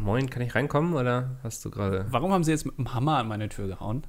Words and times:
Moin, 0.00 0.30
kann 0.30 0.42
ich 0.42 0.54
reinkommen 0.54 0.94
oder 0.94 1.36
hast 1.42 1.64
du 1.64 1.70
gerade. 1.70 2.06
Warum 2.10 2.32
haben 2.32 2.44
Sie 2.44 2.50
jetzt 2.50 2.64
mit 2.66 2.78
dem 2.78 2.94
Hammer 2.94 3.18
an 3.18 3.28
meine 3.28 3.48
Tür 3.48 3.66
gehauen? 3.68 4.06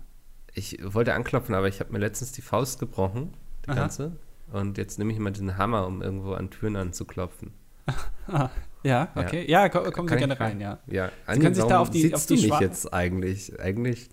Ich 0.53 0.77
wollte 0.81 1.13
anklopfen, 1.13 1.55
aber 1.55 1.67
ich 1.67 1.79
habe 1.79 1.91
mir 1.91 1.99
letztens 1.99 2.31
die 2.31 2.41
Faust 2.41 2.79
gebrochen, 2.79 3.33
die 3.65 3.69
Aha. 3.69 3.75
ganze. 3.79 4.13
Und 4.51 4.77
jetzt 4.77 4.99
nehme 4.99 5.11
ich 5.13 5.19
mal 5.19 5.31
diesen 5.31 5.57
Hammer, 5.57 5.87
um 5.87 6.01
irgendwo 6.01 6.33
an 6.33 6.49
Türen 6.49 6.75
anzuklopfen. 6.75 7.51
Ah, 8.27 8.49
ja, 8.83 9.09
okay. 9.15 9.45
Ja, 9.49 9.67
ko 9.67 9.81
kommen 9.91 10.07
Sie 10.07 10.15
gerne 10.15 10.39
rein, 10.39 10.61
ja. 10.61 10.77
Ja, 10.87 11.09
können 11.25 11.53
sich 11.53 11.65
da 11.65 11.79
auf 11.79 11.89
die- 11.89 12.03
siehst 12.03 12.13
auf 12.15 12.25
die 12.27 12.35
du 12.37 12.49
mich 12.49 12.59
jetzt 12.61 12.93
eigentlich? 12.93 13.59
Eigentlich 13.59 14.09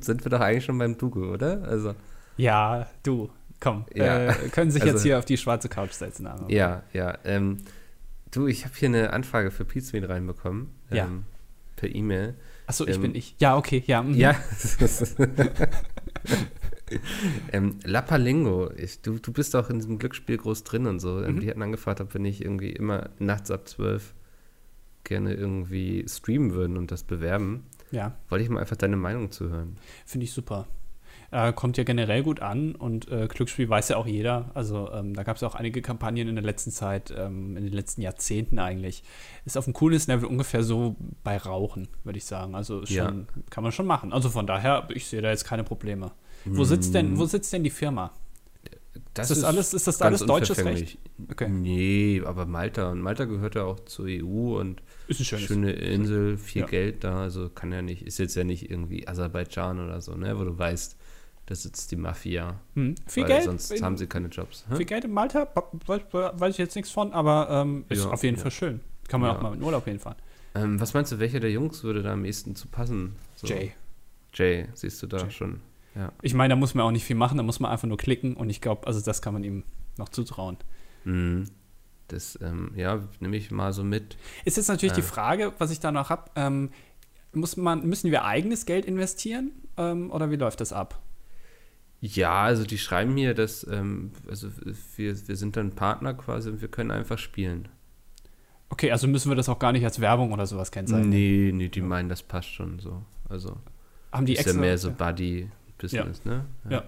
sind 0.00 0.24
wir 0.24 0.30
doch 0.30 0.40
eigentlich 0.40 0.64
schon 0.64 0.78
beim 0.78 0.96
Duge, 0.96 1.28
oder? 1.28 1.62
Also, 1.64 1.94
Ja, 2.38 2.86
du, 3.02 3.28
komm. 3.60 3.84
Ja. 3.92 4.28
Äh, 4.28 4.34
können 4.50 4.70
sich 4.70 4.80
Also- 4.82 4.94
jetzt 4.94 5.02
hier 5.02 5.18
auf 5.18 5.24
die 5.26 5.36
schwarze 5.36 5.68
Couch 5.68 5.90
setzen. 5.92 6.26
aber- 6.26 6.50
ja, 6.50 6.84
ja. 6.94 7.18
Ähm, 7.24 7.58
du, 8.34 8.46
ich 8.46 8.64
habe 8.64 8.74
hier 8.76 8.88
eine 8.88 9.12
Anfrage 9.12 9.50
für 9.50 9.64
Pizmeet 9.64 10.08
reinbekommen. 10.08 10.68
Ja. 10.90 11.04
Ähm, 11.06 11.24
per 11.76 11.94
E-Mail. 11.94 12.34
Achso, 12.66 12.86
ich 12.86 12.96
Ähm, 12.96 13.02
bin 13.02 13.14
ich. 13.14 13.34
Ja, 13.40 13.56
okay, 13.56 13.82
ja. 13.86 14.02
mhm. 14.02 14.14
Ja. 14.14 14.34
ähm, 17.52 17.78
Lapalingo, 17.84 18.70
ich, 18.76 19.00
du, 19.02 19.18
du 19.18 19.32
bist 19.32 19.56
auch 19.56 19.70
in 19.70 19.76
diesem 19.78 19.98
Glücksspiel 19.98 20.36
groß 20.36 20.64
drin 20.64 20.86
und 20.86 21.00
so. 21.00 21.22
Ähm, 21.22 21.36
Mhm. 21.36 21.40
Die 21.40 21.50
hatten 21.50 21.62
angefragt, 21.62 22.00
ob 22.00 22.12
wir 22.14 22.20
nicht 22.20 22.40
irgendwie 22.42 22.70
immer 22.70 23.10
nachts 23.18 23.50
ab 23.50 23.68
12 23.68 24.14
gerne 25.04 25.34
irgendwie 25.34 26.04
streamen 26.08 26.52
würden 26.54 26.76
und 26.76 26.90
das 26.90 27.02
bewerben. 27.04 27.64
Ja, 27.90 28.16
Wollte 28.28 28.44
ich 28.44 28.50
mal 28.50 28.60
einfach 28.60 28.76
deine 28.76 28.96
Meinung 28.96 29.30
zuhören. 29.30 29.76
finde 30.06 30.24
ich 30.24 30.32
super. 30.32 30.66
Äh, 31.36 31.52
kommt 31.52 31.76
ja 31.76 31.82
generell 31.82 32.22
gut 32.22 32.38
an 32.38 32.76
und 32.76 33.10
äh, 33.10 33.26
Glücksspiel 33.26 33.68
weiß 33.68 33.88
ja 33.88 33.96
auch 33.96 34.06
jeder. 34.06 34.52
Also 34.54 34.88
ähm, 34.92 35.14
da 35.14 35.24
gab 35.24 35.34
es 35.36 35.42
auch 35.42 35.56
einige 35.56 35.82
Kampagnen 35.82 36.28
in 36.28 36.36
der 36.36 36.44
letzten 36.44 36.70
Zeit, 36.70 37.12
ähm, 37.16 37.56
in 37.56 37.64
den 37.64 37.72
letzten 37.72 38.02
Jahrzehnten 38.02 38.60
eigentlich. 38.60 39.02
Ist 39.44 39.58
auf 39.58 39.66
einem 39.66 39.74
coolen 39.74 40.00
Level 40.06 40.26
ungefähr 40.26 40.62
so 40.62 40.94
bei 41.24 41.36
Rauchen, 41.36 41.88
würde 42.04 42.18
ich 42.18 42.24
sagen. 42.24 42.54
Also 42.54 42.82
ist 42.82 42.90
Ja. 42.90 43.06
schon, 43.06 43.26
kann 43.50 43.64
man 43.64 43.72
schon 43.72 43.86
machen. 43.86 44.12
Also 44.12 44.30
von 44.30 44.46
daher, 44.46 44.86
ich 44.94 45.06
sehe 45.08 45.22
da 45.22 45.30
jetzt 45.30 45.44
keine 45.44 45.64
Probleme. 45.64 46.12
Wo 46.44 46.62
sitzt 46.62 46.94
denn, 46.94 47.18
wo 47.18 47.24
sitzt 47.24 47.52
denn 47.52 47.64
die 47.64 47.70
Firma? 47.70 48.12
Das 49.14 49.30
ist 49.30 49.38
das 49.38 49.44
alles- 49.44 49.74
ist 49.74 49.86
das 49.88 50.00
alles 50.02 50.20
deutsches 50.24 50.58
unverfänglich. 50.58 50.98
Okay. 51.32 51.48
Nee, 51.48 52.22
aber 52.24 52.46
Malta. 52.46 52.90
Und 52.92 53.00
Malta 53.00 53.24
gehört 53.24 53.56
ja 53.56 53.64
auch 53.64 53.80
zur 53.80 54.06
EU 54.06 54.58
und 54.60 54.82
Ist 55.08 55.20
ein 55.20 55.24
schönes. 55.24 55.44
schöne 55.46 55.72
Insel, 55.72 56.36
viel 56.36 56.62
Ja. 56.62 56.66
Geld 56.68 57.02
da. 57.02 57.22
Also 57.22 57.48
kann 57.48 57.72
ja 57.72 57.82
nicht, 57.82 58.02
ist 58.02 58.18
jetzt 58.18 58.36
ja 58.36 58.44
nicht 58.44 58.70
irgendwie 58.70 59.08
Aserbaidschan 59.08 59.80
oder 59.84 60.00
so, 60.00 60.14
ne? 60.16 60.38
Wo 60.38 60.44
du 60.44 60.56
weißt, 60.56 60.96
da 61.46 61.54
sitzt 61.54 61.90
die 61.90 61.96
Mafia. 61.96 62.58
Hm. 62.74 62.94
Viel 63.06 63.22
weil 63.24 63.28
Geld. 63.30 63.44
Sonst 63.44 63.70
in, 63.70 63.84
haben 63.84 63.96
sie 63.96 64.06
keine 64.06 64.28
Jobs. 64.28 64.64
Hä? 64.68 64.76
viel 64.76 64.86
Geld 64.86 65.04
in 65.04 65.12
Malta, 65.12 65.46
weiß, 65.86 66.50
ich 66.52 66.58
jetzt 66.58 66.74
nichts 66.74 66.90
von, 66.90 67.12
aber 67.12 67.48
ähm, 67.50 67.84
ist 67.88 68.04
Ja, 68.04 68.10
auf 68.10 68.22
jeden 68.22 68.36
ja. 68.36 68.42
Fall 68.42 68.50
schön. 68.50 68.80
Kann 69.08 69.20
man 69.20 69.30
Ja. 69.30 69.36
auch 69.36 69.42
mal 69.42 69.54
in 69.54 69.62
Urlaub 69.62 69.84
hinfahren. 69.84 70.16
Ähm, 70.54 70.80
was 70.80 70.94
meinst 70.94 71.12
du, 71.12 71.18
welcher 71.18 71.40
der 71.40 71.50
Jungs 71.50 71.82
würde 71.84 72.02
da 72.02 72.12
am 72.12 72.24
ehesten 72.24 72.54
zu 72.56 72.68
passen? 72.68 73.16
So, 73.36 73.46
Jay. 73.46 73.72
Jay, 74.32 74.66
siehst 74.74 75.02
du 75.02 75.06
da 75.06 75.18
Jay. 75.18 75.30
schon. 75.30 75.60
Ich 76.22 76.34
meine, 76.34 76.54
da 76.54 76.56
muss 76.56 76.74
man 76.74 76.84
auch 76.84 76.90
nicht 76.90 77.04
viel 77.04 77.14
machen, 77.14 77.36
da 77.36 77.44
muss 77.44 77.60
man 77.60 77.70
einfach 77.70 77.86
nur 77.86 77.96
klicken 77.98 78.34
und 78.36 78.50
ich 78.50 78.60
glaube, 78.60 78.84
also 78.88 79.00
das 79.00 79.22
kann 79.22 79.32
man 79.32 79.44
ihm 79.44 79.62
noch 79.96 80.08
zutrauen. 80.08 80.56
Mhm. 81.04 81.44
Das, 82.08 82.36
ähm, 82.42 82.72
ja, 82.74 83.00
nehme 83.20 83.36
ich 83.36 83.50
mal 83.52 83.72
so 83.72 83.84
mit. 83.84 84.16
Ist 84.44 84.56
jetzt 84.56 84.68
natürlich 84.68 84.92
Äh. 84.94 84.96
die 84.96 85.02
Frage, 85.02 85.52
was 85.58 85.70
ich 85.70 85.78
da 85.80 85.92
noch 85.92 86.10
habe, 86.10 86.30
ähm, 86.36 86.70
muss 87.32 87.56
man, 87.56 87.86
müssen 87.86 88.10
wir 88.10 88.24
eigenes 88.24 88.66
Geld 88.66 88.86
investieren 88.86 89.52
ähm, 89.76 90.10
oder 90.10 90.30
wie 90.30 90.36
läuft 90.36 90.60
das 90.60 90.72
ab? 90.72 91.00
Ja, 92.06 92.42
also 92.42 92.64
die 92.64 92.76
schreiben 92.76 93.16
hier, 93.16 93.32
dass, 93.32 93.66
ähm, 93.66 94.10
also 94.28 94.48
wir, 94.96 95.28
wir 95.28 95.36
sind 95.36 95.56
dann 95.56 95.70
Partner 95.70 96.12
quasi 96.12 96.50
und 96.50 96.60
wir 96.60 96.68
können 96.68 96.90
einfach 96.90 97.16
spielen. 97.16 97.66
Okay, 98.68 98.90
also 98.92 99.06
müssen 99.08 99.30
wir 99.30 99.36
das 99.36 99.48
auch 99.48 99.58
gar 99.58 99.72
nicht 99.72 99.84
als 99.84 100.00
Werbung 100.00 100.32
oder 100.32 100.44
sowas 100.46 100.70
kennzeichnen. 100.70 101.08
Nee, 101.08 101.50
nee, 101.54 101.68
die 101.68 101.80
meinen, 101.80 102.10
das 102.10 102.22
passt 102.22 102.48
schon 102.50 102.78
so. 102.78 103.02
Also, 103.30 103.56
Haben 104.12 104.26
die 104.26 104.34
ist 104.34 104.40
extra? 104.40 104.54
ja 104.56 104.60
mehr 104.60 104.76
so 104.76 104.90
Buddy-Business, 104.90 106.26
ne? 106.26 106.44
Ja. 106.68 106.82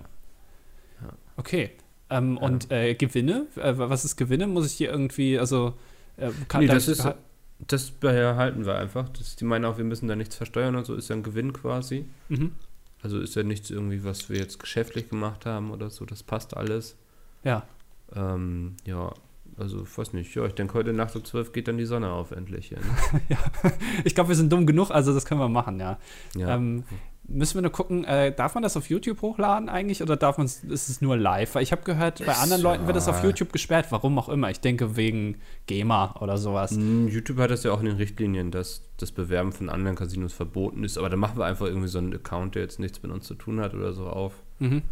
Okay. 1.39 1.71
Ähm, 2.11 2.37
Und 2.37 2.71
äh, 2.71 2.95
Gewinne? 2.95 3.47
Äh, 3.57 3.73
was 3.79 4.05
ist 4.05 4.17
Gewinne? 4.17 4.47
Muss 4.47 4.67
ich 4.67 4.73
hier 4.73 4.91
irgendwie, 4.91 5.39
also 5.39 5.75
äh, 6.19 6.31
kann 6.49 6.61
Nee, 6.61 6.67
da- 6.67 6.75
das 6.75 6.89
ist, 6.89 7.07
das 7.67 7.91
behalten 7.91 8.67
wir 8.67 8.77
einfach. 8.77 9.09
Das, 9.11 9.37
die 9.37 9.45
meinen 9.45 9.65
auch, 9.65 9.79
wir 9.79 9.85
müssen 9.85 10.09
da 10.09 10.17
nichts 10.17 10.37
versteuern 10.37 10.77
und 10.77 10.85
so, 10.85 10.95
ist 10.95 11.09
ja 11.09 11.17
ein 11.17 11.23
Gewinn 11.23 11.53
quasi. 11.55 12.05
Mhm. 12.29 12.53
Also 13.07 13.21
ist 13.21 13.37
ja 13.37 13.45
nichts 13.45 13.71
irgendwie, 13.71 14.03
was 14.03 14.29
wir 14.29 14.37
jetzt 14.37 14.59
geschäftlich 14.59 15.09
gemacht 15.09 15.47
haben 15.47 15.71
oder 15.71 15.91
so, 15.91 16.05
das 16.05 16.25
passt 16.25 16.57
alles. 16.57 16.97
Ja. 17.45 17.63
Ähm, 18.13 18.75
ja, 18.85 19.15
also 19.57 19.85
ich 19.85 19.97
weiß 19.97 20.13
nicht, 20.13 20.35
ja, 20.35 20.45
ich 20.45 20.55
denke, 20.55 20.75
heute 20.75 20.93
Nacht 20.93 21.15
um 21.15 21.25
12 21.25 21.53
geht 21.53 21.69
dann 21.69 21.79
die 21.79 21.85
Sonne 21.85 22.11
auf 22.11 22.33
endlich 22.33 22.67
hier. 22.67 22.79
Ne? 22.79 23.39
Ich 24.05 24.17
glaube, 24.17 24.31
wir 24.31 24.35
sind 24.35 24.53
dumm 24.53 24.67
genug, 24.67 24.91
also 24.91 25.15
das 25.15 25.25
können 25.25 25.41
wir 25.41 25.49
machen, 25.49 25.79
ja. 25.79 26.01
Ja. 26.35 26.57
Ähm, 26.57 26.83
müssen 27.29 27.55
wir 27.57 27.63
nur 27.63 27.73
gucken, 27.73 28.05
äh, 28.05 28.33
darf 28.33 28.55
man 28.55 28.63
das 28.63 28.77
auf 28.77 28.89
YouTube 28.89 29.21
hochladen 29.23 29.69
eigentlich 29.69 30.03
oder 30.03 30.17
darf 30.17 30.39
man 30.39 30.47
ist 30.47 30.65
es 30.69 31.01
nur 31.01 31.17
live? 31.17 31.55
Weil 31.55 31.63
ich 31.63 31.73
habe 31.73 31.83
gehört, 31.83 32.25
bei 32.25 32.35
anderen 32.35 32.63
Leuten 32.63 32.87
wird 32.87 32.97
das 32.97 33.09
auf 33.09 33.19
ja. 33.19 33.25
YouTube 33.25 33.53
gesperrt, 33.53 33.87
warum 33.91 34.19
auch 34.19 34.29
immer. 34.29 34.51
Ich 34.51 34.61
denke 34.61 34.97
wegen 34.97 35.37
GEMA 35.67 36.17
oder 36.21 36.39
sowas. 36.39 36.73
Mm, 36.73 37.09
YouTube 37.09 37.39
hat 37.39 37.51
das 37.51 37.65
ja 37.65 37.73
auch 37.73 37.81
in 37.81 37.87
den 37.87 37.97
Richtlinien, 37.97 38.51
dass 38.51 38.83
das 38.97 39.13
Bewerben 39.13 39.53
von 39.53 39.69
anderen 39.69 39.97
Casinos 39.97 40.33
verboten 40.33 40.85
ist, 40.85 40.99
aber 40.99 41.11
da 41.11 41.17
machen 41.17 41.39
wir 41.39 41.45
einfach 41.45 41.67
irgendwie 41.67 41.89
so 41.89 41.99
einen 41.99 42.15
Account, 42.15 42.55
der 42.55 42.63
jetzt 42.63 42.79
nichts 42.79 43.03
mit 43.03 43.13
uns 43.13 43.27
zu 43.27 43.35
tun 43.35 43.61
hat 43.61 43.75
oder 43.75 43.93
so 43.93 44.07
auf 44.07 44.33
Mhm. 44.59 44.83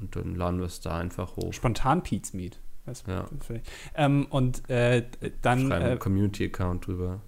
und 0.00 0.14
dann 0.14 0.36
laden 0.36 0.60
wir 0.60 0.66
es 0.66 0.80
da 0.80 0.96
einfach 0.96 1.36
hoch. 1.36 1.52
Spontan 1.52 2.02
Pete's 2.02 2.32
Meet. 2.32 2.60
Ja. 3.06 3.26
Ähm, 3.94 4.26
und 4.30 4.68
äh, 4.68 5.04
dann, 5.42 5.68
Schreiben 5.68 5.84
äh, 5.84 5.90
einen 5.90 5.98
Community-Account 5.98 6.86
drüber. 6.86 7.20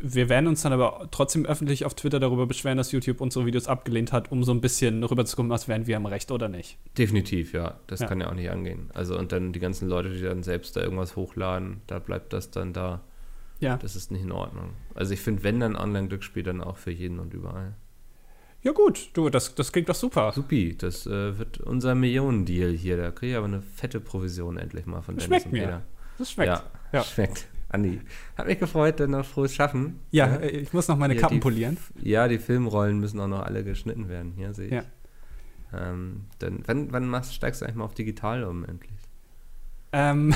Wir 0.00 0.28
werden 0.28 0.46
uns 0.46 0.62
dann 0.62 0.72
aber 0.72 1.08
trotzdem 1.10 1.44
öffentlich 1.46 1.84
auf 1.84 1.94
Twitter 1.94 2.20
darüber 2.20 2.46
beschweren, 2.46 2.76
dass 2.78 2.92
YouTube 2.92 3.20
unsere 3.20 3.44
Videos 3.46 3.66
abgelehnt 3.66 4.12
hat, 4.12 4.30
um 4.30 4.44
so 4.44 4.52
ein 4.52 4.60
bisschen 4.60 5.02
rüberzukommen, 5.02 5.50
was 5.50 5.66
wären 5.68 5.86
wir 5.86 5.96
am 5.96 6.06
Recht 6.06 6.30
oder 6.30 6.48
nicht. 6.48 6.78
Definitiv, 6.96 7.52
ja. 7.52 7.78
Das 7.88 8.00
Ja. 8.00 8.06
kann 8.06 8.20
ja 8.20 8.28
auch 8.30 8.34
nicht 8.34 8.50
angehen. 8.50 8.90
Also 8.94 9.18
und 9.18 9.32
dann 9.32 9.52
die 9.52 9.58
ganzen 9.60 9.88
Leute, 9.88 10.10
die 10.10 10.22
dann 10.22 10.42
selbst 10.42 10.76
da 10.76 10.80
irgendwas 10.82 11.16
hochladen, 11.16 11.80
da 11.86 11.98
bleibt 11.98 12.32
das 12.32 12.50
dann 12.50 12.72
da. 12.72 13.00
Ja. 13.58 13.76
Das 13.76 13.96
ist 13.96 14.10
nicht 14.10 14.22
in 14.22 14.32
Ordnung. 14.32 14.70
Also 14.94 15.12
ich 15.12 15.20
finde, 15.20 15.42
wenn 15.42 15.60
dann 15.60 15.76
Online-Glücksspiel, 15.76 16.42
dann 16.44 16.60
auch 16.62 16.76
für 16.78 16.90
jeden 16.92 17.18
und 17.18 17.34
überall. 17.34 17.74
Ja, 18.62 18.72
gut, 18.72 19.10
du, 19.14 19.28
das, 19.30 19.54
das 19.54 19.72
klingt 19.72 19.88
doch 19.88 19.94
super. 19.94 20.32
Supi, 20.32 20.76
das 20.76 21.06
äh, 21.06 21.38
wird 21.38 21.58
unser 21.60 21.94
Millionendeal 21.94 22.72
hier. 22.72 22.96
Da 22.96 23.10
kriege 23.10 23.32
ich 23.32 23.36
aber 23.38 23.46
eine 23.46 23.62
fette 23.62 24.00
Provision 24.00 24.56
endlich 24.58 24.86
mal 24.86 25.00
von 25.02 25.16
Das 25.16 25.24
Dennis 25.24 25.42
schmeckt 25.42 25.46
und 25.46 25.52
mir. 25.52 25.64
Peter. 25.66 25.82
Das 26.18 26.30
schmeckt. 26.30 26.48
Ja, 26.48 26.62
Ja. 26.92 27.02
schmeckt. 27.02 27.48
Andi, 27.70 28.00
hat 28.36 28.46
mich 28.46 28.58
gefreut, 28.58 28.98
dann 29.00 29.10
noch 29.12 29.24
frohes 29.24 29.54
Schaffen. 29.54 30.00
Ja, 30.10 30.26
äh, 30.36 30.48
ich 30.48 30.72
muss 30.72 30.88
noch 30.88 30.96
meine 30.96 31.14
Ja, 31.14 31.20
Kappen 31.20 31.36
die- 31.36 31.40
polieren. 31.40 31.76
Ja, 32.02 32.26
die 32.28 32.38
Filmrollen 32.38 32.98
müssen 32.98 33.20
auch 33.20 33.28
noch 33.28 33.42
alle 33.42 33.62
geschnitten 33.64 34.08
werden. 34.08 34.32
Hier 34.36 34.52
sehe 34.54 34.66
ich. 34.66 34.72
Ja. 34.72 34.82
Ähm, 35.72 36.22
dann, 36.40 36.64
wann, 36.66 36.92
wann 36.92 37.06
machst, 37.08 37.32
steigst 37.34 37.60
du 37.60 37.64
eigentlich 37.64 37.76
mal 37.76 37.84
auf 37.84 37.94
digital 37.94 38.42
um 38.44 38.64
endlich? 38.64 38.90
Ähm, 39.92 40.34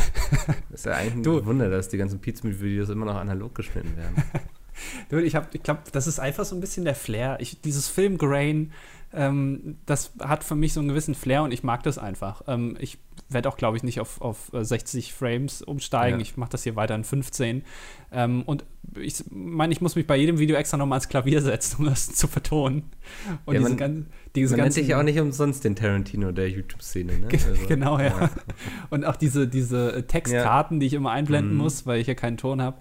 Das 0.70 0.80
ist 0.80 0.86
ja 0.86 0.92
eigentlich 0.92 1.14
ein 1.14 1.22
Du. 1.24 1.44
Wunder, 1.44 1.68
dass 1.70 1.88
die 1.88 1.96
ganzen 1.96 2.20
Pizza-Videos 2.20 2.88
immer 2.88 3.06
noch 3.06 3.16
analog 3.16 3.54
geschnitten 3.54 3.96
werden. 3.96 4.14
du, 5.08 5.18
ich, 5.18 5.34
hab- 5.34 5.52
ich 5.54 5.62
glaube, 5.62 5.80
das 5.92 6.06
ist 6.06 6.20
einfach 6.20 6.44
so 6.44 6.54
ein 6.54 6.60
bisschen 6.60 6.84
der 6.84 6.94
Flair. 6.94 7.38
Ich, 7.40 7.60
dieses 7.60 7.88
Filmgrain, 7.88 8.72
ähm, 9.12 9.78
das 9.86 10.12
hat 10.20 10.44
für 10.44 10.54
mich 10.56 10.72
so 10.72 10.80
einen 10.80 10.88
gewissen 10.88 11.14
Flair 11.14 11.42
und 11.42 11.52
ich 11.52 11.62
mag 11.64 11.82
das 11.84 11.98
einfach. 11.98 12.42
Ähm, 12.46 12.76
ich 12.80 12.98
werde 13.28 13.48
auch, 13.48 13.56
glaube 13.56 13.76
ich, 13.76 13.82
nicht 13.82 14.00
auf, 14.00 14.20
auf 14.20 14.52
äh, 14.52 14.64
60 14.64 15.12
Frames 15.14 15.62
umsteigen. 15.62 16.18
Ja. 16.20 16.22
Ich 16.22 16.36
mache 16.36 16.50
das 16.50 16.62
hier 16.62 16.76
weiter 16.76 16.94
in 16.94 17.04
15. 17.04 17.64
Ähm, 18.12 18.42
und 18.42 18.64
ich 19.00 19.24
meine, 19.30 19.72
ich 19.72 19.80
muss 19.80 19.96
mich 19.96 20.06
bei 20.06 20.16
jedem 20.16 20.38
Video 20.38 20.56
extra 20.56 20.76
nochmal 20.76 20.98
ans 20.98 21.08
Klavier 21.08 21.40
setzen, 21.42 21.76
um 21.80 21.86
das 21.86 22.06
zu 22.14 22.28
vertonen. 22.28 22.84
Und 23.46 23.54
Ja, 23.54 23.60
diese, 23.60 23.70
man- 23.70 23.78
gan 23.78 24.06
diese 24.36 24.52
Man 24.52 24.56
nennt 24.58 24.64
ganzen 24.66 24.80
sich 24.80 24.88
ja 24.88 24.98
auch 24.98 25.02
nicht 25.04 25.18
umsonst 25.18 25.64
den 25.64 25.74
Tarantino 25.76 26.32
der 26.32 26.48
YouTube-Szene, 26.50 27.18
ne? 27.18 27.28
Also, 27.32 27.66
genau, 27.66 27.98
ja. 27.98 28.30
Und 28.90 29.04
auch 29.04 29.16
diese, 29.16 29.48
diese 29.48 29.94
äh, 29.96 30.02
Textkarten, 30.02 30.80
die 30.80 30.86
ich 30.86 30.92
immer 30.94 31.10
einblenden 31.12 31.52
Mhm. 31.52 31.58
muss, 31.58 31.86
weil 31.86 32.00
ich 32.00 32.06
ja 32.06 32.14
keinen 32.14 32.36
ton 32.36 32.60
habe. 32.60 32.76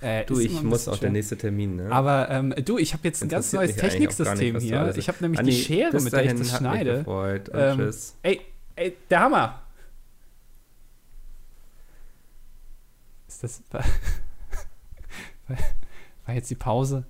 Äh, 0.00 0.24
Du, 0.26 0.38
ich 0.40 0.62
muss 0.62 0.88
auch 0.88 0.98
der 0.98 1.10
nächste 1.10 1.36
Termin, 1.38 1.76
ne? 1.76 1.90
Aber 1.90 2.28
ähm, 2.30 2.52
du, 2.64 2.76
ich 2.78 2.92
habe 2.92 3.06
jetzt 3.06 3.22
ein 3.22 3.28
ganz 3.28 3.52
neues 3.52 3.76
Techniksystem 3.76 4.58
hier. 4.58 4.92
Ich 4.96 5.08
habe 5.08 5.18
nämlich 5.20 5.38
Andi, 5.38 5.52
die 5.52 5.56
Schere, 5.56 5.98
mit 6.00 6.12
der 6.12 6.24
ich 6.26 6.34
das 6.34 6.58
schneide. 6.58 7.04
Ähm. 7.54 7.90
Ey, 8.22 8.40
ey, 8.76 8.96
der 9.08 9.20
Hammer! 9.20 9.60
Ist 13.42 13.42
das. 13.42 13.62
War, 15.48 15.58
war 16.26 16.34
jetzt 16.34 16.48
die 16.50 16.54
Pause, 16.54 17.04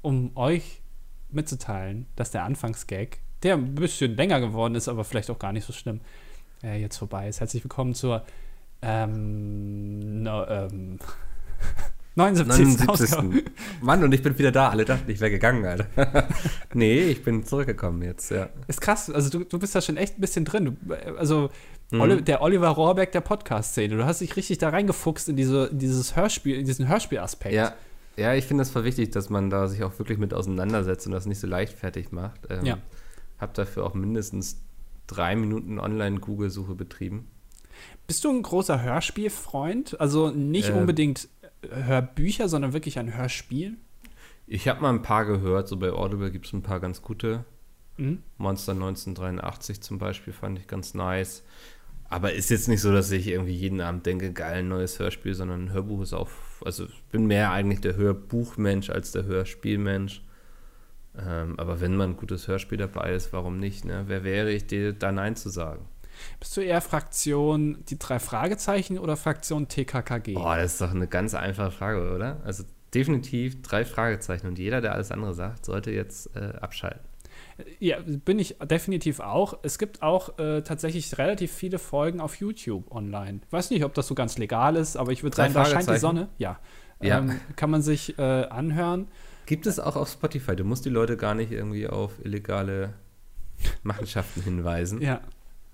um 0.00 0.34
euch 0.36 0.80
mitzuteilen, 1.28 2.06
dass 2.16 2.30
der 2.30 2.44
Anfangsgag, 2.44 3.18
der 3.42 3.54
ein 3.54 3.74
bisschen 3.74 4.16
länger 4.16 4.40
geworden 4.40 4.74
ist, 4.76 4.88
aber 4.88 5.04
vielleicht 5.04 5.28
auch 5.28 5.38
gar 5.38 5.52
nicht 5.52 5.66
so 5.66 5.74
schlimm, 5.74 6.00
äh, 6.62 6.80
jetzt 6.80 6.96
vorbei 6.96 7.28
ist. 7.28 7.40
Herzlich 7.40 7.62
willkommen 7.64 7.94
zur 7.94 8.24
ähm, 8.80 10.22
no, 10.22 10.46
ähm, 10.46 10.98
79. 12.14 12.88
Ausgabe. 12.88 13.28
79. 13.28 13.52
Mann, 13.82 14.02
und 14.02 14.14
ich 14.14 14.22
bin 14.22 14.38
wieder 14.38 14.52
da. 14.52 14.70
Alle 14.70 14.86
dachten, 14.86 15.10
ich 15.10 15.20
wäre 15.20 15.30
gegangen, 15.30 15.66
Alter. 15.66 16.28
nee, 16.72 17.00
ich 17.00 17.22
bin 17.22 17.44
zurückgekommen 17.44 18.00
jetzt, 18.02 18.30
ja. 18.30 18.48
Ist 18.68 18.80
krass, 18.80 19.10
also 19.10 19.28
du, 19.28 19.44
du 19.44 19.58
bist 19.58 19.74
da 19.74 19.82
schon 19.82 19.98
echt 19.98 20.16
ein 20.16 20.20
bisschen 20.22 20.46
drin. 20.46 20.78
Du, 20.80 20.94
äh, 20.94 21.12
also 21.18 21.50
Mhm. 21.90 22.24
Der 22.24 22.42
Oliver 22.42 22.68
Rohrbeck 22.70 23.12
der 23.12 23.20
Podcast-Szene. 23.20 23.96
Du 23.96 24.04
hast 24.04 24.20
dich 24.20 24.34
richtig 24.36 24.58
da 24.58 24.70
reingefuchst 24.70 25.28
in, 25.28 25.36
diese, 25.36 25.66
in 25.66 25.78
dieses 25.78 26.16
Hörspiel, 26.16 26.56
in 26.58 26.66
diesen 26.66 26.88
Hörspielaspekt. 26.88 27.54
Ja, 27.54 27.74
Ja, 28.16 28.34
ich 28.34 28.44
finde 28.46 28.62
das 28.62 28.70
voll 28.70 28.84
wichtig, 28.84 29.10
dass 29.12 29.30
man 29.30 29.50
da 29.50 29.68
sich 29.68 29.82
auch 29.84 29.96
wirklich 29.98 30.18
mit 30.18 30.34
auseinandersetzt 30.34 31.06
und 31.06 31.12
das 31.12 31.26
nicht 31.26 31.38
so 31.38 31.46
leichtfertig 31.46 32.10
macht. 32.12 32.40
Ähm, 32.50 32.64
Ja. 32.64 32.78
Hab 33.38 33.54
dafür 33.54 33.84
auch 33.84 33.94
mindestens 33.94 34.58
drei 35.06 35.36
Minuten 35.36 35.78
Online-Google-Suche 35.78 36.74
betrieben. 36.74 37.28
Bist 38.06 38.24
du 38.24 38.30
ein 38.30 38.42
großer 38.42 38.82
Hörspielfreund? 38.82 40.00
Also 40.00 40.30
nicht 40.30 40.70
Äh. 40.70 40.72
unbedingt 40.72 41.28
Hörbücher, 41.70 42.48
sondern 42.48 42.72
wirklich 42.72 42.98
ein 42.98 43.14
Hörspiel? 43.16 43.76
Ich 44.46 44.66
habe 44.68 44.80
mal 44.80 44.90
ein 44.90 45.02
paar 45.02 45.24
gehört, 45.24 45.68
so 45.68 45.76
bei 45.76 45.90
Audible 45.92 46.30
gibt 46.30 46.46
es 46.46 46.52
ein 46.52 46.62
paar 46.62 46.80
ganz 46.80 47.02
gute. 47.02 47.44
Mhm. 47.98 48.22
Monster 48.38 48.72
1983 48.72 49.80
zum 49.80 49.98
Beispiel 49.98 50.32
fand 50.32 50.58
ich 50.58 50.66
ganz 50.66 50.94
nice. 50.94 51.42
Aber 52.08 52.32
ist 52.32 52.50
jetzt 52.50 52.68
nicht 52.68 52.80
so, 52.80 52.92
dass 52.92 53.10
ich 53.10 53.26
irgendwie 53.26 53.54
jeden 53.54 53.80
Abend 53.80 54.06
denke, 54.06 54.32
geil, 54.32 54.58
ein 54.58 54.68
neues 54.68 54.98
Hörspiel, 54.98 55.34
sondern 55.34 55.64
ein 55.64 55.72
Hörbuch 55.72 56.02
ist 56.02 56.12
auch, 56.12 56.30
also 56.64 56.84
ich 56.84 57.02
bin 57.10 57.26
mehr 57.26 57.50
eigentlich 57.50 57.80
der 57.80 57.96
Hörbuchmensch 57.96 58.90
als 58.90 59.12
der 59.12 59.24
Hörspielmensch. 59.24 60.22
Ähm, 61.18 61.58
aber 61.58 61.80
wenn 61.80 61.96
mal 61.96 62.08
ein 62.08 62.16
gutes 62.16 62.46
Hörspiel 62.46 62.78
dabei 62.78 63.14
ist, 63.14 63.32
warum 63.32 63.58
nicht? 63.58 63.84
Ne? 63.84 64.04
Wer 64.06 64.22
wäre 64.22 64.52
ich, 64.52 64.66
dir 64.66 64.92
da 64.92 65.10
Nein 65.12 65.34
zu 65.34 65.48
sagen? 65.48 65.86
Bist 66.38 66.56
du 66.56 66.60
eher 66.60 66.80
Fraktion 66.80 67.84
die 67.88 67.98
drei 67.98 68.18
Fragezeichen 68.18 68.98
oder 68.98 69.16
Fraktion 69.16 69.68
TKKG? 69.68 70.34
Boah, 70.34 70.56
das 70.56 70.74
ist 70.74 70.80
doch 70.80 70.94
eine 70.94 71.08
ganz 71.08 71.34
einfache 71.34 71.70
Frage, 71.70 72.12
oder? 72.14 72.40
Also 72.44 72.64
definitiv 72.94 73.62
drei 73.62 73.84
Fragezeichen 73.84 74.46
und 74.46 74.58
jeder, 74.58 74.80
der 74.80 74.94
alles 74.94 75.10
andere 75.10 75.34
sagt, 75.34 75.66
sollte 75.66 75.90
jetzt 75.90 76.34
äh, 76.36 76.54
abschalten. 76.60 77.05
Ja, 77.78 77.98
bin 78.04 78.38
ich 78.38 78.56
definitiv 78.58 79.20
auch. 79.20 79.58
Es 79.62 79.78
gibt 79.78 80.02
auch 80.02 80.38
äh, 80.38 80.62
tatsächlich 80.62 81.16
relativ 81.16 81.52
viele 81.52 81.78
Folgen 81.78 82.20
auf 82.20 82.36
YouTube 82.36 82.90
online. 82.90 83.40
Ich 83.46 83.52
weiß 83.52 83.70
nicht, 83.70 83.84
ob 83.84 83.94
das 83.94 84.06
so 84.06 84.14
ganz 84.14 84.36
legal 84.36 84.76
ist, 84.76 84.96
aber 84.96 85.12
ich 85.12 85.22
würde 85.22 85.36
sagen, 85.36 85.54
da 85.54 85.64
scheint 85.64 85.88
die? 85.88 85.98
Sonne. 85.98 86.28
Ja. 86.38 86.58
Ja. 87.00 87.18
Ähm, 87.18 87.40
kann 87.56 87.70
man 87.70 87.82
sich 87.82 88.18
äh, 88.18 88.22
anhören. 88.22 89.08
Gibt 89.46 89.66
es 89.66 89.78
auch 89.78 89.96
auf 89.96 90.08
Spotify? 90.08 90.56
Du 90.56 90.64
musst 90.64 90.84
die 90.84 90.90
Leute 90.90 91.16
gar 91.16 91.34
nicht 91.34 91.52
irgendwie 91.52 91.86
auf 91.86 92.12
illegale 92.24 92.94
Machenschaften 93.82 94.42
hinweisen. 94.42 95.00
Ja. 95.00 95.20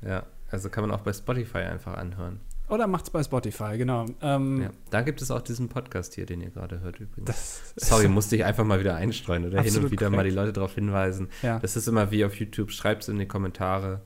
Ja, 0.04 0.24
also 0.50 0.68
kann 0.68 0.86
man 0.86 0.90
auch 0.90 1.02
bei 1.02 1.12
Spotify 1.12 1.58
einfach 1.58 1.94
anhören. 1.94 2.40
Oder 2.72 2.86
macht's 2.86 3.10
bei 3.10 3.22
Spotify, 3.22 3.76
genau. 3.76 4.06
Ähm, 4.22 4.62
Ja. 4.62 4.70
Da 4.88 5.02
gibt 5.02 5.20
es 5.20 5.30
auch 5.30 5.42
diesen 5.42 5.68
Podcast 5.68 6.14
hier, 6.14 6.24
den 6.24 6.40
ihr 6.40 6.48
gerade 6.48 6.80
hört 6.80 7.00
übrigens. 7.00 7.74
Sorry, 7.76 8.08
musste 8.08 8.34
ich 8.34 8.46
einfach 8.46 8.64
mal 8.64 8.80
wieder 8.80 8.94
einstreuen 8.94 9.44
oder 9.44 9.60
hin 9.60 9.76
und 9.76 9.90
wieder 9.90 10.08
mal 10.08 10.16
korrekt. 10.16 10.32
die 10.32 10.34
Leute 10.34 10.52
darauf 10.54 10.74
hinweisen. 10.74 11.28
Ja. 11.42 11.58
Das 11.58 11.76
ist 11.76 11.86
immer 11.86 12.10
wie 12.10 12.24
auf 12.24 12.34
YouTube. 12.34 12.70
Schreibt 12.70 13.02
es 13.02 13.10
in 13.10 13.18
die 13.18 13.26
Kommentare. 13.26 14.00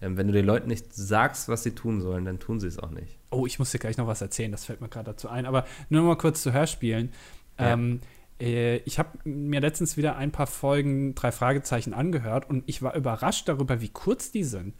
Ähm, 0.00 0.16
wenn 0.16 0.26
du 0.26 0.32
den 0.32 0.46
Leuten 0.46 0.66
nicht 0.66 0.92
sagst, 0.92 1.48
was 1.48 1.62
sie 1.62 1.76
tun 1.76 2.00
sollen, 2.00 2.24
dann 2.24 2.40
tun 2.40 2.58
sie 2.58 2.66
es 2.66 2.80
auch 2.80 2.90
nicht. 2.90 3.18
Oh, 3.30 3.46
ich 3.46 3.60
muss 3.60 3.70
dir 3.70 3.78
gleich 3.78 3.98
noch 3.98 4.08
was 4.08 4.20
erzählen, 4.20 4.50
das 4.50 4.64
fällt 4.64 4.80
mir 4.80 4.88
gerade 4.88 5.12
dazu 5.12 5.28
ein. 5.28 5.46
Aber 5.46 5.64
nur 5.88 6.02
mal 6.02 6.18
kurz 6.18 6.42
zu 6.42 6.52
Hörspielen. 6.52 7.12
Ja. 7.56 7.74
Ähm, 7.74 8.00
äh, 8.40 8.78
ich 8.78 8.98
habe 8.98 9.10
mir 9.24 9.60
letztens 9.60 9.96
wieder 9.96 10.16
ein 10.16 10.32
paar 10.32 10.46
Folgen 10.48 11.14
drei 11.14 11.30
Fragezeichen 11.30 11.94
angehört 11.94 12.48
und 12.50 12.64
ich 12.66 12.82
war 12.82 12.94
überrascht 12.94 13.48
darüber, 13.48 13.80
wie 13.80 13.90
kurz 13.90 14.30
die 14.32 14.44
sind. 14.44 14.74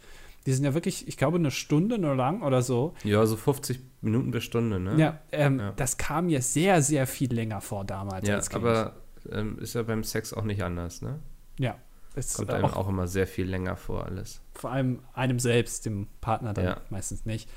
Die 0.45 0.53
sind 0.53 0.63
ja 0.65 0.73
wirklich, 0.73 1.07
ich 1.07 1.17
glaube, 1.17 1.37
eine 1.37 1.51
Stunde 1.51 1.97
nur 1.99 2.15
lang 2.15 2.41
oder 2.41 2.61
so. 2.61 2.93
Ja, 3.03 3.25
so 3.25 3.35
50 3.35 3.79
Minuten 4.01 4.31
bis 4.31 4.43
Stunde, 4.43 4.79
ne? 4.79 4.95
Ja, 4.97 5.19
ähm, 5.31 5.59
Ja. 5.59 5.71
das 5.75 5.97
kam 5.97 6.27
mir 6.27 6.41
sehr, 6.41 6.81
sehr 6.81 7.05
viel 7.07 7.33
länger 7.33 7.61
vor 7.61 7.83
damals. 7.85 8.27
Ja, 8.27 8.41
aber 8.53 8.95
ähm, 9.31 9.59
ist 9.59 9.75
ja 9.75 9.83
beim 9.83 10.03
Sex 10.03 10.33
auch 10.33 10.43
nicht 10.45 10.63
anders, 10.63 11.01
ne? 11.01 11.19
ja, 11.59 11.75
es 12.15 12.33
Kommt 12.33 12.51
einem 12.51 12.65
auch, 12.65 12.75
auch 12.77 12.87
immer 12.89 13.07
sehr 13.07 13.27
viel 13.27 13.45
länger 13.45 13.75
vor 13.75 14.05
alles. 14.05 14.41
vor 14.53 14.71
allem 14.71 14.99
einem 15.13 15.39
selbst, 15.39 15.85
dem 15.85 16.07
Partner 16.21 16.53
dann 16.53 16.65
Ja. 16.65 16.81
meistens 16.89 17.25
nicht. 17.25 17.49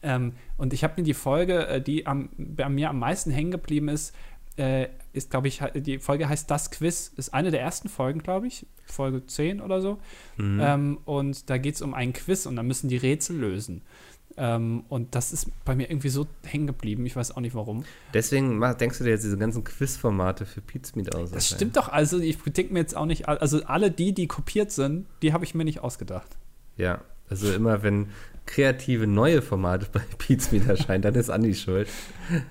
Ähm, 0.00 0.34
und 0.56 0.72
ich 0.72 0.84
habe 0.84 0.94
mir 0.96 1.02
die 1.02 1.14
Folge, 1.14 1.66
äh, 1.66 1.82
die 1.82 2.06
am, 2.06 2.28
bei 2.38 2.68
mir 2.68 2.88
am 2.90 3.00
meisten 3.00 3.32
hängen 3.32 3.50
geblieben 3.50 3.88
ist, 3.88 4.14
äh, 4.56 4.88
ist, 5.18 5.30
glaube 5.30 5.48
ich, 5.48 5.62
die 5.74 5.98
Folge 5.98 6.28
heißt 6.28 6.50
Das 6.50 6.70
Quiz, 6.70 7.12
ist 7.16 7.34
eine 7.34 7.50
der 7.50 7.60
ersten 7.60 7.88
Folgen, 7.88 8.20
glaube 8.22 8.46
ich, 8.46 8.66
Folge 8.86 9.26
10 9.26 9.60
oder 9.60 9.80
so. 9.80 9.98
Mhm. 10.36 10.60
Ähm, 10.62 10.98
und 11.04 11.50
da 11.50 11.58
geht 11.58 11.74
es 11.74 11.82
um 11.82 11.94
ein 11.94 12.12
Quiz 12.12 12.46
und 12.46 12.56
da 12.56 12.62
müssen 12.62 12.88
die 12.88 12.96
Rätsel 12.96 13.36
lösen. 13.36 13.82
Ähm, 14.36 14.84
und 14.88 15.14
das 15.14 15.32
ist 15.32 15.50
bei 15.64 15.74
mir 15.74 15.90
irgendwie 15.90 16.10
so 16.10 16.26
hängen 16.44 16.68
geblieben, 16.68 17.04
ich 17.06 17.16
weiß 17.16 17.36
auch 17.36 17.40
nicht 17.40 17.56
warum. 17.56 17.84
Deswegen 18.14 18.60
denkst 18.78 18.98
du 18.98 19.04
dir 19.04 19.10
jetzt 19.10 19.24
diese 19.24 19.36
ganzen 19.36 19.64
Quiz-Formate 19.64 20.46
für 20.46 20.60
Pizmeet 20.60 21.14
aus? 21.14 21.32
Das 21.32 21.48
stimmt 21.48 21.76
doch, 21.76 21.88
also 21.88 22.18
ich 22.20 22.40
denke 22.42 22.72
mir 22.72 22.78
jetzt 22.78 22.96
auch 22.96 23.06
nicht, 23.06 23.28
also 23.28 23.64
alle 23.64 23.90
die, 23.90 24.14
die 24.14 24.28
kopiert 24.28 24.70
sind, 24.70 25.06
die 25.22 25.32
habe 25.32 25.44
ich 25.44 25.54
mir 25.54 25.64
nicht 25.64 25.80
ausgedacht. 25.80 26.36
Ja, 26.76 27.02
also 27.28 27.52
immer 27.52 27.82
wenn 27.82 28.08
kreative 28.46 29.06
neue 29.06 29.42
Formate 29.42 29.86
bei 29.92 30.02
Pizmeet 30.18 30.68
erscheinen, 30.68 31.02
dann 31.02 31.14
ist 31.14 31.30
Andi 31.30 31.54
schuld. 31.54 31.88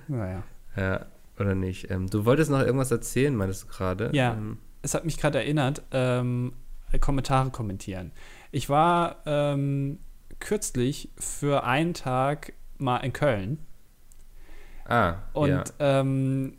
Naja. 0.08 0.44
Ja, 0.76 1.06
oder 1.40 1.56
nicht? 1.56 1.90
Ähm, 1.90 2.10
du 2.10 2.26
wolltest 2.26 2.52
noch 2.52 2.60
irgendwas 2.60 2.92
erzählen, 2.92 3.36
meinst 3.36 3.64
du 3.64 3.68
gerade? 3.68 4.10
Ja. 4.14 4.34
Ähm, 4.34 4.58
es 4.82 4.94
hat 4.94 5.06
mich 5.06 5.18
gerade 5.18 5.40
erinnert, 5.40 5.84
ähm, 5.92 6.54
Kommentare 7.00 7.50
kommentieren. 7.52 8.12
Ich 8.52 8.70
war 8.70 9.18
ähm, 9.26 10.00
kürzlich 10.40 11.12
für 11.18 11.64
einen 11.64 11.94
Tag 11.94 12.54
mal 12.78 12.98
in 12.98 13.12
Köln 13.12 13.60
ah, 14.86 15.16
und 15.34 15.50
ja. 15.50 15.64
ähm, 15.80 16.58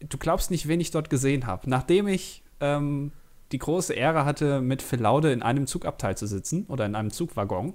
du 0.00 0.18
glaubst 0.18 0.50
nicht, 0.50 0.68
wen 0.68 0.80
ich 0.80 0.90
dort 0.90 1.08
gesehen 1.08 1.46
habe. 1.46 1.70
Nachdem 1.70 2.06
ich 2.08 2.42
ähm, 2.60 3.12
die 3.52 3.58
große 3.58 3.94
Ehre 3.94 4.24
hatte, 4.24 4.60
mit 4.60 4.82
Phil 4.82 5.00
Laude 5.00 5.32
in 5.32 5.42
einem 5.42 5.66
Zugabteil 5.66 6.16
zu 6.16 6.26
sitzen 6.26 6.66
oder 6.66 6.84
in 6.84 6.94
einem 6.94 7.10
Zugwaggon, 7.10 7.74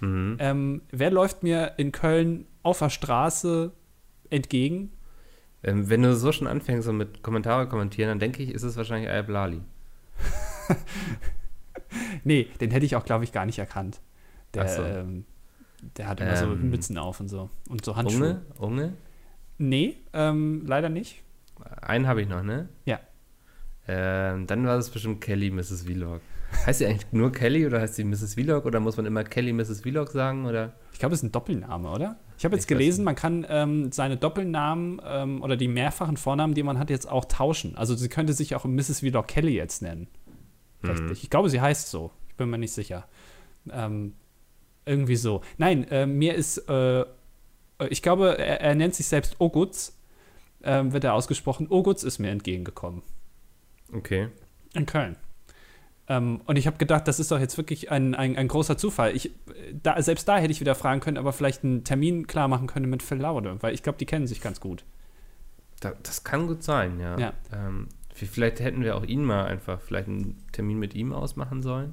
Mhm. 0.00 0.36
ähm, 0.38 0.82
wer 0.90 1.10
läuft 1.10 1.42
mir 1.42 1.72
in 1.76 1.92
Köln 1.92 2.46
auf 2.62 2.78
der 2.78 2.90
Straße 2.90 3.72
entgegen? 4.30 4.92
Ähm, 5.62 5.90
wenn 5.90 6.02
du 6.02 6.14
so 6.14 6.30
schon 6.32 6.46
anfängst 6.46 6.86
so 6.86 6.92
mit 6.92 7.22
Kommentare 7.22 7.68
kommentieren, 7.68 8.08
dann 8.08 8.18
denke 8.20 8.42
ich, 8.42 8.50
ist 8.52 8.62
es 8.62 8.76
wahrscheinlich 8.76 9.10
Ayab 9.10 9.28
Lali. 9.28 9.60
Nee, 12.24 12.48
den 12.60 12.70
hätte 12.70 12.84
ich 12.86 12.96
auch, 12.96 13.04
glaube 13.04 13.24
ich, 13.24 13.32
gar 13.32 13.46
nicht 13.46 13.58
erkannt. 13.58 14.00
Der, 14.54 14.68
so. 14.68 14.82
ähm, 14.82 15.24
der 15.96 16.08
hat 16.08 16.20
immer 16.20 16.36
so 16.36 16.46
Ähm, 16.52 16.70
Mützen 16.70 16.98
auf 16.98 17.20
und 17.20 17.28
so. 17.28 17.50
Und 17.68 17.84
so 17.84 17.96
Handschuhe. 17.96 18.42
Unge? 18.58 18.82
Unge? 18.82 18.92
Nee, 19.58 19.96
ähm, 20.12 20.62
leider 20.66 20.88
nicht. 20.88 21.22
Einen 21.80 22.06
habe 22.06 22.22
ich 22.22 22.28
noch, 22.28 22.42
ne? 22.42 22.68
Ja. 22.84 23.00
Ähm, 23.86 24.46
dann 24.46 24.66
war 24.66 24.76
es 24.76 24.90
bestimmt 24.90 25.20
Kelly, 25.20 25.50
Mrs. 25.50 25.82
Vlog. 25.82 26.20
Heißt 26.66 26.78
sie 26.78 26.86
eigentlich 26.86 27.12
nur 27.12 27.32
Kelly 27.32 27.66
oder 27.66 27.80
heißt 27.80 27.94
sie 27.94 28.04
Mrs. 28.04 28.34
Vlog 28.34 28.64
oder 28.64 28.80
muss 28.80 28.96
man 28.96 29.06
immer 29.06 29.24
Kelly, 29.24 29.52
Mrs. 29.52 29.80
Vlog 29.80 30.08
sagen? 30.10 30.46
Oder? 30.46 30.74
Ich 30.92 30.98
glaube, 30.98 31.14
es 31.14 31.20
ist 31.20 31.24
ein 31.28 31.32
Doppelname, 31.32 31.90
oder? 31.90 32.16
Ich 32.38 32.44
habe 32.44 32.54
jetzt 32.54 32.64
Ich 32.64 32.68
gelesen, 32.68 33.04
man 33.04 33.16
kann 33.16 33.44
ähm, 33.48 33.90
seine 33.90 34.16
Doppelnamen 34.16 35.02
ähm, 35.04 35.42
oder 35.42 35.56
die 35.56 35.66
mehrfachen 35.66 36.16
Vornamen, 36.16 36.54
die 36.54 36.62
man 36.62 36.78
hat, 36.78 36.88
jetzt 36.88 37.08
auch 37.08 37.24
tauschen. 37.24 37.76
Also 37.76 37.96
sie 37.96 38.08
könnte 38.08 38.32
sich 38.32 38.54
auch 38.54 38.64
Mrs. 38.64 39.00
Vlog 39.00 39.26
Kelly 39.26 39.54
jetzt 39.54 39.82
nennen. 39.82 40.06
Mhm. 40.82 41.10
Ich 41.12 41.30
glaube, 41.30 41.50
sie 41.50 41.60
heißt 41.60 41.90
so. 41.90 42.12
Ich 42.28 42.36
bin 42.36 42.48
mir 42.48 42.58
nicht 42.58 42.72
sicher. 42.72 43.08
Ähm, 43.70 44.14
irgendwie 44.86 45.16
so. 45.16 45.42
Nein, 45.58 45.82
äh, 45.88 46.06
mir 46.06 46.34
ist, 46.34 46.58
äh, 46.68 47.04
ich 47.90 48.02
glaube, 48.02 48.38
er, 48.38 48.60
er 48.60 48.74
nennt 48.76 48.94
sich 48.94 49.08
selbst 49.08 49.40
Ogutz, 49.40 49.98
ähm, 50.62 50.92
wird 50.92 51.02
er 51.02 51.14
ausgesprochen. 51.14 51.66
Ogutz 51.68 52.04
ist 52.04 52.20
mir 52.20 52.30
entgegengekommen. 52.30 53.02
Okay. 53.92 54.28
In 54.74 54.86
Köln. 54.86 55.16
Ähm, 56.08 56.40
und 56.46 56.56
ich 56.56 56.66
habe 56.66 56.78
gedacht, 56.78 57.06
das 57.06 57.20
ist 57.20 57.30
doch 57.30 57.38
jetzt 57.38 57.56
wirklich 57.58 57.90
ein, 57.90 58.14
ein, 58.14 58.36
ein 58.36 58.48
großer 58.48 58.78
Zufall. 58.78 59.14
Ich, 59.14 59.30
da, 59.82 60.00
selbst 60.00 60.26
da 60.28 60.38
hätte 60.38 60.50
ich 60.52 60.60
wieder 60.60 60.74
fragen 60.74 61.00
können, 61.00 61.18
aber 61.18 61.32
vielleicht 61.32 61.64
einen 61.64 61.84
Termin 61.84 62.26
klar 62.26 62.48
machen 62.48 62.66
können 62.66 62.88
mit 62.88 63.02
Phil 63.02 63.18
Laude, 63.18 63.56
weil 63.60 63.74
ich 63.74 63.82
glaube, 63.82 63.98
die 63.98 64.06
kennen 64.06 64.26
sich 64.26 64.40
ganz 64.40 64.60
gut. 64.60 64.84
Da, 65.80 65.92
das 66.02 66.24
kann 66.24 66.46
gut 66.46 66.62
sein, 66.62 66.98
ja. 66.98 67.18
Ja. 67.18 67.32
Ähm, 67.52 67.88
vielleicht 68.12 68.60
hätten 68.60 68.82
wir 68.82 68.96
auch 68.96 69.04
ihn 69.04 69.22
mal 69.22 69.44
einfach 69.44 69.80
vielleicht 69.80 70.08
einen 70.08 70.42
Termin 70.52 70.78
mit 70.78 70.94
ihm 70.94 71.12
ausmachen 71.12 71.62
sollen. 71.62 71.92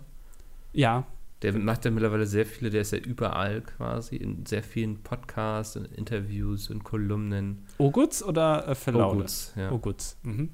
Ja, 0.74 1.06
Der 1.42 1.54
macht 1.54 1.86
ja 1.86 1.92
mittlerweile 1.92 2.26
sehr 2.26 2.46
viele, 2.46 2.70
der 2.70 2.82
ist 2.82 2.92
ja 2.92 2.98
überall 2.98 3.62
quasi, 3.62 4.16
in 4.16 4.46
sehr 4.46 4.64
vielen 4.64 5.04
Podcasts, 5.04 5.76
in 5.76 5.86
Interviews, 5.86 6.70
in 6.70 6.84
Kolumnen. 6.84 7.66
Ogutz 7.78 8.24
oder 8.24 8.68
äh, 8.70 8.76
Phil 8.76 8.94
Laude? 8.94 9.20
Ogutz, 9.20 9.54
ja. 9.56 9.72
Ogutz. 9.72 10.18
Mhm. 10.24 10.50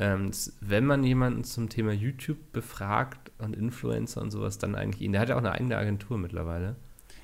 Ähm, 0.00 0.30
wenn 0.60 0.86
man 0.86 1.04
jemanden 1.04 1.44
zum 1.44 1.68
Thema 1.68 1.92
YouTube 1.92 2.52
befragt 2.52 3.30
und 3.38 3.54
Influencer 3.54 4.20
und 4.20 4.30
sowas, 4.30 4.58
dann 4.58 4.74
eigentlich 4.74 5.02
ihn. 5.02 5.12
Der 5.12 5.20
hat 5.20 5.28
ja 5.28 5.36
auch 5.36 5.40
eine 5.40 5.52
eigene 5.52 5.76
Agentur 5.76 6.18
mittlerweile. 6.18 6.76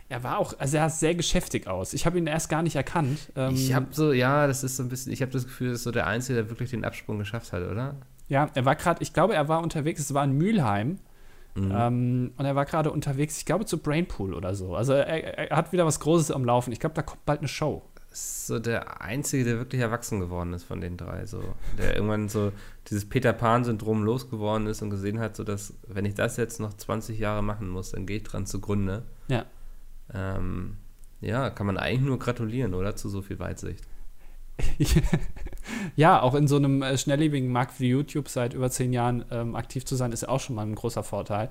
Er 0.09 0.23
war 0.23 0.39
auch, 0.39 0.55
also 0.59 0.77
er 0.77 0.89
sah 0.89 0.97
sehr 0.97 1.15
geschäftig 1.17 1.67
aus. 1.67 1.93
Ich 1.93 2.07
habe 2.07 2.19
ihn 2.19 2.29
erst 2.29 2.49
gar 2.49 2.63
nicht 2.63 2.77
erkannt. 2.77 3.33
Ähm, 3.35 3.55
ich 3.55 3.75
habe 3.75 3.87
so, 3.91 4.13
ja, 4.13 4.47
das 4.47 4.63
ist 4.63 4.77
so 4.77 4.85
ein 4.85 4.89
bisschen, 4.89 5.13
ich 5.13 5.23
habe 5.23 5.33
das 5.33 5.45
Gefühl, 5.45 5.71
das 5.71 5.79
ist 5.79 5.85
so 5.85 5.91
der 5.91 6.07
Einzige, 6.07 6.37
der 6.39 6.51
wirklich 6.51 6.71
den 6.71 6.85
Absprung 6.85 7.19
geschafft 7.19 7.53
hat, 7.53 7.63
oder? 7.63 7.97
ja, 8.29 8.49
er 8.55 8.65
war 8.65 8.77
gerade, 8.77 9.03
ich 9.03 9.13
glaube, 9.13 9.35
er 9.35 9.49
war 9.49 9.63
unterwegs, 9.63 10.01
es 10.01 10.15
war 10.15 10.25
in 10.25 10.33
Mülheim. 10.33 10.99
Mhm. 11.55 11.73
Ähm, 11.75 12.33
und 12.37 12.45
er 12.45 12.55
war 12.55 12.67
gerade 12.67 12.91
unterwegs, 12.91 13.39
ich 13.39 13.47
glaube, 13.47 13.65
zu 13.65 13.79
Brainpool 13.79 14.35
oder 14.35 14.55
so. 14.55 14.75
Also 14.75 14.93
er, 14.93 15.51
er 15.51 15.57
hat 15.57 15.73
wieder 15.73 15.87
was 15.87 16.01
Großes 16.01 16.31
am 16.31 16.45
Laufen. 16.45 16.73
Ich 16.73 16.81
glaube, 16.81 16.95
da 16.95 17.03
kommt 17.03 17.25
bald 17.25 17.41
eine 17.41 17.49
Show. 17.49 17.83
Ist 18.17 18.47
so 18.47 18.59
der 18.59 19.03
Einzige, 19.03 19.45
der 19.45 19.59
wirklich 19.59 19.83
erwachsen 19.83 20.21
geworden 20.21 20.55
ist 20.55 20.65
von 20.65 20.81
den 20.81 20.97
drei. 20.97 21.27
So. 21.27 21.43
Der 21.77 21.97
irgendwann 21.97 22.31
so 22.31 22.51
dieses 22.89 23.07
Peter 23.07 23.35
Pan-Syndrom 23.35 24.05
losgeworden 24.05 24.67
ist 24.69 24.81
und 24.81 24.89
gesehen 24.89 25.21
hat, 25.21 25.37
so 25.37 25.45
dass, 25.45 25.75
wenn 25.87 26.07
ich 26.07 26.15
das 26.15 26.39
jetzt 26.39 26.59
noch 26.59 26.73
20 26.73 27.19
Jahre 27.19 27.43
machen 27.43 27.69
muss, 27.69 27.91
dann 27.91 28.07
gehe 28.07 28.17
ich 28.17 28.23
dran 28.23 28.47
zugrunde. 28.47 29.03
Ja. 29.29 29.45
Ähm, 30.15 30.79
ja, 31.21 31.51
kann 31.51 31.67
man 31.67 31.77
eigentlich 31.77 32.07
nur 32.07 32.19
gratulieren, 32.19 32.73
oder? 32.73 32.97
Zu 32.97 33.11
so 33.11 33.21
viel 33.21 33.39
Weitsicht. 33.39 33.85
ja, 35.97 36.23
auch 36.23 36.35
in 36.35 36.49
so 36.49 36.57
einem 36.57 36.81
äh, 36.81 36.97
schnelllebigen 36.97 37.53
Markt 37.53 37.81
wie 37.81 37.91
YouTube 37.91 38.31
seit 38.31 38.55
über 38.55 38.71
zehn 38.71 38.95
Jahren 38.95 39.27
ähm, 39.31 39.55
aktiv 39.57 39.85
zu 39.85 39.95
sein, 39.95 40.11
ist 40.11 40.23
ja 40.23 40.31
auch 40.31 40.41
schon 40.41 40.57
mal 40.57 40.63
ein 40.63 40.75
großer 40.75 41.03
Vorteil. 41.03 41.51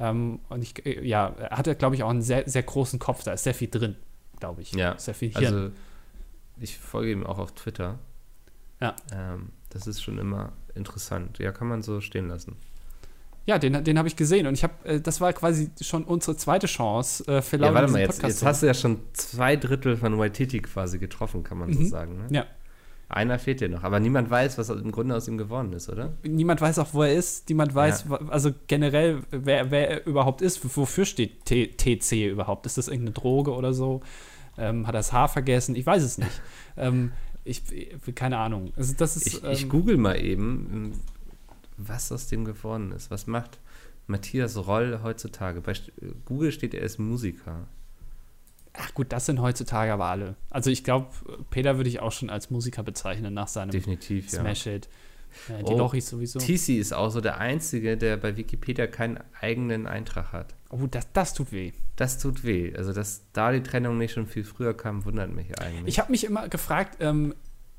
Ähm, 0.00 0.40
und 0.48 0.62
ich, 0.62 0.86
äh, 0.86 1.06
ja, 1.06 1.34
er 1.38 1.58
hat 1.58 1.66
ja, 1.66 1.74
glaube 1.74 1.94
ich, 1.94 2.02
auch 2.04 2.08
einen 2.08 2.22
sehr, 2.22 2.48
sehr 2.48 2.62
großen 2.62 2.98
Kopf, 2.98 3.22
da 3.22 3.34
ist 3.34 3.44
sehr 3.44 3.52
viel 3.52 3.68
drin, 3.68 3.96
glaube 4.40 4.62
ich. 4.62 4.72
Ja, 4.72 4.98
sehr 4.98 5.12
viel 5.12 5.28
Hirn. 5.32 5.44
Also, 5.44 5.70
ich 6.60 6.78
folge 6.78 7.12
ihm 7.12 7.26
auch 7.26 7.38
auf 7.38 7.52
Twitter. 7.52 7.98
Ja. 8.80 8.94
Ähm, 9.12 9.50
das 9.70 9.86
ist 9.86 10.02
schon 10.02 10.18
immer 10.18 10.52
interessant. 10.74 11.38
Ja, 11.38 11.52
kann 11.52 11.68
man 11.68 11.82
so 11.82 12.00
stehen 12.00 12.28
lassen. 12.28 12.56
Ja, 13.46 13.58
den, 13.58 13.84
den 13.84 13.96
habe 13.96 14.08
ich 14.08 14.16
gesehen 14.16 14.46
und 14.48 14.54
ich 14.54 14.64
habe, 14.64 14.74
äh, 14.84 15.00
das 15.00 15.20
war 15.20 15.32
quasi 15.32 15.70
schon 15.80 16.02
unsere 16.04 16.36
zweite 16.36 16.66
Chance 16.66 17.24
äh, 17.28 17.42
für 17.42 17.58
Ja, 17.58 17.72
warte 17.72 17.92
mal, 17.92 18.00
jetzt, 18.00 18.20
jetzt 18.22 18.44
hast 18.44 18.62
du 18.62 18.66
ja 18.66 18.74
schon 18.74 18.98
zwei 19.12 19.54
Drittel 19.56 19.96
von 19.96 20.18
Waititi 20.18 20.60
quasi 20.60 20.98
getroffen, 20.98 21.44
kann 21.44 21.58
man 21.58 21.72
so 21.72 21.80
Mhm. 21.80 21.86
sagen. 21.86 22.16
Ne? 22.18 22.26
Ja. 22.30 22.46
Einer 23.08 23.38
fehlt 23.38 23.60
dir 23.60 23.68
noch, 23.68 23.84
aber 23.84 24.00
niemand 24.00 24.30
weiß, 24.30 24.58
was 24.58 24.68
im 24.68 24.90
Grunde 24.90 25.14
aus 25.14 25.28
ihm 25.28 25.38
geworden 25.38 25.72
ist, 25.74 25.88
oder? 25.88 26.14
Niemand 26.24 26.60
weiß 26.60 26.80
auch, 26.80 26.92
wo 26.92 27.04
er 27.04 27.14
ist. 27.14 27.48
Niemand 27.48 27.72
weiß, 27.72 28.10
wa- 28.10 28.20
also 28.30 28.50
generell, 28.66 29.22
wer, 29.30 29.70
wer 29.70 29.90
er 29.90 30.06
überhaupt 30.08 30.42
ist. 30.42 30.64
Wofür 30.76 31.04
steht 31.04 31.44
T 31.44 31.68
TC 31.68 32.26
überhaupt? 32.28 32.66
Ist 32.66 32.78
das 32.78 32.88
irgendeine 32.88 33.12
Droge 33.12 33.52
oder 33.54 33.72
so? 33.72 34.00
Ähm, 34.58 34.86
hat 34.86 34.94
er 34.94 34.98
das 34.98 35.12
Haar 35.12 35.28
vergessen? 35.28 35.74
Ich 35.76 35.84
weiß 35.86 36.02
es 36.02 36.18
nicht. 36.18 36.40
ähm, 36.76 37.12
ich, 37.44 37.62
keine 38.14 38.38
Ahnung. 38.38 38.72
Also 38.76 38.94
das 38.96 39.16
ist. 39.16 39.26
Ich, 39.26 39.44
ich 39.44 39.62
ähm, 39.64 39.68
google 39.68 39.96
mal 39.96 40.20
eben, 40.20 40.68
ähm, 40.72 40.92
was 41.76 42.10
aus 42.10 42.26
dem 42.26 42.44
geworden 42.44 42.90
ist. 42.92 43.10
Was 43.10 43.26
macht 43.26 43.60
Matthias 44.06 44.56
Roll 44.56 45.00
heutzutage? 45.02 45.60
Bei 45.60 45.74
Google 46.24 46.50
steht, 46.52 46.74
er 46.74 46.82
ist 46.82 46.98
Musiker. 46.98 47.68
ach 48.72 48.92
gut, 48.94 49.12
das 49.12 49.26
sind 49.26 49.40
heutzutage 49.40 49.92
aber 49.92 50.06
alle. 50.06 50.36
Also 50.50 50.70
ich 50.70 50.82
glaube, 50.84 51.08
Peter 51.50 51.76
würde 51.76 51.88
ich 51.88 52.00
auch 52.00 52.12
schon 52.12 52.30
als 52.30 52.50
Musiker 52.50 52.82
bezeichnen 52.82 53.32
nach 53.32 53.48
seinem 53.48 53.70
Definitiv, 53.70 54.32
ja. 54.32 54.40
Smash 54.40 54.64
Hit. 54.64 54.88
Äh, 55.48 55.62
die 55.64 55.72
Oh, 55.72 55.78
Lochis 55.78 56.08
sowieso. 56.08 56.38
TC 56.40 56.70
ist 56.78 56.92
auch 56.94 57.10
so 57.10 57.20
der 57.20 57.38
Einzige, 57.38 57.96
der 57.96 58.16
bei 58.16 58.36
Wikipedia 58.36 58.86
keinen 58.88 59.20
eigenen 59.40 59.86
Eintrag 59.86 60.32
hat. 60.32 60.54
Oh, 60.70 60.86
das, 60.90 61.12
das 61.12 61.34
tut 61.34 61.52
weh. 61.52 61.72
Das 61.96 62.18
tut 62.18 62.44
weh. 62.44 62.74
Also, 62.76 62.92
dass 62.92 63.22
da 63.32 63.52
die 63.52 63.62
Trennung 63.62 63.98
nicht 63.98 64.12
schon 64.12 64.26
viel 64.26 64.44
früher 64.44 64.74
kam, 64.74 65.04
wundert 65.04 65.30
mich 65.32 65.58
eigentlich. 65.60 65.86
Ich 65.86 65.98
habe 65.98 66.10
mich 66.10 66.24
immer 66.24 66.48
gefragt, 66.48 66.96
ähm, 67.00 67.34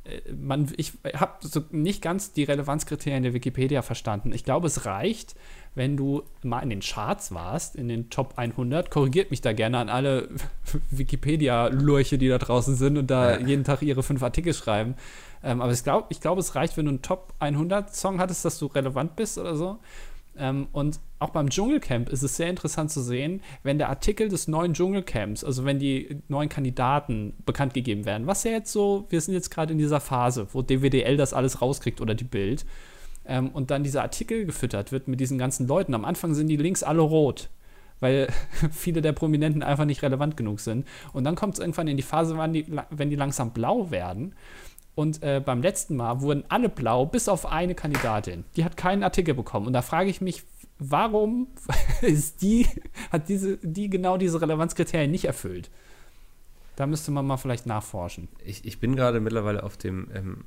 äh, 0.05 0.31
man, 0.33 0.71
ich 0.77 0.93
habe 1.13 1.33
so 1.41 1.63
nicht 1.71 2.01
ganz 2.01 2.31
die 2.31 2.43
Relevanzkriterien 2.45 3.23
der 3.23 3.33
Wikipedia 3.33 3.81
verstanden. 3.81 4.31
Ich 4.31 4.43
glaube, 4.45 4.67
es 4.67 4.85
reicht, 4.85 5.35
wenn 5.75 5.97
du 5.97 6.23
mal 6.43 6.61
in 6.61 6.69
den 6.69 6.79
Charts 6.79 7.33
warst, 7.33 7.75
in 7.75 7.87
den 7.89 8.09
Top 8.09 8.37
100. 8.37 8.89
Korrigiert 8.89 9.31
mich 9.31 9.41
da 9.41 9.51
gerne 9.53 9.77
an 9.79 9.89
alle 9.89 10.29
Wikipedia-Lurche, 10.91 12.17
die 12.17 12.29
da 12.29 12.37
draußen 12.37 12.75
sind 12.75 12.97
und 12.97 13.07
da 13.11 13.37
Ja. 13.37 13.45
jeden 13.45 13.63
Tag 13.63 13.81
ihre 13.81 14.03
fünf 14.03 14.23
Artikel 14.23 14.53
schreiben. 14.53 14.95
Ähm, 15.43 15.61
aber 15.61 15.71
ich 15.71 15.83
glaube, 15.83 16.07
ich 16.09 16.21
glaub, 16.21 16.37
es 16.39 16.55
reicht, 16.55 16.77
wenn 16.77 16.85
du 16.85 16.89
einen 16.91 17.01
Top 17.01 17.33
100-Song 17.39 18.19
hattest, 18.19 18.45
dass 18.45 18.57
du 18.59 18.67
relevant 18.67 19.15
bist 19.15 19.37
oder 19.37 19.55
so. 19.55 19.79
Ähm, 20.37 20.67
und 20.71 20.99
auch 21.19 21.29
beim 21.29 21.49
Dschungelcamp 21.49 22.09
ist 22.09 22.23
es 22.23 22.37
sehr 22.37 22.49
interessant 22.49 22.91
zu 22.91 23.01
sehen, 23.01 23.41
wenn 23.63 23.77
der 23.77 23.89
Artikel 23.89 24.29
des 24.29 24.47
neuen 24.47 24.73
Dschungelcamps, 24.73 25.43
also 25.43 25.65
wenn 25.65 25.79
die 25.79 26.21
neuen 26.27 26.49
Kandidaten 26.49 27.33
bekannt 27.45 27.73
gegeben 27.73 28.05
werden, 28.05 28.27
was 28.27 28.43
ja 28.43 28.51
jetzt 28.51 28.71
so, 28.71 29.07
wir 29.09 29.21
sind 29.21 29.33
jetzt 29.33 29.49
gerade 29.49 29.73
in 29.73 29.79
dieser 29.79 29.99
Phase, 29.99 30.47
wo 30.51 30.61
DWDL 30.61 31.17
das 31.17 31.33
alles 31.33 31.61
rauskriegt 31.61 32.01
oder 32.01 32.13
die 32.13 32.23
Bild, 32.23 32.65
ähm, 33.27 33.49
und 33.49 33.71
dann 33.71 33.83
dieser 33.83 34.01
Artikel 34.01 34.45
gefüttert 34.45 34.91
wird 34.91 35.07
mit 35.07 35.19
diesen 35.19 35.37
ganzen 35.37 35.67
Leuten. 35.67 35.93
Am 35.93 36.05
Anfang 36.05 36.33
sind 36.33 36.47
die 36.47 36.57
Links 36.57 36.81
alle 36.81 37.01
rot, 37.01 37.49
weil 37.99 38.27
viele 38.71 39.01
der 39.01 39.11
Prominenten 39.11 39.63
einfach 39.63 39.85
nicht 39.85 40.01
relevant 40.01 40.37
genug 40.37 40.59
sind. 40.59 40.87
Und 41.13 41.23
dann 41.25 41.35
kommt 41.35 41.55
es 41.55 41.59
irgendwann 41.59 41.87
in 41.87 41.97
die 41.97 42.03
Phase, 42.03 42.37
wann 42.37 42.53
die, 42.53 42.65
wenn 42.89 43.09
die 43.09 43.15
langsam 43.15 43.51
blau 43.51 43.91
werden. 43.91 44.33
Und 44.95 45.21
äh, 45.21 45.41
beim 45.45 45.61
letzten 45.61 45.95
Mal 45.95 46.21
wurden 46.21 46.43
alle 46.49 46.69
blau, 46.69 47.05
bis 47.05 47.29
auf 47.29 47.45
eine 47.45 47.75
Kandidatin. 47.75 48.45
Die 48.55 48.65
hat 48.65 48.77
keinen 48.77 49.03
Artikel 49.03 49.35
bekommen. 49.35 49.67
Und 49.67 49.73
da 49.73 49.83
frage 49.83 50.09
ich 50.09 50.21
mich, 50.21 50.43
warum 50.79 51.47
ist 52.01 52.41
die, 52.41 52.67
hat 53.11 53.29
diese, 53.29 53.57
die 53.57 53.89
genau 53.89 54.17
diese 54.17 54.41
Relevanzkriterien 54.41 55.11
nicht 55.11 55.25
erfüllt? 55.25 55.69
Da 56.75 56.85
müsste 56.85 57.11
man 57.11 57.25
mal 57.25 57.37
vielleicht 57.37 57.65
nachforschen. 57.65 58.27
Ich, 58.45 58.63
ich 58.65 58.79
bin 58.79 58.95
gerade 58.95 59.19
mittlerweile 59.19 59.63
auf 59.63 59.77
dem 59.77 60.09
ähm, 60.13 60.45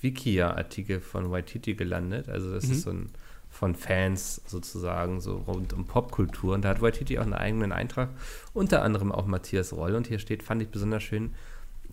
Wikia-Artikel 0.00 1.00
von 1.00 1.30
Waititi 1.30 1.74
gelandet. 1.74 2.28
Also, 2.28 2.52
das 2.52 2.66
Mhm. 2.66 2.72
ist 2.72 2.82
so 2.82 2.90
ein 2.90 3.10
von 3.52 3.74
Fans 3.74 4.40
sozusagen, 4.46 5.20
so 5.20 5.38
rund 5.38 5.72
um 5.72 5.84
Popkultur. 5.84 6.54
Und 6.54 6.64
da 6.64 6.68
hat 6.68 6.82
Waititi 6.82 7.18
auch 7.18 7.24
einen 7.24 7.34
eigenen 7.34 7.72
Eintrag, 7.72 8.10
unter 8.54 8.82
anderem 8.82 9.10
auch 9.10 9.26
Matthias 9.26 9.72
Roll. 9.72 9.96
Und 9.96 10.06
hier 10.06 10.20
steht, 10.20 10.44
fand 10.44 10.62
ich 10.62 10.68
besonders 10.68 11.02
schön, 11.02 11.34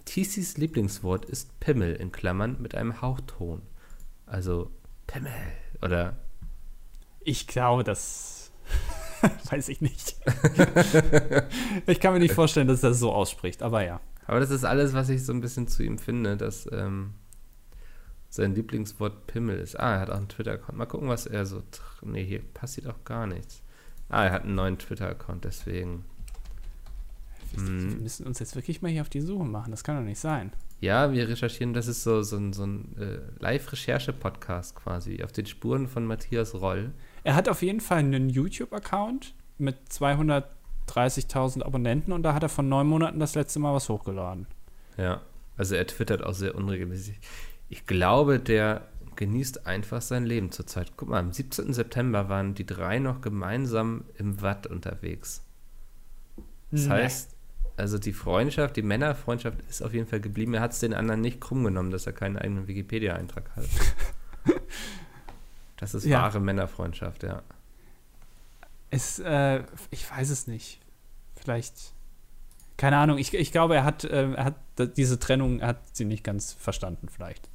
TCs 0.06 0.58
Lieblingswort 0.58 1.26
ist 1.26 1.60
Pimmel 1.60 1.96
in 1.96 2.12
Klammern 2.12 2.58
mit 2.62 2.76
einem 2.76 3.02
Hauchton. 3.02 3.64
Also 4.28 4.70
Pimmel 5.08 5.32
oder 5.82 6.18
Ich 7.28 7.46
glaube, 7.46 7.84
das 7.84 8.52
weiß 9.52 9.68
ich 9.68 9.82
nicht. 9.82 10.16
ich 11.88 12.00
kann 12.00 12.14
mir 12.14 12.20
nicht 12.20 12.34
vorstellen, 12.34 12.70
dass 12.70 12.84
er 12.84 12.90
das 12.90 13.00
so 13.00 13.12
ausspricht, 13.12 13.62
aber 13.64 13.84
ja. 13.84 14.00
Aber 14.28 14.40
das 14.40 14.50
ist 14.50 14.64
alles, 14.64 14.94
was 14.94 15.10
ich 15.10 15.26
so 15.26 15.34
ein 15.34 15.42
bisschen 15.42 15.68
zu 15.68 15.84
ihm 15.84 15.98
finde, 15.98 16.38
dass 16.38 16.70
ähm, 16.72 17.16
sein 18.30 18.56
Lieblingswort 18.56 19.28
Pimmel 19.28 19.58
ist. 19.60 19.78
Ah, 19.78 19.96
er 19.96 20.00
hat 20.00 20.10
auch 20.10 20.16
einen 20.18 20.30
Twitter-Account. 20.30 20.78
Mal 20.78 20.86
gucken, 20.86 21.10
was 21.10 21.26
er 21.26 21.46
so. 21.46 21.64
Nee, 22.02 22.24
hier 22.24 22.40
passiert 22.42 22.88
auch 22.88 23.04
gar 23.04 23.28
nichts. 23.28 23.62
Ah, 24.08 24.24
er 24.24 24.32
hat 24.32 24.44
einen 24.44 24.56
neuen 24.56 24.78
Twitter-Account, 24.78 25.44
deswegen. 25.44 26.06
Wir 27.54 27.62
Mhm. 27.64 28.04
müssen 28.04 28.26
uns 28.26 28.40
jetzt 28.40 28.56
wirklich 28.56 28.82
mal 28.82 28.92
hier 28.92 29.02
auf 29.02 29.10
die 29.10 29.20
Suche 29.22 29.44
machen. 29.46 29.72
Das 29.72 29.84
kann 29.84 29.98
doch 29.98 30.04
nicht 30.04 30.20
sein. 30.20 30.54
Ja, 30.80 31.12
wir 31.12 31.28
recherchieren, 31.28 31.74
das 31.74 31.88
ist 31.88 32.04
so, 32.04 32.22
so 32.22 32.38
ein, 32.38 32.54
so 32.54 32.66
ein 32.66 32.96
äh, 32.98 33.20
Live-Recherche-Podcast 33.40 34.76
quasi, 34.76 35.24
auf 35.24 35.32
den 35.34 35.46
Spuren 35.46 35.88
von 35.88 36.06
Matthias 36.06 36.54
Roll. 36.54 36.92
Er 37.28 37.36
hat 37.36 37.50
auf 37.50 37.62
jeden 37.62 37.82
Fall 37.82 37.98
einen 37.98 38.30
YouTube-Account 38.30 39.34
mit 39.58 39.76
230.000 39.92 41.62
Abonnenten 41.62 42.14
und 42.14 42.24
da 42.24 42.34
hat 42.34 42.42
er 42.44 42.48
vor 42.48 42.64
neun 42.64 42.88
Monaten 42.88 43.20
das 43.20 43.36
letzte 43.36 43.60
Mal 43.60 43.74
was 43.74 43.90
hochgeladen. 43.90 44.48
Ja, 44.96 45.20
also 45.58 45.76
er 45.76 45.86
twittert 45.86 46.24
auch 46.24 46.34
sehr 46.34 46.56
unregelmäßig. 46.56 47.20
Ich 47.68 47.86
glaube, 47.86 48.40
der 48.40 48.88
genießt 49.18 49.68
einfach 49.68 50.02
sein 50.02 50.26
Leben 50.26 50.54
zurzeit. 50.54 50.94
Guck 50.96 51.10
mal, 51.10 51.20
am 51.20 51.34
17. 51.34 51.74
September 51.74 52.30
waren 52.30 52.54
die 52.54 52.66
drei 52.66 53.00
noch 53.00 53.20
gemeinsam 53.20 54.06
im 54.18 54.42
Watt 54.42 54.66
unterwegs. 54.66 55.44
Das 56.72 56.86
Nee. 56.86 56.92
heißt, 56.92 57.36
also 57.76 57.98
die 57.98 58.14
Freundschaft, 58.14 58.78
die 58.78 58.84
Männerfreundschaft 58.84 59.58
ist 59.68 59.82
auf 59.82 59.94
jeden 59.94 60.08
Fall 60.08 60.22
geblieben. 60.22 60.54
Er 60.54 60.62
hat 60.62 60.72
es 60.72 60.80
den 60.80 60.94
anderen 60.94 61.20
nicht 61.20 61.42
krumm 61.42 61.66
genommen, 61.66 61.92
dass 61.92 62.06
er 62.08 62.14
keinen 62.14 62.38
eigenen 62.38 62.68
Wikipedia-Eintrag 62.68 63.50
hat. 63.54 63.66
Das 65.78 65.94
ist 65.94 66.06
Ja. 66.06 66.22
wahre 66.24 66.40
Männerfreundschaft, 66.40 67.24
ja. 67.24 67.42
Es, 68.90 69.20
äh, 69.20 69.64
ich 69.92 70.10
weiß 70.10 70.30
es 70.30 70.48
nicht. 70.48 70.80
Vielleicht. 71.36 71.94
Keine 72.78 72.98
Ahnung, 72.98 73.18
ich, 73.18 73.34
ich 73.34 73.52
glaube, 73.52 73.76
er 73.76 73.84
hat, 73.84 74.04
äh, 74.04 74.32
er 74.34 74.46
hat 74.46 74.56
diese 74.98 75.20
Trennung, 75.20 75.60
er 75.60 75.70
hat 75.70 75.96
sie 75.96 76.06
nicht 76.06 76.24
ganz 76.24 76.54
verstanden, 76.54 77.08
vielleicht. 77.10 77.50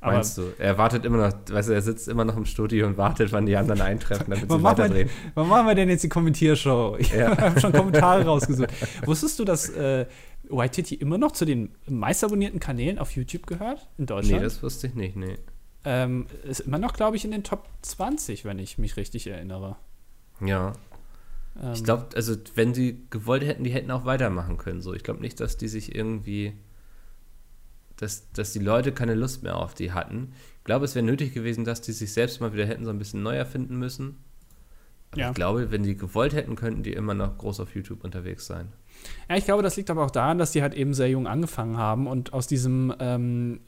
Aber 0.00 0.14
Meinst 0.14 0.36
du? 0.38 0.52
Er 0.58 0.78
wartet 0.78 1.04
immer 1.04 1.18
noch, 1.28 1.32
weißt 1.48 1.68
du, 1.68 1.72
er 1.74 1.82
sitzt 1.82 2.08
immer 2.08 2.24
noch 2.24 2.36
im 2.36 2.44
Studio 2.44 2.86
und 2.88 2.96
wartet, 2.96 3.30
wann 3.32 3.46
die 3.46 3.56
anderen 3.56 3.80
eintreffen, 3.80 4.26
damit 4.30 4.40
sie 4.50 4.58
machen 4.58 4.62
wir- 4.62 4.64
weiterdrehen. 4.84 5.10
wann 5.34 5.48
machen 5.48 5.66
wir 5.66 5.74
denn 5.76 5.88
jetzt 5.88 6.02
die 6.02 6.08
Kommentiershow? 6.08 6.96
Ich 6.98 7.12
Ja. 7.12 7.36
habe 7.38 7.60
schon 7.60 7.72
Kommentare 7.72 8.24
rausgesucht. 8.26 8.70
Wusstest 9.06 9.38
du, 9.38 9.44
dass 9.44 9.68
äh, 9.70 10.06
Waititi 10.48 10.96
immer 10.96 11.18
noch 11.18 11.32
zu 11.32 11.44
den 11.44 11.72
meistabonnierten 11.86 12.58
Kanälen 12.58 12.98
auf 12.98 13.12
YouTube 13.12 13.46
gehört 13.46 13.80
in 13.96 14.04
Nee, 14.04 14.06
Deutschland? 14.06 14.44
das 14.44 14.60
wusste 14.62 14.88
ich 14.88 14.94
nicht, 14.94 15.14
nee. 15.16 15.38
Ähm, 15.84 16.26
ist 16.44 16.60
immer 16.60 16.78
noch, 16.78 16.92
glaube 16.94 17.16
ich, 17.16 17.24
in 17.24 17.30
den 17.30 17.44
Top 17.44 17.68
20, 17.82 18.44
wenn 18.44 18.58
ich 18.58 18.78
mich 18.78 18.96
richtig 18.96 19.26
erinnere. 19.26 19.76
Ja. 20.40 20.72
Ähm, 21.60 21.72
Ich 21.74 21.84
glaube, 21.84 22.08
also 22.14 22.36
wenn 22.54 22.74
sie 22.74 23.04
gewollt 23.10 23.44
hätten, 23.44 23.64
die 23.64 23.70
hätten 23.70 23.90
auch 23.90 24.04
weitermachen 24.04 24.56
können. 24.58 24.80
So, 24.80 24.94
ich 24.94 25.02
glaube 25.02 25.20
nicht, 25.20 25.40
dass 25.40 25.56
die 25.56 25.68
sich 25.68 25.94
irgendwie, 25.94 26.52
dass, 27.96 28.30
dass 28.32 28.52
die 28.52 28.58
Leute 28.58 28.92
keine 28.92 29.14
Lust 29.14 29.42
mehr 29.42 29.56
auf 29.56 29.74
die 29.74 29.92
hatten. 29.92 30.32
Ich 30.58 30.64
glaube, 30.64 30.84
es 30.84 30.94
wäre 30.94 31.04
nötig 31.04 31.34
gewesen, 31.34 31.64
dass 31.64 31.80
die 31.80 31.92
sich 31.92 32.12
selbst 32.12 32.40
mal 32.40 32.52
wieder 32.52 32.66
hätten 32.66 32.84
so 32.84 32.90
ein 32.90 32.98
bisschen 32.98 33.22
neu 33.22 33.36
erfinden 33.36 33.76
müssen. 33.78 34.18
Aber 35.10 35.20
Ja. 35.20 35.28
ich 35.30 35.34
glaube, 35.34 35.70
wenn 35.70 35.82
die 35.82 35.96
gewollt 35.96 36.32
hätten, 36.32 36.56
könnten 36.56 36.82
die 36.82 36.92
immer 36.94 37.14
noch 37.14 37.36
groß 37.36 37.60
auf 37.60 37.74
YouTube 37.74 38.02
unterwegs 38.04 38.46
sein. 38.46 38.72
Ja, 39.28 39.36
ich 39.36 39.44
glaube, 39.44 39.62
das 39.62 39.76
liegt 39.76 39.90
aber 39.90 40.04
auch 40.04 40.10
daran, 40.10 40.38
dass 40.38 40.52
die 40.52 40.62
halt 40.62 40.74
eben 40.74 40.94
sehr 40.94 41.10
jung 41.10 41.26
angefangen 41.26 41.76
haben 41.76 42.06
und 42.06 42.32
aus 42.32 42.46
diesem 42.46 42.94
ähm, 42.98 43.60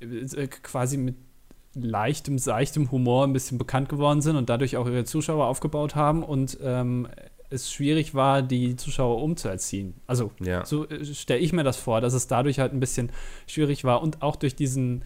äh, 0.00 0.48
quasi 0.48 0.96
mit 0.98 1.14
leichtem, 1.78 2.38
seichtem 2.38 2.90
Humor 2.90 3.24
ein 3.24 3.32
bisschen 3.32 3.58
bekannt 3.58 3.88
geworden 3.88 4.20
sind 4.20 4.36
und 4.36 4.48
dadurch 4.48 4.76
auch 4.76 4.86
ihre 4.86 5.04
Zuschauer 5.04 5.46
aufgebaut 5.46 5.94
haben 5.94 6.22
und 6.22 6.58
ähm, 6.62 7.08
es 7.50 7.72
schwierig 7.72 8.14
war, 8.14 8.42
die 8.42 8.76
Zuschauer 8.76 9.22
umzuerziehen. 9.22 9.94
Also 10.06 10.32
Ja. 10.40 10.64
so 10.64 10.88
äh, 10.88 11.04
stelle 11.04 11.40
ich 11.40 11.52
mir 11.52 11.64
das 11.64 11.76
vor, 11.76 12.00
dass 12.00 12.14
es 12.14 12.26
dadurch 12.26 12.58
halt 12.58 12.72
ein 12.72 12.80
bisschen 12.80 13.10
schwierig 13.46 13.84
war 13.84 14.02
und 14.02 14.22
auch 14.22 14.36
durch 14.36 14.56
diesen 14.56 15.04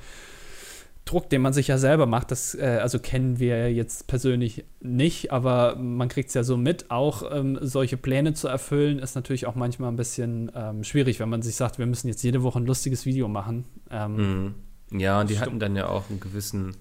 Druck, 1.06 1.28
den 1.28 1.42
man 1.42 1.52
sich 1.52 1.66
ja 1.68 1.76
selber 1.76 2.06
macht, 2.06 2.30
das 2.30 2.54
äh, 2.54 2.78
also 2.80 2.98
kennen 2.98 3.40
wir 3.40 3.72
jetzt 3.72 4.06
persönlich 4.06 4.64
nicht, 4.80 5.32
aber 5.32 5.74
man 5.76 6.08
kriegt 6.08 6.28
es 6.28 6.34
ja 6.34 6.44
so 6.44 6.56
mit. 6.56 6.90
Auch 6.90 7.24
ähm, 7.32 7.58
solche 7.60 7.96
Pläne 7.96 8.34
zu 8.34 8.48
erfüllen, 8.48 8.98
ist 9.00 9.16
natürlich 9.16 9.46
auch 9.46 9.54
manchmal 9.56 9.90
ein 9.90 9.96
bisschen 9.96 10.52
ähm, 10.54 10.84
schwierig, 10.84 11.18
wenn 11.18 11.28
man 11.28 11.42
sich 11.42 11.56
sagt, 11.56 11.78
wir 11.78 11.86
müssen 11.86 12.06
jetzt 12.08 12.22
jede 12.22 12.42
Woche 12.42 12.60
ein 12.60 12.66
lustiges 12.66 13.06
Video 13.06 13.28
machen. 13.28 13.64
Ähm, 13.90 14.16
mhm. 14.16 14.54
Ja, 14.92 15.20
und 15.20 15.30
die 15.30 15.38
hatten 15.38 15.60
dann 15.60 15.76
ja 15.76 15.88
auch 15.88 16.10
einen 16.10 16.20
gewissen 16.20 16.76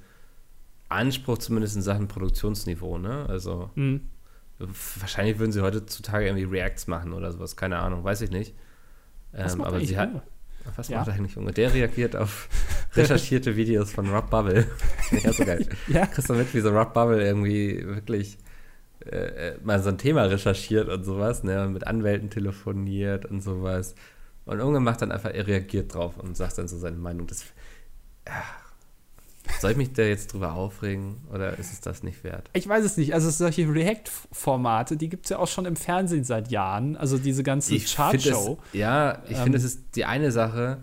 Anspruch, 0.90 1.38
zumindest 1.38 1.76
in 1.76 1.82
Sachen 1.82 2.08
Produktionsniveau, 2.08 2.98
ne? 2.98 3.26
Also 3.28 3.70
mhm. 3.76 4.02
wahrscheinlich 4.58 5.38
würden 5.38 5.52
sie 5.52 5.62
heutzutage 5.62 6.26
irgendwie 6.26 6.46
Reacts 6.46 6.88
machen 6.88 7.14
oder 7.14 7.32
sowas, 7.32 7.56
keine 7.56 7.78
Ahnung, 7.78 8.04
weiß 8.04 8.22
ich 8.22 8.32
nicht. 8.32 8.56
Ähm, 9.34 9.62
aber 9.62 9.80
sie 9.80 9.98
hat. 9.98 10.10
Was 10.76 10.90
ja. 10.90 11.00
macht 11.00 11.10
eigentlich 11.10 11.36
Junge? 11.36 11.52
Der 11.52 11.74
reagiert 11.74 12.16
auf 12.16 12.50
recherchierte 12.94 13.56
Videos 13.56 13.92
von 13.92 14.10
Rob 14.10 14.30
Bubble. 14.30 14.68
ja, 15.24 15.32
so 15.32 15.46
geil. 15.46 15.68
ja. 15.88 16.06
Kriegst 16.06 16.30
du 16.30 16.34
mit, 16.34 16.54
wie 16.54 16.60
so 16.60 16.70
Rob 16.70 16.94
Bubble 16.94 17.24
irgendwie 17.24 17.86
wirklich 17.86 18.38
äh, 19.06 19.52
äh, 19.52 19.58
mal 19.64 19.82
so 19.82 19.90
ein 19.90 19.98
Thema 19.98 20.24
recherchiert 20.24 20.90
und 20.90 21.04
sowas, 21.04 21.44
ne? 21.44 21.68
Mit 21.68 21.88
Anwälten 21.88 22.30
telefoniert 22.30 23.26
und 23.26 23.42
sowas. 23.42 23.96
Und 24.46 24.60
irgendwann 24.60 24.84
macht 24.84 25.02
dann 25.02 25.12
einfach, 25.12 25.32
er 25.34 25.48
reagiert 25.48 25.94
drauf 25.94 26.18
und 26.18 26.36
sagt 26.36 26.58
dann 26.58 26.68
so 26.68 26.78
seine 26.78 26.98
Meinung. 26.98 27.28
Das, 27.28 27.46
soll 29.60 29.72
ich 29.72 29.78
mich 29.78 29.94
da 29.94 30.04
jetzt 30.04 30.34
drüber 30.34 30.54
aufregen 30.54 31.18
oder 31.34 31.58
ist 31.58 31.74
es 31.74 31.82
das 31.82 32.04
nicht 32.04 32.24
wert? 32.24 32.50
Ich 32.54 32.68
weiß 32.68 32.84
es 32.84 32.98
nicht. 32.98 33.14
Also 33.14 33.30
solche 33.30 33.68
React-Formate, 33.68 34.96
die 34.96 35.10
gibt 35.10 35.26
es 35.26 35.32
ja 35.32 35.40
auch 35.40 35.48
schon 35.48 35.66
im 35.66 35.76
Fernsehen 35.76 36.24
seit 36.24 36.50
Jahren. 36.50 36.96
Also 36.96 37.18
diese 37.18 37.44
ganze 37.44 37.78
Chartshow. 37.80 38.60
Ja, 38.74 39.24
ich 39.28 39.38
ähm, 39.38 39.44
finde, 39.44 39.58
es 39.58 39.64
ist 39.64 39.96
die 39.96 40.06
eine 40.06 40.32
Sache, 40.32 40.78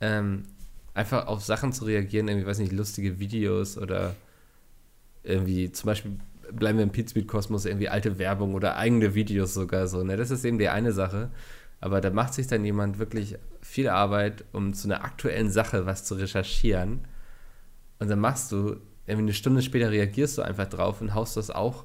ähm, 0.00 0.44
einfach 0.92 1.26
auf 1.26 1.44
Sachen 1.44 1.72
zu 1.72 1.84
reagieren, 1.84 2.28
irgendwie, 2.28 2.46
weiß 2.46 2.58
nicht, 2.58 2.72
lustige 2.72 3.18
Videos 3.18 3.78
oder 3.78 4.14
irgendwie, 5.22 5.72
zum 5.72 5.86
Beispiel 5.88 6.18
bleiben 6.52 6.78
wir 6.78 6.84
im 6.84 6.90
Pizmeet-Kosmos, 6.90 7.64
irgendwie 7.64 7.88
alte 7.88 8.18
Werbung 8.18 8.54
oder 8.54 8.76
eigene 8.76 9.14
Videos 9.14 9.54
sogar 9.54 9.88
so. 9.88 10.04
Ne? 10.04 10.16
Das 10.16 10.30
ist 10.30 10.44
eben 10.44 10.58
die 10.58 10.68
eine 10.68 10.92
Sache. 10.92 11.30
Aber 11.80 12.00
da 12.00 12.10
macht 12.10 12.34
sich 12.34 12.46
dann 12.46 12.64
jemand 12.64 12.98
wirklich 12.98 13.36
viel 13.64 13.88
Arbeit, 13.88 14.44
um 14.52 14.74
zu 14.74 14.88
einer 14.88 15.04
aktuellen 15.04 15.50
Sache 15.50 15.86
was 15.86 16.04
zu 16.04 16.14
recherchieren 16.14 17.00
und 17.98 18.10
dann 18.10 18.20
machst 18.20 18.52
du, 18.52 18.76
irgendwie 19.06 19.24
eine 19.24 19.34
Stunde 19.34 19.62
später 19.62 19.90
reagierst 19.90 20.38
du 20.38 20.42
einfach 20.42 20.66
drauf 20.66 21.00
und 21.00 21.14
haust 21.14 21.36
das 21.36 21.50
auch 21.50 21.84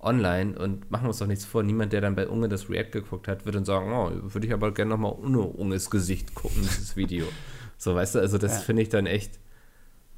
online 0.00 0.58
und 0.58 0.90
machen 0.90 1.04
wir 1.04 1.08
uns 1.08 1.18
doch 1.18 1.26
nichts 1.26 1.44
vor. 1.44 1.62
Niemand, 1.62 1.92
der 1.92 2.00
dann 2.00 2.14
bei 2.14 2.28
Unge 2.28 2.48
das 2.48 2.70
React 2.70 2.90
geguckt 2.92 3.28
hat, 3.28 3.44
wird 3.44 3.54
dann 3.54 3.64
sagen, 3.64 3.92
oh, 3.92 4.10
würde 4.32 4.46
ich 4.46 4.52
aber 4.52 4.72
gerne 4.72 4.90
nochmal 4.90 5.12
ohne 5.12 5.40
Unges 5.40 5.90
Gesicht 5.90 6.34
gucken, 6.34 6.62
dieses 6.62 6.96
Video. 6.96 7.26
so, 7.78 7.94
weißt 7.94 8.16
du, 8.16 8.20
also 8.20 8.38
das 8.38 8.52
ja. 8.52 8.60
finde 8.60 8.82
ich 8.82 8.88
dann 8.88 9.06
echt, 9.06 9.38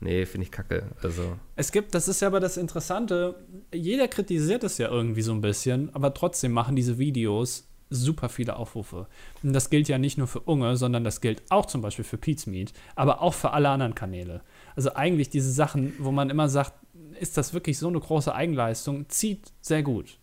nee, 0.00 0.26
finde 0.26 0.44
ich 0.44 0.50
kacke. 0.50 0.84
Also. 1.02 1.38
Es 1.56 1.72
gibt, 1.72 1.94
das 1.94 2.08
ist 2.08 2.20
ja 2.20 2.28
aber 2.28 2.40
das 2.40 2.56
Interessante, 2.56 3.36
jeder 3.72 4.08
kritisiert 4.08 4.64
es 4.64 4.78
ja 4.78 4.88
irgendwie 4.88 5.22
so 5.22 5.32
ein 5.32 5.40
bisschen, 5.40 5.94
aber 5.94 6.12
trotzdem 6.14 6.52
machen 6.52 6.76
diese 6.76 6.98
Videos 6.98 7.69
super 7.90 8.28
viele 8.28 8.56
Aufrufe. 8.56 9.06
Und 9.42 9.52
das 9.52 9.68
gilt 9.68 9.88
ja 9.88 9.98
nicht 9.98 10.16
nur 10.16 10.28
für 10.28 10.40
Unge, 10.40 10.76
sondern 10.76 11.04
das 11.04 11.20
gilt 11.20 11.42
auch 11.50 11.66
zum 11.66 11.82
Beispiel 11.82 12.04
für 12.04 12.18
Meat, 12.46 12.72
aber 12.94 13.20
auch 13.20 13.34
für 13.34 13.50
alle 13.50 13.68
anderen 13.68 13.94
Kanäle. 13.94 14.42
Also 14.76 14.94
eigentlich 14.94 15.28
diese 15.28 15.50
Sachen, 15.50 15.92
wo 15.98 16.12
man 16.12 16.30
immer 16.30 16.48
sagt, 16.48 16.72
ist 17.18 17.36
das 17.36 17.52
wirklich 17.52 17.78
so 17.78 17.88
eine 17.88 18.00
große 18.00 18.34
Eigenleistung, 18.34 19.08
zieht 19.08 19.52
sehr 19.60 19.82
gut. 19.82 20.18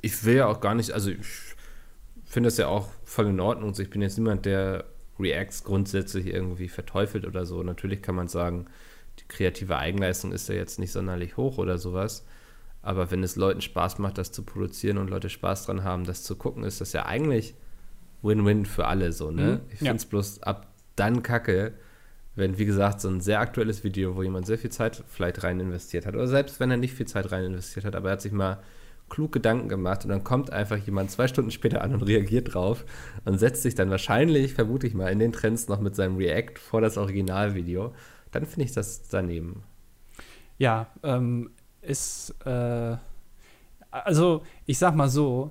Ich 0.00 0.24
will 0.24 0.36
ja 0.36 0.46
auch 0.46 0.60
gar 0.60 0.74
nicht, 0.74 0.92
also 0.92 1.10
ich 1.10 1.26
finde 2.24 2.46
das 2.46 2.56
ja 2.56 2.68
auch 2.68 2.88
voll 3.04 3.26
in 3.26 3.40
Ordnung. 3.40 3.74
Ich 3.78 3.90
bin 3.90 4.02
jetzt 4.02 4.16
niemand, 4.16 4.46
der 4.46 4.84
Reacts 5.18 5.64
grundsätzlich 5.64 6.26
irgendwie 6.26 6.68
verteufelt 6.68 7.26
oder 7.26 7.46
so. 7.46 7.62
Natürlich 7.62 8.02
kann 8.02 8.14
man 8.14 8.28
sagen, 8.28 8.66
die 9.18 9.24
kreative 9.28 9.76
Eigenleistung 9.76 10.32
ist 10.32 10.48
ja 10.48 10.54
jetzt 10.54 10.78
nicht 10.78 10.92
sonderlich 10.92 11.36
hoch 11.36 11.58
oder 11.58 11.78
sowas. 11.78 12.24
Aber 12.86 13.10
wenn 13.10 13.24
es 13.24 13.34
Leuten 13.34 13.60
Spaß 13.60 13.98
macht, 13.98 14.16
das 14.16 14.30
zu 14.30 14.44
produzieren 14.44 14.98
und 14.98 15.10
Leute 15.10 15.28
Spaß 15.28 15.66
dran 15.66 15.82
haben, 15.82 16.04
das 16.04 16.22
zu 16.22 16.36
gucken, 16.36 16.62
ist 16.62 16.80
das 16.80 16.92
ja 16.92 17.04
eigentlich 17.04 17.56
Win-Win 18.22 18.64
für 18.64 18.86
alle 18.86 19.12
so, 19.12 19.32
ne? 19.32 19.60
Mhm, 19.64 19.72
ich 19.72 19.78
finde 19.78 19.96
es 19.96 20.04
ja. 20.04 20.08
bloß 20.10 20.42
ab 20.44 20.68
dann 20.94 21.24
kacke, 21.24 21.74
wenn, 22.36 22.58
wie 22.58 22.64
gesagt, 22.64 23.00
so 23.00 23.08
ein 23.08 23.20
sehr 23.20 23.40
aktuelles 23.40 23.82
Video, 23.82 24.14
wo 24.14 24.22
jemand 24.22 24.46
sehr 24.46 24.56
viel 24.56 24.70
Zeit 24.70 25.02
vielleicht 25.08 25.42
rein 25.42 25.58
investiert 25.58 26.06
hat, 26.06 26.14
oder 26.14 26.28
selbst 26.28 26.60
wenn 26.60 26.70
er 26.70 26.76
nicht 26.76 26.94
viel 26.94 27.08
Zeit 27.08 27.32
rein 27.32 27.44
investiert 27.44 27.84
hat, 27.84 27.96
aber 27.96 28.10
er 28.10 28.12
hat 28.12 28.22
sich 28.22 28.30
mal 28.30 28.62
klug 29.08 29.32
Gedanken 29.32 29.68
gemacht 29.68 30.04
und 30.04 30.10
dann 30.10 30.22
kommt 30.22 30.52
einfach 30.52 30.76
jemand 30.76 31.10
zwei 31.10 31.26
Stunden 31.26 31.50
später 31.50 31.82
an 31.82 31.92
und 31.92 32.02
reagiert 32.02 32.54
drauf 32.54 32.84
und 33.24 33.38
setzt 33.38 33.62
sich 33.62 33.74
dann 33.74 33.90
wahrscheinlich, 33.90 34.54
vermute 34.54 34.86
ich 34.86 34.94
mal, 34.94 35.10
in 35.10 35.18
den 35.18 35.32
Trends 35.32 35.66
noch 35.66 35.80
mit 35.80 35.96
seinem 35.96 36.16
React 36.18 36.58
vor 36.60 36.80
das 36.80 36.96
Originalvideo, 36.96 37.92
dann 38.30 38.46
finde 38.46 38.66
ich 38.66 38.72
das 38.72 39.08
daneben. 39.08 39.64
Ja, 40.58 40.92
ähm, 41.02 41.50
ist, 41.86 42.34
äh, 42.44 42.96
also 43.90 44.42
ich 44.66 44.78
sag 44.78 44.94
mal 44.94 45.08
so, 45.08 45.50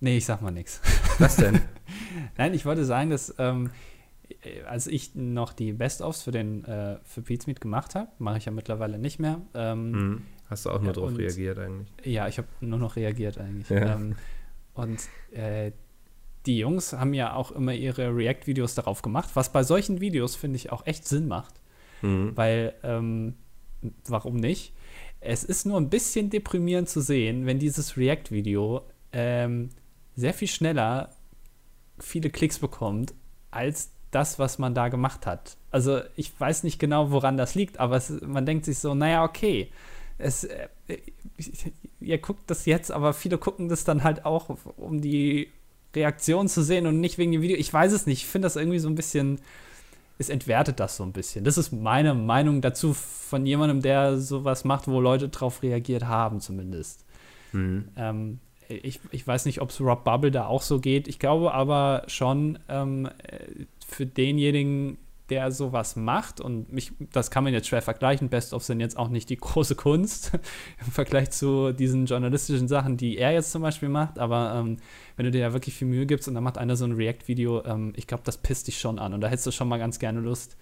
nee, 0.00 0.18
ich 0.18 0.24
sag 0.24 0.42
mal 0.42 0.50
nichts. 0.50 0.80
Was 1.18 1.36
denn? 1.36 1.60
Nein, 2.36 2.54
ich 2.54 2.64
wollte 2.64 2.84
sagen, 2.84 3.10
dass 3.10 3.34
ähm, 3.38 3.70
als 4.66 4.86
ich 4.86 5.14
noch 5.14 5.52
die 5.52 5.72
Best-ofs 5.72 6.22
für 6.22 6.30
den 6.30 6.64
äh, 6.64 6.98
für 7.04 7.22
Pizmeet 7.22 7.60
gemacht 7.60 7.94
habe, 7.94 8.08
mache 8.18 8.38
ich 8.38 8.44
ja 8.44 8.52
mittlerweile 8.52 8.98
nicht 8.98 9.18
mehr. 9.18 9.40
Ähm, 9.54 9.92
hm. 9.92 10.22
Hast 10.48 10.66
du 10.66 10.70
auch 10.70 10.78
nur 10.78 10.88
ja, 10.88 10.92
darauf 10.92 11.10
und, 11.10 11.16
reagiert 11.16 11.58
eigentlich? 11.58 11.88
Ja, 12.04 12.28
ich 12.28 12.38
habe 12.38 12.48
nur 12.60 12.78
noch 12.78 12.96
reagiert 12.96 13.38
eigentlich. 13.38 13.68
Ja. 13.68 13.94
Ähm, 13.94 14.14
und 14.74 15.00
äh, 15.32 15.72
die 16.46 16.58
Jungs 16.58 16.92
haben 16.92 17.14
ja 17.14 17.34
auch 17.34 17.50
immer 17.50 17.72
ihre 17.72 18.14
React-Videos 18.14 18.74
darauf 18.74 19.02
gemacht, 19.02 19.30
was 19.34 19.52
bei 19.52 19.64
solchen 19.64 20.00
Videos, 20.00 20.36
finde 20.36 20.56
ich, 20.56 20.70
auch 20.70 20.86
echt 20.86 21.06
Sinn 21.06 21.26
macht. 21.26 21.54
Mhm. 22.02 22.36
Weil, 22.36 22.74
ähm, 22.84 23.34
warum 24.06 24.36
nicht? 24.36 24.72
Es 25.20 25.44
ist 25.44 25.66
nur 25.66 25.80
ein 25.80 25.90
bisschen 25.90 26.30
deprimierend 26.30 26.88
zu 26.88 27.00
sehen, 27.00 27.46
wenn 27.46 27.58
dieses 27.58 27.96
React-Video 27.96 28.82
ähm, 29.12 29.70
sehr 30.14 30.34
viel 30.34 30.48
schneller 30.48 31.10
viele 31.98 32.30
Klicks 32.30 32.58
bekommt, 32.58 33.14
als 33.50 33.90
das, 34.10 34.38
was 34.38 34.58
man 34.58 34.74
da 34.74 34.88
gemacht 34.88 35.26
hat. 35.26 35.56
Also 35.70 36.00
ich 36.14 36.38
weiß 36.38 36.62
nicht 36.62 36.78
genau, 36.78 37.10
woran 37.10 37.36
das 37.36 37.54
liegt, 37.54 37.80
aber 37.80 37.96
es, 37.96 38.10
man 38.22 38.46
denkt 38.46 38.64
sich 38.64 38.78
so, 38.78 38.94
naja, 38.94 39.24
okay, 39.24 39.70
es, 40.18 40.44
äh, 40.44 40.68
ihr 42.00 42.18
guckt 42.18 42.44
das 42.46 42.66
jetzt, 42.66 42.90
aber 42.90 43.12
viele 43.12 43.38
gucken 43.38 43.68
das 43.68 43.84
dann 43.84 44.04
halt 44.04 44.24
auch, 44.24 44.56
um 44.76 45.00
die 45.00 45.48
Reaktion 45.94 46.48
zu 46.48 46.62
sehen 46.62 46.86
und 46.86 47.00
nicht 47.00 47.18
wegen 47.18 47.32
dem 47.32 47.42
Video. 47.42 47.56
Ich 47.56 47.72
weiß 47.72 47.92
es 47.92 48.06
nicht. 48.06 48.22
Ich 48.22 48.26
finde 48.26 48.46
das 48.46 48.56
irgendwie 48.56 48.78
so 48.78 48.88
ein 48.88 48.94
bisschen 48.94 49.40
es 50.18 50.28
entwertet 50.28 50.80
das 50.80 50.96
so 50.96 51.02
ein 51.04 51.12
bisschen. 51.12 51.44
Das 51.44 51.58
ist 51.58 51.72
meine 51.72 52.14
Meinung 52.14 52.60
dazu 52.60 52.94
von 52.94 53.44
jemandem, 53.44 53.82
der 53.82 54.18
sowas 54.18 54.64
macht, 54.64 54.88
wo 54.88 55.00
Leute 55.00 55.28
drauf 55.28 55.62
reagiert 55.62 56.04
haben, 56.06 56.40
zumindest. 56.40 57.04
Mhm. 57.52 57.88
Ähm, 57.96 58.38
ich, 58.68 59.00
ich 59.10 59.26
weiß 59.26 59.44
nicht, 59.46 59.60
ob 59.60 59.70
es 59.70 59.80
Rob 59.80 60.04
Bubble 60.04 60.30
da 60.30 60.46
auch 60.46 60.62
so 60.62 60.80
geht. 60.80 61.06
Ich 61.06 61.18
glaube 61.18 61.52
aber 61.52 62.04
schon, 62.06 62.58
ähm, 62.68 63.08
für 63.86 64.06
denjenigen, 64.06 64.98
der 65.30 65.50
sowas 65.50 65.96
macht, 65.96 66.40
und 66.40 66.72
mich, 66.72 66.92
das 67.12 67.30
kann 67.30 67.44
man 67.44 67.52
jetzt 67.52 67.68
schwer 67.68 67.82
vergleichen, 67.82 68.28
Best-of 68.28 68.62
sind 68.62 68.80
jetzt 68.80 68.96
auch 68.96 69.08
nicht 69.08 69.28
die 69.28 69.36
große 69.40 69.74
Kunst 69.74 70.32
im 70.84 70.92
Vergleich 70.92 71.30
zu 71.30 71.72
diesen 71.72 72.06
journalistischen 72.06 72.68
Sachen, 72.68 72.96
die 72.96 73.18
er 73.18 73.32
jetzt 73.32 73.52
zum 73.52 73.62
Beispiel 73.62 73.88
macht, 73.88 74.18
aber 74.18 74.54
ähm, 74.56 74.78
wenn 75.16 75.24
du 75.24 75.30
dir 75.30 75.40
ja 75.40 75.52
wirklich 75.52 75.74
viel 75.74 75.88
Mühe 75.88 76.06
gibst 76.06 76.28
und 76.28 76.34
dann 76.34 76.44
macht 76.44 76.58
einer 76.58 76.76
so 76.76 76.84
ein 76.84 76.92
React-Video, 76.92 77.64
ähm, 77.64 77.92
ich 77.96 78.06
glaube, 78.06 78.22
das 78.24 78.38
pisst 78.38 78.68
dich 78.68 78.78
schon 78.78 78.98
an 78.98 79.14
und 79.14 79.20
da 79.20 79.28
hättest 79.28 79.46
du 79.46 79.50
schon 79.50 79.68
mal 79.68 79.78
ganz 79.78 79.98
gerne 79.98 80.20
Lust, 80.20 80.56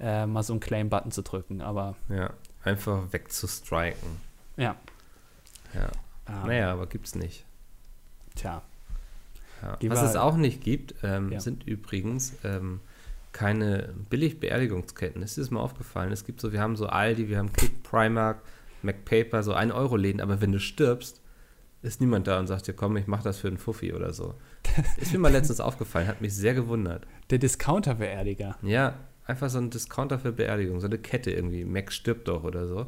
äh, 0.00 0.26
mal 0.26 0.42
so 0.42 0.52
einen 0.52 0.60
Claim-Button 0.60 1.10
zu 1.10 1.22
drücken, 1.22 1.60
aber 1.60 1.96
Ja, 2.08 2.30
einfach 2.64 3.12
wegzustriken. 3.12 4.20
Ja. 4.56 4.76
Ja. 5.74 5.90
Um, 6.28 6.48
naja, 6.48 6.72
aber 6.72 6.86
gibt's 6.86 7.14
nicht. 7.14 7.44
Tja. 8.34 8.62
Ja. 9.62 9.78
Was 9.90 10.02
es 10.02 10.16
auch 10.16 10.36
nicht 10.36 10.60
gibt, 10.62 10.94
ähm, 11.02 11.32
ja. 11.32 11.40
sind 11.40 11.64
übrigens 11.64 12.34
ähm, 12.44 12.80
keine 13.32 13.94
Billig-Beerdigungsketten. 14.10 15.22
Es 15.22 15.38
ist 15.38 15.50
mir 15.50 15.60
aufgefallen. 15.60 16.12
Es 16.12 16.24
gibt 16.24 16.40
so, 16.40 16.52
wir 16.52 16.60
haben 16.60 16.76
so 16.76 16.86
Aldi, 16.86 17.28
wir 17.28 17.38
haben 17.38 17.52
Kick, 17.52 17.82
Primark, 17.82 18.42
MacPaper, 18.82 19.42
so 19.42 19.54
1-Euro-Läden, 19.54 20.20
aber 20.20 20.40
wenn 20.40 20.52
du 20.52 20.60
stirbst, 20.60 21.20
ist 21.82 22.00
niemand 22.00 22.26
da 22.28 22.38
und 22.38 22.46
sagt 22.46 22.68
dir, 22.68 22.74
komm, 22.74 22.96
ich 22.96 23.06
mach 23.06 23.22
das 23.22 23.38
für 23.38 23.48
einen 23.48 23.58
Fuffi 23.58 23.92
oder 23.92 24.12
so. 24.12 24.34
Ist 24.98 25.12
mir 25.12 25.18
mal 25.18 25.32
letztens 25.32 25.58
aufgefallen, 25.60 26.06
hat 26.06 26.20
mich 26.20 26.34
sehr 26.34 26.54
gewundert. 26.54 27.06
Der 27.30 27.38
Discounter-Beerdiger. 27.38 28.56
Ja, 28.62 28.94
einfach 29.26 29.50
so 29.50 29.58
ein 29.58 29.70
Discounter 29.70 30.20
für 30.20 30.30
Beerdigung, 30.32 30.78
so 30.80 30.86
eine 30.86 30.98
Kette 30.98 31.32
irgendwie. 31.32 31.64
Mac 31.64 31.92
stirbt 31.92 32.28
doch 32.28 32.44
oder 32.44 32.68
so. 32.68 32.86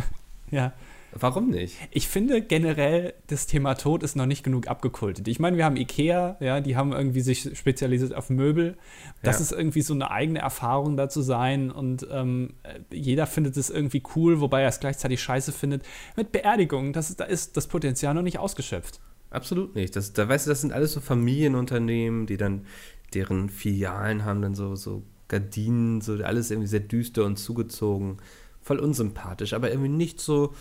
ja. 0.50 0.72
Warum 1.12 1.50
nicht? 1.50 1.76
Ich 1.90 2.08
finde 2.08 2.40
generell, 2.40 3.14
das 3.26 3.46
Thema 3.46 3.74
Tod 3.74 4.02
ist 4.02 4.16
noch 4.16 4.26
nicht 4.26 4.42
genug 4.42 4.66
abgekultet. 4.66 5.28
Ich 5.28 5.38
meine, 5.38 5.56
wir 5.56 5.64
haben 5.64 5.76
Ikea, 5.76 6.36
ja, 6.40 6.60
die 6.60 6.76
haben 6.76 6.92
irgendwie 6.92 7.20
sich 7.20 7.56
spezialisiert 7.56 8.14
auf 8.14 8.30
Möbel. 8.30 8.76
Das 9.22 9.36
ja. 9.36 9.42
ist 9.42 9.52
irgendwie 9.52 9.82
so 9.82 9.92
eine 9.92 10.10
eigene 10.10 10.38
Erfahrung 10.38 10.96
da 10.96 11.08
zu 11.08 11.20
sein 11.20 11.70
und 11.70 12.06
ähm, 12.10 12.54
jeder 12.90 13.26
findet 13.26 13.56
es 13.56 13.68
irgendwie 13.68 14.02
cool, 14.16 14.40
wobei 14.40 14.62
er 14.62 14.68
es 14.68 14.80
gleichzeitig 14.80 15.22
scheiße 15.22 15.52
findet. 15.52 15.82
Mit 16.16 16.32
Beerdigungen, 16.32 16.92
das, 16.92 17.14
da 17.16 17.24
ist 17.24 17.56
das 17.56 17.66
Potenzial 17.66 18.14
noch 18.14 18.22
nicht 18.22 18.38
ausgeschöpft. 18.38 19.00
Absolut 19.30 19.74
nicht. 19.74 19.96
Das, 19.96 20.12
da 20.12 20.28
weißt 20.28 20.46
du, 20.46 20.50
das 20.50 20.60
sind 20.60 20.72
alles 20.72 20.92
so 20.92 21.00
Familienunternehmen, 21.00 22.26
die 22.26 22.36
dann 22.36 22.66
deren 23.14 23.48
Filialen 23.48 24.24
haben 24.24 24.42
dann 24.42 24.54
so, 24.54 24.76
so 24.76 25.02
Gardinen, 25.28 26.00
so 26.00 26.14
alles 26.22 26.50
irgendwie 26.50 26.68
sehr 26.68 26.80
düster 26.80 27.24
und 27.24 27.36
zugezogen. 27.36 28.18
Voll 28.60 28.78
unsympathisch, 28.78 29.54
aber 29.54 29.70
irgendwie 29.70 29.88
nicht 29.88 30.20
so, 30.20 30.54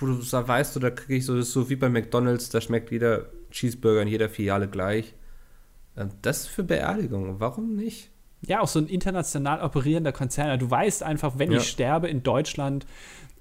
wo 0.00 0.06
du 0.06 0.18
weißt, 0.20 0.82
da 0.82 0.90
kriege 0.90 1.16
ich 1.16 1.26
so, 1.26 1.36
das 1.36 1.48
ist 1.48 1.52
so 1.52 1.68
wie 1.70 1.76
bei 1.76 1.88
McDonalds, 1.88 2.50
da 2.50 2.60
schmeckt 2.60 2.90
jeder 2.90 3.26
Cheeseburger 3.50 4.02
in 4.02 4.08
jeder 4.08 4.28
Filiale 4.28 4.68
gleich. 4.68 5.14
Ähm, 5.96 6.10
das 6.22 6.46
für 6.46 6.64
Beerdigungen, 6.64 7.40
warum 7.40 7.74
nicht? 7.74 8.10
Ja, 8.42 8.60
auch 8.60 8.68
so 8.68 8.78
ein 8.78 8.86
international 8.86 9.62
operierender 9.62 10.12
Konzern. 10.12 10.58
Du 10.58 10.70
weißt 10.70 11.02
einfach, 11.02 11.38
wenn 11.38 11.50
Ja. 11.50 11.58
ich 11.58 11.68
sterbe 11.68 12.08
in 12.08 12.22
Deutschland, 12.22 12.86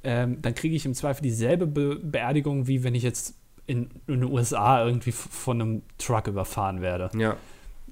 ähm, 0.04 0.42
dann 0.42 0.56
kriege 0.56 0.76
ich 0.76 0.86
im 0.86 0.94
Zweifel 0.96 1.22
dieselbe 1.22 1.68
Be 1.68 1.96
Beerdigung, 2.02 2.68
wie 2.68 2.84
wenn 2.84 2.96
ich 2.96 3.04
jetzt 3.04 3.36
in, 3.68 3.90
in 4.08 4.22
den 4.22 4.24
USA 4.24 4.84
irgendwie 4.86 5.12
von 5.12 5.62
einem 5.62 5.82
Truck 5.98 6.28
überfahren 6.28 6.82
werde. 6.82 7.10
Ja, 7.18 7.38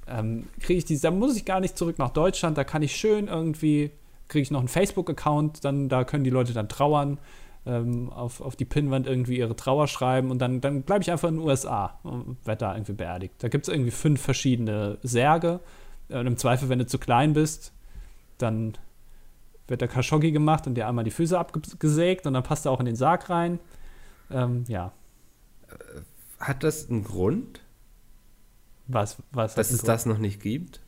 ähm, 0.08 0.48
kriege 0.60 0.78
ich 0.78 0.86
die, 0.86 1.00
da 1.00 1.12
muss 1.12 1.36
ich 1.36 1.46
gar 1.46 1.60
nicht 1.60 1.78
zurück 1.78 1.98
nach 2.00 2.12
Deutschland, 2.12 2.58
da 2.58 2.63
kann 2.63 2.82
ich 2.84 2.96
schön 2.96 3.28
irgendwie, 3.28 3.91
kriege 4.28 4.44
ich 4.44 4.52
noch 4.52 4.60
einen 4.60 4.68
Facebook-Account, 4.68 5.65
dann 5.65 5.89
da 5.89 6.04
können 6.04 6.24
die 6.24 6.30
Leute 6.30 6.54
dann 6.54 6.70
trauern, 6.70 7.18
ähm, 7.65 8.12
auf, 8.12 8.41
auf 8.41 8.56
die 8.56 8.65
Pinnwand 8.65 9.08
irgendwie 9.08 9.38
ihre 9.38 9.56
Trauer 9.56 9.88
schreiben 9.88 10.32
und 10.32 10.39
dann, 10.39 10.62
dann 10.62 10.84
bleibe 10.84 11.01
ich 11.01 11.12
einfach 11.12 11.30
in 11.30 11.36
den 11.36 11.43
USA 11.43 11.99
und 12.04 12.38
werde 12.45 12.60
da 12.60 12.75
irgendwie 12.75 12.93
beerdigt. 12.93 13.36
Da 13.39 13.47
gibt 13.47 13.67
es 13.67 13.73
irgendwie 13.73 13.91
fünf 13.91 14.21
verschiedene 14.21 14.97
Särge 15.04 15.60
und 16.10 16.28
im 16.28 16.38
Zweifel, 16.38 16.69
wenn 16.69 16.80
du 16.80 16.86
zu 16.86 16.99
klein 16.99 17.34
bist, 17.34 17.73
dann 18.38 18.78
wird 19.67 19.82
der 19.82 19.88
Khashoggi 19.88 20.32
gemacht 20.32 20.67
und 20.67 20.75
dir 20.75 20.88
einmal 20.88 21.04
die 21.04 21.12
Füße 21.12 21.38
abgesägt 21.38 22.28
und 22.28 22.34
dann 22.34 22.43
passt 22.43 22.65
er 22.65 22.71
auch 22.71 22.80
in 22.80 22.86
den 22.86 22.95
Sarg 22.95 23.30
rein. 23.30 23.60
Ähm, 24.30 24.65
ja, 24.67 24.91
hat 26.39 26.63
das 26.63 26.89
einen 26.89 27.04
Grund, 27.04 27.62
was, 28.88 29.17
was 29.32 29.56
dass 29.56 29.71
es 29.71 29.80
das? 29.80 29.88
das 29.88 30.06
noch 30.06 30.19
nicht 30.19 30.41
gibt? 30.41 30.82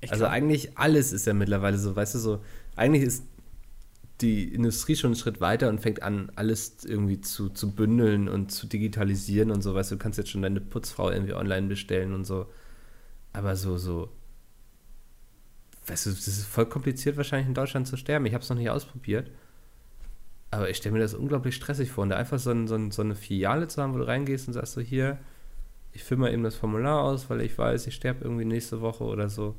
Ich 0.00 0.12
Also 0.12 0.26
eigentlich 0.26 0.78
alles 0.78 1.12
ist 1.12 1.26
ja 1.26 1.34
mittlerweile 1.34 1.78
so, 1.78 1.94
weißt 1.94 2.14
du, 2.16 2.18
so, 2.18 2.40
eigentlich 2.76 3.02
ist 3.02 3.24
die 4.20 4.52
Industrie 4.52 4.96
schon 4.96 5.08
einen 5.08 5.16
Schritt 5.16 5.40
weiter 5.40 5.68
und 5.68 5.80
fängt 5.80 6.02
an, 6.02 6.32
alles 6.34 6.84
irgendwie 6.84 7.20
zu, 7.20 7.50
zu 7.50 7.74
bündeln 7.74 8.28
und 8.28 8.50
zu 8.50 8.66
digitalisieren 8.66 9.50
und 9.50 9.62
so, 9.62 9.74
weißt 9.74 9.92
du, 9.92 9.96
du 9.96 10.02
kannst 10.02 10.18
jetzt 10.18 10.30
schon 10.30 10.42
deine 10.42 10.60
Putzfrau 10.60 11.10
irgendwie 11.10 11.34
online 11.34 11.68
bestellen 11.68 12.12
und 12.12 12.24
so. 12.24 12.46
Aber 13.32 13.54
so, 13.54 13.78
so, 13.78 14.10
weißt 15.86 16.06
du, 16.06 16.10
das 16.10 16.26
ist 16.26 16.46
voll 16.46 16.66
kompliziert 16.66 17.16
wahrscheinlich 17.16 17.48
in 17.48 17.54
Deutschland 17.54 17.86
zu 17.86 17.96
sterben. 17.96 18.26
Ich 18.26 18.34
habe 18.34 18.42
es 18.42 18.50
noch 18.50 18.56
nicht 18.56 18.70
ausprobiert. 18.70 19.30
Aber 20.50 20.68
ich 20.70 20.78
stelle 20.78 20.94
mir 20.94 21.00
das 21.00 21.14
unglaublich 21.14 21.54
stressig 21.54 21.90
vor. 21.90 22.02
Und 22.02 22.10
da 22.10 22.16
einfach 22.16 22.38
so, 22.38 22.50
ein, 22.50 22.66
so, 22.66 22.74
ein, 22.74 22.90
so 22.90 23.02
eine 23.02 23.14
Filiale 23.14 23.68
zu 23.68 23.82
haben, 23.82 23.94
wo 23.94 23.98
du 23.98 24.06
reingehst 24.06 24.48
und 24.48 24.54
sagst 24.54 24.72
so, 24.72 24.80
hier, 24.80 25.18
ich 25.92 26.02
fülle 26.02 26.20
mal 26.20 26.32
eben 26.32 26.42
das 26.42 26.56
Formular 26.56 27.02
aus, 27.02 27.30
weil 27.30 27.42
ich 27.42 27.56
weiß, 27.56 27.86
ich 27.86 27.94
sterbe 27.94 28.24
irgendwie 28.24 28.44
nächste 28.44 28.80
Woche 28.80 29.04
oder 29.04 29.28
so. 29.28 29.56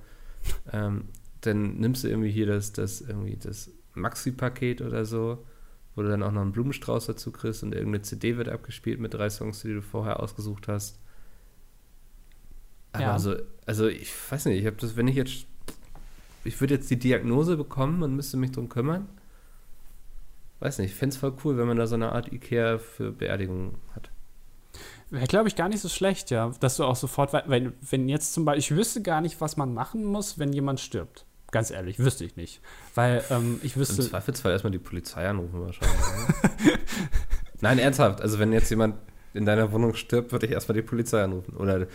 Ähm, 0.73 1.05
dann 1.41 1.77
nimmst 1.77 2.03
du 2.03 2.07
irgendwie 2.07 2.31
hier 2.31 2.47
das, 2.47 2.73
das 2.73 3.01
irgendwie 3.01 3.37
das 3.37 3.71
Maxi-Paket 3.99 4.81
oder 4.81 5.05
so, 5.05 5.45
wo 5.95 6.01
du 6.01 6.09
dann 6.09 6.23
auch 6.23 6.31
noch 6.31 6.41
einen 6.41 6.51
Blumenstrauß 6.51 7.07
dazu 7.07 7.31
kriegst 7.31 7.63
und 7.63 7.73
irgendeine 7.73 8.01
CD 8.03 8.37
wird 8.37 8.49
abgespielt 8.49 8.99
mit 8.99 9.13
drei 9.13 9.29
Songs, 9.29 9.61
die 9.61 9.73
du 9.73 9.81
vorher 9.81 10.19
ausgesucht 10.21 10.67
hast. 10.67 10.99
Aber 12.93 13.03
Ja. 13.03 13.19
so, 13.19 13.35
also 13.65 13.87
ich 13.87 14.11
weiß 14.31 14.45
nicht, 14.45 14.59
ich 14.59 14.65
habe 14.65 14.77
das, 14.77 14.95
wenn 14.95 15.07
ich 15.07 15.15
jetzt, 15.15 15.45
ich 16.43 16.59
würde 16.59 16.75
jetzt 16.75 16.89
die 16.89 16.97
Diagnose 16.99 17.57
bekommen 17.57 18.01
und 18.03 18.15
müsste 18.15 18.37
mich 18.37 18.51
drum 18.51 18.69
kümmern. 18.69 19.07
Weiß 20.59 20.79
nicht, 20.79 20.91
ich 20.91 20.95
fände 20.97 21.13
es 21.13 21.19
voll 21.19 21.35
cool, 21.43 21.57
wenn 21.57 21.67
man 21.67 21.77
da 21.77 21.87
so 21.87 21.95
eine 21.95 22.11
Art 22.11 22.31
Ikea 22.33 22.79
für 22.79 23.11
Beerdigungen 23.11 23.75
hat. 23.95 24.11
Wäre, 25.09 25.25
glaube 25.27 25.47
ich, 25.47 25.55
gar 25.55 25.69
nicht 25.69 25.79
so 25.81 25.89
schlecht, 25.89 26.29
ja. 26.31 26.51
Dass 26.59 26.77
du 26.77 26.83
auch 26.83 26.95
sofort, 26.95 27.31
wei- 27.33 27.43
wenn, 27.47 27.73
wenn 27.89 28.09
jetzt 28.09 28.33
zum 28.33 28.45
Beispiel, 28.45 28.59
ich 28.75 28.79
wüsste 28.79 29.01
gar 29.01 29.21
nicht, 29.21 29.39
was 29.41 29.57
man 29.57 29.73
machen 29.73 30.03
muss, 30.03 30.37
wenn 30.37 30.51
jemand 30.53 30.79
stirbt. 30.79 31.25
Ganz 31.51 31.71
ehrlich, 31.71 31.99
wüsste 31.99 32.25
ich 32.25 32.35
nicht. 32.35 32.61
Weil 32.95 33.23
ähm, 33.29 33.59
ich 33.63 33.75
Im 33.75 33.81
wüsste, 33.81 34.01
Zweifelsfall 34.01 34.51
erstmal 34.51 34.71
die 34.71 34.79
Polizei 34.79 35.27
anrufen 35.27 35.61
wahrscheinlich. 35.61 35.97
Nein, 37.61 37.79
ernsthaft. 37.79 38.21
Also 38.21 38.39
wenn 38.39 38.53
jetzt 38.53 38.69
jemand 38.69 38.95
in 39.33 39.45
deiner 39.45 39.71
Wohnung 39.71 39.93
stirbt, 39.93 40.31
würde 40.31 40.45
ich 40.45 40.51
erstmal 40.51 40.75
die 40.75 40.81
Polizei 40.81 41.23
anrufen. 41.23 41.55
Oder 41.57 41.87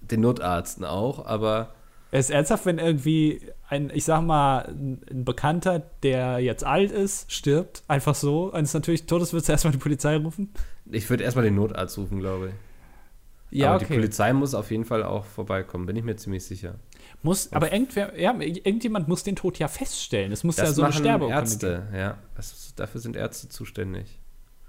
den 0.00 0.20
Notarzten 0.20 0.84
auch, 0.84 1.24
aber 1.26 1.74
es 2.14 2.26
ist 2.26 2.34
ernsthaft, 2.34 2.66
wenn 2.66 2.78
irgendwie 2.78 3.40
ein, 3.70 3.90
ich 3.94 4.04
sag 4.04 4.20
mal, 4.20 4.68
ein, 4.68 5.24
Bekannter, 5.24 5.82
der 6.02 6.40
jetzt 6.40 6.62
alt 6.62 6.92
ist, 6.92 7.32
stirbt, 7.32 7.84
einfach 7.88 8.14
so, 8.14 8.52
eines 8.52 8.74
natürlich 8.74 9.06
Todes, 9.06 9.32
würdest 9.32 9.48
du 9.48 9.52
erstmal 9.52 9.72
die 9.72 9.78
Polizei 9.78 10.16
rufen? 10.16 10.52
ich 10.90 11.08
würde 11.08 11.24
erstmal 11.24 11.46
den 11.46 11.54
Notarzt 11.54 11.96
rufen, 11.96 12.18
glaube 12.18 12.48
ich. 12.48 13.58
Ja, 13.58 13.70
aber 13.70 13.78
die 13.78 13.86
okay. 13.86 13.94
Polizei 13.94 14.32
muss 14.34 14.54
auf 14.54 14.70
jeden 14.70 14.84
Fall 14.84 15.02
auch 15.02 15.24
vorbeikommen, 15.24 15.86
bin 15.86 15.96
ich 15.96 16.04
mir 16.04 16.16
ziemlich 16.16 16.44
sicher. 16.44 16.74
Muss, 17.22 17.52
aber 17.52 17.72
irgendwer, 17.72 18.18
ja, 18.20 18.34
irgendjemand 18.40 19.06
muss 19.06 19.22
den 19.22 19.36
Tod 19.36 19.58
ja 19.58 19.68
feststellen. 19.68 20.32
Es 20.32 20.42
muss 20.42 20.56
ja 20.56 20.64
Das 20.64 20.74
so 20.74 20.82
eine 20.82 20.90
machen 20.90 21.02
Sterbeurkunde 21.04 21.50
geben. 21.56 21.72
Ärzte, 21.72 21.96
ja. 21.96 22.18
Das, 22.34 22.72
dafür 22.74 23.00
sind 23.00 23.14
Ärzte 23.16 23.48
zuständig. 23.48 24.18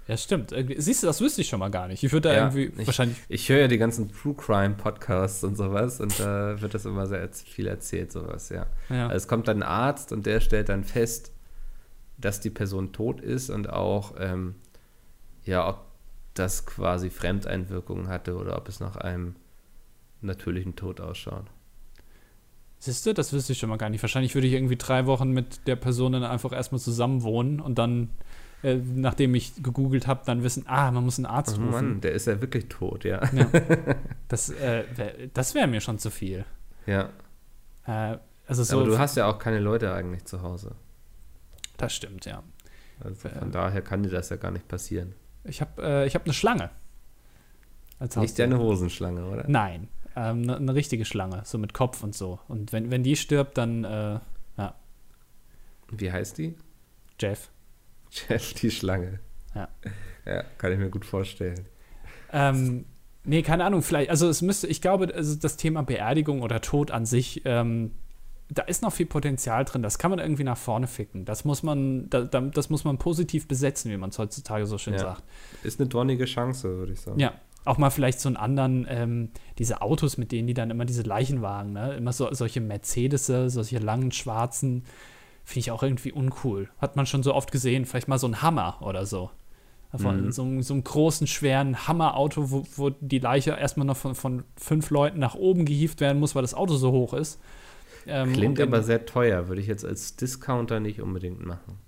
Ja, 0.06 0.16
stimmt. 0.16 0.54
Siehst 0.76 1.02
du, 1.02 1.06
das 1.06 1.20
wüsste 1.20 1.40
ich 1.40 1.48
schon 1.48 1.58
mal 1.60 1.70
gar 1.70 1.88
nicht. 1.88 2.04
Ich 2.04 2.12
würde 2.12 2.28
da 2.28 2.34
Ja, 2.34 2.40
irgendwie 2.54 2.80
ich- 2.80 2.86
wahrscheinlich. 2.86 3.16
Ich 3.28 3.48
höre 3.48 3.60
ja 3.60 3.68
die 3.68 3.78
ganzen 3.78 4.12
True 4.12 4.34
Crime 4.34 4.74
Podcasts 4.74 5.42
und 5.42 5.56
sowas 5.56 5.98
und 5.98 6.20
da 6.20 6.60
wird 6.60 6.74
das 6.74 6.84
immer 6.84 7.06
sehr 7.06 7.26
viel 7.32 7.66
erzählt, 7.66 8.12
sowas, 8.12 8.50
ja. 8.50 8.66
Ja. 8.90 9.04
Also 9.08 9.16
es 9.16 9.28
kommt 9.28 9.48
dann 9.48 9.62
ein 9.62 9.68
Arzt 9.68 10.12
und 10.12 10.26
der 10.26 10.40
stellt 10.40 10.68
dann 10.68 10.84
fest, 10.84 11.32
dass 12.18 12.38
die 12.38 12.50
Person 12.50 12.92
tot 12.92 13.20
ist 13.20 13.50
und 13.50 13.70
auch, 13.70 14.14
ähm, 14.20 14.54
ja, 15.44 15.66
ob 15.68 15.80
das 16.34 16.66
quasi 16.66 17.10
Fremdeinwirkungen 17.10 18.08
hatte 18.08 18.36
oder 18.36 18.58
ob 18.58 18.68
es 18.68 18.78
nach 18.80 18.96
einem 18.96 19.34
natürlichen 20.20 20.76
Tod 20.76 21.00
ausschaut. 21.00 21.46
Siehst 22.84 23.06
du, 23.06 23.14
das 23.14 23.32
wüsste 23.32 23.52
ich 23.54 23.58
schon 23.58 23.70
mal 23.70 23.78
gar 23.78 23.88
nicht. 23.88 24.02
Wahrscheinlich 24.02 24.34
würde 24.34 24.46
ich 24.46 24.52
irgendwie 24.52 24.76
drei 24.76 25.06
Wochen 25.06 25.30
mit 25.30 25.66
der 25.66 25.76
Person 25.76 26.12
dann 26.12 26.22
einfach 26.24 26.52
erstmal 26.52 26.80
zusammen 26.80 27.22
wohnen 27.22 27.58
und 27.60 27.78
dann, 27.78 28.10
äh, 28.62 28.74
nachdem 28.76 29.34
ich 29.34 29.62
gegoogelt 29.62 30.06
habe, 30.06 30.20
dann 30.26 30.42
wissen, 30.42 30.64
ah, 30.66 30.90
man 30.90 31.02
muss 31.02 31.18
einen 31.18 31.24
Arzt 31.24 31.56
Oh 31.58 31.62
rufen. 31.62 31.70
Mann, 31.70 32.00
der 32.02 32.12
ist 32.12 32.26
ja 32.26 32.38
wirklich 32.42 32.68
tot, 32.68 33.04
ja. 33.04 33.22
Ja. 33.32 33.46
Das, 34.28 34.50
äh, 34.50 34.84
wär, 34.96 35.14
das 35.32 35.54
wäre 35.54 35.66
mir 35.66 35.80
schon 35.80 35.98
zu 35.98 36.10
viel. 36.10 36.44
Ja, 36.86 37.08
Äh, 37.86 38.18
also 38.46 38.62
so, 38.62 38.80
aber 38.80 38.86
du 38.90 38.98
hast 38.98 39.16
ja 39.16 39.26
auch 39.30 39.38
keine 39.38 39.60
Leute 39.60 39.94
eigentlich 39.94 40.24
zu 40.26 40.42
Hause. 40.42 40.72
das 41.78 41.94
stimmt, 41.94 42.26
ja. 42.26 42.42
Also 43.00 43.28
von 43.30 43.50
daher 43.50 43.80
kann 43.80 44.02
dir 44.02 44.10
das 44.10 44.28
ja 44.28 44.36
gar 44.36 44.50
nicht 44.50 44.68
passieren. 44.68 45.14
Ich 45.44 45.60
habe 45.62 45.82
äh, 45.82 46.06
ich 46.06 46.14
hab 46.14 46.24
eine 46.24 46.34
Schlange. 46.34 46.68
Als 47.98 48.16
Nicht 48.16 48.30
Haustier. 48.32 48.46
deine 48.48 48.58
Hosenschlange, 48.58 49.24
oder? 49.26 49.44
Nein, 49.48 49.88
ähm, 50.16 50.42
eine, 50.42 50.56
eine 50.56 50.74
richtige 50.74 51.04
Schlange, 51.04 51.42
so 51.44 51.58
mit 51.58 51.74
Kopf 51.74 52.02
und 52.02 52.14
so. 52.14 52.38
Und 52.48 52.72
wenn, 52.72 52.90
wenn 52.90 53.02
die 53.02 53.16
stirbt, 53.16 53.58
dann, 53.58 53.84
äh, 53.84 54.18
Wie 55.96 56.10
heißt 56.10 56.38
die? 56.38 56.54
Jeff. 57.20 57.50
Jeff, 58.10 58.54
die 58.54 58.70
Schlange. 58.70 59.20
Ja. 59.54 59.68
Ja, 60.24 60.42
kann 60.58 60.72
ich 60.72 60.78
mir 60.78 60.90
gut 60.90 61.04
vorstellen. 61.04 61.66
Ähm, 62.32 62.86
nee, 63.24 63.42
keine 63.42 63.64
Ahnung, 63.64 63.82
vielleicht, 63.82 64.10
also 64.10 64.28
es 64.28 64.42
müsste, 64.42 64.66
ich 64.66 64.80
glaube, 64.80 65.14
also 65.14 65.36
das 65.36 65.56
Thema 65.56 65.82
Beerdigung 65.82 66.42
oder 66.42 66.60
Tod 66.60 66.90
an 66.90 67.06
sich, 67.06 67.42
ähm, 67.44 67.92
da 68.48 68.62
ist 68.62 68.82
noch 68.82 68.92
viel 68.92 69.06
Potenzial 69.06 69.64
drin, 69.64 69.82
das 69.82 69.98
kann 69.98 70.10
man 70.10 70.18
irgendwie 70.18 70.44
nach 70.44 70.56
vorne 70.58 70.86
ficken. 70.86 71.24
Das 71.24 71.44
muss 71.44 71.62
man, 71.62 72.08
da, 72.10 72.22
das 72.24 72.70
muss 72.70 72.84
man 72.84 72.98
positiv 72.98 73.46
besetzen, 73.46 73.90
wie 73.90 73.96
man 73.96 74.10
es 74.10 74.18
heutzutage 74.18 74.66
so 74.66 74.78
schön 74.78 74.94
Ja. 74.94 75.00
sagt. 75.00 75.22
Ist 75.62 75.78
eine 75.80 75.88
dornige 75.88 76.24
Chance, 76.24 76.68
würde 76.78 76.92
ich 76.92 77.00
sagen. 77.00 77.18
Ja, 77.20 77.34
auch 77.64 77.78
mal 77.78 77.90
vielleicht 77.90 78.20
so 78.20 78.28
einen 78.28 78.36
anderen, 78.36 78.86
ähm, 78.88 79.30
diese 79.58 79.80
Autos, 79.82 80.18
mit 80.18 80.32
denen 80.32 80.46
die 80.46 80.54
dann 80.54 80.70
immer 80.70 80.84
diese 80.84 81.02
Leichenwagen, 81.02 81.72
ne? 81.72 81.94
Immer 81.94 82.12
so, 82.12 82.32
solche 82.32 82.60
Mercedes, 82.60 83.26
solche 83.26 83.78
langen 83.78 84.12
schwarzen, 84.12 84.84
finde 85.44 85.60
ich 85.60 85.70
auch 85.70 85.82
irgendwie 85.82 86.12
uncool. 86.12 86.68
Hat 86.78 86.96
man 86.96 87.06
schon 87.06 87.22
so 87.22 87.34
oft 87.34 87.50
gesehen, 87.52 87.84
vielleicht 87.86 88.08
mal 88.08 88.18
so 88.18 88.26
ein 88.26 88.42
Hammer 88.42 88.78
oder 88.80 89.06
so. 89.06 89.30
Von 89.96 90.24
Mhm. 90.26 90.32
so, 90.32 90.42
einem- 90.42 90.62
so 90.62 90.74
einem 90.74 90.82
großen, 90.82 91.26
schweren 91.28 91.86
Hammerauto, 91.86 92.50
wo, 92.50 92.66
wo 92.76 92.90
die 92.90 93.20
Leiche 93.20 93.52
erstmal 93.52 93.86
noch 93.86 93.96
von, 93.96 94.14
von 94.16 94.42
fünf 94.56 94.90
Leuten 94.90 95.20
nach 95.20 95.36
oben 95.36 95.64
gehievt 95.64 96.00
werden 96.00 96.18
muss, 96.18 96.34
weil 96.34 96.42
das 96.42 96.54
Auto 96.54 96.74
so 96.74 96.90
hoch 96.90 97.14
ist. 97.14 97.40
Ähm, 98.06 98.32
Klingt 98.32 98.60
aber 98.60 98.82
sehr 98.82 99.06
teuer, 99.06 99.46
würde 99.48 99.60
ich 99.62 99.68
jetzt 99.68 99.84
als 99.84 100.16
Discounter 100.16 100.80
nicht 100.80 101.00
unbedingt 101.00 101.46
machen. 101.46 101.78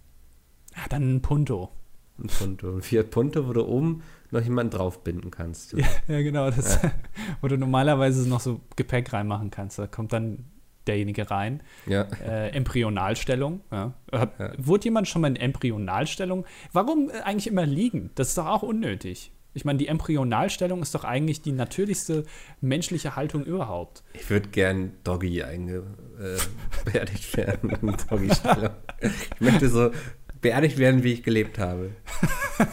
ja, 0.76 0.82
dann 0.88 1.16
ein 1.16 1.20
Punto. 1.22 1.70
Ein 2.18 2.28
Punto. 2.28 2.76
Ein 2.76 2.82
Fiat 2.82 3.10
Punto, 3.10 3.48
wo 3.48 3.52
du 3.52 3.66
oben 3.66 4.02
noch 4.30 4.42
jemanden 4.42 4.76
draufbinden 4.76 5.30
kannst. 5.30 5.72
Ja, 5.72 5.86
ja 6.08 6.22
genau. 6.22 6.50
Das, 6.50 6.78
Wo 7.40 7.48
du 7.48 7.56
normalerweise 7.56 8.28
noch 8.28 8.40
so 8.40 8.60
Gepäck 8.76 9.12
reinmachen 9.12 9.50
kannst. 9.50 9.78
Da 9.78 9.86
kommt 9.86 10.12
dann 10.12 10.44
derjenige 10.86 11.30
rein. 11.30 11.62
Ja. 11.86 12.02
Äh, 12.24 12.50
Embryonalstellung. 12.50 13.60
Ja. 13.70 13.94
Hab, 14.12 14.38
Ja. 14.38 14.52
Wurde 14.56 14.84
jemand 14.84 15.08
schon 15.08 15.22
mal 15.22 15.28
in 15.28 15.36
Embryonalstellung? 15.36 16.46
Warum 16.72 17.10
äh, 17.10 17.20
eigentlich 17.22 17.48
immer 17.48 17.66
liegen? 17.66 18.10
Das 18.14 18.28
ist 18.28 18.38
doch 18.38 18.46
auch 18.46 18.62
unnötig. 18.62 19.32
Ich 19.56 19.64
meine, 19.64 19.78
die 19.78 19.88
Embryonalstellung 19.88 20.82
ist 20.82 20.94
doch 20.94 21.04
eigentlich 21.04 21.40
die 21.40 21.52
natürlichste 21.52 22.26
menschliche 22.60 23.16
Haltung 23.16 23.42
überhaupt. 23.42 24.04
Ich 24.12 24.28
würde 24.28 24.50
gern 24.50 24.92
Doggy 25.02 25.42
einge 25.44 25.82
äh, 26.20 26.92
werden 27.36 27.96
Doggy-Stellung. 28.10 28.74
Ich 29.00 29.40
möchte 29.40 29.70
so 29.70 29.92
beerdigt 30.46 30.78
werden, 30.78 31.02
wie 31.02 31.12
ich 31.12 31.22
gelebt 31.24 31.58
habe. 31.58 31.90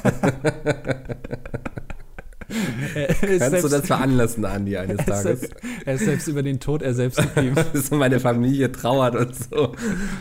Kannst 3.40 3.64
du 3.64 3.68
das 3.68 3.88
veranlassen, 3.88 4.46
Andi, 4.46 4.78
eines 4.78 4.98
Tages? 5.06 5.50
Er 5.86 5.96
ist 5.96 6.06
selbst 6.06 6.28
über 6.28 6.44
den 6.44 6.60
Tod, 6.60 6.84
er 6.84 6.94
selbst 6.94 7.18
geblieben. 7.18 7.56
so 7.74 7.96
meine 7.96 8.20
Familie 8.20 8.72
trauert 8.72 9.16
und 9.16 9.34
so. 9.36 9.72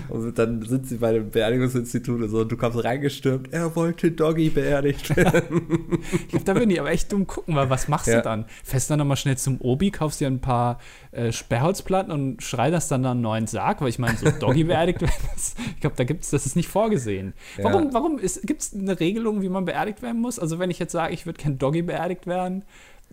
Und 0.08 0.38
dann 0.38 0.62
sind 0.62 0.88
sie 0.88 0.96
bei 0.96 1.12
dem 1.12 1.30
Beerdigungsinstitut 1.30 2.22
und 2.22 2.28
so, 2.30 2.40
und 2.40 2.50
du 2.52 2.56
kommst 2.56 2.82
reingestürmt, 2.82 3.52
er 3.52 3.76
wollte 3.76 4.12
Doggy 4.12 4.48
beerdigt 4.50 5.14
werden. 5.14 5.98
ich 6.22 6.28
glaube, 6.28 6.44
da 6.46 6.54
würden 6.54 6.70
die 6.70 6.80
aber 6.80 6.90
echt 6.90 7.12
dumm 7.12 7.26
gucken, 7.26 7.54
weil 7.54 7.68
was 7.68 7.88
machst 7.88 8.06
Ja. 8.06 8.16
du 8.18 8.22
dann? 8.22 8.46
Fährst 8.64 8.90
dann 8.90 8.98
nochmal 8.98 9.16
schnell 9.18 9.36
zum 9.36 9.60
Obi, 9.60 9.90
kaufst 9.90 10.20
dir 10.20 10.26
ein 10.28 10.40
paar 10.40 10.78
äh, 11.12 11.30
Sperrholzplatten 11.30 12.10
und 12.10 12.42
schrei 12.42 12.70
das 12.70 12.88
dann 12.88 13.04
an 13.04 13.12
einen 13.12 13.20
neuen 13.20 13.46
Sarg, 13.46 13.80
weil 13.80 13.88
ich 13.88 13.98
meine, 13.98 14.16
so 14.16 14.30
Doggy 14.30 14.64
beerdigt 14.64 15.02
werden, 15.02 15.12
das, 15.34 15.54
ich 15.74 15.80
glaube, 15.80 15.96
da 15.96 16.04
gibt 16.04 16.24
es, 16.24 16.30
das 16.30 16.46
ist 16.46 16.56
nicht 16.56 16.68
vorgesehen. 16.68 17.34
Ja. 17.58 17.64
Warum, 17.64 17.92
warum 17.92 18.16
gibt 18.16 18.62
es 18.62 18.74
eine 18.74 18.98
Regelung, 18.98 19.42
wie 19.42 19.48
man 19.48 19.64
beerdigt 19.64 20.02
werden 20.02 20.20
muss? 20.20 20.38
Also 20.38 20.58
wenn 20.58 20.70
ich 20.70 20.78
jetzt 20.78 20.92
sage, 20.92 21.12
ich 21.12 21.26
würde 21.26 21.40
kein 21.40 21.58
Doggy 21.58 21.82
beerdigt 21.82 22.26
werden, 22.26 22.64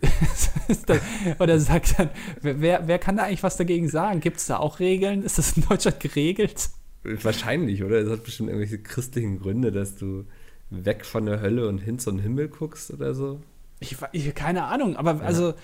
das, 0.86 1.00
oder 1.38 1.60
sagt 1.60 1.98
dann, 1.98 2.08
wer, 2.40 2.88
wer 2.88 2.98
kann 2.98 3.18
da 3.18 3.24
eigentlich 3.24 3.42
was 3.42 3.58
dagegen 3.58 3.88
sagen? 3.88 4.20
Gibt 4.20 4.38
es 4.38 4.46
da 4.46 4.56
auch 4.56 4.80
Regeln? 4.80 5.22
Ist 5.22 5.36
das 5.36 5.58
in 5.58 5.64
Deutschland 5.68 6.00
geregelt? 6.00 6.70
Wahrscheinlich, 7.02 7.84
oder? 7.84 7.98
Es 7.98 8.10
hat 8.10 8.24
bestimmt 8.24 8.48
irgendwelche 8.48 8.78
christlichen 8.78 9.40
Gründe, 9.40 9.72
dass 9.72 9.96
du 9.96 10.24
weg 10.70 11.04
von 11.04 11.26
der 11.26 11.40
Hölle 11.40 11.68
und 11.68 11.78
hin 11.78 11.98
zum 11.98 12.18
Himmel 12.18 12.48
guckst 12.48 12.90
oder 12.92 13.14
so. 13.14 13.40
Ich, 13.78 13.96
ich 14.12 14.34
keine 14.34 14.64
Ahnung, 14.64 14.96
aber 14.96 15.20
also 15.22 15.54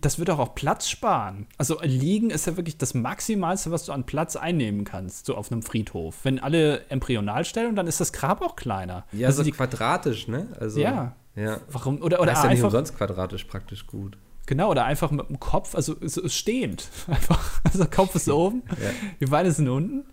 das 0.00 0.18
wird 0.18 0.28
doch 0.28 0.38
auch 0.38 0.54
Platz 0.54 0.88
sparen. 0.88 1.46
Also 1.58 1.78
liegen 1.82 2.30
ist 2.30 2.46
ja 2.46 2.56
wirklich 2.56 2.78
das 2.78 2.94
Maximalste, 2.94 3.70
was 3.70 3.84
du 3.84 3.92
an 3.92 4.04
Platz 4.04 4.36
einnehmen 4.36 4.84
kannst, 4.84 5.26
so 5.26 5.36
auf 5.36 5.50
einem 5.50 5.62
Friedhof. 5.62 6.16
Wenn 6.24 6.38
alle 6.38 6.88
Embryonalstellung, 6.90 7.74
dann 7.76 7.86
ist 7.86 8.00
das 8.00 8.12
Grab 8.12 8.42
auch 8.42 8.56
kleiner. 8.56 9.04
Ja, 9.12 9.28
also 9.28 9.38
so 9.38 9.42
die, 9.44 9.52
quadratisch, 9.52 10.28
ne? 10.28 10.48
Also, 10.58 10.80
Ja. 10.80 11.16
Ja. 11.36 11.58
warum 11.70 12.02
oder 12.02 12.20
oder 12.20 12.32
ist 12.32 12.42
ja 12.42 12.50
nicht 12.50 12.62
umsonst 12.62 12.96
quadratisch 12.96 13.44
praktisch 13.44 13.86
gut. 13.86 14.18
genau 14.46 14.68
oder 14.70 14.84
einfach 14.84 15.10
mit 15.12 15.28
dem 15.28 15.38
Kopf, 15.38 15.74
also 15.76 15.94
so 16.02 16.28
stehend, 16.28 16.88
einfach 17.06 17.60
also 17.64 17.78
der 17.78 17.86
Kopf 17.86 18.14
ist 18.16 18.28
oben, 18.28 18.62
Ja. 18.70 18.90
die 19.20 19.26
Beine 19.26 19.52
sind 19.52 19.68
unten. 19.68 20.04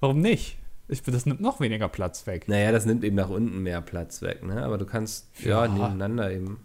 Warum 0.00 0.20
nicht? 0.20 0.58
Ich, 0.90 1.02
das 1.02 1.26
nimmt 1.26 1.40
noch 1.40 1.60
weniger 1.60 1.88
Platz 1.88 2.26
weg. 2.26 2.48
Naja, 2.48 2.70
das 2.72 2.86
nimmt 2.86 3.02
eben 3.04 3.16
nach 3.16 3.28
unten 3.30 3.62
mehr 3.62 3.80
Platz 3.80 4.22
weg, 4.22 4.42
ne? 4.44 4.62
Aber 4.62 4.78
du 4.78 4.84
kannst 4.86 5.26
ja, 5.40 5.64
Ja. 5.64 5.68
nebeneinander 5.72 6.30
eben. 6.32 6.60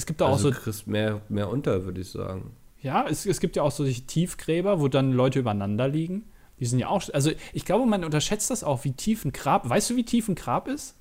Es 0.00 0.06
gibt 0.06 0.22
da 0.22 0.26
auch 0.26 0.32
Also 0.32 0.48
so 0.48 0.54
du 0.54 0.60
kriegst 0.60 0.86
mehr, 0.86 1.20
mehr 1.28 1.50
unter, 1.50 1.84
würde 1.84 2.00
ich 2.00 2.10
sagen. 2.10 2.56
Ja, 2.80 3.06
es, 3.06 3.26
es 3.26 3.38
gibt 3.38 3.56
ja 3.56 3.62
auch 3.62 3.70
solche 3.70 4.00
Tiefgräber, 4.06 4.80
wo 4.80 4.88
dann 4.88 5.12
Leute 5.12 5.38
übereinander 5.40 5.88
liegen. 5.88 6.24
Die 6.58 6.64
sind 6.64 6.78
ja 6.78 6.88
auch. 6.88 7.02
Also, 7.12 7.30
ich 7.52 7.66
glaube, 7.66 7.84
man 7.84 8.02
unterschätzt 8.02 8.50
das 8.50 8.64
auch, 8.64 8.84
wie 8.84 8.92
tief 8.92 9.26
ein 9.26 9.32
Grab. 9.32 9.68
Weißt 9.68 9.90
du, 9.90 9.96
wie 9.96 10.04
tief 10.06 10.26
ein 10.28 10.34
Grab 10.36 10.66
ist? 10.68 10.96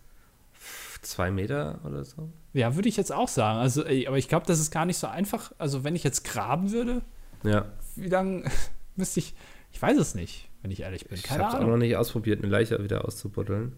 Zwei 1.02 1.32
Meter 1.32 1.80
oder 1.86 2.04
so? 2.04 2.30
Ja, 2.52 2.76
würde 2.76 2.90
ich 2.90 2.98
jetzt 2.98 3.14
auch 3.14 3.30
sagen. 3.30 3.58
Also, 3.60 3.84
aber 3.84 4.18
ich 4.18 4.28
glaube, 4.28 4.46
das 4.46 4.60
ist 4.60 4.70
gar 4.72 4.86
nicht 4.86 4.98
so 4.98 5.08
einfach. 5.08 5.54
Also, 5.58 5.86
wenn 5.86 5.96
ich 5.96 6.04
jetzt 6.04 6.26
graben 6.26 6.72
würde, 6.72 7.02
Ja. 7.44 7.72
wie 7.96 8.10
lange 8.10 8.44
müsste 8.98 9.22
ich. 9.22 9.34
Ich 9.72 9.82
weiß 9.82 9.98
es 9.98 10.16
nicht, 10.16 10.50
wenn 10.62 10.72
ich 10.72 10.82
ehrlich 10.82 11.06
bin. 11.08 11.16
Ich 11.16 11.24
Keine 11.24 11.46
habe 11.46 11.60
auch 11.64 11.68
noch 11.68 11.78
nicht 11.78 11.96
ausprobiert, 11.96 12.42
eine 12.44 12.52
Leiche 12.52 12.84
wieder 12.84 13.06
auszubuddeln. 13.06 13.74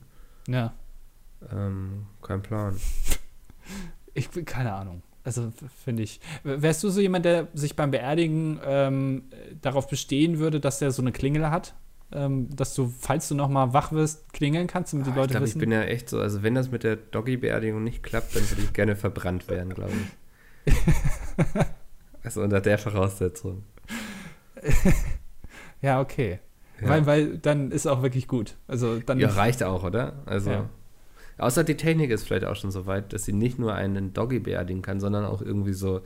Ja, 0.47 0.73
Ähm, 1.51 2.07
kein 2.23 2.41
Plan. 2.41 2.79
ich 4.15 4.29
bin 4.31 4.45
keine 4.45 4.73
Ahnung. 4.73 5.03
Also, 5.23 5.51
finde 5.83 6.03
ich. 6.03 6.19
Wärst 6.43 6.83
du 6.83 6.89
so 6.89 6.99
jemand, 7.01 7.25
der 7.25 7.47
sich 7.53 7.75
beim 7.75 7.91
Beerdigen 7.91 8.59
ähm, 8.65 9.23
äh, 9.31 9.55
darauf 9.61 9.87
bestehen 9.87 10.39
würde, 10.39 10.59
dass 10.59 10.79
der 10.79 10.91
so 10.91 11.01
eine 11.01 11.11
Klingel 11.11 11.49
hat? 11.51 11.75
Ähm, 12.13 12.49
dass 12.55 12.73
du, 12.75 12.91
falls 12.99 13.29
du 13.29 13.35
noch 13.35 13.47
mal 13.47 13.71
wach 13.73 13.91
wirst, 13.93 14.33
klingeln 14.33 14.67
kannst, 14.67 14.91
damit 14.91 15.05
die 15.07 15.11
Ah, 15.11 15.15
Leute 15.15 15.27
ich 15.27 15.31
glaube, 15.31 15.45
ich 15.45 15.51
wissen. 15.51 15.59
bin 15.59 15.71
ja 15.71 15.83
echt 15.83 16.09
so, 16.09 16.19
also 16.19 16.43
wenn 16.43 16.55
das 16.55 16.69
mit 16.69 16.83
der 16.83 16.97
Doggy-Beerdigung 16.97 17.83
nicht 17.83 18.03
klappt, 18.03 18.35
dann 18.35 18.49
würde 18.49 18.63
ich 18.63 18.73
gerne 18.73 18.97
verbrannt 18.97 19.47
werden, 19.47 19.73
glaube 19.73 19.93
ich. 20.65 20.73
also 22.23 22.41
unter 22.41 22.59
der 22.61 22.77
Voraussetzung. 22.77 23.63
Ja, 25.81 25.99
okay. 25.99 26.39
Ja. 26.79 26.89
Weil, 26.89 27.05
weil 27.07 27.37
dann 27.39 27.71
ist 27.71 27.87
auch 27.87 28.03
wirklich 28.03 28.27
gut. 28.27 28.55
Also 28.67 28.99
dann 28.99 29.19
Ja, 29.19 29.29
reicht 29.29 29.63
auch, 29.63 29.83
oder? 29.83 30.21
Also, 30.27 30.51
Ja. 30.51 30.69
Außer 31.41 31.63
die 31.63 31.77
Technik 31.77 32.11
ist 32.11 32.23
vielleicht 32.23 32.45
auch 32.45 32.55
schon 32.55 32.71
so 32.71 32.85
weit, 32.85 33.13
dass 33.13 33.25
sie 33.25 33.33
nicht 33.33 33.59
nur 33.59 33.73
einen 33.73 34.13
Doggy 34.13 34.39
beerdigen 34.39 34.81
kann, 34.81 34.99
sondern 34.99 35.25
auch 35.25 35.41
irgendwie 35.41 35.73
so, 35.73 36.01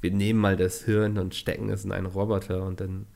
wir 0.00 0.10
nehmen 0.10 0.40
mal 0.40 0.56
das 0.56 0.82
Hirn 0.82 1.18
und 1.18 1.34
stecken 1.34 1.68
es 1.70 1.84
in 1.84 1.92
einen 1.92 2.06
Roboter 2.06 2.64
und 2.64 2.80
dann 2.80 3.06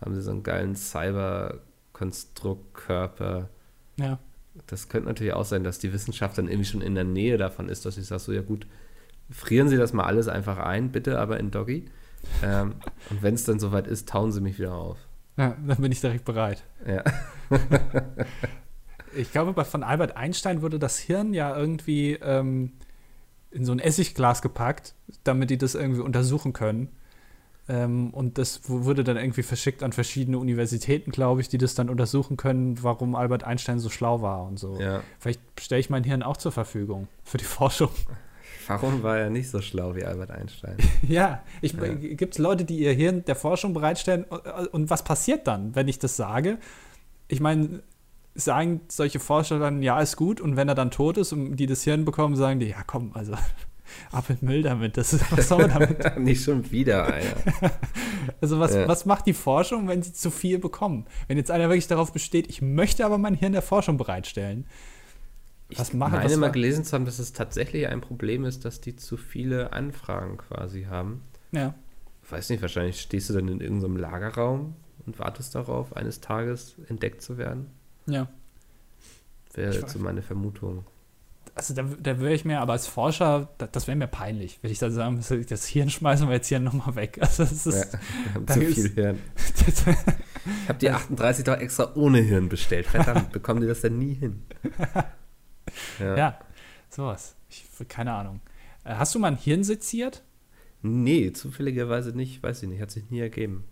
haben 0.00 0.14
sie 0.14 0.22
so 0.22 0.30
einen 0.30 0.42
geilen 0.42 0.74
Cyber-Konstruktkörper. 0.74 3.48
ja. 3.96 4.18
Das 4.66 4.90
könnte 4.90 5.08
natürlich 5.08 5.32
auch 5.32 5.46
sein, 5.46 5.64
dass 5.64 5.78
die 5.78 5.94
Wissenschaft 5.94 6.36
dann 6.36 6.46
irgendwie 6.46 6.66
schon 6.66 6.82
in 6.82 6.94
der 6.94 7.04
Nähe 7.04 7.38
davon 7.38 7.70
ist, 7.70 7.86
dass 7.86 7.96
ich 7.96 8.04
sage, 8.04 8.20
so 8.20 8.32
ja 8.32 8.42
gut, 8.42 8.66
frieren 9.30 9.68
Sie 9.68 9.78
das 9.78 9.94
mal 9.94 10.04
alles 10.04 10.28
einfach 10.28 10.58
ein, 10.58 10.92
bitte, 10.92 11.18
aber 11.18 11.40
in 11.40 11.50
Doggy. 11.50 11.86
Ähm, 12.42 12.74
und 13.08 13.22
wenn 13.22 13.32
es 13.32 13.44
dann 13.44 13.58
soweit 13.58 13.86
ist, 13.86 14.10
tauen 14.10 14.30
Sie 14.30 14.42
mich 14.42 14.58
wieder 14.58 14.74
auf. 14.74 14.98
ja, 15.38 15.56
dann 15.66 15.78
bin 15.78 15.90
ich 15.90 16.02
direkt 16.02 16.26
bereit. 16.26 16.64
Ja. 16.86 17.02
Ich 19.16 19.30
glaube, 19.32 19.64
von 19.64 19.82
Albert 19.82 20.16
Einstein 20.16 20.62
wurde 20.62 20.78
das 20.78 20.98
Hirn 20.98 21.34
ja 21.34 21.56
irgendwie 21.56 22.12
ähm, 22.14 22.72
in 23.50 23.64
so 23.64 23.72
ein 23.72 23.78
Essigglas 23.78 24.42
gepackt, 24.42 24.94
damit 25.24 25.50
die 25.50 25.58
das 25.58 25.74
irgendwie 25.74 26.00
untersuchen 26.00 26.52
können. 26.52 26.88
Ähm, 27.68 28.10
und 28.12 28.38
das 28.38 28.68
wu- 28.68 28.84
wurde 28.84 29.04
dann 29.04 29.16
irgendwie 29.16 29.42
verschickt 29.44 29.82
an 29.84 29.92
verschiedene 29.92 30.38
Universitäten, 30.38 31.12
glaube 31.12 31.40
ich, 31.42 31.48
die 31.48 31.58
das 31.58 31.74
dann 31.76 31.88
untersuchen 31.90 32.36
können, 32.36 32.82
warum 32.82 33.14
Albert 33.14 33.44
Einstein 33.44 33.78
so 33.78 33.88
schlau 33.88 34.20
war 34.20 34.44
und 34.44 34.58
so. 34.58 34.80
ja. 34.80 35.02
Vielleicht 35.20 35.40
stelle 35.60 35.80
ich 35.80 35.88
mein 35.88 36.02
Hirn 36.02 36.22
auch 36.24 36.36
zur 36.36 36.50
Verfügung 36.50 37.06
für 37.22 37.38
die 37.38 37.44
Forschung. 37.44 37.90
Warum 38.66 39.02
war 39.02 39.18
er 39.18 39.30
nicht 39.30 39.48
so 39.50 39.60
schlau 39.60 39.94
wie 39.94 40.04
Albert 40.04 40.30
Einstein? 40.32 40.76
Ja, 41.02 41.42
ich, 41.60 41.72
Ja. 41.74 41.94
gibt 41.94 42.34
es 42.34 42.38
Leute, 42.38 42.64
die 42.64 42.78
ihr 42.78 42.92
Hirn 42.92 43.24
der 43.24 43.36
Forschung 43.36 43.74
bereitstellen 43.74 44.24
und, 44.24 44.40
und 44.72 44.90
was 44.90 45.04
passiert 45.04 45.46
dann, 45.46 45.74
wenn 45.76 45.86
ich 45.88 45.98
das 46.00 46.16
sage? 46.16 46.58
Ich 47.28 47.40
meine, 47.40 47.82
sagen 48.34 48.80
solche 48.88 49.20
Forscher 49.20 49.58
dann, 49.58 49.82
ja, 49.82 50.00
ist 50.00 50.16
gut 50.16 50.40
und 50.40 50.56
wenn 50.56 50.68
er 50.68 50.74
dann 50.74 50.90
tot 50.90 51.16
ist 51.18 51.32
und 51.32 51.56
die 51.56 51.66
das 51.66 51.82
Hirn 51.84 52.04
bekommen, 52.04 52.36
sagen 52.36 52.60
die, 52.60 52.66
ja 52.68 52.82
komm, 52.86 53.12
also 53.14 53.34
ab 54.12 54.24
in 54.30 54.38
Müll 54.40 54.62
damit, 54.62 54.96
das 54.96 55.12
ist, 55.12 55.30
was 55.36 55.48
soll 55.48 55.68
man 55.68 55.70
damit? 55.70 56.18
nicht 56.18 56.44
schon 56.44 56.70
wieder 56.70 57.06
einer. 57.12 57.36
Also 58.40 58.60
was, 58.60 58.72
Ja. 58.74 58.86
was 58.86 59.04
macht 59.04 59.26
die 59.26 59.32
Forschung, 59.32 59.88
wenn 59.88 60.00
sie 60.00 60.12
zu 60.12 60.30
viel 60.30 60.60
bekommen? 60.60 61.06
Wenn 61.26 61.38
jetzt 61.38 61.50
einer 61.50 61.68
wirklich 61.68 61.88
darauf 61.88 62.12
besteht, 62.12 62.48
ich 62.48 62.62
möchte 62.62 63.04
aber 63.04 63.18
mein 63.18 63.34
Hirn 63.34 63.52
der 63.52 63.62
Forschung 63.62 63.96
bereitstellen, 63.96 64.64
was 65.76 65.88
Ich 65.88 65.94
machen 65.94 66.12
meine 66.12 66.30
was 66.30 66.36
mal 66.36 66.52
gelesen 66.52 66.84
zu 66.84 66.92
haben, 66.92 67.04
dass 67.04 67.18
es 67.18 67.32
tatsächlich 67.32 67.88
ein 67.88 68.00
Problem 68.00 68.44
ist, 68.44 68.64
dass 68.64 68.80
die 68.80 68.94
zu 68.94 69.16
viele 69.16 69.72
Anfragen 69.72 70.36
quasi 70.36 70.84
haben. 70.84 71.22
Ja, 71.50 71.74
weiß 72.30 72.50
nicht, 72.50 72.62
wahrscheinlich 72.62 73.00
stehst 73.00 73.28
du 73.30 73.34
dann 73.34 73.48
in 73.48 73.60
irgendeinem 73.60 73.96
Lagerraum 73.96 74.76
und 75.04 75.18
wartest 75.18 75.56
darauf, 75.56 75.96
eines 75.96 76.20
Tages 76.20 76.76
entdeckt 76.88 77.22
zu 77.22 77.38
werden. 77.38 77.66
Ja. 78.06 78.28
Wäre 79.54 79.88
so 79.88 79.98
meine 79.98 80.22
Vermutung. 80.22 80.84
Also 81.54 81.74
da, 81.74 81.82
da 81.82 82.18
wäre 82.18 82.32
ich 82.32 82.46
mir, 82.46 82.60
aber 82.60 82.72
als 82.72 82.86
Forscher, 82.86 83.50
da, 83.58 83.66
das 83.66 83.86
wäre 83.86 83.96
mir 83.96 84.06
peinlich, 84.06 84.58
wenn 84.62 84.70
ich 84.70 84.78
da 84.78 84.90
sagen 84.90 85.16
müsste, 85.16 85.44
das 85.44 85.66
Hirn 85.66 85.90
schmeißen 85.90 86.26
wir 86.26 86.34
jetzt 86.36 86.46
hier 86.48 86.58
nochmal 86.60 86.94
weg. 86.96 87.18
Also 87.20 87.42
das 87.44 87.64
Ja, 87.66 87.70
ist, 87.72 87.92
wir 87.92 88.34
haben 88.34 88.48
zu 88.48 88.62
ist- 88.62 88.74
viel 88.74 88.90
Hirn. 88.94 89.18
Ich 90.44 90.68
habe 90.68 90.78
die 90.80 90.90
38 90.90 91.44
doch 91.44 91.56
extra 91.56 91.92
ohne 91.94 92.18
Hirn 92.18 92.48
bestellt. 92.48 92.86
Verdammt, 92.86 93.30
bekommen 93.32 93.60
die 93.60 93.66
das 93.68 93.82
denn 93.82 93.98
nie 93.98 94.14
hin? 94.14 94.42
Ja. 96.00 96.16
ja, 96.16 96.38
sowas. 96.88 97.36
Ich, 97.48 97.64
keine 97.88 98.12
Ahnung. 98.12 98.40
Äh, 98.84 98.94
Hast 98.94 99.14
du 99.14 99.18
mal 99.20 99.28
ein 99.28 99.36
Hirn 99.36 99.62
seziert? 99.62 100.24
Nee, 100.80 101.30
zufälligerweise 101.32 102.10
nicht, 102.16 102.42
weiß 102.42 102.62
ich 102.64 102.68
nicht, 102.68 102.80
hat 102.80 102.90
sich 102.90 103.08
nie 103.10 103.20
ergeben. 103.20 103.64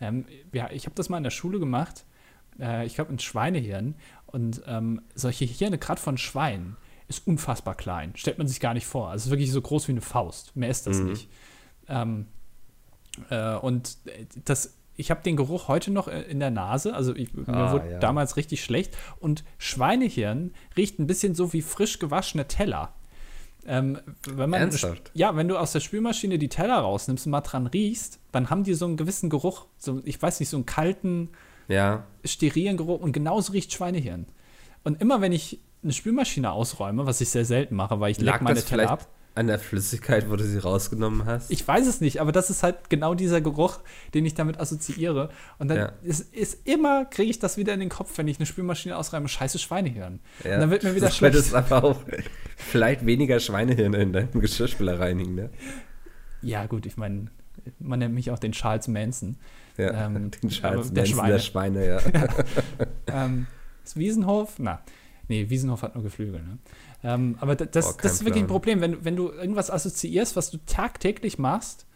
Ähm, 0.00 0.26
ja, 0.52 0.70
ich 0.70 0.84
habe 0.86 0.94
das 0.94 1.08
mal 1.08 1.16
in 1.16 1.24
der 1.24 1.30
Schule 1.30 1.58
gemacht. 1.58 2.04
Äh, 2.60 2.86
ich 2.86 2.94
glaube, 2.94 3.12
ein 3.12 3.18
Schweinehirn. 3.18 3.94
Und 4.26 4.62
ähm, 4.66 5.02
solche 5.14 5.44
Hirne, 5.44 5.78
gerade 5.78 6.00
von 6.00 6.16
Schweinen, 6.18 6.76
ist 7.08 7.26
unfassbar 7.26 7.74
klein. 7.74 8.12
Stellt 8.16 8.38
man 8.38 8.48
sich 8.48 8.60
gar 8.60 8.72
nicht 8.74 8.86
vor. 8.86 9.08
Also 9.10 9.22
es 9.22 9.26
ist 9.26 9.30
wirklich 9.30 9.50
so 9.52 9.60
groß 9.60 9.88
wie 9.88 9.92
eine 9.92 10.00
Faust. 10.00 10.56
Mehr 10.56 10.70
ist 10.70 10.86
das 10.86 10.98
Mhm. 10.98 11.06
nicht. 11.10 11.28
Ähm, 11.88 12.26
äh, 13.30 13.54
und 13.56 13.98
äh, 14.06 14.24
das, 14.44 14.78
ich 14.96 15.10
habe 15.10 15.22
den 15.22 15.36
Geruch 15.36 15.68
heute 15.68 15.90
noch 15.90 16.08
äh, 16.08 16.22
in 16.22 16.40
der 16.40 16.50
Nase. 16.50 16.94
Also 16.94 17.14
ich, 17.14 17.34
mir 17.34 17.46
Ah, 17.48 17.72
wurde 17.72 17.90
ja. 17.92 17.98
damals 17.98 18.36
richtig 18.36 18.64
schlecht. 18.64 18.96
Und 19.20 19.44
Schweinehirn 19.58 20.52
riecht 20.76 20.98
ein 20.98 21.06
bisschen 21.06 21.34
so 21.34 21.52
wie 21.52 21.62
frisch 21.62 21.98
gewaschene 21.98 22.48
Teller. 22.48 22.94
Ähm, 23.64 24.00
wenn 24.26 24.50
man 24.50 24.60
Ernsthaft? 24.60 25.10
ja, 25.14 25.36
wenn 25.36 25.46
du 25.46 25.56
aus 25.56 25.70
der 25.72 25.78
Spülmaschine 25.80 26.38
die 26.38 26.48
Teller 26.48 26.78
rausnimmst 26.78 27.26
und 27.26 27.30
mal 27.30 27.42
dran 27.42 27.66
riechst, 27.68 28.18
dann 28.32 28.50
haben 28.50 28.64
die 28.64 28.74
so 28.74 28.86
einen 28.86 28.96
gewissen 28.96 29.30
Geruch, 29.30 29.66
so, 29.78 30.00
ich 30.04 30.20
weiß 30.20 30.40
nicht, 30.40 30.48
so 30.48 30.56
einen 30.56 30.66
kalten, 30.66 31.28
Ja, 31.72 32.04
sterilen 32.24 32.76
Geruch 32.76 33.00
und 33.00 33.12
genauso 33.12 33.52
riecht 33.52 33.72
Schweinehirn. 33.72 34.26
Und 34.84 35.00
immer 35.00 35.20
wenn 35.20 35.32
ich 35.32 35.60
eine 35.82 35.92
Spülmaschine 35.92 36.52
ausräume, 36.52 37.06
was 37.06 37.20
ich 37.20 37.30
sehr 37.30 37.44
selten 37.44 37.74
mache, 37.74 37.98
weil 38.00 38.10
ich 38.12 38.20
lag 38.20 38.40
meine 38.40 38.56
das 38.56 38.66
Teller 38.66 38.90
ab. 38.90 39.08
An 39.34 39.46
der 39.46 39.58
Flüssigkeit, 39.58 40.28
wo 40.30 40.36
du 40.36 40.44
sie 40.44 40.58
rausgenommen 40.58 41.24
hast? 41.24 41.50
Ich 41.50 41.66
weiß 41.66 41.86
es 41.86 42.02
nicht, 42.02 42.20
aber 42.20 42.32
das 42.32 42.50
ist 42.50 42.62
halt 42.62 42.90
genau 42.90 43.14
dieser 43.14 43.40
Geruch, 43.40 43.78
den 44.12 44.26
ich 44.26 44.34
damit 44.34 44.60
assoziiere. 44.60 45.30
Und 45.58 45.68
dann 45.68 45.78
Ja. 45.78 45.92
ist, 46.02 46.34
ist 46.34 46.66
immer, 46.68 47.06
kriege 47.06 47.30
ich 47.30 47.38
das 47.38 47.56
wieder 47.56 47.72
in 47.72 47.80
den 47.80 47.88
Kopf, 47.88 48.18
wenn 48.18 48.28
ich 48.28 48.38
eine 48.38 48.44
Spülmaschine 48.44 48.94
ausreibe, 48.94 49.26
scheiße 49.28 49.58
Schweinehirn. 49.58 50.20
Ja. 50.44 50.56
Und 50.56 50.60
dann 50.60 50.70
wird 50.70 50.82
mir 50.82 50.94
wieder 50.94 51.06
das 51.06 51.16
schlecht. 51.16 51.34
es 51.34 51.54
aber 51.54 51.82
auch 51.82 52.00
vielleicht 52.58 53.06
weniger 53.06 53.40
Schweinehirne 53.40 53.96
in 54.02 54.12
deinem 54.12 54.38
Geschirrspüler 54.38 55.00
reinigen, 55.00 55.34
ne? 55.34 55.50
Ja, 56.42 56.66
gut, 56.66 56.84
ich 56.84 56.98
meine, 56.98 57.28
man 57.78 58.00
nennt 58.00 58.14
mich 58.14 58.30
auch 58.32 58.38
den 58.38 58.52
Charles 58.52 58.86
Manson. 58.86 59.36
Ja, 59.76 60.06
Ähm, 60.06 60.30
den 60.42 60.50
Charles 60.50 60.92
der 60.92 61.02
Manson 61.02 61.16
Schweine. 61.18 61.32
der 61.32 61.38
Schweine, 61.40 61.86
ja. 61.86 62.00
ähm, 63.24 63.46
ist 63.84 63.96
Wiesenhof? 63.96 64.54
Na, 64.58 64.80
nee, 65.28 65.48
Wiesenhof 65.48 65.82
hat 65.82 65.94
nur 65.94 66.04
Geflügel. 66.04 66.42
Ne? 66.42 66.58
Ähm, 67.04 67.36
aber 67.40 67.56
da- 67.56 67.64
das, 67.64 67.96
kein 67.96 68.02
das 68.04 68.12
ist 68.14 68.24
wirklich 68.24 68.44
ein. 68.44 68.48
Problem, 68.48 68.80
wenn, 68.80 69.04
wenn 69.04 69.16
du 69.16 69.30
irgendwas 69.30 69.70
assoziierst, 69.70 70.36
was 70.36 70.50
du 70.50 70.58
tagtäglich 70.66 71.38
machst, 71.38 71.86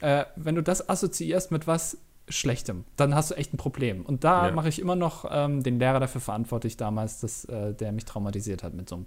äh, 0.00 0.24
wenn 0.36 0.54
du 0.54 0.62
das 0.62 0.88
assoziierst 0.88 1.50
mit 1.50 1.66
was 1.66 1.98
Schlechtem, 2.28 2.84
dann 2.96 3.14
hast 3.14 3.30
du 3.30 3.34
echt 3.34 3.52
ein 3.52 3.56
Problem. 3.56 4.04
Und 4.06 4.22
da 4.24 4.48
Ja. 4.48 4.52
mache 4.54 4.68
ich 4.68 4.78
immer 4.80 4.94
noch 4.96 5.26
ähm, 5.30 5.62
den 5.62 5.78
Lehrer 5.80 5.98
dafür 5.98 6.20
verantwortlich 6.20 6.76
damals, 6.76 7.20
dass, 7.20 7.44
äh, 7.46 7.74
der 7.74 7.90
mich 7.92 8.04
traumatisiert 8.04 8.62
hat 8.62 8.72
mit 8.74 8.88
so 8.88 8.96
einem 8.96 9.06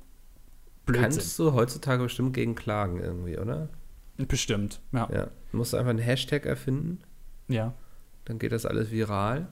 Blödsinn. 0.85 1.03
Kannst 1.11 1.39
du 1.39 1.53
heutzutage 1.53 2.03
bestimmt 2.03 2.33
gegen 2.33 2.55
klagen 2.55 2.99
irgendwie, 2.99 3.37
oder? 3.37 3.69
Bestimmt, 4.17 4.81
ja. 4.91 5.07
Ja. 5.13 5.27
Du 5.51 5.57
musst 5.57 5.73
einfach 5.73 5.89
einen 5.91 5.99
Hashtag 5.99 6.45
erfinden, 6.45 6.99
Ja, 7.47 7.73
dann 8.25 8.39
geht 8.39 8.51
das 8.51 8.65
alles 8.65 8.91
viral. 8.91 9.47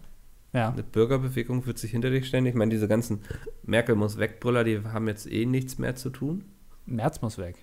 ja. 0.54 0.70
Eine 0.70 0.84
Bürgerbewegung 0.84 1.66
wird 1.66 1.78
sich 1.78 1.92
hinter 1.92 2.10
dich 2.10 2.28
stellen. 2.28 2.46
Ich 2.46 2.56
meine, 2.56 2.72
diese 2.72 2.88
ganzen 2.88 3.22
Merkel 3.64 3.96
muss 3.96 4.18
wegbrüller, 4.18 4.64
die 4.64 4.82
haben 4.84 5.08
jetzt 5.08 5.32
eh 5.32 5.46
nichts 5.46 5.78
mehr 5.78 5.96
zu 5.96 6.10
tun. 6.10 6.46
Merz 6.86 7.22
muss 7.22 7.38
weg. 7.38 7.56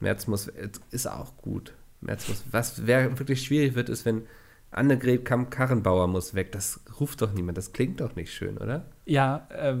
Merz 0.00 0.26
muss, 0.26 0.50
ist 0.90 1.06
auch 1.08 1.36
gut. 1.38 1.74
Merz 2.00 2.28
muss, 2.28 2.44
was 2.52 2.86
wer 2.86 3.18
wirklich 3.18 3.42
schwierig 3.42 3.74
wird, 3.74 3.88
ist, 3.88 4.04
wenn 4.04 4.22
Annegret 4.70 5.24
Kamm-Karrenbauer 5.24 6.06
muss 6.08 6.34
weg. 6.34 6.52
Das 6.52 6.80
ruft 7.00 7.22
doch 7.22 7.32
niemand. 7.32 7.56
Das 7.58 7.72
klingt 7.72 8.00
doch 8.00 8.14
nicht 8.14 8.32
schön, 8.32 8.58
oder? 8.58 8.84
Ja, 9.06 9.48
äh, 9.50 9.76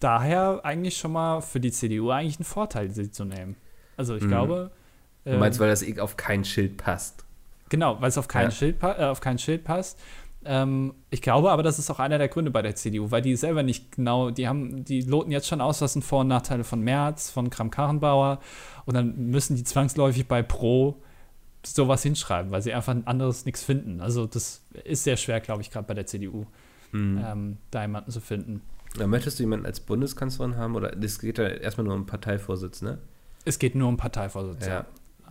daher 0.00 0.60
eigentlich 0.64 0.96
schon 0.96 1.12
mal 1.12 1.40
für 1.42 1.58
die 1.60 1.72
CDU 1.72 2.10
eigentlich 2.10 2.38
ein 2.40 2.44
Vorteil, 2.44 2.90
sie 2.90 3.10
zu 3.10 3.24
nehmen. 3.24 3.56
Also 3.96 4.14
ich 4.16 4.22
Mhm. 4.22 4.28
glaube. 4.28 4.70
Du 5.24 5.32
äh, 5.32 5.38
meinst, 5.38 5.58
weil 5.60 5.68
das 5.68 5.82
eh 5.82 5.98
auf 6.00 6.16
kein 6.16 6.44
Schild 6.44 6.76
passt. 6.78 7.24
Genau, 7.72 7.98
weil 8.02 8.10
es 8.10 8.18
auf 8.18 8.28
kein, 8.28 8.44
Ja. 8.44 8.50
Schild, 8.50 8.82
äh, 8.82 9.04
auf 9.06 9.20
kein 9.22 9.38
Schild 9.38 9.64
passt. 9.64 9.98
Ähm, 10.44 10.92
ich 11.08 11.22
glaube 11.22 11.50
aber, 11.50 11.62
das 11.62 11.78
ist 11.78 11.88
auch 11.90 12.00
einer 12.00 12.18
der 12.18 12.28
Gründe 12.28 12.50
bei 12.50 12.60
der 12.60 12.74
CDU, 12.76 13.10
weil 13.10 13.22
die 13.22 13.34
selber 13.34 13.62
nicht 13.62 13.92
genau, 13.96 14.30
die 14.30 14.46
haben, 14.46 14.84
die 14.84 15.00
loten 15.00 15.30
jetzt 15.30 15.46
schon 15.48 15.62
aus, 15.62 15.80
was 15.80 15.94
sind 15.94 16.04
Vor- 16.04 16.20
und 16.20 16.28
Nachteile 16.28 16.64
von 16.64 16.80
Merz, 16.82 17.30
von 17.30 17.48
Kram-Karrenbauer 17.48 18.40
und 18.84 18.92
dann 18.94 19.30
müssen 19.30 19.56
die 19.56 19.64
zwangsläufig 19.64 20.28
bei 20.28 20.42
Pro 20.42 20.96
sowas 21.64 22.02
hinschreiben, 22.02 22.50
weil 22.50 22.60
sie 22.60 22.74
einfach 22.74 22.92
ein 22.92 23.06
anderes 23.06 23.46
nichts 23.46 23.62
finden. 23.64 24.02
Also 24.02 24.26
das 24.26 24.62
ist 24.84 25.04
sehr 25.04 25.16
schwer, 25.16 25.40
glaube 25.40 25.62
ich, 25.62 25.70
gerade 25.70 25.86
bei 25.86 25.94
der 25.94 26.04
CDU, 26.04 26.44
Mhm. 26.90 27.24
ähm, 27.26 27.56
da 27.70 27.80
jemanden 27.82 28.10
zu 28.10 28.20
finden. 28.20 28.60
Ja, 28.98 29.06
möchtest 29.06 29.38
du 29.38 29.44
jemanden 29.44 29.64
als 29.64 29.80
Bundeskanzlerin 29.80 30.58
haben? 30.58 30.76
Oder 30.76 30.90
das 30.90 31.18
geht 31.20 31.38
ja 31.38 31.46
erstmal 31.48 31.86
nur 31.86 31.94
um 31.94 32.04
Parteivorsitz, 32.04 32.82
ne? 32.82 32.98
Es 33.46 33.58
geht 33.58 33.74
nur 33.74 33.88
um 33.88 33.96
Parteivorsitz. 33.96 34.66
Ja. 34.66 34.84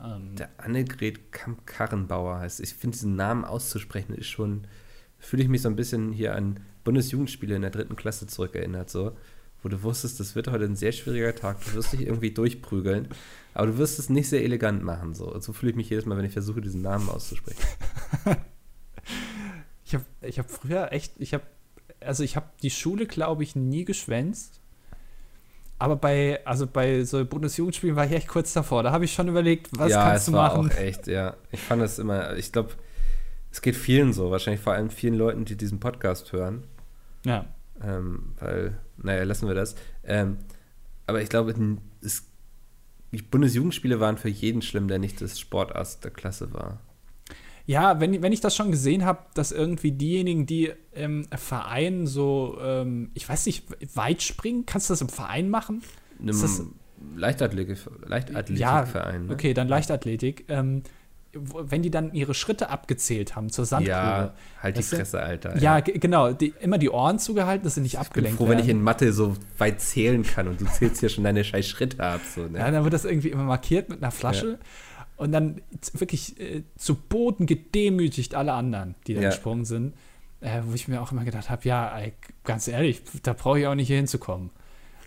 Ähm, 0.03 0.35
Der 0.35 0.49
Annegret 0.57 1.31
Kamm-Karrenbauer 1.31 2.39
heißt. 2.39 2.59
Ich 2.59 2.73
finde, 2.73 2.97
diesen 2.97 3.15
Namen 3.15 3.45
auszusprechen 3.45 4.13
ist 4.13 4.27
schon. 4.27 4.67
Fühle 5.19 5.43
ich 5.43 5.49
mich 5.49 5.61
so 5.61 5.69
ein 5.69 5.75
bisschen 5.75 6.11
hier 6.11 6.35
an 6.35 6.59
Bundesjugendspiele 6.83 7.55
in 7.55 7.61
der 7.61 7.71
dritten 7.71 7.95
Klasse 7.95 8.27
zurückerinnert, 8.27 8.89
so. 8.89 9.15
Wo 9.61 9.69
du 9.69 9.83
wusstest, 9.83 10.19
das 10.19 10.33
wird 10.33 10.47
heute 10.47 10.65
ein 10.65 10.75
sehr 10.75 10.91
schwieriger 10.91 11.35
Tag. 11.35 11.63
Du 11.63 11.73
wirst 11.73 11.93
dich 11.93 12.01
irgendwie 12.01 12.31
durchprügeln. 12.31 13.09
Aber 13.53 13.67
du 13.67 13.77
wirst 13.77 13.99
es 13.99 14.09
nicht 14.09 14.27
sehr 14.27 14.43
elegant 14.43 14.83
machen, 14.83 15.13
so. 15.13 15.39
So 15.39 15.53
fühle 15.53 15.71
ich 15.71 15.75
mich 15.75 15.89
jedes 15.89 16.05
Mal, 16.07 16.17
wenn 16.17 16.25
ich 16.25 16.33
versuche, 16.33 16.61
diesen 16.61 16.81
Namen 16.81 17.09
auszusprechen. 17.09 17.61
Ich 19.83 19.95
habe 19.95 20.05
ich 20.21 20.39
hab 20.39 20.49
früher 20.49 20.93
echt, 20.93 21.15
ich 21.17 21.33
habe, 21.33 21.43
also 21.99 22.23
ich 22.23 22.37
habe 22.37 22.45
die 22.63 22.69
Schule, 22.69 23.05
glaube 23.05 23.43
ich, 23.43 23.57
nie 23.57 23.83
geschwänzt. 23.83 24.60
Aber 25.81 25.95
bei, 25.95 26.39
also 26.45 26.67
bei 26.67 27.03
so 27.03 27.25
Bundesjugendspielen 27.25 27.95
war 27.95 28.05
ich 28.05 28.11
echt 28.11 28.27
kurz 28.27 28.53
davor. 28.53 28.83
Da 28.83 28.91
habe 28.91 29.05
ich 29.05 29.13
schon 29.13 29.27
überlegt, 29.27 29.67
was 29.71 29.91
ja, 29.91 30.03
kannst 30.03 30.27
es 30.27 30.31
du 30.31 30.33
war 30.33 30.55
machen. 30.55 30.71
auch 30.71 30.77
echt, 30.77 31.07
ja. 31.07 31.35
Ich 31.51 31.59
fand 31.59 31.81
es 31.81 31.97
immer, 31.97 32.35
ich 32.35 32.51
glaube, 32.51 32.73
es 33.51 33.61
geht 33.63 33.75
vielen 33.75 34.13
so. 34.13 34.29
Wahrscheinlich 34.29 34.61
vor 34.61 34.73
allem 34.73 34.91
vielen 34.91 35.15
Leuten, 35.15 35.43
die 35.43 35.55
diesen 35.57 35.79
Podcast 35.79 36.31
hören. 36.33 36.63
Ja, 37.25 37.45
Ähm, 37.83 38.33
weil, 38.39 38.77
naja, 38.97 39.23
lassen 39.23 39.47
wir 39.47 39.55
das. 39.55 39.75
Ähm, 40.03 40.37
aber 41.07 41.21
ich 41.23 41.29
glaube, 41.29 41.55
es, 42.03 42.27
die 43.11 43.21
Bundesjugendspiele 43.23 43.99
waren 43.99 44.17
für 44.19 44.29
jeden 44.29 44.61
schlimm, 44.61 44.87
der 44.87 44.99
nicht 44.99 45.19
das 45.19 45.39
Sportast 45.39 46.03
der 46.03 46.11
Klasse 46.11 46.53
war. 46.53 46.79
Ja 47.65 47.99
wenn, 47.99 48.21
wenn 48.21 48.31
ich 48.33 48.41
das 48.41 48.55
schon 48.55 48.71
gesehen 48.71 49.05
habe, 49.05 49.19
dass 49.33 49.51
irgendwie 49.51 49.91
diejenigen, 49.91 50.45
die 50.45 50.71
im 50.93 51.25
Verein 51.35 52.07
so, 52.07 52.57
ähm, 52.61 53.11
ich 53.13 53.27
weiß 53.27 53.45
nicht, 53.45 53.65
weit 53.95 54.21
springen, 54.21 54.65
kannst 54.65 54.89
du 54.89 54.93
das 54.93 55.01
im 55.01 55.09
Verein 55.09 55.49
machen? 55.49 55.81
Einem 56.19 56.73
Leichtathletik, 57.15 57.77
Leichtathletikverein. 58.05 59.27
ne? 59.27 59.33
Okay, 59.33 59.53
dann 59.53 59.67
Leichtathletik. 59.67 60.45
Ähm, 60.49 60.83
wenn 61.33 61.81
die 61.81 61.89
dann 61.89 62.13
ihre 62.13 62.33
Schritte 62.33 62.69
abgezählt 62.69 63.37
haben 63.37 63.49
zur 63.49 63.63
Sandgrube. 63.63 63.89
Ja, 63.89 64.33
halt 64.61 64.77
die? 64.77 64.83
Fresse, 64.83 65.21
Alter. 65.21 65.57
Ja, 65.59 65.79
ge- 65.79 65.97
genau. 65.97 66.33
Die, 66.33 66.53
immer 66.59 66.77
die 66.77 66.89
Ohren 66.89 67.19
zugehalten, 67.19 67.63
dass 67.63 67.75
sie 67.75 67.81
nicht 67.81 67.93
ich 67.93 67.99
bin 67.99 68.05
abgelenkt 68.07 68.37
froh, 68.37 68.49
wenn 68.49 68.59
ich 68.59 68.67
werden. 68.67 68.79
in 68.79 68.83
Mathe 68.83 69.13
so 69.13 69.35
weit 69.57 69.79
zählen 69.79 70.23
kann 70.23 70.49
und 70.49 70.59
du 70.59 70.65
zählst 70.65 70.99
hier 70.99 71.07
schon 71.07 71.23
deine 71.23 71.45
scheiß 71.45 71.65
Schritte 71.65 72.03
ab. 72.03 72.19
So, 72.35 72.41
ne? 72.47 72.59
Ja, 72.59 72.69
dann 72.69 72.83
wird 72.83 72.93
das 72.93 73.05
irgendwie 73.05 73.29
immer 73.29 73.43
markiert 73.45 73.87
mit 73.87 74.03
einer 74.03 74.11
Flasche 74.11 74.59
und 75.21 75.31
dann 75.31 75.61
wirklich 75.93 76.39
äh, 76.39 76.63
zu 76.75 76.95
Boden 76.95 77.45
gedemütigt 77.45 78.35
alle 78.35 78.53
anderen, 78.53 78.95
die 79.07 79.13
da 79.13 79.21
Ja. 79.21 79.29
gesprungen 79.29 79.65
sind. 79.65 79.93
Äh, 80.41 80.61
wo 80.65 80.73
ich 80.73 80.87
mir 80.87 80.99
auch 81.03 81.11
immer 81.11 81.23
gedacht 81.23 81.51
habe, 81.51 81.67
ja, 81.67 81.99
ey, 81.99 82.13
ganz 82.43 82.67
ehrlich, 82.67 83.03
da 83.21 83.33
brauche 83.33 83.59
ich 83.59 83.67
auch 83.67 83.75
nicht 83.75 83.85
hier 83.85 83.97
hinzukommen. 83.97 84.49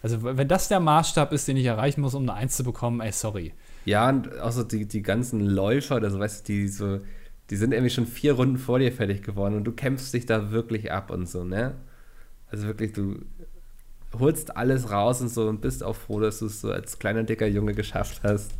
Also 0.01 0.23
wenn 0.23 0.47
das 0.47 0.69
der 0.69 0.79
Maßstab 0.79 1.33
ist, 1.33 1.49
den 1.49 1.57
ich 1.57 1.65
erreichen 1.67 2.03
muss, 2.03 2.15
um 2.15 2.23
eine 2.23 2.35
Eins 2.35 2.57
zu 2.57 2.63
bekommen, 2.63 3.01
ey, 3.01 3.11
sorry. 3.11 3.53
Ja, 3.85 4.09
und 4.09 4.39
auch 4.39 4.53
so 4.53 4.63
die, 4.63 4.87
die 4.87 5.03
ganzen 5.03 5.41
Läufer, 5.41 5.97
also 5.97 6.21
weißt 6.21 6.49
du, 6.49 6.53
die 6.53 6.69
so, 6.69 7.01
die 7.51 7.57
sind 7.57 7.73
irgendwie 7.73 7.91
schon 7.91 8.07
vier 8.07 8.35
Runden 8.35 8.59
vor 8.59 8.79
dir 8.79 8.93
fertig 8.93 9.23
geworden 9.23 9.57
und 9.57 9.65
du 9.65 9.73
kämpfst 9.73 10.15
dich 10.15 10.25
da 10.25 10.53
wirklich 10.53 10.93
ab 10.93 11.11
und 11.11 11.29
so, 11.29 11.43
ne? 11.43 11.75
Also 12.53 12.69
wirklich, 12.69 12.93
du 12.93 13.17
holst 14.17 14.57
alles 14.57 14.93
raus 14.93 15.21
und 15.21 15.31
so 15.31 15.49
und 15.49 15.61
bist 15.61 15.83
auch 15.83 15.97
froh, 15.97 16.21
dass 16.21 16.39
du 16.39 16.47
es 16.47 16.61
so 16.61 16.71
als 16.71 17.01
kleiner, 17.01 17.25
dicker 17.25 17.49
Junge 17.49 17.75
geschafft 17.75 18.21
hast. 18.23 18.53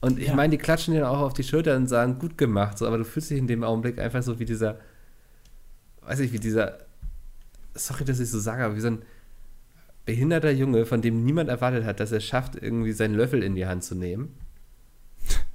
Und 0.00 0.18
ich 0.18 0.28
Ja. 0.28 0.34
meine, 0.34 0.50
die 0.50 0.58
klatschen 0.58 0.94
dir 0.94 1.08
auch 1.10 1.20
auf 1.20 1.32
die 1.32 1.42
Schulter 1.44 1.76
und 1.76 1.86
sagen, 1.88 2.18
gut 2.18 2.36
gemacht, 2.38 2.78
so, 2.78 2.86
aber 2.86 2.98
du 2.98 3.04
fühlst 3.04 3.30
dich 3.30 3.38
in 3.38 3.46
dem 3.46 3.64
Augenblick 3.64 3.98
einfach 3.98 4.22
so 4.22 4.38
wie 4.38 4.44
dieser, 4.44 4.78
weiß 6.02 6.20
ich, 6.20 6.32
wie 6.32 6.38
dieser, 6.38 6.78
sorry, 7.74 8.04
dass 8.04 8.20
ich 8.20 8.30
so 8.30 8.38
sage, 8.38 8.64
aber 8.64 8.76
wie 8.76 8.80
so 8.80 8.88
ein 8.88 9.02
behinderter 10.04 10.52
Junge, 10.52 10.86
von 10.86 11.02
dem 11.02 11.24
niemand 11.24 11.48
erwartet 11.48 11.84
hat, 11.84 11.98
dass 11.98 12.12
er 12.12 12.20
schafft, 12.20 12.54
irgendwie 12.56 12.92
seinen 12.92 13.14
Löffel 13.14 13.42
in 13.42 13.54
die 13.56 13.66
Hand 13.66 13.82
zu 13.84 13.94
nehmen. 13.94 14.34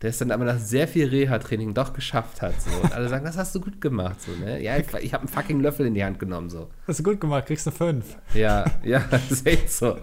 Der 0.02 0.10
es 0.10 0.18
dann 0.18 0.32
aber 0.32 0.44
nach 0.44 0.58
sehr 0.60 0.88
viel 0.88 1.08
Reha-Training 1.08 1.74
doch 1.74 1.94
geschafft 1.94 2.42
hat. 2.42 2.60
So. 2.62 2.70
Und 2.82 2.92
alle 2.92 3.08
sagen, 3.08 3.24
das 3.24 3.38
hast 3.38 3.56
du 3.56 3.62
gut 3.62 3.80
gemacht. 3.80 4.20
So, 4.22 4.32
ne? 4.34 4.62
Ja, 4.62 4.76
ich, 4.78 4.92
ich 5.02 5.14
habe 5.14 5.22
einen 5.22 5.28
fucking 5.30 5.62
Löffel 5.62 5.86
in 5.86 5.94
die 5.94 6.04
Hand 6.04 6.20
genommen. 6.20 6.50
So. 6.50 6.70
Hast 6.88 7.00
du 7.00 7.04
gut 7.04 7.22
gemacht, 7.22 7.46
kriegst 7.46 7.66
du 7.68 7.72
fünf. 7.72 8.18
Ja, 8.34 8.66
ja, 8.84 9.00
das 9.12 9.32
ist 9.32 9.48
echt 9.48 9.72
so. 9.72 9.98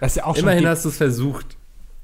Das 0.00 0.12
ist 0.12 0.16
ja 0.16 0.24
auch 0.24 0.36
Immerhin 0.36 0.66
hast 0.66 0.84
du 0.84 0.88
es 0.88 0.96
versucht. 0.96 1.58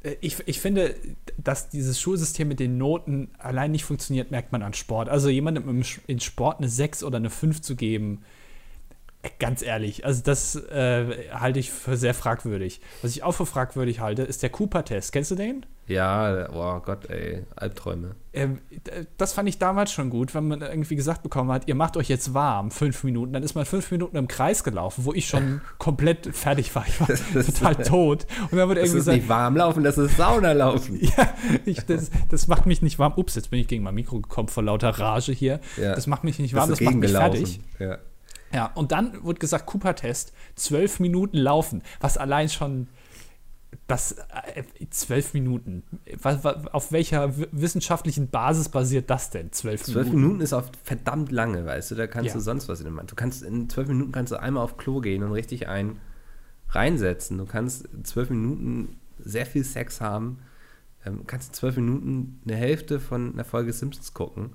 Äh, 0.08 0.16
Ich, 0.20 0.36
ich 0.46 0.60
finde, 0.60 0.94
dass 1.36 1.68
dieses 1.68 2.00
Schulsystem 2.00 2.48
mit 2.48 2.60
den 2.60 2.78
Noten 2.78 3.30
allein 3.38 3.70
nicht 3.70 3.84
funktioniert, 3.84 4.30
merkt 4.30 4.52
man 4.52 4.62
an 4.62 4.74
Sport. 4.74 5.08
Also 5.08 5.28
jemandem 5.28 5.82
in 6.06 6.20
Sport 6.20 6.58
eine 6.58 6.68
6 6.68 7.02
oder 7.04 7.16
eine 7.16 7.30
5 7.30 7.60
zu 7.60 7.76
geben, 7.76 8.22
äh, 9.22 9.30
ganz 9.38 9.62
ehrlich, 9.62 10.04
also 10.04 10.22
das 10.22 10.56
äh, 10.56 11.30
halte 11.32 11.58
ich 11.58 11.70
für 11.70 11.96
sehr 11.96 12.14
fragwürdig. 12.14 12.80
Was 13.02 13.12
ich 13.12 13.22
auch 13.22 13.32
für 13.32 13.46
fragwürdig 13.46 14.00
halte, 14.00 14.22
ist 14.22 14.42
der 14.42 14.50
Cooper-Test. 14.50 15.12
Kennst 15.12 15.30
du 15.30 15.34
den? 15.34 15.66
Ja, 15.88 16.48
oh 16.52 16.80
Gott, 16.80 17.08
ey, 17.10 17.44
Albträume. 17.56 18.14
Ähm, 18.34 18.58
d- 18.70 19.06
das 19.16 19.32
fand 19.32 19.48
ich 19.48 19.58
damals 19.58 19.90
schon 19.90 20.10
gut, 20.10 20.34
wenn 20.34 20.46
man 20.46 20.60
irgendwie 20.60 20.96
gesagt 20.96 21.22
bekommen 21.22 21.50
hat, 21.50 21.66
ihr 21.66 21.74
macht 21.74 21.96
euch 21.96 22.08
jetzt 22.08 22.34
warm, 22.34 22.70
fünf 22.70 23.02
Minuten. 23.04 23.32
Dann 23.32 23.42
ist 23.42 23.54
man 23.54 23.64
fünf 23.64 23.90
Minuten 23.90 24.16
im 24.16 24.28
Kreis 24.28 24.64
gelaufen, 24.64 25.06
wo 25.06 25.14
ich 25.14 25.26
schon 25.26 25.62
komplett 25.78 26.28
fertig 26.36 26.74
war. 26.74 26.84
Ich 26.86 27.00
war 27.00 27.08
total 27.42 27.74
tot. 27.84 28.26
Und 28.50 28.58
dann 28.58 28.68
wurde 28.68 28.80
Das 28.80 28.90
irgendwie 28.90 28.98
ist 28.98 29.04
gesagt, 29.06 29.16
nicht 29.16 29.28
warm 29.28 29.56
laufen, 29.56 29.82
das 29.82 29.96
ist 29.98 30.16
Sauna 30.16 30.52
laufen. 30.52 30.98
Ja, 31.16 31.32
ich, 31.64 31.80
das, 31.86 32.10
das 32.28 32.48
macht 32.48 32.66
mich 32.66 32.82
nicht 32.82 32.98
warm. 32.98 33.14
Ups, 33.16 33.34
jetzt 33.34 33.50
bin 33.50 33.58
ich 33.60 33.66
gegen 33.68 33.82
mein 33.82 33.94
Mikro 33.94 34.20
gekommen 34.20 34.48
vor 34.48 34.62
lauter 34.62 34.90
Rage 34.90 35.32
hier. 35.32 35.58
Ja. 35.80 35.94
Das 35.94 36.06
macht 36.06 36.22
mich 36.22 36.38
nicht 36.38 36.54
warm, 36.54 36.68
du 36.68 36.74
das 36.74 36.80
macht 36.82 36.96
mich 36.96 37.10
fertig. 37.10 37.60
Ja. 37.78 37.98
Ja, 38.52 38.66
und 38.74 38.92
dann 38.92 39.22
wurde 39.24 39.38
gesagt, 39.38 39.66
Cooper-Test, 39.66 40.32
zwölf 40.54 41.00
Minuten 41.00 41.36
laufen, 41.38 41.82
was 42.00 42.16
allein 42.16 42.48
schon 42.48 42.88
das 43.86 44.12
äh, 44.12 44.64
zwölf 44.90 45.34
Minuten. 45.34 45.82
Auf 46.72 46.92
welcher 46.92 47.34
wissenschaftlichen 47.52 48.28
Basis 48.28 48.68
basiert 48.68 49.10
das 49.10 49.30
denn? 49.30 49.52
Zwölf 49.52 49.82
Zwölf 49.82 50.06
Minuten. 50.06 50.20
Minuten 50.22 50.40
ist 50.42 50.52
oft 50.52 50.76
verdammt 50.82 51.32
lange, 51.32 51.64
weißt 51.66 51.90
du, 51.90 51.94
da 51.94 52.06
kannst 52.06 52.28
Ja. 52.28 52.34
du 52.34 52.40
sonst 52.40 52.68
was 52.68 52.80
in 52.80 52.86
dem. 52.86 53.00
Du 53.06 53.14
kannst 53.14 53.42
in 53.42 53.68
zwölf 53.68 53.88
Minuten 53.88 54.12
kannst 54.12 54.32
du 54.32 54.36
einmal 54.40 54.62
auf 54.64 54.76
Klo 54.76 55.00
gehen 55.00 55.22
und 55.22 55.32
richtig 55.32 55.68
einen 55.68 55.98
reinsetzen. 56.70 57.38
Du 57.38 57.46
kannst 57.46 57.86
in 57.86 58.04
zwölf 58.04 58.30
Minuten 58.30 58.96
sehr 59.18 59.46
viel 59.46 59.64
Sex 59.64 60.00
haben 60.00 60.38
ähm, 61.04 61.26
kannst 61.26 61.54
zwölf 61.54 61.76
Minuten 61.76 62.40
eine 62.44 62.56
Hälfte 62.56 63.00
von 63.00 63.32
einer 63.32 63.44
Folge 63.44 63.72
Simpsons 63.72 64.14
gucken. 64.14 64.50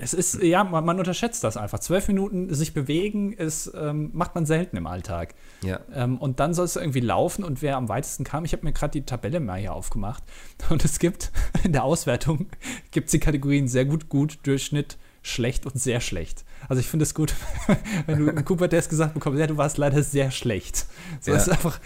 Es 0.00 0.14
ist, 0.14 0.40
ja, 0.40 0.62
man, 0.62 0.84
man 0.84 0.98
unterschätzt 0.98 1.42
das 1.42 1.56
einfach. 1.56 1.80
Zwölf 1.80 2.06
Minuten 2.06 2.54
sich 2.54 2.72
bewegen, 2.72 3.32
ist, 3.32 3.72
ähm, 3.74 4.10
macht 4.12 4.36
man 4.36 4.46
selten 4.46 4.76
im 4.76 4.86
Alltag. 4.86 5.34
Ja. 5.62 5.80
Ähm, 5.92 6.18
und 6.18 6.38
dann 6.38 6.54
soll 6.54 6.66
es 6.66 6.76
irgendwie 6.76 7.00
laufen 7.00 7.42
und 7.42 7.62
wer 7.62 7.76
am 7.76 7.88
weitesten 7.88 8.22
kam, 8.22 8.44
ich 8.44 8.52
habe 8.52 8.64
mir 8.64 8.72
gerade 8.72 8.92
die 8.92 9.04
Tabelle 9.04 9.40
mal 9.40 9.58
hier 9.58 9.72
aufgemacht. 9.74 10.22
Und 10.70 10.84
es 10.84 10.98
gibt 11.00 11.32
in 11.64 11.72
der 11.72 11.82
Auswertung 11.84 12.46
gibt 12.92 13.12
die 13.12 13.18
Kategorien 13.18 13.66
sehr 13.66 13.84
gut, 13.84 14.08
gut, 14.08 14.38
Durchschnitt, 14.44 14.98
schlecht 15.22 15.66
und 15.66 15.78
sehr 15.80 16.00
schlecht. 16.00 16.44
Also 16.68 16.80
ich 16.80 16.86
finde 16.86 17.02
es 17.02 17.12
gut, 17.14 17.34
wenn 18.06 18.20
du 18.20 18.28
einen 18.30 18.44
Cooper-Test 18.44 18.88
gesagt 18.90 19.14
bekommst, 19.14 19.40
ja, 19.40 19.46
du 19.48 19.56
warst 19.56 19.78
leider 19.78 20.02
sehr 20.02 20.30
schlecht. 20.30 20.86
So 21.20 21.32
Ja. 21.32 21.36
ist 21.38 21.48
einfach 21.48 21.80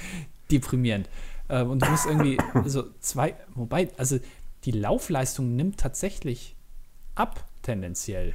deprimierend. 0.51 1.09
Ähm, 1.49 1.71
und 1.71 1.83
du 1.83 1.91
musst 1.91 2.07
irgendwie 2.07 2.37
so 2.67 2.85
zwei, 3.01 3.35
wobei, 3.55 3.89
also 3.97 4.19
die 4.65 4.71
Laufleistung 4.73 5.57
nimmt 5.57 5.79
tatsächlich 5.81 6.57
ab, 7.15 7.45
tendenziell. 7.63 8.35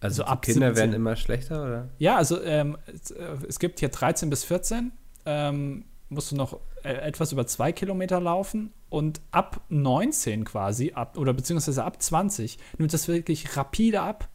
Also 0.00 0.16
So 0.18 0.22
die 0.24 0.28
ab 0.28 0.42
Kinder 0.42 0.66
17. 0.68 0.76
werden 0.76 0.94
immer 0.94 1.16
schlechter, 1.16 1.62
oder? 1.64 1.88
Ja, 1.98 2.16
also 2.16 2.40
ähm, 2.42 2.76
es, 2.92 3.10
äh, 3.10 3.36
es 3.48 3.58
gibt 3.58 3.80
hier 3.80 3.88
13 3.88 4.28
bis 4.30 4.44
14, 4.44 4.92
ähm, 5.24 5.84
musst 6.08 6.30
du 6.32 6.36
noch 6.36 6.60
äh, 6.84 6.92
etwas 6.94 7.32
über 7.32 7.46
zwei 7.46 7.72
Kilometer 7.72 8.20
laufen 8.20 8.72
und 8.90 9.20
ab 9.32 9.62
19 9.70 10.44
quasi, 10.44 10.92
ab, 10.94 11.16
oder 11.18 11.32
beziehungsweise 11.32 11.82
ab 11.84 12.00
20, 12.00 12.58
nimmt 12.78 12.92
das 12.92 13.08
wirklich 13.08 13.56
rapide 13.56 14.00
ab. 14.02 14.28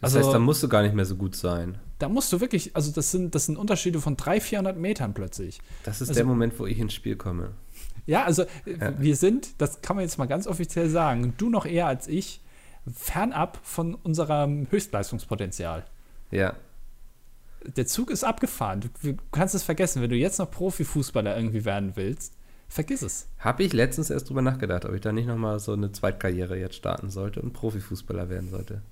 Das 0.00 0.14
Also- 0.14 0.26
heißt, 0.28 0.34
da 0.34 0.38
musst 0.38 0.62
du 0.62 0.68
gar 0.68 0.82
nicht 0.82 0.94
mehr 0.94 1.04
so 1.04 1.16
gut 1.16 1.36
sein. 1.36 1.78
Da 1.98 2.08
musst 2.08 2.32
du 2.32 2.40
wirklich, 2.40 2.74
also 2.76 2.90
das 2.92 3.10
sind, 3.10 3.34
das 3.34 3.46
sind 3.46 3.56
Unterschiede 3.56 4.00
von 4.00 4.16
300, 4.16 4.42
400 4.42 4.76
Metern 4.78 5.12
plötzlich. 5.14 5.60
Das 5.84 6.00
ist 6.00 6.08
Also- 6.08 6.18
der 6.20 6.26
Moment, 6.26 6.58
wo 6.58 6.66
ich 6.66 6.78
ins 6.78 6.94
Spiel 6.94 7.16
komme. 7.16 7.50
Ja, 8.06 8.24
also 8.24 8.42
äh, 8.64 8.78
Ja. 8.80 8.98
wir 9.00 9.16
sind, 9.16 9.60
das 9.60 9.82
kann 9.82 9.96
man 9.96 10.04
jetzt 10.04 10.16
mal 10.16 10.26
ganz 10.26 10.46
offiziell 10.46 10.88
sagen, 10.88 11.34
du 11.36 11.50
noch 11.50 11.66
eher 11.66 11.86
als 11.86 12.08
ich, 12.08 12.40
fernab 12.94 13.58
von 13.62 13.94
unserem 13.94 14.70
Höchstleistungspotenzial. 14.70 15.84
Ja. 16.30 16.54
Der 17.64 17.86
Zug 17.86 18.10
ist 18.10 18.24
abgefahren. 18.24 18.88
Du, 19.02 19.16
kannst 19.32 19.54
es 19.54 19.62
vergessen. 19.62 20.02
Wenn 20.02 20.10
du 20.10 20.16
jetzt 20.16 20.38
noch 20.38 20.50
Profifußballer 20.50 21.36
irgendwie 21.36 21.64
werden 21.64 21.92
willst, 21.96 22.34
vergiss 22.68 23.02
es. 23.02 23.28
Habe 23.38 23.64
ich 23.64 23.72
letztens 23.72 24.10
erst 24.10 24.28
drüber 24.28 24.42
nachgedacht, 24.42 24.84
ob 24.84 24.94
ich 24.94 25.00
da 25.00 25.12
nicht 25.12 25.26
nochmal 25.26 25.58
so 25.58 25.72
eine 25.72 25.90
Zweitkarriere 25.90 26.58
jetzt 26.58 26.76
starten 26.76 27.10
sollte 27.10 27.42
und 27.42 27.52
Profifußballer 27.52 28.28
werden 28.28 28.48
sollte. 28.48 28.82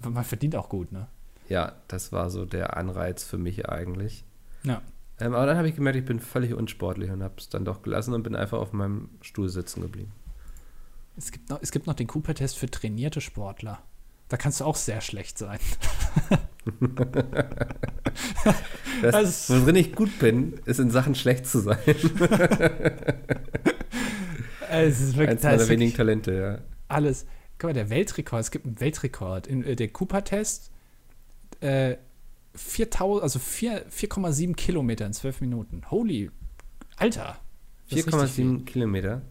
Man 0.00 0.24
verdient 0.24 0.56
auch 0.56 0.68
gut, 0.68 0.90
ne? 0.90 1.06
Ja, 1.48 1.76
das 1.88 2.12
war 2.12 2.30
so 2.30 2.44
der 2.44 2.76
Anreiz 2.76 3.22
für 3.24 3.38
mich 3.38 3.68
eigentlich. 3.68 4.24
Ja. 4.64 4.82
Ähm, 5.20 5.34
aber 5.34 5.46
dann 5.46 5.56
habe 5.56 5.68
ich 5.68 5.76
gemerkt, 5.76 5.98
ich 5.98 6.04
bin 6.04 6.18
völlig 6.18 6.54
unsportlich 6.54 7.10
und 7.10 7.22
habe 7.22 7.34
es 7.38 7.48
dann 7.48 7.64
doch 7.64 7.82
gelassen 7.82 8.14
und 8.14 8.22
bin 8.22 8.34
einfach 8.34 8.58
auf 8.58 8.72
meinem 8.72 9.10
Stuhl 9.20 9.48
sitzen 9.48 9.82
geblieben. 9.82 10.12
Es 11.16 11.30
gibt 11.32 11.50
noch, 11.50 11.60
es 11.62 11.70
gibt 11.72 11.86
noch 11.86 11.94
den 11.94 12.06
Cooper-Test 12.06 12.58
für 12.58 12.70
trainierte 12.70 13.20
Sportler. 13.20 13.82
Da 14.28 14.36
kannst 14.38 14.60
du 14.60 14.64
auch 14.64 14.76
sehr 14.76 15.00
schlecht 15.00 15.38
sein. 15.38 15.58
Das, 19.02 19.14
Also- 19.14 19.62
worin 19.62 19.76
ich 19.76 19.94
gut 19.94 20.18
bin, 20.18 20.60
ist 20.64 20.78
in 20.78 20.90
Sachen 20.90 21.14
schlecht 21.14 21.46
zu 21.46 21.60
sein. 21.60 21.78
Es 24.70 25.00
ist 25.00 25.16
wirklich, 25.16 25.30
Eins 25.30 25.42
meiner 25.42 25.68
wenigen 25.68 25.94
Talente, 25.94 26.32
ja. 26.34 26.58
alles. 26.88 27.26
Guck 27.58 27.68
mal, 27.70 27.74
der 27.74 27.90
Weltrekord, 27.90 28.40
es 28.40 28.50
gibt 28.50 28.64
einen 28.66 28.80
Weltrekord. 28.80 29.46
In, 29.46 29.64
äh, 29.64 29.76
der 29.76 29.88
Cooper-Test, 29.88 30.70
äh, 31.60 31.96
4000, 32.54 33.22
also 33.22 33.38
vier- 33.38 33.84
4,7 33.90 34.54
Kilometer 34.54 35.06
in 35.06 35.12
12 35.12 35.40
Minuten. 35.40 35.82
Holy, 35.90 36.30
Alter. 36.96 37.38
Das 37.90 37.98
ist 37.98 38.06
richtig 38.06 38.30
viel. 38.30 38.44
4,7 38.46 38.64
Kilometer. 38.64 39.22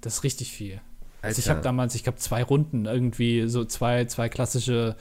Das 0.00 0.14
ist 0.18 0.24
richtig 0.24 0.52
viel. 0.52 0.80
Also 1.22 1.40
ich 1.40 1.48
habe 1.48 1.60
damals, 1.60 1.94
ich 1.94 2.04
glaube, 2.04 2.18
zwei 2.18 2.42
Runden, 2.42 2.86
irgendwie 2.86 3.48
so 3.48 3.64
zwei, 3.64 4.04
zwei 4.04 4.28
klassische 4.28 4.96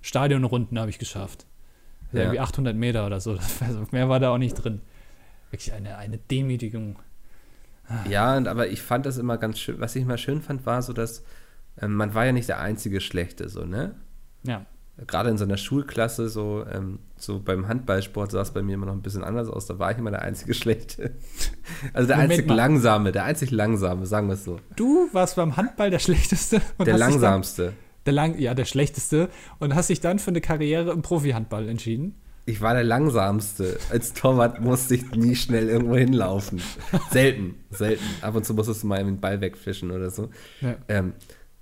Stadionrunden 0.00 0.78
habe 0.78 0.90
ich 0.90 0.98
geschafft. 0.98 1.46
Also 2.06 2.18
Ja. 2.18 2.22
Irgendwie 2.24 2.40
800 2.40 2.76
Meter 2.76 3.06
oder 3.06 3.20
so. 3.20 3.38
Also 3.60 3.86
mehr 3.90 4.08
war 4.08 4.20
da 4.20 4.30
auch 4.30 4.38
nicht 4.38 4.54
drin. 4.54 4.80
Wirklich 5.50 5.72
eine, 5.72 5.96
eine 5.96 6.18
Demütigung. 6.18 6.98
Ja, 8.08 8.36
und, 8.36 8.48
aber 8.48 8.68
ich 8.68 8.82
fand 8.82 9.06
das 9.06 9.16
immer 9.16 9.38
ganz 9.38 9.58
schön. 9.58 9.78
Was 9.80 9.94
ich 9.94 10.04
mal 10.04 10.18
schön 10.18 10.42
fand, 10.42 10.66
war 10.66 10.82
so, 10.82 10.92
dass 10.92 11.22
ähm, 11.80 11.94
man 11.94 12.14
war 12.14 12.26
ja 12.26 12.32
nicht 12.32 12.48
der 12.48 12.60
einzige 12.60 13.00
Schlechte, 13.00 13.48
so, 13.48 13.64
ne? 13.64 13.94
Ja. 14.42 14.66
Gerade 15.06 15.28
in 15.28 15.36
so 15.36 15.44
einer 15.44 15.58
Schulklasse, 15.58 16.30
so, 16.30 16.64
ähm, 16.72 17.00
so 17.16 17.38
beim 17.38 17.68
Handballsport 17.68 18.32
sah 18.32 18.40
es 18.40 18.52
bei 18.52 18.62
mir 18.62 18.74
immer 18.74 18.86
noch 18.86 18.94
ein 18.94 19.02
bisschen 19.02 19.24
anders 19.24 19.48
aus. 19.48 19.66
Da 19.66 19.78
war 19.78 19.90
ich 19.90 19.98
immer 19.98 20.10
der 20.10 20.22
einzige 20.22 20.54
Schlechte. 20.54 21.12
Also 21.92 22.06
der 22.06 22.16
Moment 22.16 22.32
einzig 22.32 22.46
mal. 22.46 22.54
Langsame, 22.54 23.12
der 23.12 23.24
einzig 23.24 23.50
Langsame, 23.50 24.06
sagen 24.06 24.28
wir 24.28 24.34
es 24.34 24.44
so. 24.44 24.60
Du 24.76 25.08
warst 25.12 25.34
beim 25.36 25.56
Handball 25.56 25.90
der 25.90 25.98
Schlechteste. 25.98 26.62
Und 26.78 26.86
Der 26.86 26.96
Langsamste. 26.96 27.64
Dann, 27.64 27.74
der 28.06 28.12
lang, 28.12 28.38
ja, 28.38 28.54
der 28.54 28.64
Schlechteste. 28.64 29.28
Und 29.58 29.74
hast 29.74 29.90
dich 29.90 30.00
dann 30.00 30.20
für 30.20 30.30
eine 30.30 30.40
Karriere 30.40 30.92
im 30.92 31.02
Profi-Handball 31.02 31.68
entschieden. 31.68 32.14
Ich 32.46 32.60
war 32.60 32.74
der 32.74 32.84
Langsamste. 32.84 33.78
Als 33.90 34.12
Torwart 34.12 34.60
musste 34.60 34.94
ich 34.94 35.10
nie 35.10 35.34
schnell 35.34 35.68
irgendwo 35.68 35.96
hinlaufen. 35.96 36.62
Selten, 37.10 37.56
selten. 37.70 38.04
Ab 38.22 38.36
und 38.36 38.46
zu 38.46 38.54
musstest 38.54 38.84
du 38.84 38.86
mal 38.86 39.04
den 39.04 39.20
Ball 39.20 39.40
wegfischen 39.40 39.90
oder 39.90 40.10
so. 40.10 40.30
Ja. 40.60 40.76
Ähm, 40.86 41.14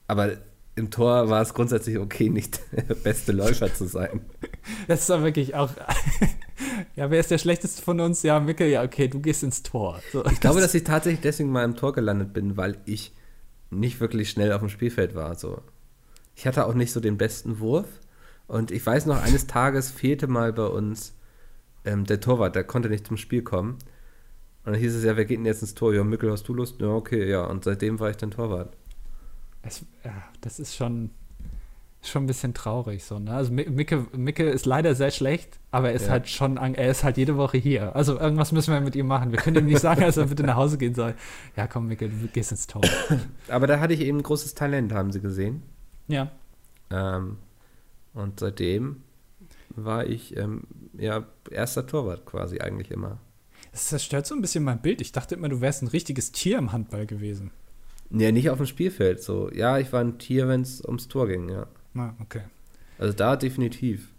aber 0.06 0.32
im 0.76 0.90
Tor 0.90 1.28
war 1.28 1.40
es 1.40 1.54
grundsätzlich 1.54 1.98
okay, 1.98 2.28
nicht 2.28 2.60
der 2.72 2.94
beste 2.94 3.32
Läufer 3.32 3.72
zu 3.72 3.86
sein. 3.86 4.20
Das 4.88 5.00
ist 5.00 5.10
doch 5.10 5.22
wirklich 5.22 5.54
auch. 5.54 5.70
ja, 6.96 7.10
wer 7.10 7.20
ist 7.20 7.30
der 7.30 7.38
Schlechteste 7.38 7.80
von 7.82 8.00
uns? 8.00 8.22
Ja, 8.22 8.40
Mickel, 8.40 8.68
ja, 8.68 8.82
okay, 8.82 9.08
du 9.08 9.20
gehst 9.20 9.42
ins 9.42 9.62
Tor. 9.62 10.00
So, 10.12 10.24
Ich 10.26 10.40
glaube, 10.40 10.60
dass 10.60 10.74
ich 10.74 10.84
tatsächlich 10.84 11.20
deswegen 11.20 11.50
mal 11.50 11.64
im 11.64 11.76
Tor 11.76 11.92
gelandet 11.92 12.32
bin, 12.32 12.56
weil 12.56 12.78
ich 12.86 13.12
nicht 13.70 14.00
wirklich 14.00 14.30
schnell 14.30 14.52
auf 14.52 14.60
dem 14.60 14.68
Spielfeld 14.68 15.14
war. 15.14 15.34
So. 15.36 15.62
Ich 16.34 16.46
hatte 16.46 16.66
auch 16.66 16.74
nicht 16.74 16.92
so 16.92 17.00
den 17.00 17.18
besten 17.18 17.60
Wurf. 17.60 17.86
Und 18.46 18.70
ich 18.70 18.84
weiß 18.84 19.06
noch, 19.06 19.22
eines 19.22 19.46
Tages 19.46 19.90
fehlte 19.90 20.26
mal 20.26 20.52
bei 20.52 20.66
uns 20.66 21.14
ähm, 21.84 22.04
der 22.04 22.20
Torwart, 22.20 22.56
der 22.56 22.64
konnte 22.64 22.88
nicht 22.88 23.06
zum 23.06 23.16
Spiel 23.16 23.42
kommen. 23.42 23.78
Und 24.64 24.72
dann 24.72 24.80
hieß 24.80 24.94
es 24.94 25.04
ja, 25.04 25.16
wer 25.16 25.24
geht 25.24 25.38
denn 25.38 25.46
jetzt 25.46 25.62
ins 25.62 25.74
Tor? 25.74 25.94
Ja, 25.94 26.04
Mickel, 26.04 26.30
hast 26.30 26.48
du 26.48 26.54
Lust? 26.54 26.80
Ja, 26.80 26.88
okay, 26.88 27.28
ja. 27.28 27.44
Und 27.44 27.64
seitdem 27.64 28.00
war 28.00 28.10
ich 28.10 28.16
dann 28.16 28.30
Torwart. 28.30 28.76
Es, 29.66 29.84
ja, 30.04 30.12
das 30.40 30.58
ist 30.60 30.76
schon, 30.76 31.10
schon 32.02 32.24
ein 32.24 32.26
bisschen 32.26 32.52
traurig 32.54 33.02
so, 33.04 33.18
ne? 33.18 33.32
Also 33.32 33.50
Mi- 33.52 33.68
Micke, 33.70 34.06
Micke 34.12 34.44
ist 34.44 34.66
leider 34.66 34.94
sehr 34.94 35.10
schlecht, 35.10 35.58
aber 35.70 35.88
er 35.88 35.94
ist 35.94 36.06
Ja. 36.06 36.12
halt 36.12 36.28
schon, 36.28 36.56
er 36.58 36.90
ist 36.90 37.02
halt 37.02 37.16
jede 37.16 37.36
Woche 37.36 37.56
hier. 37.58 37.96
Also 37.96 38.18
irgendwas 38.18 38.52
müssen 38.52 38.74
wir 38.74 38.80
mit 38.80 38.94
ihm 38.94 39.06
machen. 39.06 39.30
Wir 39.32 39.38
können 39.38 39.56
ihm 39.58 39.66
nicht 39.66 39.80
sagen, 39.80 40.02
dass 40.02 40.16
er 40.18 40.26
bitte 40.26 40.42
nach 40.42 40.56
Hause 40.56 40.76
gehen 40.76 40.94
soll. 40.94 41.14
Ja, 41.56 41.66
komm, 41.66 41.86
Micke, 41.88 42.08
du 42.08 42.26
gehst 42.28 42.50
ins 42.50 42.66
Tor. 42.66 42.82
Aber 43.48 43.66
da 43.66 43.80
hatte 43.80 43.94
ich 43.94 44.00
eben 44.00 44.22
großes 44.22 44.54
Talent, 44.54 44.92
haben 44.92 45.12
sie 45.12 45.20
gesehen. 45.20 45.62
Ja. 46.08 46.30
Ähm, 46.90 47.38
und 48.12 48.38
seitdem 48.40 49.02
war 49.70 50.06
ich 50.06 50.36
ähm, 50.36 50.64
ja 50.98 51.24
erster 51.50 51.86
Torwart 51.86 52.26
quasi 52.26 52.60
eigentlich 52.60 52.90
immer. 52.90 53.18
Das 53.72 53.86
zerstört 53.88 54.26
so 54.26 54.34
ein 54.36 54.40
bisschen 54.40 54.62
mein 54.62 54.80
Bild. 54.82 55.00
Ich 55.00 55.10
dachte 55.10 55.34
immer, 55.34 55.48
du 55.48 55.60
wärst 55.60 55.82
ein 55.82 55.88
richtiges 55.88 56.30
Tier 56.32 56.58
im 56.58 56.70
Handball 56.70 57.06
gewesen. 57.06 57.50
Ja, 58.10 58.30
nicht 58.32 58.50
auf 58.50 58.58
dem 58.58 58.66
Spielfeld. 58.66 59.22
So, 59.22 59.50
ja, 59.52 59.78
ich 59.78 59.92
war 59.92 60.00
ein 60.00 60.18
Tier, 60.18 60.48
wenn 60.48 60.62
es 60.62 60.84
ums 60.84 61.08
Tor 61.08 61.28
ging, 61.28 61.48
ja. 61.48 61.66
Na, 61.94 62.14
okay. 62.20 62.42
Also 62.98 63.12
da 63.12 63.36
definitiv. 63.36 64.12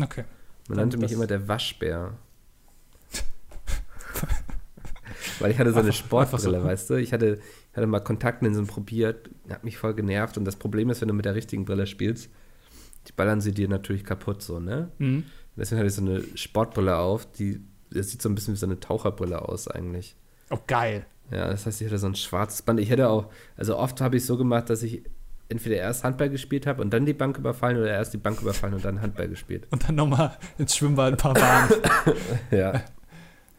Okay. 0.00 0.24
Man 0.68 0.78
nannte 0.78 0.96
mich 0.96 1.12
immer 1.12 1.26
der 1.26 1.46
Waschbär. 1.46 2.14
Weil 5.40 5.50
ich 5.50 5.58
hatte 5.58 5.72
so 5.72 5.78
eine 5.78 5.88
Einfach- 5.88 5.98
Sportbrille, 5.98 6.56
einfach 6.56 6.62
so. 6.62 6.68
weißt 6.72 6.90
du? 6.90 6.94
Ich 6.94 7.12
hatte, 7.12 7.40
ich 7.70 7.76
hatte 7.76 7.86
mal 7.86 8.00
Kontaktlinsen 8.00 8.66
probiert, 8.66 9.30
hat 9.50 9.64
mich 9.64 9.76
voll 9.78 9.94
genervt. 9.94 10.38
Und 10.38 10.44
das 10.44 10.56
Problem 10.56 10.90
ist, 10.90 11.00
wenn 11.00 11.08
du 11.08 11.14
mit 11.14 11.24
der 11.24 11.34
richtigen 11.34 11.64
Brille 11.64 11.86
spielst, 11.86 12.30
die 13.08 13.12
ballern 13.12 13.40
sie 13.40 13.52
dir 13.52 13.68
natürlich 13.68 14.04
kaputt, 14.04 14.42
so, 14.42 14.60
ne? 14.60 14.90
Mhm. 14.98 15.24
Deswegen 15.56 15.78
hatte 15.78 15.88
ich 15.88 15.94
so 15.94 16.02
eine 16.02 16.22
Sportbrille 16.36 16.96
auf, 16.96 17.30
die 17.32 17.60
das 17.90 18.10
sieht 18.10 18.22
so 18.22 18.28
ein 18.28 18.34
bisschen 18.34 18.54
wie 18.54 18.58
so 18.58 18.66
eine 18.66 18.80
Taucherbrille 18.80 19.40
aus 19.48 19.68
eigentlich. 19.68 20.16
Oh, 20.50 20.58
geil. 20.66 21.06
Ja, 21.30 21.48
das 21.48 21.66
heißt, 21.66 21.80
ich 21.80 21.86
hatte 21.88 21.98
so 21.98 22.06
ein 22.06 22.14
schwarzes 22.14 22.62
Band. 22.62 22.80
Ich 22.80 22.90
hätte 22.90 23.08
auch, 23.08 23.26
also 23.56 23.76
oft 23.78 24.00
habe 24.00 24.16
ich 24.16 24.24
so 24.26 24.36
gemacht, 24.36 24.68
dass 24.70 24.82
ich 24.82 25.02
entweder 25.48 25.76
erst 25.76 26.04
Handball 26.04 26.30
gespielt 26.30 26.66
habe 26.66 26.80
und 26.82 26.90
dann 26.92 27.06
die 27.06 27.12
Bank 27.12 27.38
überfallen 27.38 27.76
oder 27.76 27.90
erst 27.90 28.12
die 28.14 28.18
Bank 28.18 28.40
überfallen 28.40 28.74
und 28.74 28.84
dann 28.84 29.00
Handball 29.00 29.28
gespielt. 29.28 29.66
Und 29.70 29.86
dann 29.88 29.94
nochmal 29.94 30.36
ins 30.58 30.76
Schwimmbad 30.76 31.12
ein 31.12 31.16
paar 31.16 31.34
Bahnen. 31.34 31.70
Ja. 32.50 32.70
Ey, 32.72 32.80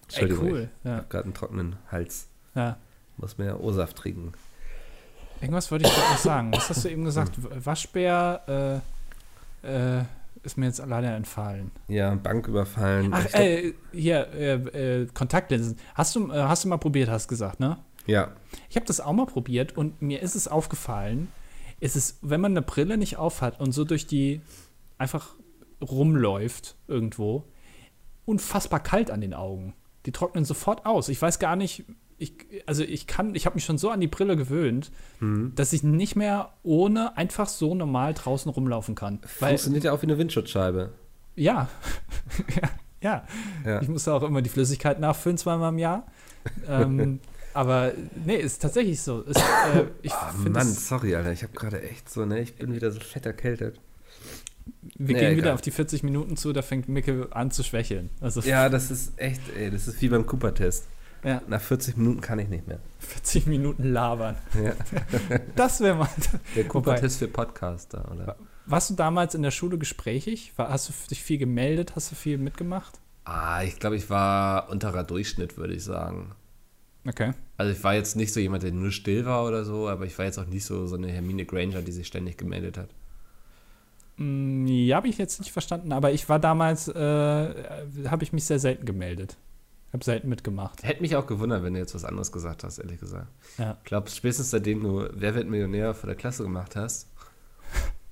Entschuldigung, 0.03 0.51
cool. 0.51 0.69
ich 0.83 0.85
Ja. 0.89 0.97
habe 0.97 1.05
gerade 1.09 1.23
einen 1.25 1.33
trockenen 1.33 1.75
Hals. 1.91 2.27
ja. 2.55 2.77
Muss 3.17 3.37
mehr 3.37 3.61
O-Saft 3.61 3.95
trinken. 3.97 4.33
Irgendwas 5.41 5.71
wollte 5.71 5.87
ich 5.87 5.93
gerade 5.93 6.11
noch 6.11 6.17
sagen. 6.17 6.51
Was 6.53 6.69
hast 6.69 6.83
du 6.83 6.89
eben 6.89 7.05
gesagt? 7.05 7.31
Waschbär 7.65 8.81
äh, 9.63 9.67
äh, 9.99 10.03
ist 10.45 10.57
mir 10.57 10.67
jetzt 10.67 10.81
leider 10.85 11.15
entfallen. 11.15 11.71
Ja, 11.87 12.13
Bank 12.15 12.47
überfallen. 12.47 13.11
Ach, 13.11 13.25
äh, 13.33 13.73
hier, 13.91 14.27
äh, 14.33 15.01
äh, 15.01 15.07
Kontaktlinsen. 15.13 15.77
Hast 15.93 16.15
du, 16.15 16.31
äh, 16.31 16.43
hast 16.43 16.63
du 16.63 16.69
mal 16.69 16.77
probiert, 16.77 17.09
hast 17.09 17.27
gesagt, 17.27 17.59
ne? 17.59 17.77
ja, 18.05 18.31
Ich 18.69 18.75
habe 18.75 18.85
das 18.85 19.01
auch 19.01 19.13
mal 19.13 19.25
probiert 19.25 19.75
und 19.77 20.01
mir 20.01 20.21
ist 20.21 20.35
es 20.35 20.47
aufgefallen, 20.47 21.29
ist 21.79 21.95
es, 21.95 22.19
wenn 22.21 22.41
man 22.41 22.51
eine 22.53 22.61
Brille 22.61 22.97
nicht 22.97 23.17
aufhat 23.17 23.59
und 23.59 23.71
so 23.71 23.83
durch 23.83 24.07
die 24.07 24.41
einfach 24.97 25.29
rumläuft 25.81 26.75
irgendwo, 26.87 27.43
unfassbar 28.25 28.79
kalt 28.79 29.11
an 29.11 29.21
den 29.21 29.33
Augen. 29.33 29.73
Die 30.05 30.11
trocknen 30.11 30.45
sofort 30.45 30.85
aus. 30.85 31.09
Ich 31.09 31.21
weiß 31.21 31.39
gar 31.39 31.55
nicht, 31.55 31.83
ich, 32.17 32.33
also 32.65 32.83
ich 32.83 33.07
kann, 33.07 33.35
ich 33.35 33.45
habe 33.45 33.55
mich 33.55 33.65
schon 33.65 33.77
so 33.77 33.89
an 33.89 33.99
die 33.99 34.07
Brille 34.07 34.35
gewöhnt, 34.37 34.91
Mhm. 35.19 35.53
dass 35.55 35.73
ich 35.73 35.83
nicht 35.83 36.15
mehr 36.15 36.51
ohne 36.63 37.15
einfach 37.17 37.47
so 37.47 37.75
normal 37.75 38.13
draußen 38.13 38.49
rumlaufen 38.51 38.95
kann. 38.95 39.19
Weil, 39.39 39.49
Funktioniert 39.51 39.83
ja 39.85 39.91
auch 39.93 40.01
wie 40.01 40.07
eine 40.07 40.17
Windschutzscheibe. 40.17 40.91
ja, 41.35 41.67
ja, 43.01 43.25
ja. 43.65 43.81
Ich 43.81 43.87
muss 43.87 44.07
auch 44.07 44.23
immer 44.23 44.41
die 44.41 44.49
Flüssigkeit 44.49 44.99
nachfüllen, 44.99 45.37
zweimal 45.37 45.69
im 45.73 45.79
Jahr. 45.79 46.05
ähm, 46.67 47.19
aber 47.53 47.91
nee, 48.25 48.35
ist 48.37 48.61
tatsächlich 48.61 49.01
so. 49.01 49.21
Ist, 49.21 49.37
äh, 49.39 49.85
ich 50.01 50.11
Oh, 50.13 50.49
Mann, 50.49 50.67
sorry, 50.67 51.15
Alter. 51.15 51.31
Ich 51.31 51.43
habe 51.43 51.53
gerade 51.53 51.81
echt 51.81 52.09
so, 52.09 52.25
ne? 52.25 52.39
Ich 52.41 52.55
bin 52.55 52.73
wieder 52.73 52.91
so 52.91 52.99
fett 52.99 53.25
erkältet. 53.25 53.79
wir 54.97 55.07
Nee, 55.07 55.13
gehen 55.13 55.23
egal. 55.31 55.37
wieder 55.37 55.53
auf 55.53 55.61
die 55.61 55.71
40 55.71 56.03
Minuten 56.03 56.37
zu, 56.37 56.53
da 56.53 56.61
fängt 56.61 56.87
Micke 56.89 57.27
an 57.31 57.51
zu 57.51 57.63
schwächeln. 57.63 58.09
Also 58.21 58.41
Ja, 58.41 58.69
das 58.69 58.89
ist 58.91 59.13
echt, 59.17 59.41
ey, 59.57 59.69
das 59.71 59.87
ist 59.87 60.01
wie 60.01 60.09
beim 60.09 60.25
Cooper-Test. 60.25 60.85
Ja, 61.25 61.41
Nach 61.47 61.59
40 61.61 61.97
Minuten 61.97 62.21
kann 62.21 62.39
ich 62.39 62.47
nicht 62.47 62.67
mehr. 62.67 62.79
40 62.99 63.47
Minuten 63.47 63.91
labern. 63.91 64.35
Ja. 64.63 64.73
Das 65.55 65.79
wäre 65.81 65.95
mal. 65.95 66.09
Der 66.55 66.67
Cooper-Test 66.67 67.19
für 67.19 67.27
Podcaster, 67.27 68.09
oder? 68.11 68.35
Warst 68.67 68.89
du 68.89 68.93
damals 68.93 69.35
in 69.35 69.41
der 69.41 69.51
Schule 69.51 69.77
gesprächig? 69.77 70.53
War, 70.55 70.69
hast 70.69 70.89
du 70.89 70.93
dich 71.09 71.21
viel 71.23 71.37
gemeldet? 71.37 71.93
Hast 71.95 72.11
du 72.11 72.15
viel 72.15 72.37
mitgemacht? 72.37 72.99
Ah, 73.25 73.63
ich 73.63 73.79
glaube, 73.79 73.95
ich 73.95 74.09
war 74.09 74.69
unterer 74.69 75.03
Durchschnitt, 75.03 75.57
würde 75.57 75.73
ich 75.73 75.83
sagen. 75.83 76.35
Okay. 77.07 77.31
Also 77.57 77.71
ich 77.71 77.83
war 77.83 77.93
jetzt 77.93 78.15
nicht 78.15 78.33
so 78.33 78.39
jemand, 78.39 78.63
der 78.63 78.71
nur 78.71 78.91
still 78.91 79.25
war 79.25 79.45
oder 79.45 79.63
so, 79.65 79.87
aber 79.87 80.05
ich 80.05 80.17
war 80.17 80.25
jetzt 80.25 80.37
auch 80.39 80.47
nicht 80.47 80.65
so, 80.65 80.87
so 80.87 80.95
eine 80.95 81.07
Hermine 81.11 81.45
Granger, 81.45 81.81
die 81.81 81.91
sich 81.91 82.07
ständig 82.07 82.37
gemeldet 82.37 82.77
hat. 82.77 82.89
Mm, 84.17 84.65
Ja, 84.67 84.97
habe 84.97 85.07
ich 85.07 85.17
jetzt 85.17 85.39
nicht 85.39 85.51
verstanden, 85.51 85.91
aber 85.91 86.11
ich 86.11 86.27
war 86.29 86.39
damals, 86.39 86.87
äh, 86.87 87.53
habe 88.07 88.23
ich 88.23 88.33
mich 88.33 88.45
sehr 88.45 88.59
selten 88.59 88.85
gemeldet. 88.85 89.37
Habe 89.95 90.03
selten 90.03 90.27
mitgemacht. 90.27 90.83
Hätte 90.83 91.01
mich 91.01 91.15
auch 91.15 91.25
gewundert, 91.25 91.63
wenn 91.63 91.73
du 91.73 91.79
jetzt 91.79 91.95
was 91.95 92.03
anderes 92.03 92.33
gesagt 92.33 92.65
hast, 92.65 92.79
ehrlich 92.79 92.99
gesagt. 92.99 93.27
Ja. 93.57 93.77
Ich 93.81 93.85
glaube, 93.85 94.09
spätestens 94.09 94.49
seitdem 94.51 94.83
du 94.83 95.07
Wer 95.13 95.35
wird 95.35 95.47
Millionär 95.47 95.93
vor 95.93 96.07
der 96.07 96.17
Klasse 96.17 96.43
gemacht 96.43 96.75
hast, 96.75 97.07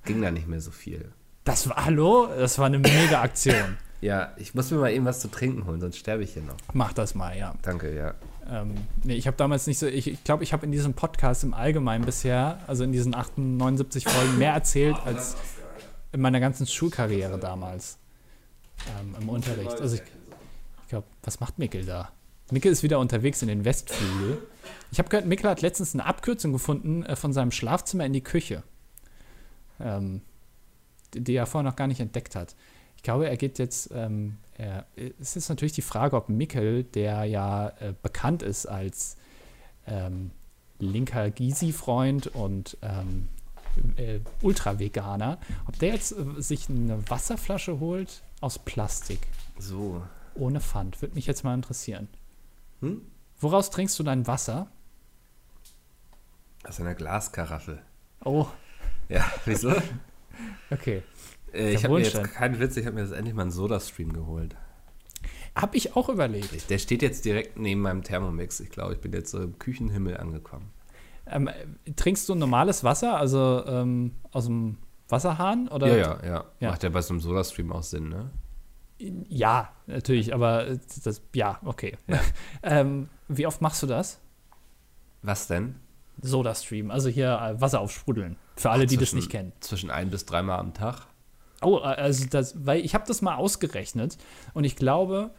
ging 0.06 0.22
da 0.22 0.30
nicht 0.30 0.48
mehr 0.48 0.62
so 0.62 0.70
viel. 0.70 1.12
Das 1.44 1.68
war, 1.68 1.84
hallo? 1.84 2.26
Das 2.38 2.58
war 2.58 2.66
eine 2.66 2.78
mega 2.78 3.20
Aktion. 3.20 3.76
Ja, 4.00 4.34
ich 4.36 4.54
muss 4.54 4.70
mir 4.70 4.76
mal 4.76 4.92
eben 4.92 5.06
was 5.06 5.20
zu 5.20 5.28
trinken 5.28 5.64
holen, 5.64 5.80
sonst 5.80 5.96
sterbe 5.96 6.24
ich 6.24 6.34
hier 6.34 6.42
noch. 6.42 6.56
Mach 6.74 6.92
das 6.92 7.14
mal, 7.14 7.38
ja. 7.38 7.54
Danke, 7.62 7.94
ja. 7.94 8.12
Ähm, 8.50 8.74
nee, 9.02 9.14
ich 9.14 9.26
habe 9.26 9.38
damals 9.38 9.66
nicht 9.66 9.78
so, 9.78 9.86
ich 9.86 10.04
glaube, 10.04 10.12
ich, 10.12 10.24
glaub, 10.24 10.42
ich 10.42 10.52
habe 10.52 10.66
in 10.66 10.72
diesem 10.72 10.92
Podcast 10.92 11.42
im 11.42 11.54
Allgemeinen 11.54 12.04
bisher, 12.04 12.58
also 12.66 12.84
in 12.84 12.92
diesen 12.92 13.14
78 13.14 14.04
Folgen, 14.06 14.36
mehr 14.36 14.52
erzählt 14.52 14.96
als 15.06 15.36
in 16.12 16.20
meiner 16.20 16.38
ganzen 16.40 16.66
Schulkarriere 16.66 17.38
damals 17.38 17.96
ähm, 19.00 19.16
im 19.22 19.28
Unterricht. 19.30 19.80
Also 19.80 19.96
ich, 19.96 20.02
ich 20.02 20.13
glaube, 20.94 21.08
was 21.22 21.40
macht 21.40 21.58
Mikkel 21.58 21.84
da? 21.84 22.10
Mikkel 22.50 22.70
ist 22.70 22.82
wieder 22.82 22.98
unterwegs 22.98 23.42
in 23.42 23.48
den 23.48 23.64
Westflügel. 23.64 24.38
Ich 24.92 24.98
habe 24.98 25.08
gehört, 25.08 25.26
Mikkel 25.26 25.50
hat 25.50 25.62
letztens 25.62 25.94
eine 25.94 26.04
Abkürzung 26.04 26.52
gefunden 26.52 27.04
äh, 27.04 27.16
von 27.16 27.32
seinem 27.32 27.50
Schlafzimmer 27.50 28.04
in 28.06 28.12
die 28.12 28.22
Küche, 28.22 28.62
ähm, 29.80 30.20
die, 31.12 31.24
die 31.24 31.34
er 31.34 31.46
vorher 31.46 31.68
noch 31.68 31.76
gar 31.76 31.86
nicht 31.88 32.00
entdeckt 32.00 32.36
hat. 32.36 32.54
Ich 32.96 33.02
glaube, 33.02 33.28
er 33.28 33.36
geht 33.36 33.58
jetzt, 33.58 33.90
ähm, 33.92 34.36
er, 34.56 34.86
es 35.20 35.36
ist 35.36 35.48
natürlich 35.48 35.72
die 35.72 35.82
Frage, 35.82 36.16
ob 36.16 36.28
Mikkel, 36.28 36.84
der 36.84 37.24
ja 37.24 37.68
äh, 37.80 37.94
bekannt 38.02 38.42
ist 38.42 38.66
als 38.66 39.16
ähm, 39.86 40.30
linker 40.78 41.30
Gysi-Freund 41.30 42.28
und 42.28 42.76
ähm, 42.82 43.28
äh, 43.96 44.20
Ultra-Veganer, 44.42 45.38
ob 45.66 45.78
der 45.78 45.94
jetzt 45.94 46.12
äh, 46.12 46.40
sich 46.40 46.68
eine 46.68 47.02
Wasserflasche 47.10 47.80
holt 47.80 48.22
aus 48.40 48.58
Plastik, 48.58 49.20
So. 49.58 50.02
Ohne 50.34 50.60
Pfand. 50.60 51.00
Würde 51.02 51.14
mich 51.14 51.26
jetzt 51.26 51.44
mal 51.44 51.54
interessieren. 51.54 52.08
Hm? 52.80 53.02
Woraus 53.40 53.70
trinkst 53.70 53.98
du 53.98 54.02
dein 54.02 54.26
Wasser? 54.26 54.68
Aus 56.66 56.80
einer 56.80 56.94
Glaskaraffe. 56.94 57.80
Oh, 58.24 58.46
Ja, 59.08 59.24
wieso? 59.44 59.72
okay. 60.70 61.02
äh, 61.52 61.72
ich 61.74 61.84
habe 61.84 61.94
mir 61.94 62.00
jetzt 62.00 62.22
keinen 62.32 62.58
Witz, 62.58 62.76
ich 62.76 62.86
habe 62.86 62.94
mir 62.96 63.02
jetzt 63.02 63.12
endlich 63.12 63.34
mal 63.34 63.42
einen 63.42 63.50
Soda-Stream 63.50 64.12
geholt. 64.12 64.56
Hab 65.54 65.74
ich 65.74 65.94
auch 65.94 66.08
überlegt. 66.08 66.68
Der 66.70 66.78
steht 66.78 67.02
jetzt 67.02 67.24
direkt 67.24 67.58
neben 67.58 67.80
meinem 67.80 68.02
Thermomix. 68.02 68.60
Ich 68.60 68.70
glaube, 68.70 68.94
ich 68.94 69.00
bin 69.00 69.12
jetzt 69.12 69.30
so 69.30 69.40
im 69.42 69.58
Küchenhimmel 69.58 70.16
angekommen. 70.16 70.70
Ähm, 71.26 71.48
äh, 71.48 71.92
trinkst 71.92 72.28
du 72.28 72.34
normales 72.34 72.82
Wasser, 72.82 73.16
also 73.16 73.64
ähm, 73.66 74.12
aus 74.32 74.46
dem 74.46 74.78
Wasserhahn? 75.08 75.68
Oder? 75.68 75.86
Ja, 75.88 75.96
ja, 75.96 76.24
ja, 76.24 76.44
Ja. 76.60 76.70
Macht 76.70 76.82
ja 76.82 76.88
bei 76.88 77.02
so 77.02 77.12
einem 77.14 77.20
Soda-Stream 77.20 77.72
auch 77.72 77.82
Sinn, 77.82 78.08
ne? 78.08 78.30
Ja, 78.98 79.70
natürlich, 79.86 80.32
aber 80.34 80.68
äh, 80.68 80.78
das, 81.02 81.22
ja, 81.34 81.58
okay. 81.64 81.96
Ja. 82.06 82.20
ähm, 82.62 83.08
wie 83.28 83.46
oft 83.46 83.60
machst 83.60 83.82
du 83.82 83.86
das? 83.86 84.20
Was 85.22 85.46
denn? 85.46 85.76
Soda-Stream, 86.20 86.90
also 86.90 87.08
hier 87.08 87.38
äh, 87.40 87.60
Wasser 87.60 87.80
aufsprudeln. 87.80 88.36
Für 88.56 88.70
alle, 88.70 88.86
die 88.86 88.96
das 88.96 89.10
Zwischen- 89.10 89.16
nicht 89.16 89.30
kennen. 89.30 89.52
Zwischen 89.60 89.90
ein 89.90 90.10
bis 90.10 90.26
dreimal 90.26 90.60
am 90.60 90.74
Tag. 90.74 91.06
Oh, 91.62 91.78
äh, 91.78 91.82
also 91.82 92.26
das, 92.30 92.64
weil 92.66 92.84
ich 92.84 92.94
habe 92.94 93.04
das 93.06 93.20
mal 93.22 93.34
ausgerechnet 93.36 94.16
und 94.52 94.64
ich 94.64 94.76
glaube, 94.76 95.30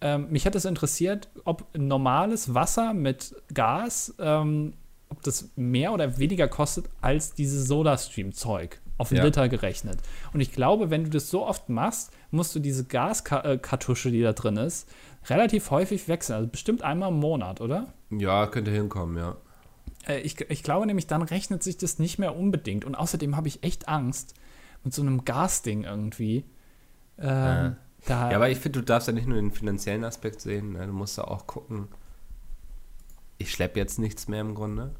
ähm, 0.00 0.30
mich 0.30 0.46
hat 0.46 0.54
das 0.54 0.64
interessiert, 0.64 1.28
ob 1.44 1.66
normales 1.76 2.54
Wasser 2.54 2.92
mit 2.94 3.34
Gas, 3.52 4.14
ähm, 4.18 4.74
ob 5.08 5.22
das 5.22 5.50
mehr 5.56 5.92
oder 5.92 6.18
weniger 6.18 6.46
kostet 6.48 6.88
als 7.00 7.34
dieses 7.34 7.66
Soda-Stream-Zeug. 7.68 8.80
Auf 9.02 9.10
einen 9.10 9.18
Ja. 9.18 9.24
Liter 9.24 9.48
gerechnet. 9.48 9.98
Und 10.32 10.40
ich 10.40 10.52
glaube, 10.52 10.90
wenn 10.90 11.02
du 11.04 11.10
das 11.10 11.28
so 11.28 11.44
oft 11.46 11.68
machst, 11.68 12.12
musst 12.30 12.54
du 12.54 12.60
diese 12.60 12.84
Gaskartusche, 12.84 14.10
die 14.12 14.22
da 14.22 14.32
drin 14.32 14.56
ist, 14.56 14.88
relativ 15.28 15.70
häufig 15.72 16.06
wechseln. 16.06 16.36
Also 16.36 16.48
bestimmt 16.48 16.82
einmal 16.82 17.08
im 17.08 17.18
Monat, 17.18 17.60
oder? 17.60 17.92
Ja, 18.10 18.46
könnte 18.46 18.70
hinkommen, 18.70 19.16
ja. 19.16 19.36
Äh, 20.06 20.20
ich, 20.20 20.40
ich 20.40 20.62
glaube 20.62 20.86
nämlich, 20.86 21.08
dann 21.08 21.22
rechnet 21.22 21.62
sich 21.64 21.76
das 21.78 21.98
nicht 21.98 22.18
mehr 22.20 22.36
unbedingt. 22.36 22.84
Und 22.84 22.94
außerdem 22.94 23.36
habe 23.36 23.48
ich 23.48 23.64
echt 23.64 23.88
Angst 23.88 24.34
mit 24.84 24.94
so 24.94 25.02
einem 25.02 25.24
Gasding 25.24 25.82
irgendwie. 25.84 26.44
Ähm, 27.18 27.26
Ja. 27.26 27.76
da, 28.06 28.30
Ja, 28.30 28.36
aber 28.36 28.50
ich 28.50 28.58
finde, 28.58 28.78
du 28.80 28.84
darfst 28.84 29.08
ja 29.08 29.14
nicht 29.14 29.26
nur 29.26 29.36
den 29.36 29.50
finanziellen 29.50 30.04
Aspekt 30.04 30.40
sehen. 30.40 30.74
Ne? 30.74 30.86
Du 30.86 30.92
musst 30.92 31.18
ja 31.18 31.24
auch 31.24 31.46
gucken. 31.48 31.88
Ich 33.38 33.50
schleppe 33.50 33.80
jetzt 33.80 33.98
nichts 33.98 34.28
mehr 34.28 34.40
im 34.42 34.54
Grunde. 34.54 34.92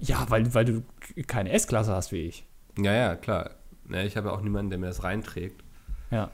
ja, 0.00 0.24
weil, 0.28 0.52
weil 0.54 0.64
du 0.64 0.82
keine 1.26 1.50
S-Klasse 1.52 1.92
hast 1.92 2.12
wie 2.12 2.22
ich. 2.22 2.44
Ja, 2.78 2.92
ja, 2.92 3.16
klar. 3.16 3.50
Ne, 3.84 4.06
ich 4.06 4.16
habe 4.16 4.28
ja 4.28 4.34
auch 4.34 4.40
niemanden, 4.42 4.70
der 4.70 4.78
mir 4.78 4.86
das 4.86 5.02
reinträgt. 5.02 5.62
Ja. 6.10 6.30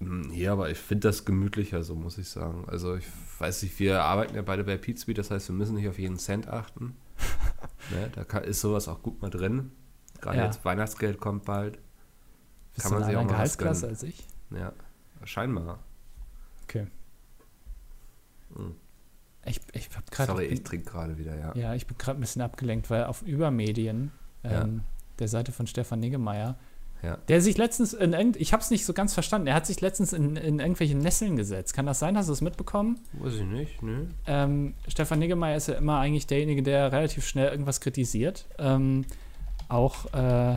Hm, 0.00 0.30
Ja, 0.32 0.52
aber 0.52 0.70
ich 0.70 0.78
finde 0.78 1.08
das 1.08 1.24
gemütlicher, 1.24 1.82
so 1.82 1.94
muss 1.94 2.18
ich 2.18 2.28
sagen. 2.28 2.64
Also 2.68 2.96
ich 2.96 3.06
weiß 3.38 3.62
nicht, 3.62 3.78
wir 3.78 4.02
arbeiten 4.02 4.34
ja 4.34 4.42
beide 4.42 4.64
bei 4.64 4.76
Pizza, 4.76 5.12
das 5.14 5.30
heißt, 5.30 5.48
wir 5.48 5.54
müssen 5.54 5.76
nicht 5.76 5.88
auf 5.88 5.98
jeden 5.98 6.18
Cent 6.18 6.48
achten. 6.48 6.96
ne, 7.90 8.10
da 8.14 8.24
kann, 8.24 8.44
ist 8.44 8.60
sowas 8.60 8.88
auch 8.88 9.02
gut 9.02 9.22
mal 9.22 9.30
drin. 9.30 9.70
Gerade 10.20 10.38
Ja. 10.38 10.44
jetzt 10.46 10.64
Weihnachtsgeld 10.64 11.20
kommt 11.20 11.44
bald. 11.44 11.78
Bist 12.74 12.82
Kann 12.82 12.90
du 12.92 12.94
man 12.94 13.02
in 13.02 13.06
sich 13.08 13.16
einer 13.16 13.20
auch 13.20 13.24
mal 13.24 13.30
was 13.42 13.56
Gehaltsklasse 13.58 13.88
als 13.88 14.02
ich? 14.02 14.26
Ja, 14.50 14.72
scheinbar. 15.24 15.78
Okay. 16.64 16.86
Hm. 18.56 18.74
Ich, 19.46 19.60
ich 19.72 19.88
hab 19.94 20.10
grad, 20.10 20.26
Sorry, 20.26 20.46
bin, 20.46 20.54
ich 20.54 20.62
trinke 20.64 20.90
gerade 20.90 21.18
wieder, 21.18 21.36
ja. 21.36 21.54
Ja, 21.54 21.74
ich 21.74 21.86
bin 21.86 21.98
gerade 21.98 22.18
ein 22.18 22.20
bisschen 22.20 22.42
abgelenkt, 22.42 22.88
weil 22.90 23.04
auf 23.04 23.22
Übermedien, 23.22 24.10
Ja. 24.42 24.66
Der 25.18 25.28
Seite 25.28 25.52
von 25.52 25.66
Stefan 25.66 26.00
Niggemeier, 26.00 26.56
Ja. 27.02 27.18
der 27.28 27.40
sich 27.40 27.56
letztens 27.58 27.92
in 27.92 28.12
irgend, 28.14 28.36
ich 28.36 28.52
habe 28.52 28.62
es 28.62 28.70
nicht 28.70 28.84
so 28.84 28.92
ganz 28.92 29.12
verstanden, 29.14 29.46
er 29.46 29.54
hat 29.54 29.66
sich 29.66 29.80
letztens 29.80 30.12
in, 30.12 30.36
in 30.36 30.58
irgendwelche 30.58 30.96
Nesseln 30.96 31.36
gesetzt. 31.36 31.74
Kann 31.74 31.86
das 31.86 31.98
sein? 31.98 32.16
Hast 32.16 32.28
du 32.28 32.32
es 32.32 32.40
mitbekommen? 32.40 32.98
Weiß 33.14 33.34
ich 33.34 33.44
nicht, 33.44 33.82
ne? 33.82 34.08
Ähm, 34.26 34.74
Stefan 34.88 35.18
Niggemeier 35.18 35.56
ist 35.56 35.68
ja 35.68 35.74
immer 35.74 35.98
eigentlich 35.98 36.26
derjenige, 36.26 36.62
der 36.62 36.92
relativ 36.92 37.26
schnell 37.26 37.50
irgendwas 37.50 37.80
kritisiert. 37.80 38.46
Ähm, 38.58 39.04
auch 39.68 40.12
äh, 40.14 40.56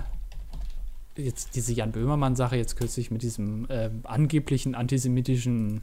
jetzt 1.16 1.56
diese 1.56 1.74
Jan 1.74 1.92
Böhmermann-Sache 1.92 2.56
jetzt 2.56 2.76
kürzlich 2.78 3.10
mit 3.12 3.24
diesem 3.24 3.68
äh, 3.70 3.90
angeblichen 4.04 4.76
antisemitischen 4.76 5.82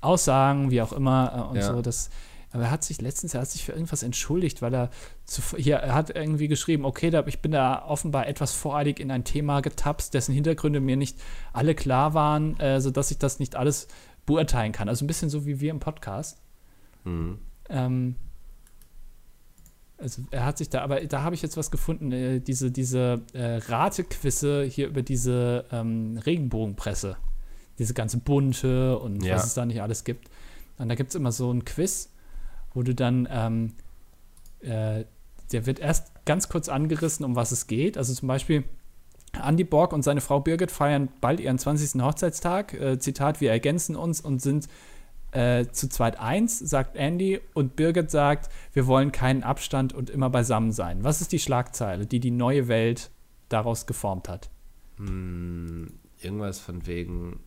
Aussagen, 0.00 0.70
wie 0.70 0.80
auch 0.82 0.92
immer 0.92 1.32
äh, 1.34 1.50
und 1.50 1.56
Ja. 1.56 1.62
so. 1.74 1.82
Das, 1.82 2.10
aber 2.52 2.64
er 2.64 2.70
hat 2.70 2.84
sich 2.84 3.00
letztens, 3.00 3.34
er 3.34 3.40
hat 3.40 3.50
sich 3.50 3.64
für 3.64 3.72
irgendwas 3.72 4.02
entschuldigt, 4.02 4.60
weil 4.62 4.74
er 4.74 4.90
zuvor, 5.24 5.58
hier, 5.58 5.76
er 5.76 5.94
hat 5.94 6.10
irgendwie 6.10 6.48
geschrieben, 6.48 6.84
okay, 6.84 7.10
da, 7.10 7.26
ich 7.26 7.40
bin 7.40 7.52
da 7.52 7.84
offenbar 7.86 8.26
etwas 8.26 8.52
voreilig 8.54 9.00
in 9.00 9.10
ein 9.10 9.24
Thema 9.24 9.60
getapst, 9.60 10.12
dessen 10.14 10.34
Hintergründe 10.34 10.80
mir 10.80 10.96
nicht 10.96 11.18
alle 11.52 11.74
klar 11.74 12.14
waren, 12.14 12.58
äh, 12.60 12.80
sodass 12.80 13.10
ich 13.10 13.18
das 13.18 13.38
nicht 13.38 13.56
alles 13.56 13.88
beurteilen 14.26 14.72
kann. 14.72 14.88
Also 14.88 15.04
ein 15.04 15.08
bisschen 15.08 15.30
so 15.30 15.46
wie 15.46 15.60
wir 15.60 15.70
im 15.70 15.80
Podcast. 15.80 16.40
Mhm. 17.04 17.38
Ähm, 17.70 18.16
also 19.98 20.22
er 20.30 20.44
hat 20.44 20.58
sich 20.58 20.68
da, 20.68 20.82
aber 20.82 21.00
da 21.00 21.22
habe 21.22 21.34
ich 21.34 21.42
jetzt 21.42 21.56
was 21.56 21.70
gefunden, 21.70 22.12
äh, 22.12 22.40
diese, 22.40 22.70
diese 22.70 23.22
äh, 23.32 23.56
Ratequizze 23.68 24.64
hier 24.64 24.88
über 24.88 25.02
diese 25.02 25.64
ähm, 25.70 26.18
Regenbogenpresse. 26.18 27.16
Diese 27.78 27.94
ganze 27.94 28.18
bunte 28.18 28.98
und 28.98 29.24
Ja. 29.24 29.36
was 29.36 29.46
es 29.46 29.54
da 29.54 29.64
nicht 29.64 29.80
alles 29.80 30.04
gibt. 30.04 30.28
Und 30.78 30.88
da 30.88 30.94
gibt 30.94 31.10
es 31.10 31.14
immer 31.14 31.32
so 31.32 31.50
ein 31.52 31.64
Quiz, 31.64 32.11
wo 32.74 32.82
du 32.82 32.94
dann, 32.94 33.28
ähm, 33.30 33.74
äh, 34.60 35.04
der 35.52 35.66
wird 35.66 35.78
erst 35.78 36.24
ganz 36.24 36.48
kurz 36.48 36.68
angerissen, 36.68 37.24
um 37.24 37.36
was 37.36 37.52
es 37.52 37.66
geht. 37.66 37.98
Also 37.98 38.14
zum 38.14 38.28
Beispiel, 38.28 38.64
Andy 39.32 39.64
Borg 39.64 39.92
und 39.92 40.02
seine 40.02 40.20
Frau 40.20 40.40
Birgit 40.40 40.70
feiern 40.70 41.08
bald 41.20 41.40
ihren 41.40 41.58
20. 41.58 42.02
Hochzeitstag. 42.02 42.74
Äh, 42.74 42.98
Zitat, 42.98 43.40
wir 43.40 43.50
ergänzen 43.50 43.96
uns 43.96 44.20
und 44.20 44.40
sind 44.40 44.68
äh, 45.32 45.66
zu 45.72 45.88
zweit 45.88 46.20
eins, 46.20 46.58
sagt 46.58 46.96
Andy, 46.96 47.40
und 47.54 47.74
Birgit 47.74 48.10
sagt, 48.10 48.50
wir 48.72 48.86
wollen 48.86 49.12
keinen 49.12 49.42
Abstand 49.42 49.94
und 49.94 50.10
immer 50.10 50.28
beisammen 50.30 50.72
sein. 50.72 51.04
Was 51.04 51.20
ist 51.20 51.32
die 51.32 51.38
Schlagzeile, 51.38 52.06
die 52.06 52.20
die 52.20 52.30
neue 52.30 52.68
Welt 52.68 53.10
daraus 53.48 53.86
geformt 53.86 54.28
hat? 54.28 54.50
Hm, 54.98 55.92
irgendwas 56.20 56.60
von 56.60 56.86
wegen. 56.86 57.40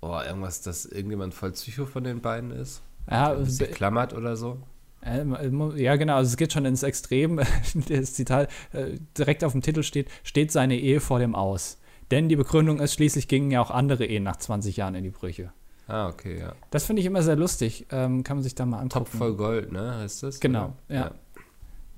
Oh, 0.00 0.18
irgendwas, 0.26 0.60
dass 0.62 0.86
irgendjemand 0.86 1.34
voll 1.34 1.52
Psycho 1.52 1.86
von 1.86 2.04
den 2.04 2.20
beiden 2.20 2.50
ist. 2.50 2.82
Ja, 3.10 3.34
bisschen 3.34 3.66
be- 3.68 3.72
klammert 3.72 4.12
oder 4.14 4.36
so. 4.36 4.58
Äh, 5.02 5.24
mu- 5.24 5.72
Ja, 5.74 5.96
genau, 5.96 6.16
also 6.16 6.30
es 6.30 6.36
geht 6.36 6.52
schon 6.52 6.64
ins 6.64 6.82
Extrem. 6.82 7.40
Das 7.88 8.14
Zitat 8.14 8.50
äh, 8.72 8.98
direkt 9.16 9.44
auf 9.44 9.52
dem 9.52 9.62
Titel 9.62 9.82
steht, 9.82 10.08
steht 10.22 10.50
seine 10.52 10.78
Ehe 10.78 11.00
vor 11.00 11.18
dem 11.18 11.34
Aus. 11.34 11.78
Denn 12.10 12.28
die 12.28 12.36
Begründung 12.36 12.78
ist, 12.80 12.94
schließlich 12.94 13.26
gingen 13.28 13.50
ja 13.50 13.60
auch 13.60 13.70
andere 13.70 14.04
Ehen 14.06 14.22
nach 14.22 14.36
20 14.36 14.76
Jahren 14.76 14.94
in 14.94 15.02
die 15.04 15.10
Brüche. 15.10 15.52
Ah, 15.88 16.08
okay, 16.08 16.38
ja. 16.40 16.52
Das 16.70 16.84
finde 16.84 17.00
ich 17.00 17.06
immer 17.06 17.22
sehr 17.22 17.36
lustig. 17.36 17.86
Ähm, 17.90 18.22
kann 18.24 18.36
man 18.38 18.44
sich 18.44 18.54
da 18.56 18.66
mal 18.66 18.78
angucken. 18.78 19.04
Top 19.06 19.08
voll 19.08 19.34
Gold, 19.36 19.72
ne? 19.72 19.96
Heißt 19.98 20.22
das? 20.24 20.40
Genau, 20.40 20.74
oder? 20.88 20.96
ja. 20.96 21.10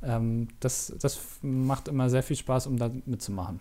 Ähm, 0.02 0.48
das, 0.60 0.94
das 1.00 1.18
macht 1.42 1.88
immer 1.88 2.08
sehr 2.10 2.22
viel 2.22 2.36
Spaß, 2.36 2.66
um 2.68 2.76
da 2.78 2.90
mitzumachen. 3.06 3.60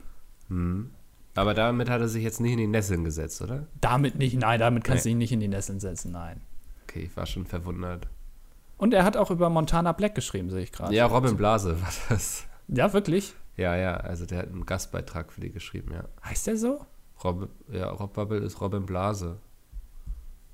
Hm. 0.50 0.92
Aber 1.38 1.54
damit 1.54 1.90
hat 1.90 2.02
er 2.02 2.08
sich 2.08 2.24
jetzt 2.24 2.40
nicht 2.42 2.54
in 2.54 2.58
die 2.58 2.68
Nesseln 2.68 3.04
gesetzt, 3.04 3.42
oder? 3.42 3.68
Damit 3.80 4.16
nicht, 4.16 4.38
nein, 4.38 4.60
damit 4.60 4.84
kannst 4.84 5.06
du 5.06 5.10
Nee. 5.10 5.14
ihn 5.14 5.18
nicht 5.20 5.32
in 5.32 5.40
die 5.40 5.48
Nesseln 5.48 5.80
setzen, 5.80 6.12
nein. 6.12 6.42
Okay, 6.84 7.02
ich 7.02 7.16
war 7.18 7.26
schon 7.26 7.46
verwundert. 7.46 8.08
Und 8.78 8.94
er 8.94 9.04
hat 9.04 9.18
auch 9.18 9.32
über 9.32 9.50
Montana 9.50 9.92
Black 9.92 10.16
geschrieben, 10.16 10.50
sehe 10.50 10.62
ich 10.64 10.72
gerade. 10.72 10.94
Ja, 10.96 11.06
Robin 11.06 11.36
Blase 11.38 11.82
war 11.82 11.90
das. 12.10 12.44
Ja, 12.68 12.92
wirklich? 12.94 13.34
Ja, 13.56 13.76
ja, 13.76 13.96
also 13.98 14.26
der 14.26 14.40
hat 14.40 14.48
einen 14.50 14.66
Gastbeitrag 14.66 15.32
für 15.32 15.42
die 15.42 15.52
geschrieben, 15.52 15.92
ja. 15.94 16.04
Heißt 16.24 16.48
der 16.48 16.58
so? 16.58 16.86
Rob, 17.24 17.50
ja, 17.72 17.90
Rob 17.90 18.14
Bubble 18.14 18.38
ist 18.40 18.62
Robin 18.62 18.86
Blase. 18.86 19.38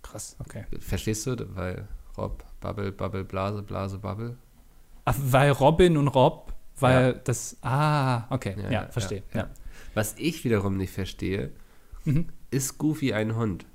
Krass, 0.02 0.36
okay. 0.40 0.66
Verstehst 0.80 1.26
du? 1.28 1.36
Weil 1.56 1.88
Rob, 2.18 2.44
Bubble, 2.62 2.92
Bubble, 2.92 3.24
Blase, 3.24 3.62
Blase, 3.64 3.98
Bubble. 3.98 4.38
Ach, 5.06 5.16
weil 5.20 5.52
Robin 5.52 5.98
und 5.98 6.08
Rob, 6.10 6.54
weil 6.80 7.08
Ja. 7.08 7.14
das. 7.14 7.58
Ah, 7.62 8.24
okay. 8.30 8.56
Ja, 8.58 8.64
Ja, 8.64 8.72
ja, 8.72 8.88
verstehe. 8.90 9.24
Ja, 9.34 9.48
Was 9.94 10.16
ich 10.18 10.44
wiederum 10.44 10.78
nicht 10.78 10.92
verstehe, 10.94 11.52
Mhm. 12.06 12.28
ist 12.52 12.78
Goofy 12.78 13.14
ein 13.14 13.36
Hund? 13.36 13.66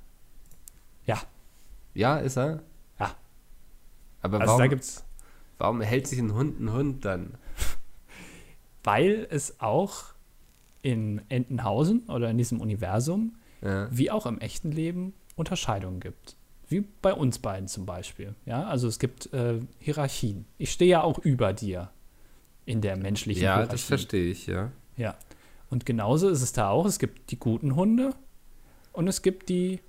ja. 1.05 1.21
Ja, 1.95 2.17
ist 2.17 2.37
er? 2.37 2.61
Ja. 2.99 3.15
Aber 4.21 4.39
Also 4.41 4.53
da 4.53 4.57
warum, 4.59 4.69
gibt's. 4.69 5.03
warum 5.57 5.81
hält 5.81 6.07
sich 6.07 6.19
ein 6.19 6.33
Hund 6.33 6.59
ein 6.59 6.71
Hund 6.71 7.03
dann? 7.03 7.33
Weil 8.83 9.27
es 9.29 9.59
auch 9.59 10.13
in 10.81 11.21
Entenhausen 11.29 12.03
oder 12.07 12.29
in 12.29 12.37
diesem 12.37 12.61
Universum, 12.61 13.35
Ja. 13.61 13.87
wie 13.91 14.11
auch 14.11 14.25
im 14.25 14.39
echten 14.39 14.71
Leben, 14.71 15.13
Unterscheidungen 15.35 15.99
gibt. 15.99 16.35
Wie 16.69 16.81
bei 17.01 17.13
uns 17.13 17.39
beiden 17.39 17.67
zum 17.67 17.85
Beispiel. 17.85 18.35
Ja, 18.45 18.65
also 18.67 18.87
es 18.87 18.99
gibt 18.99 19.33
äh, 19.33 19.59
Hierarchien. 19.79 20.45
Ich 20.59 20.71
stehe 20.71 20.91
ja 20.91 21.01
auch 21.01 21.17
über 21.19 21.51
dir 21.51 21.89
in 22.65 22.81
der 22.81 22.95
menschlichen 22.95 23.41
Ja, 23.43 23.55
Hierarchie. 23.55 23.71
das 23.71 23.83
verstehe 23.83 24.31
ich, 24.31 24.45
ja. 24.47 24.71
Ja. 24.95 25.15
Und 25.69 25.85
genauso 25.85 26.29
ist 26.29 26.41
es 26.41 26.51
da 26.53 26.69
auch. 26.69 26.85
Es 26.85 26.99
gibt 26.99 27.31
die 27.31 27.39
guten 27.39 27.75
Hunde 27.75 28.15
und 28.93 29.07
es 29.07 29.21
gibt 29.21 29.49
die 29.49 29.79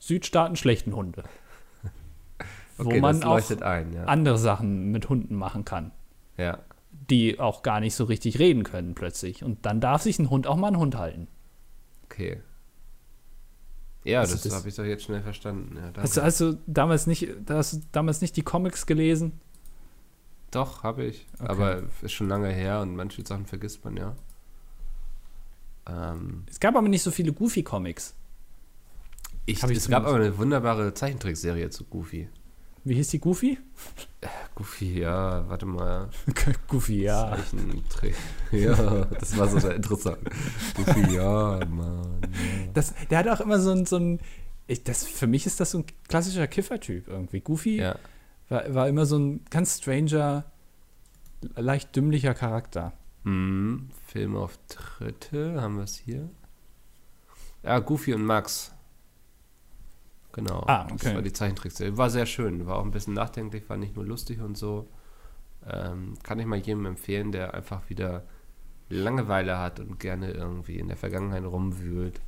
Südstaaten 0.00 0.56
schlechten 0.56 0.94
Hunde. 0.94 1.24
wo 2.78 2.88
Okay, 2.90 3.00
man 3.00 3.20
das 3.20 3.52
auch 3.52 3.60
ein, 3.62 3.92
ja. 3.92 4.04
andere 4.04 4.38
Sachen 4.38 4.90
mit 4.90 5.08
Hunden 5.08 5.34
machen 5.34 5.64
kann, 5.64 5.90
Ja, 6.36 6.58
die 7.10 7.38
auch 7.40 7.62
gar 7.62 7.80
nicht 7.80 7.94
so 7.94 8.04
richtig 8.04 8.38
reden 8.38 8.62
können 8.64 8.94
plötzlich. 8.94 9.42
Und 9.44 9.64
dann 9.66 9.80
darf 9.80 10.02
sich 10.02 10.18
ein 10.18 10.30
Hund 10.30 10.46
auch 10.46 10.56
mal 10.56 10.68
einen 10.68 10.78
Hund 10.78 10.96
halten. 10.96 11.28
okay. 12.04 12.40
Ja, 14.04 14.20
Also 14.20 14.34
das, 14.34 14.44
das- 14.44 14.54
habe 14.54 14.68
ich 14.68 14.74
doch 14.76 14.84
jetzt 14.84 15.04
schnell 15.04 15.20
verstanden. 15.22 15.76
Ja. 15.76 15.92
Hast 16.22 16.40
du, 16.40 16.52
du 16.54 16.58
damals 16.66 17.06
nicht, 17.06 17.28
hast 17.48 17.72
du 17.74 17.78
damals 17.92 18.20
nicht 18.20 18.36
die 18.36 18.42
Comics 18.42 18.86
gelesen? 18.86 19.40
Doch, 20.50 20.82
habe 20.82 21.04
ich. 21.04 21.26
Okay. 21.38 21.48
Aber 21.50 21.82
ist 22.00 22.12
schon 22.12 22.28
lange 22.28 22.48
her 22.48 22.80
und 22.80 22.96
manche 22.96 23.26
Sachen 23.26 23.44
vergisst 23.44 23.84
man, 23.84 23.96
ja. 23.98 24.14
Ähm, 25.88 26.44
Es 26.50 26.60
gab 26.60 26.76
aber 26.76 26.88
nicht 26.88 27.02
so 27.02 27.10
viele 27.10 27.32
Goofy-Comics. 27.32 28.14
ich, 29.46 29.62
ich 29.62 29.76
es 29.76 29.88
gab 29.88 30.04
aber 30.04 30.16
eine 30.16 30.36
wunderbare 30.36 30.92
Zeichentrickserie 30.94 31.70
zu 31.70 31.84
Goofy. 31.84 32.28
Wie 32.84 32.94
hieß 32.94 33.08
die 33.08 33.18
Goofy? 33.18 33.58
Goofy, 34.54 35.00
ja, 35.00 35.48
warte 35.48 35.66
mal. 35.66 36.08
Goofy, 36.68 37.02
ja. 37.02 37.36
Zeichentrick. 37.36 38.14
Ja, 38.52 39.04
das 39.04 39.36
war 39.36 39.46
so 39.48 39.58
sehr 39.58 39.74
interessant. 39.74 40.18
Goofy, 40.74 41.14
ja, 41.14 41.60
Mann. 41.66 42.20
Ja. 42.22 42.72
Das, 42.72 42.94
der 43.10 43.18
hat 43.18 43.28
auch 43.28 43.40
immer 43.40 43.60
so 43.60 43.72
ein, 43.72 43.84
so 43.84 43.96
ein 43.96 44.20
ich, 44.66 44.84
das, 44.84 45.04
für 45.04 45.26
mich 45.26 45.46
ist 45.46 45.60
das 45.60 45.72
so 45.72 45.78
ein 45.78 45.84
klassischer 46.08 46.46
Kiffer-Typ 46.46 47.08
irgendwie. 47.08 47.40
Goofy 47.40 47.76
ja. 47.76 47.98
war, 48.48 48.74
war 48.74 48.88
immer 48.88 49.06
so 49.06 49.18
ein 49.18 49.44
ganz 49.50 49.78
stranger, 49.78 50.44
leicht 51.56 51.94
dümmlicher 51.96 52.34
Charakter. 52.34 52.92
Mhm. 53.24 53.90
Filmauftritte, 54.08 55.60
haben 55.60 55.76
wir 55.76 55.84
es 55.84 55.96
hier? 55.96 56.28
Ja, 57.62 57.78
Goofy 57.78 58.14
und 58.14 58.24
Max. 58.24 58.72
Genau. 60.32 60.64
Ah, 60.66 60.84
Das 60.84 61.02
okay. 61.02 61.14
war 61.14 61.22
die 61.22 61.32
Zeichentrickserie. 61.32 61.96
War 61.96 62.08
sehr 62.10 62.26
schön, 62.26 62.66
war 62.66 62.76
auch 62.78 62.84
ein 62.84 62.90
bisschen 62.90 63.14
nachdenklich, 63.14 63.68
war 63.68 63.76
nicht 63.76 63.96
nur 63.96 64.04
lustig 64.06 64.40
und 64.40 64.56
so. 64.56 64.88
Ähm, 65.66 66.14
kann 66.22 66.38
ich 66.38 66.46
mal 66.46 66.58
jedem 66.58 66.86
empfehlen, 66.86 67.32
der 67.32 67.54
einfach 67.54 67.88
wieder 67.90 68.24
Langeweile 68.88 69.58
hat 69.58 69.80
und 69.80 70.00
gerne 70.00 70.30
irgendwie 70.30 70.78
in 70.78 70.88
der 70.88 70.96
Vergangenheit 70.96 71.44
rumwühlt. 71.44 72.20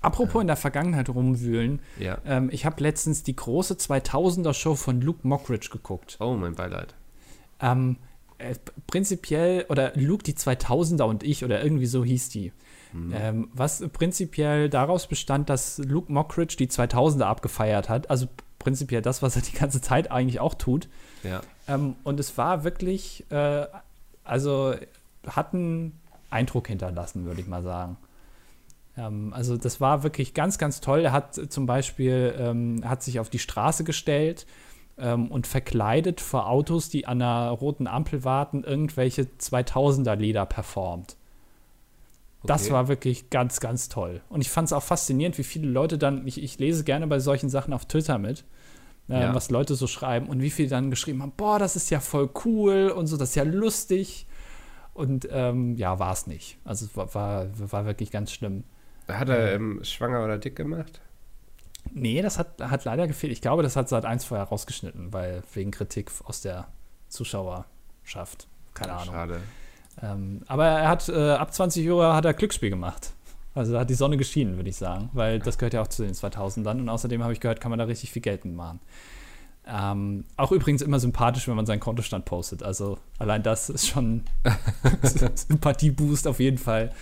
Apropos 0.00 0.40
in 0.40 0.46
der 0.46 0.56
Vergangenheit 0.56 1.08
rumwühlen, 1.08 1.80
Ja. 1.98 2.18
ähm, 2.24 2.48
ich 2.52 2.64
habe 2.66 2.82
letztens 2.82 3.22
die 3.24 3.36
große 3.36 3.74
2000er-Show 3.74 4.74
von 4.74 5.00
Luke 5.00 5.26
Mockridge 5.26 5.68
geguckt. 5.70 6.16
Oh, 6.20 6.34
mein 6.34 6.54
Beileid. 6.54 6.94
Ähm, 7.60 7.96
äh, 8.38 8.54
prinzipiell, 8.86 9.66
oder 9.68 9.92
Luke 9.94 10.22
die 10.22 10.34
2000er 10.34 11.02
und 11.02 11.22
ich, 11.22 11.44
oder 11.44 11.62
irgendwie 11.62 11.86
so 11.86 12.04
hieß 12.04 12.28
die. 12.30 12.52
Mhm. 12.92 13.12
Ähm, 13.14 13.48
was 13.52 13.86
prinzipiell 13.92 14.68
daraus 14.70 15.06
bestand, 15.06 15.50
dass 15.50 15.78
Luke 15.78 16.12
Mockridge 16.12 16.56
die 16.56 16.68
2000er 16.68 17.24
abgefeiert 17.24 17.88
hat. 17.88 18.10
Also 18.10 18.28
prinzipiell 18.58 19.02
das, 19.02 19.22
was 19.22 19.36
er 19.36 19.42
die 19.42 19.52
ganze 19.56 19.80
Zeit 19.80 20.10
eigentlich 20.10 20.40
auch 20.40 20.54
tut. 20.54 20.88
Ja. 21.22 21.42
Ähm, 21.66 21.96
und 22.04 22.20
es 22.20 22.38
war 22.38 22.64
wirklich, 22.64 23.24
äh, 23.30 23.66
also 24.24 24.74
hat 25.26 25.54
einen 25.54 26.00
Eindruck 26.30 26.68
hinterlassen, 26.68 27.24
würde 27.24 27.40
ich 27.40 27.46
mal 27.46 27.62
sagen. 27.62 27.96
Ähm, 28.96 29.32
also 29.32 29.56
das 29.56 29.80
war 29.80 30.02
wirklich 30.02 30.34
ganz, 30.34 30.58
ganz 30.58 30.80
toll. 30.80 31.00
Er 31.00 31.12
hat 31.12 31.34
zum 31.34 31.66
Beispiel, 31.66 32.34
ähm, 32.38 32.82
hat 32.84 33.02
sich 33.02 33.20
auf 33.20 33.30
die 33.30 33.38
Straße 33.38 33.84
gestellt 33.84 34.46
ähm, 34.98 35.28
und 35.30 35.46
verkleidet 35.46 36.20
vor 36.20 36.48
Autos, 36.48 36.88
die 36.90 37.06
an 37.06 37.22
einer 37.22 37.50
roten 37.50 37.86
Ampel 37.86 38.24
warten, 38.24 38.64
irgendwelche 38.64 39.22
2000er-Lieder 39.38 40.46
performt. 40.46 41.16
Das 42.44 42.64
Okay. 42.64 42.72
war 42.72 42.88
wirklich 42.88 43.30
ganz, 43.30 43.58
ganz 43.60 43.88
toll. 43.88 44.20
Und 44.28 44.40
ich 44.42 44.48
fand 44.50 44.66
es 44.66 44.72
auch 44.72 44.82
faszinierend, 44.82 45.38
wie 45.38 45.42
viele 45.44 45.68
Leute 45.68 45.98
dann, 45.98 46.26
ich, 46.26 46.42
ich 46.42 46.58
lese 46.58 46.84
gerne 46.84 47.06
bei 47.06 47.18
solchen 47.18 47.48
Sachen 47.48 47.72
auf 47.74 47.84
Twitter 47.86 48.18
mit, 48.18 48.44
äh, 49.08 49.20
Ja. 49.22 49.34
was 49.34 49.50
Leute 49.50 49.74
so 49.74 49.86
schreiben 49.86 50.28
und 50.28 50.40
wie 50.40 50.50
viele 50.50 50.68
dann 50.68 50.90
geschrieben 50.90 51.22
haben, 51.22 51.32
boah, 51.36 51.58
das 51.58 51.74
ist 51.76 51.90
ja 51.90 51.98
voll 52.00 52.30
cool 52.44 52.92
und 52.94 53.06
so, 53.08 53.16
das 53.16 53.30
ist 53.30 53.34
ja 53.34 53.42
lustig. 53.42 54.26
Und 54.94 55.28
ähm, 55.30 55.76
ja, 55.76 55.98
war 55.98 56.12
es 56.12 56.26
nicht. 56.26 56.58
Also 56.64 56.86
es 56.86 56.96
war, 56.96 57.14
war, 57.14 57.46
war 57.72 57.86
wirklich 57.86 58.10
ganz 58.10 58.32
schlimm. 58.32 58.64
Hat 59.08 59.28
er 59.28 59.54
ähm, 59.54 59.80
schwanger 59.82 60.24
oder 60.24 60.38
dick 60.38 60.56
gemacht? 60.56 61.00
Nee, 61.92 62.22
das 62.22 62.38
hat, 62.38 62.60
hat 62.60 62.84
leider 62.84 63.06
gefehlt. 63.06 63.32
Ich 63.32 63.40
glaube, 63.40 63.62
das 63.62 63.76
hat 63.76 63.88
seit 63.88 64.04
eins 64.04 64.24
vorher 64.24 64.46
rausgeschnitten, 64.46 65.12
weil 65.12 65.42
wegen 65.54 65.70
Kritik 65.70 66.10
aus 66.24 66.40
der 66.40 66.68
Zuschauerschaft. 67.08 68.46
Keine 68.74 68.92
Ahnung. 68.92 69.14
Schade. 69.14 69.40
Ähm, 70.02 70.42
aber 70.46 70.66
er 70.66 70.88
hat 70.88 71.08
äh, 71.08 71.32
ab 71.32 71.52
20 71.52 71.88
Uhr 71.88 72.14
hat 72.14 72.24
er 72.24 72.34
Glücksspiel 72.34 72.70
gemacht. 72.70 73.12
Also 73.54 73.72
da 73.72 73.80
hat 73.80 73.90
die 73.90 73.94
Sonne 73.94 74.16
geschienen, 74.16 74.56
würde 74.56 74.70
ich 74.70 74.76
sagen, 74.76 75.10
weil 75.14 75.40
das 75.40 75.58
gehört 75.58 75.74
ja 75.74 75.82
auch 75.82 75.88
zu 75.88 76.04
den 76.04 76.14
2000ern 76.14 76.78
und 76.78 76.88
außerdem 76.88 77.22
habe 77.22 77.32
ich 77.32 77.40
gehört, 77.40 77.60
kann 77.60 77.70
man 77.70 77.78
da 77.78 77.86
richtig 77.86 78.12
viel 78.12 78.22
Geld 78.22 78.44
mitmachen. 78.44 78.78
Ähm, 79.66 80.24
auch 80.36 80.52
übrigens 80.52 80.80
immer 80.80 81.00
sympathisch, 81.00 81.48
wenn 81.48 81.56
man 81.56 81.66
seinen 81.66 81.80
Kontostand 81.80 82.24
postet. 82.24 82.62
Also 82.62 82.98
allein 83.18 83.42
das 83.42 83.68
ist 83.68 83.88
schon 83.88 84.22
Sympathieboost 85.02 86.28
auf 86.28 86.40
jeden 86.40 86.58
Fall. 86.58 86.92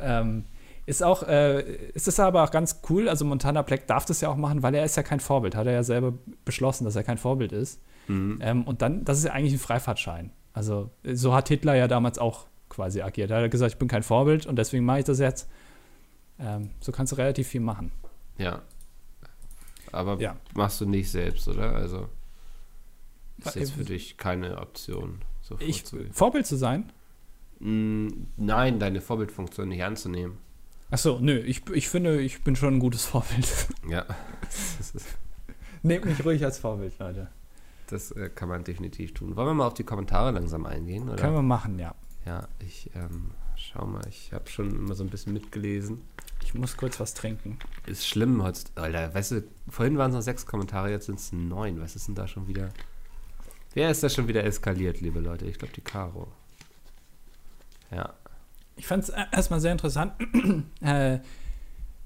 Ähm, 0.00 0.44
ist 0.88 1.02
auch, 1.02 1.22
äh, 1.22 1.60
ist 1.94 2.08
es 2.08 2.18
aber 2.18 2.42
auch 2.44 2.50
ganz 2.50 2.80
cool. 2.88 3.08
Also 3.08 3.24
Montana 3.24 3.62
Black 3.62 3.86
darf 3.86 4.04
das 4.06 4.20
ja 4.20 4.28
auch 4.30 4.36
machen, 4.36 4.62
weil 4.62 4.74
er 4.74 4.84
ist 4.84 4.96
ja 4.96 5.02
kein 5.02 5.20
Vorbild. 5.20 5.54
Hat 5.54 5.66
er 5.66 5.72
ja 5.74 5.82
selber 5.82 6.14
beschlossen, 6.44 6.84
dass 6.84 6.96
er 6.96 7.04
kein 7.04 7.18
Vorbild 7.18 7.52
ist. 7.52 7.80
Mhm. 8.06 8.38
Ähm, 8.42 8.64
und 8.64 8.80
dann, 8.82 9.04
das 9.04 9.18
ist 9.18 9.24
ja 9.24 9.32
eigentlich 9.32 9.52
ein 9.52 9.58
Freifahrtschein. 9.58 10.32
Also, 10.54 10.90
so 11.04 11.34
hat 11.34 11.48
Hitler 11.48 11.74
ja 11.76 11.88
damals 11.88 12.18
auch 12.18 12.46
quasi 12.68 13.02
agiert. 13.02 13.30
Er 13.30 13.42
hat 13.42 13.50
gesagt, 13.50 13.72
ich 13.72 13.78
bin 13.78 13.86
kein 13.88 14.02
Vorbild 14.02 14.46
und 14.46 14.56
deswegen 14.56 14.84
mache 14.84 15.00
ich 15.00 15.04
das 15.04 15.18
jetzt. 15.18 15.48
Ähm, 16.40 16.70
so 16.80 16.90
kannst 16.92 17.12
du 17.12 17.16
relativ 17.16 17.48
viel 17.48 17.60
machen. 17.60 17.92
Ja. 18.38 18.62
Aber 19.92 20.18
Ja. 20.20 20.36
machst 20.54 20.80
du 20.80 20.86
nicht 20.86 21.10
selbst, 21.10 21.48
oder? 21.48 21.74
Also 21.74 22.08
ist 23.44 23.56
jetzt 23.56 23.72
für 23.72 23.84
dich 23.84 24.16
keine 24.16 24.58
Option, 24.58 25.20
so 25.42 25.56
vorzugehen. 25.56 26.12
Vorbild 26.12 26.46
zu 26.46 26.56
sein? 26.56 26.90
Mm, 27.60 28.08
Nein, 28.36 28.78
deine 28.78 29.00
Vorbildfunktion 29.00 29.68
nicht 29.68 29.82
anzunehmen. 29.84 30.38
Achso, 30.90 31.18
nö, 31.20 31.38
ich, 31.38 31.68
ich 31.70 31.88
finde, 31.88 32.20
ich 32.20 32.42
bin 32.42 32.56
schon 32.56 32.74
ein 32.74 32.80
gutes 32.80 33.04
Vorbild. 33.06 33.68
Ja. 33.88 34.06
Nehmt 35.82 36.06
mich 36.06 36.24
ruhig 36.24 36.44
als 36.44 36.58
Vorbild, 36.58 36.98
Leute. 36.98 37.28
Das 37.88 38.10
äh, 38.12 38.30
kann 38.34 38.48
man 38.48 38.64
definitiv 38.64 39.14
tun. 39.14 39.36
Wollen 39.36 39.48
wir 39.48 39.54
mal 39.54 39.66
auf 39.66 39.74
die 39.74 39.84
Kommentare 39.84 40.30
langsam 40.30 40.66
eingehen? 40.66 41.08
Oder? 41.08 41.16
Können 41.16 41.34
wir 41.34 41.42
machen, 41.42 41.78
ja. 41.78 41.94
Ja, 42.26 42.46
ich 42.58 42.90
ähm, 42.94 43.30
schau 43.56 43.86
mal, 43.86 44.06
ich 44.08 44.32
habe 44.32 44.48
schon 44.48 44.70
immer 44.70 44.94
so 44.94 45.04
ein 45.04 45.08
bisschen 45.10 45.32
mitgelesen. 45.32 46.02
Ich 46.42 46.54
muss 46.54 46.76
kurz 46.76 47.00
was 47.00 47.14
trinken. 47.14 47.58
Ist 47.86 48.06
schlimm 48.06 48.42
heute. 48.42 48.60
Alter, 48.74 49.14
weißt 49.14 49.32
du, 49.32 49.44
vorhin 49.68 49.98
waren 49.98 50.10
es 50.10 50.16
noch 50.16 50.22
sechs 50.22 50.46
Kommentare, 50.46 50.90
jetzt 50.90 51.06
sind 51.06 51.18
es 51.18 51.32
neun. 51.32 51.80
Was 51.80 51.96
ist 51.96 52.08
denn 52.08 52.14
da 52.14 52.26
schon 52.26 52.46
wieder? 52.48 52.70
Wer 53.74 53.90
ist 53.90 54.02
da 54.02 54.08
schon 54.08 54.28
wieder 54.28 54.44
eskaliert, 54.44 55.00
liebe 55.00 55.20
Leute? 55.20 55.46
Ich 55.46 55.58
glaube, 55.58 55.74
die 55.74 55.80
Caro. 55.80 56.28
Ja. 57.90 58.14
Ich 58.78 58.86
fand 58.86 59.04
es 59.04 59.10
erstmal 59.10 59.60
sehr 59.60 59.72
interessant. 59.72 60.12
äh, 60.80 61.18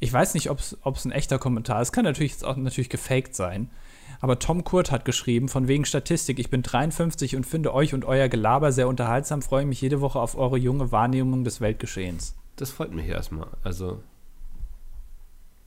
ich 0.00 0.12
weiß 0.12 0.34
nicht, 0.34 0.50
ob 0.50 0.58
es 0.58 1.04
ein 1.04 1.12
echter 1.12 1.38
Kommentar 1.38 1.80
ist. 1.80 1.92
Kann 1.92 2.04
natürlich 2.04 2.32
jetzt 2.32 2.44
auch 2.44 2.56
natürlich 2.56 2.90
gefaked 2.90 3.36
sein. 3.36 3.70
Aber 4.20 4.38
Tom 4.38 4.64
Kurt 4.64 4.90
hat 4.90 5.04
geschrieben, 5.04 5.48
von 5.48 5.68
wegen 5.68 5.84
Statistik, 5.84 6.38
ich 6.38 6.48
bin 6.48 6.62
53 6.62 7.36
und 7.36 7.44
finde 7.44 7.74
euch 7.74 7.92
und 7.92 8.04
euer 8.04 8.28
Gelaber 8.28 8.72
sehr 8.72 8.88
unterhaltsam, 8.88 9.42
freue 9.42 9.66
mich 9.66 9.80
jede 9.80 10.00
Woche 10.00 10.20
auf 10.20 10.36
eure 10.36 10.56
junge 10.56 10.92
Wahrnehmung 10.92 11.44
des 11.44 11.60
Weltgeschehens. 11.60 12.36
Das 12.56 12.70
freut 12.70 12.92
mich 12.92 13.06
erstmal. 13.06 13.48
Also. 13.64 14.00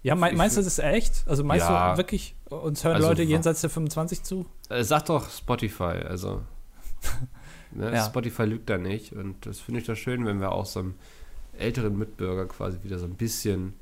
Ja, 0.04 0.16
mein, 0.16 0.38
meinst 0.38 0.56
du, 0.56 0.62
das 0.62 0.68
ist 0.68 0.80
echt? 0.80 1.24
Also 1.28 1.44
meinst 1.44 1.68
ja, 1.68 1.92
du 1.92 1.98
wirklich, 1.98 2.36
uns 2.50 2.84
hören 2.84 2.96
also, 2.96 3.10
Leute 3.10 3.24
jenseits 3.24 3.62
der 3.62 3.70
25 3.70 4.24
zu? 4.24 4.46
Äh, 4.70 4.84
sag 4.84 5.06
doch 5.06 5.30
Spotify, 5.30 6.04
also. 6.08 6.42
ne, 7.76 7.94
ja. 7.94 8.06
Spotify 8.06 8.44
lügt 8.44 8.70
da 8.70 8.78
nicht. 8.78 9.14
Und 9.14 9.46
das 9.46 9.60
finde 9.60 9.82
ich 9.82 9.88
doch 9.88 9.96
schön, 9.96 10.26
wenn 10.26 10.40
wir 10.40 10.52
auch 10.52 10.66
so 10.66 10.80
einem 10.80 10.96
älteren 11.58 11.98
Mitbürger 11.98 12.46
quasi 12.48 12.80
wieder 12.84 13.00
so 13.00 13.06
ein 13.06 13.16
bisschen 13.16 13.74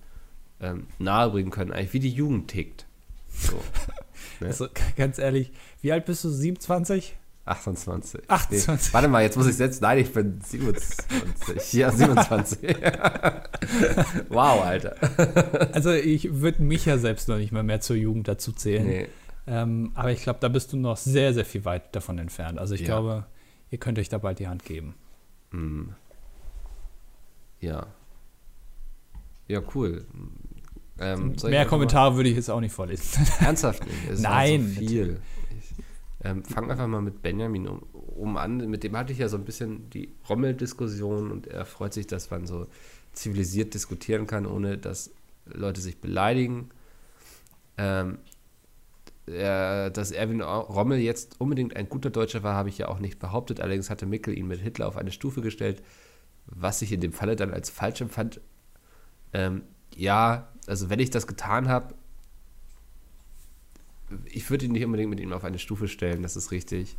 ähm, 0.60 0.88
nahebringen 1.00 1.52
können, 1.52 1.72
eigentlich 1.72 1.94
wie 1.94 2.00
die 2.00 2.12
Jugend 2.12 2.50
tickt. 2.50 2.86
So. 3.30 3.54
ne? 4.40 4.48
Also 4.48 4.68
ganz 4.96 5.18
ehrlich, 5.18 5.52
wie 5.82 5.92
alt 5.92 6.06
bist 6.06 6.24
du? 6.24 6.30
27? 6.30 7.16
28. 7.46 8.30
28. 8.30 8.88
Nee, 8.88 8.94
warte 8.94 9.08
mal, 9.10 9.22
jetzt 9.22 9.36
muss 9.36 9.48
ich 9.48 9.58
setzen. 9.58 9.80
Nein, 9.82 9.98
ich 9.98 10.14
bin 10.14 10.40
27. 10.42 11.74
Ja, 11.74 11.92
27. 11.92 12.60
wow, 14.30 14.64
Alter. 14.64 14.96
Also 15.74 15.92
ich 15.92 16.40
würde 16.40 16.64
mich 16.64 16.86
ja 16.86 16.98
selbst 16.98 17.28
noch 17.28 17.38
nicht 17.38 17.52
mal 17.52 17.64
mehr 17.64 17.82
zur 17.82 17.98
Jugend 17.98 18.30
dazu 18.30 18.54
zählen. 18.54 18.88
Nee. 18.88 19.08
Ähm, 19.46 19.92
aber 19.94 20.12
ich 20.12 20.24
glaube, 20.24 20.40
da 20.40 20.48
bist 20.48 20.72
du 20.72 20.78
noch 20.78 20.96
sehr, 20.96 21.34
sehr 21.34 21.44
viel 21.44 21.66
weit 21.66 21.94
davon 21.94 22.18
entfernt. 22.18 22.60
Also 22.60 22.76
ich 22.76 22.82
ja. 22.82 22.88
glaube, 22.88 23.26
ihr 23.74 23.80
könnt 23.80 23.98
euch 23.98 24.08
da 24.08 24.20
bald 24.20 24.38
die 24.38 24.48
Hand 24.48 24.64
geben. 24.66 24.94
Mm. 25.50 25.86
Ja. 27.60 27.88
Ja, 29.48 29.62
cool. 29.74 30.06
Ähm, 31.00 31.36
Mehr 31.44 31.66
Kommentare 31.66 32.16
würde 32.16 32.30
ich 32.30 32.36
jetzt 32.36 32.52
auch 32.52 32.60
nicht 32.60 32.72
vorlesen. 32.72 33.26
Ernsthaft 33.40 33.84
nicht? 33.88 34.12
Es 34.12 34.22
Nein. 34.22 34.70
So 34.76 34.80
viel. 34.80 35.20
Ich, 35.58 35.74
ähm, 36.24 36.44
fang 36.44 36.70
einfach 36.70 36.86
mal 36.86 37.02
mit 37.02 37.24
Benjamin 37.24 37.68
um, 37.68 37.82
um, 38.16 38.38
an. 38.38 38.58
Mit 38.70 38.84
dem 38.84 38.96
hatte 38.96 39.12
ich 39.12 39.18
ja 39.18 39.28
so 39.28 39.38
ein 39.38 39.44
bisschen 39.44 39.90
die 39.90 40.14
Rommel-Diskussion 40.30 41.32
und 41.32 41.48
er 41.48 41.66
freut 41.66 41.94
sich, 41.94 42.06
dass 42.06 42.30
man 42.30 42.46
so 42.46 42.68
zivilisiert 43.14 43.74
diskutieren 43.74 44.28
kann, 44.28 44.46
ohne 44.46 44.78
dass 44.78 45.10
Leute 45.46 45.82
sich 45.82 46.00
beleidigen. 46.00 46.70
Ähm, 47.80 48.20
er, 49.26 49.90
dass 49.90 50.12
Erwin 50.12 50.42
Rommel 50.42 51.00
jetzt 51.00 51.40
unbedingt 51.40 51.76
ein 51.76 51.88
guter 51.88 52.10
Deutscher 52.10 52.44
war, 52.44 52.56
habe 52.56 52.70
ich 52.70 52.78
ja 52.78 52.90
auch 52.90 53.00
nicht 53.00 53.20
behauptet. 53.20 53.62
Allerdings 53.62 53.90
hatte 53.90 54.06
Mickel 54.06 54.38
ihn 54.38 54.48
mit 54.48 54.60
Hitler 54.60 54.88
auf 54.88 54.98
eine 54.98 55.12
Stufe 55.12 55.42
gestellt, 55.42 55.82
was 56.46 56.82
ich 56.82 56.92
in 56.92 57.02
dem 57.02 57.14
Falle 57.14 57.36
dann 57.36 57.52
als 57.54 57.70
falsch 57.70 58.02
empfand. 58.02 58.42
Ähm, 59.32 59.64
ja, 59.96 60.50
also 60.68 60.90
wenn 60.90 61.00
ich 61.00 61.10
das 61.10 61.28
getan 61.28 61.70
habe, 61.70 61.96
ich 64.26 64.50
würde 64.50 64.66
ihn 64.66 64.74
nicht 64.74 64.86
unbedingt 64.86 65.10
mit 65.10 65.20
ihm 65.20 65.34
auf 65.34 65.44
eine 65.44 65.60
Stufe 65.60 65.88
stellen, 65.88 66.22
das 66.22 66.36
ist 66.36 66.52
richtig. 66.52 66.98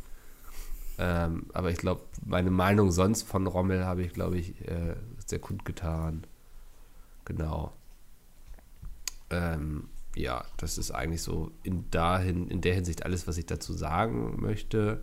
Ähm, 0.97 1.47
aber 1.53 1.71
ich 1.71 1.77
glaube, 1.77 2.01
meine 2.25 2.51
Meinung 2.51 2.91
sonst 2.91 3.23
von 3.23 3.47
Rommel 3.47 3.85
habe 3.85 4.03
ich, 4.03 4.13
glaube 4.13 4.37
ich, 4.37 4.67
äh, 4.67 4.95
sehr 5.25 5.39
gut 5.39 5.65
getan. 5.65 6.25
Genau. 7.25 7.73
Ähm, 9.29 9.89
ja, 10.15 10.45
das 10.57 10.77
ist 10.77 10.91
eigentlich 10.91 11.21
so 11.21 11.51
in, 11.63 11.89
dahin, 11.91 12.47
in 12.47 12.61
der 12.61 12.73
Hinsicht 12.73 13.05
alles, 13.05 13.27
was 13.27 13.37
ich 13.37 13.45
dazu 13.45 13.73
sagen 13.73 14.41
möchte. 14.41 15.01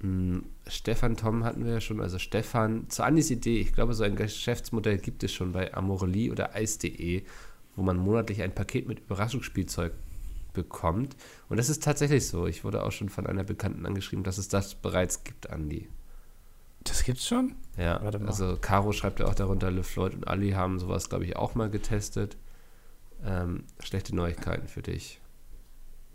Hm, 0.00 0.44
Stefan 0.66 1.16
Tom 1.16 1.44
hatten 1.44 1.64
wir 1.64 1.72
ja 1.72 1.80
schon, 1.80 2.00
also 2.00 2.18
Stefan, 2.18 2.88
zu 2.90 3.02
Andis 3.02 3.30
Idee, 3.30 3.58
ich 3.58 3.72
glaube, 3.72 3.94
so 3.94 4.04
ein 4.04 4.16
Geschäftsmodell 4.16 4.98
gibt 4.98 5.22
es 5.24 5.32
schon 5.32 5.52
bei 5.52 5.72
Amorelie 5.74 6.30
oder 6.30 6.54
Eis.de, 6.54 7.24
wo 7.76 7.82
man 7.82 7.96
monatlich 7.96 8.42
ein 8.42 8.54
Paket 8.54 8.86
mit 8.86 9.00
Überraschungsspielzeug 9.00 9.92
bekommt. 10.52 11.16
Und 11.48 11.56
das 11.56 11.68
ist 11.68 11.82
tatsächlich 11.82 12.26
so. 12.28 12.46
Ich 12.46 12.64
wurde 12.64 12.84
auch 12.84 12.92
schon 12.92 13.08
von 13.08 13.26
einer 13.26 13.44
Bekannten 13.44 13.86
angeschrieben, 13.86 14.24
dass 14.24 14.38
es 14.38 14.48
das 14.48 14.74
bereits 14.74 15.24
gibt, 15.24 15.50
Andi. 15.50 15.88
Das 16.84 17.02
gibt's 17.02 17.26
schon? 17.26 17.54
Ja, 17.78 17.96
also 17.96 18.58
Caro 18.60 18.92
schreibt 18.92 19.18
ja 19.20 19.26
auch 19.26 19.34
darunter, 19.34 19.70
LeFloid 19.70 20.14
und 20.14 20.28
Ali 20.28 20.50
haben 20.50 20.78
sowas, 20.78 21.08
glaube 21.08 21.24
ich, 21.24 21.34
auch 21.34 21.54
mal 21.54 21.70
getestet. 21.70 22.36
Ähm, 23.24 23.64
schlechte 23.80 24.14
Neuigkeiten 24.14 24.68
für 24.68 24.82
dich. 24.82 25.20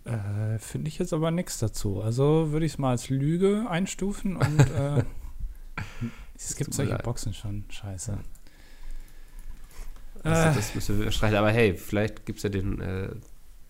Äh, 0.05 0.59
Finde 0.59 0.87
ich 0.87 0.99
jetzt 0.99 1.13
aber 1.13 1.31
nichts 1.31 1.59
dazu. 1.59 2.01
Also 2.01 2.51
würde 2.51 2.65
ich 2.65 2.73
es 2.73 2.77
mal 2.77 2.91
als 2.91 3.09
Lüge 3.09 3.65
einstufen 3.69 4.37
und 4.37 4.59
äh, 4.71 5.03
es 6.35 6.55
gibt 6.55 6.73
solche 6.73 6.93
leid. 6.93 7.03
Boxen 7.03 7.33
schon. 7.33 7.65
Scheiße. 7.69 8.17
Also, 10.23 10.59
das 10.59 10.75
müssen 10.75 10.99
wir 10.99 11.11
streichen. 11.11 11.37
Aber 11.37 11.51
hey, 11.51 11.75
vielleicht 11.75 12.25
gibt 12.25 12.37
es 12.37 12.43
ja 12.43 12.49
den 12.49 12.81
äh, 12.81 13.09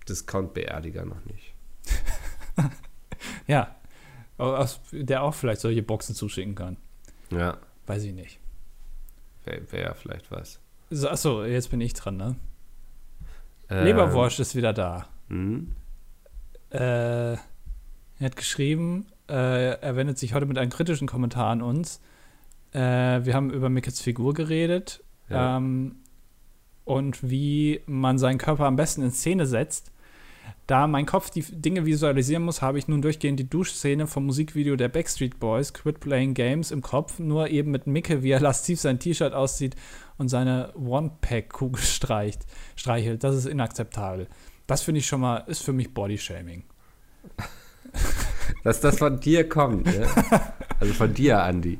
Discount-Beerdiger 0.07 1.05
noch 1.05 1.23
nicht. 1.25 1.53
ja. 3.47 3.75
Der 4.91 5.23
auch 5.23 5.33
vielleicht 5.33 5.61
solche 5.61 5.83
Boxen 5.83 6.15
zuschicken 6.15 6.55
kann. 6.55 6.77
Ja. 7.29 7.57
Weiß 7.85 8.03
ich 8.03 8.13
nicht. 8.13 8.39
Wäre 9.43 9.71
wär 9.71 9.81
ja 9.81 9.93
vielleicht 9.93 10.31
was. 10.31 10.59
So, 10.89 11.09
achso, 11.09 11.43
jetzt 11.43 11.69
bin 11.69 11.81
ich 11.81 11.93
dran, 11.93 12.17
ne? 12.17 12.35
Ähm, 13.69 13.85
Leberwurst 13.85 14.39
ist 14.39 14.55
wieder 14.55 14.73
da. 14.73 15.07
Mhm. 15.27 15.73
Äh, 16.71 17.33
er 17.33 17.39
hat 18.19 18.35
geschrieben, 18.35 19.07
äh, 19.29 19.79
er 19.79 19.95
wendet 19.95 20.17
sich 20.17 20.33
heute 20.33 20.45
mit 20.45 20.57
einem 20.57 20.71
kritischen 20.71 21.07
Kommentar 21.07 21.49
an 21.51 21.61
uns. 21.61 22.01
Äh, 22.71 22.79
wir 22.79 23.33
haben 23.33 23.51
über 23.51 23.69
Mickets 23.69 24.01
Figur 24.01 24.33
geredet 24.33 25.03
ja. 25.29 25.57
ähm, 25.57 25.95
und 26.85 27.29
wie 27.29 27.81
man 27.85 28.17
seinen 28.17 28.37
Körper 28.37 28.65
am 28.65 28.75
besten 28.75 29.01
in 29.03 29.11
Szene 29.11 29.45
setzt. 29.45 29.91
Da 30.67 30.87
mein 30.87 31.05
Kopf 31.05 31.29
die 31.29 31.41
Dinge 31.41 31.85
visualisieren 31.85 32.43
muss, 32.43 32.61
habe 32.61 32.77
ich 32.77 32.87
nun 32.87 33.01
durchgehend 33.01 33.39
die 33.39 33.49
Duschszene 33.49 34.07
vom 34.07 34.25
Musikvideo 34.25 34.75
der 34.75 34.89
Backstreet 34.89 35.39
Boys, 35.39 35.73
Quit 35.73 35.99
Playing 35.99 36.33
Games, 36.33 36.71
im 36.71 36.81
Kopf, 36.81 37.19
nur 37.19 37.49
eben 37.49 37.71
mit 37.71 37.87
Micke, 37.87 38.23
wie 38.23 38.31
er 38.31 38.39
lastiv 38.39 38.79
sein 38.79 38.99
T-Shirt 38.99 39.33
aussieht 39.33 39.75
und 40.17 40.29
seine 40.29 40.73
One-Pack-Kugel 40.75 41.81
streicht, 41.83 42.45
streichelt. 42.75 43.23
Das 43.23 43.35
ist 43.35 43.45
inakzeptabel. 43.45 44.27
Das 44.67 44.83
finde 44.83 44.99
ich 44.99 45.07
schon 45.07 45.21
mal, 45.21 45.37
ist 45.47 45.63
für 45.63 45.73
mich 45.73 45.93
Bodyshaming. 45.93 46.63
Dass 48.63 48.81
das 48.81 48.97
von 48.99 49.19
dir 49.19 49.47
kommt, 49.47 49.85
ne? 49.85 50.07
Also 50.79 50.93
von 50.93 51.13
dir, 51.13 51.43
Andi. 51.43 51.77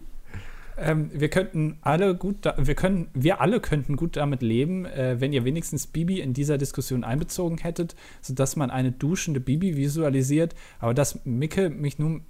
Ähm, 0.81 1.11
wir 1.13 1.29
könnten 1.29 1.77
alle 1.81 2.15
gut, 2.15 2.45
wir 2.57 2.75
können, 2.75 3.09
wir 3.13 3.41
alle 3.41 3.59
könnten 3.59 3.95
gut 3.95 4.15
damit 4.15 4.41
leben, 4.41 4.85
äh, 4.85 5.19
wenn 5.19 5.33
ihr 5.33 5.45
wenigstens 5.45 5.87
Bibi 5.87 6.19
in 6.19 6.33
dieser 6.33 6.57
Diskussion 6.57 7.03
einbezogen 7.03 7.57
hättet, 7.57 7.95
sodass 8.21 8.55
man 8.55 8.71
eine 8.71 8.91
duschende 8.91 9.39
Bibi 9.39 9.75
visualisiert. 9.75 10.55
Aber 10.79 10.93
dass 10.93 11.25
Micke 11.25 11.69
mich 11.69 11.99
nun 11.99 12.23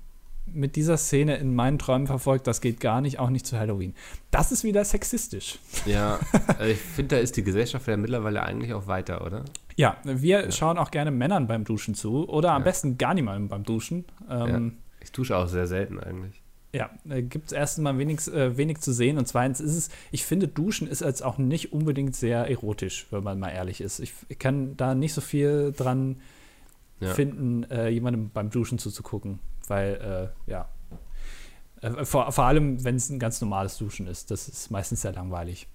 mit 0.53 0.75
dieser 0.75 0.97
Szene 0.97 1.37
in 1.37 1.53
meinen 1.53 1.79
Träumen 1.79 2.07
verfolgt, 2.07 2.47
das 2.47 2.61
geht 2.61 2.79
gar 2.79 3.01
nicht, 3.01 3.19
auch 3.19 3.29
nicht 3.29 3.45
zu 3.45 3.57
Halloween. 3.57 3.93
Das 4.31 4.51
ist 4.51 4.63
wieder 4.63 4.83
sexistisch. 4.83 5.59
Ja, 5.85 6.19
also 6.47 6.63
ich 6.71 6.79
finde, 6.79 7.15
da 7.15 7.21
ist 7.21 7.37
die 7.37 7.43
Gesellschaft 7.43 7.87
ja 7.87 7.97
mittlerweile 7.97 8.43
eigentlich 8.43 8.73
auch 8.73 8.87
weiter, 8.87 9.25
oder? 9.25 9.45
Ja, 9.75 9.97
wir 10.03 10.45
ja. 10.45 10.51
schauen 10.51 10.77
auch 10.77 10.91
gerne 10.91 11.11
Männern 11.11 11.47
beim 11.47 11.63
Duschen 11.63 11.95
zu 11.95 12.27
oder 12.27 12.51
am 12.51 12.61
ja. 12.61 12.65
besten 12.65 12.97
gar 12.97 13.13
niemandem 13.13 13.47
beim 13.47 13.63
Duschen. 13.63 14.05
Ähm, 14.29 14.47
ja. 14.47 14.83
Ich 15.01 15.11
dusche 15.11 15.37
auch 15.37 15.47
sehr 15.47 15.67
selten 15.67 15.99
eigentlich. 15.99 16.38
Ja, 16.71 16.91
äh, 17.09 17.23
gibt 17.23 17.47
es 17.47 17.51
erstens 17.51 17.83
mal 17.83 17.97
wenig, 17.97 18.27
äh, 18.27 18.55
wenig 18.55 18.79
zu 18.79 18.93
sehen 18.93 19.17
und 19.17 19.27
zweitens 19.27 19.59
ist 19.59 19.75
es, 19.75 19.89
ich 20.11 20.23
finde, 20.23 20.47
Duschen 20.47 20.87
ist 20.87 21.01
jetzt 21.01 21.23
auch 21.23 21.39
nicht 21.39 21.73
unbedingt 21.73 22.15
sehr 22.15 22.47
erotisch, 22.47 23.07
wenn 23.09 23.23
man 23.23 23.39
mal 23.39 23.49
ehrlich 23.49 23.81
ist. 23.81 23.99
Ich, 23.99 24.13
ich 24.27 24.37
kann 24.37 24.77
da 24.77 24.93
nicht 24.93 25.13
so 25.13 25.21
viel 25.21 25.73
dran 25.75 26.21
ja. 26.99 27.13
finden, 27.13 27.63
äh, 27.71 27.89
jemandem 27.89 28.29
beim 28.29 28.51
Duschen 28.51 28.77
zuzugucken, 28.77 29.39
weil, 29.67 30.31
äh, 30.47 30.51
ja, 30.51 30.69
äh, 31.81 32.05
vor, 32.05 32.31
vor 32.31 32.43
allem, 32.43 32.83
wenn 32.83 32.95
es 32.95 33.09
ein 33.09 33.19
ganz 33.19 33.41
normales 33.41 33.77
Duschen 33.77 34.05
ist, 34.05 34.29
das 34.29 34.47
ist 34.47 34.69
meistens 34.69 35.01
sehr 35.01 35.13
langweilig. 35.13 35.67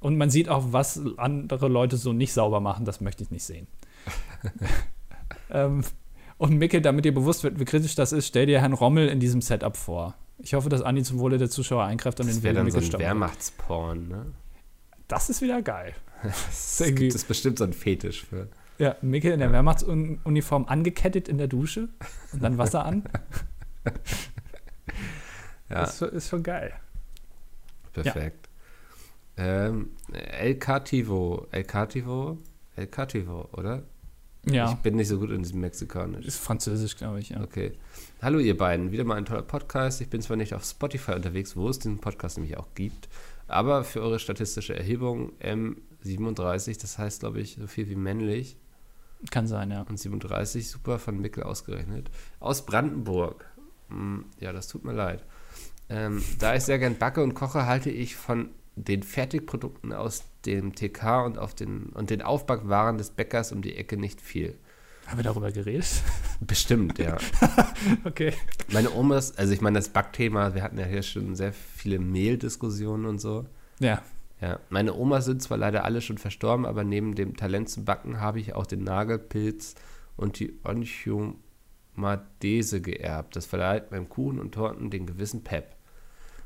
Und 0.00 0.18
man 0.18 0.30
sieht 0.30 0.48
auch, 0.48 0.72
was 0.72 1.00
andere 1.16 1.68
Leute 1.68 1.96
so 1.96 2.12
nicht 2.12 2.32
sauber 2.32 2.60
machen, 2.60 2.84
das 2.84 3.00
möchte 3.00 3.22
ich 3.22 3.30
nicht 3.30 3.44
sehen. 3.44 3.68
ähm, 5.50 5.84
und 6.38 6.58
Mickel, 6.58 6.82
damit 6.82 7.04
dir 7.04 7.14
bewusst 7.14 7.44
wird, 7.44 7.60
wie 7.60 7.64
kritisch 7.64 7.94
das 7.94 8.12
ist, 8.12 8.26
stell 8.26 8.46
dir 8.46 8.60
Herrn 8.60 8.72
Rommel 8.72 9.08
in 9.08 9.20
diesem 9.20 9.40
Setup 9.40 9.76
vor. 9.76 10.14
Ich 10.44 10.52
hoffe, 10.52 10.68
dass 10.68 10.82
Andi 10.82 11.02
zum 11.02 11.18
Wohle 11.20 11.38
der 11.38 11.48
Zuschauer 11.48 11.84
eingreift 11.84 12.20
und 12.20 12.26
das 12.28 12.36
den 12.40 12.42
Willen 12.42 12.70
so 12.70 12.78
ein 12.78 12.92
Wehrmachtsporn, 13.00 14.08
ne? 14.08 14.26
Das 15.08 15.30
ist 15.30 15.40
wieder 15.40 15.62
geil. 15.62 15.94
Es 16.50 16.80
irgendwie- 16.80 17.04
gibt 17.04 17.14
es 17.14 17.24
bestimmt 17.24 17.58
so 17.58 17.64
einen 17.64 17.72
Fetisch 17.72 18.24
für. 18.26 18.48
Ja, 18.78 18.96
Mikkel 19.02 19.32
in 19.32 19.40
der 19.40 19.52
Wehrmachtsuniform 19.52 20.66
angekettet 20.66 21.28
in 21.28 21.38
der 21.38 21.48
Dusche 21.48 21.88
und 22.32 22.42
dann 22.42 22.58
Wasser 22.58 22.84
an. 22.84 23.04
Ja, 25.70 25.80
Das 25.80 25.92
ist, 25.94 25.98
schon- 25.98 26.08
ist 26.10 26.28
schon 26.28 26.42
geil. 26.42 26.72
perfekt. 27.92 28.48
Ähm, 29.36 29.90
El 30.12 30.56
Cativo. 30.58 31.46
El 31.50 31.64
Cativo? 31.64 32.38
El 32.76 32.86
Cativo, 32.88 33.48
oder? 33.52 33.82
Ja, 34.46 34.70
Ich 34.72 34.76
bin 34.78 34.96
nicht 34.96 35.08
so 35.08 35.18
gut 35.18 35.30
in 35.30 35.42
diesem 35.42 35.60
Mexikanisch. 35.60 36.26
ist 36.26 36.38
französisch, 36.38 36.96
glaube 36.96 37.18
ich, 37.20 37.30
ja. 37.30 37.40
Okay. 37.42 37.72
Hallo 38.24 38.38
ihr 38.38 38.56
beiden, 38.56 38.90
wieder 38.90 39.04
mal 39.04 39.16
ein 39.16 39.26
toller 39.26 39.42
Podcast. 39.42 40.00
Ich 40.00 40.08
bin 40.08 40.22
zwar 40.22 40.38
nicht 40.38 40.54
auf 40.54 40.64
Spotify 40.64 41.12
unterwegs, 41.12 41.56
wo 41.56 41.68
es 41.68 41.78
den 41.78 41.98
Podcast 41.98 42.38
nämlich 42.38 42.56
auch 42.56 42.68
gibt, 42.74 43.10
aber 43.48 43.84
für 43.84 44.00
eure 44.00 44.18
statistische 44.18 44.74
Erhebung 44.74 45.34
M37, 45.40 46.80
das 46.80 46.96
heißt 46.96 47.20
glaube 47.20 47.42
ich 47.42 47.58
so 47.60 47.66
viel 47.66 47.86
wie 47.90 47.96
männlich 47.96 48.56
Kann 49.30 49.46
sein, 49.46 49.70
ja. 49.70 49.82
und 49.82 49.98
37, 50.00 50.70
super 50.70 50.98
von 50.98 51.20
Mickel 51.20 51.42
ausgerechnet, 51.42 52.10
aus 52.40 52.64
Brandenburg. 52.64 53.44
Hm, 53.90 54.24
Ja, 54.40 54.54
das 54.54 54.68
tut 54.68 54.86
mir 54.86 54.94
leid. 54.94 55.22
Ähm, 55.90 56.24
da 56.38 56.54
ich 56.54 56.62
sehr 56.62 56.78
gern 56.78 56.96
backe 56.96 57.22
und 57.22 57.34
koche, 57.34 57.66
halte 57.66 57.90
ich 57.90 58.16
von 58.16 58.48
den 58.74 59.02
Fertigprodukten 59.02 59.92
aus 59.92 60.24
dem 60.46 60.74
TK 60.74 61.26
und, 61.26 61.36
auf 61.36 61.54
den, 61.54 61.90
und 61.90 62.08
den 62.08 62.22
Aufbackwaren 62.22 62.96
des 62.96 63.10
Bäckers 63.10 63.52
um 63.52 63.60
die 63.60 63.76
Ecke 63.76 63.98
nicht 63.98 64.22
viel. 64.22 64.56
Haben 65.06 65.18
wir 65.18 65.24
darüber 65.24 65.52
geredet? 65.52 66.02
Bestimmt, 66.40 66.98
ja. 66.98 67.18
okay. 68.04 68.32
Meine 68.72 68.92
Omas, 68.92 69.36
also 69.36 69.52
ich 69.52 69.60
meine, 69.60 69.78
das 69.78 69.90
Backthema, 69.90 70.54
wir 70.54 70.62
hatten 70.62 70.78
ja 70.78 70.86
hier 70.86 71.02
schon 71.02 71.36
sehr 71.36 71.52
viele 71.52 71.98
Mehldiskussionen 71.98 73.06
und 73.06 73.20
so. 73.20 73.44
Ja. 73.80 74.02
Ja, 74.40 74.58
meine 74.68 74.94
Omas 74.94 75.26
sind 75.26 75.42
zwar 75.42 75.58
leider 75.58 75.84
alle 75.84 76.00
schon 76.00 76.18
verstorben, 76.18 76.66
aber 76.66 76.84
neben 76.84 77.14
dem 77.14 77.36
Talent 77.36 77.70
zum 77.70 77.84
Backen 77.84 78.20
habe 78.20 78.40
ich 78.40 78.54
auch 78.54 78.66
den 78.66 78.82
Nagelpilz 78.82 79.74
und 80.16 80.38
die 80.38 80.58
Onchomadese 80.64 82.80
geerbt. 82.80 83.36
Das 83.36 83.46
verleiht 83.46 83.90
meinem 83.90 84.08
Kuchen 84.08 84.38
und 84.38 84.52
Torten 84.52 84.90
den 84.90 85.06
gewissen 85.06 85.44
Pep. 85.44 85.76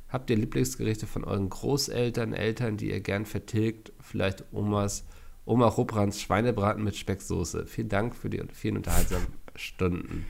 Habt 0.09 0.31
ihr 0.31 0.37
Lieblingsgerichte 0.37 1.07
von 1.07 1.25
euren 1.25 1.49
Großeltern, 1.49 2.33
Eltern, 2.33 2.77
die 2.77 2.91
ihr 2.91 3.01
gern 3.01 3.27
vertilgt? 3.27 3.93
Vielleicht 4.01 4.45
Omas, 4.53 5.05
Oma 5.49 5.67
Ruprands 5.67 6.21
Schweinebraten 6.21 6.85
mit 6.85 6.97
Specksoße. 6.97 7.67
Vielen 7.67 7.89
Dank 7.89 8.15
für 8.15 8.29
die 8.31 8.43
vielen 8.53 8.77
unterhaltsamen 8.77 9.27
Stunden. 9.57 10.27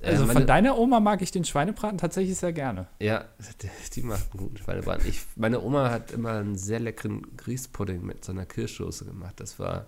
Äh, 0.00 0.10
Also 0.10 0.22
meine- 0.26 0.32
von 0.40 0.46
deiner 0.46 0.78
Oma 0.78 1.00
mag 1.00 1.20
ich 1.22 1.30
den 1.30 1.44
Schweinebraten 1.44 1.98
tatsächlich 1.98 2.36
sehr 2.38 2.52
gerne. 2.52 2.86
ja, 3.00 3.24
die, 3.60 3.68
die 3.94 4.02
macht 4.02 4.30
einen 4.32 4.40
guten 4.40 4.56
Schweinebraten. 4.56 5.06
Ich, 5.08 5.20
meine 5.36 5.60
Oma 5.60 5.90
hat 5.90 6.12
immer 6.12 6.32
einen 6.32 6.56
sehr 6.56 6.80
leckeren 6.80 7.22
Grießpudding 7.36 8.04
mit 8.04 8.24
so 8.24 8.32
einer 8.32 8.46
Kirschsoße 8.46 9.04
gemacht. 9.04 9.40
Das 9.40 9.58
war 9.58 9.86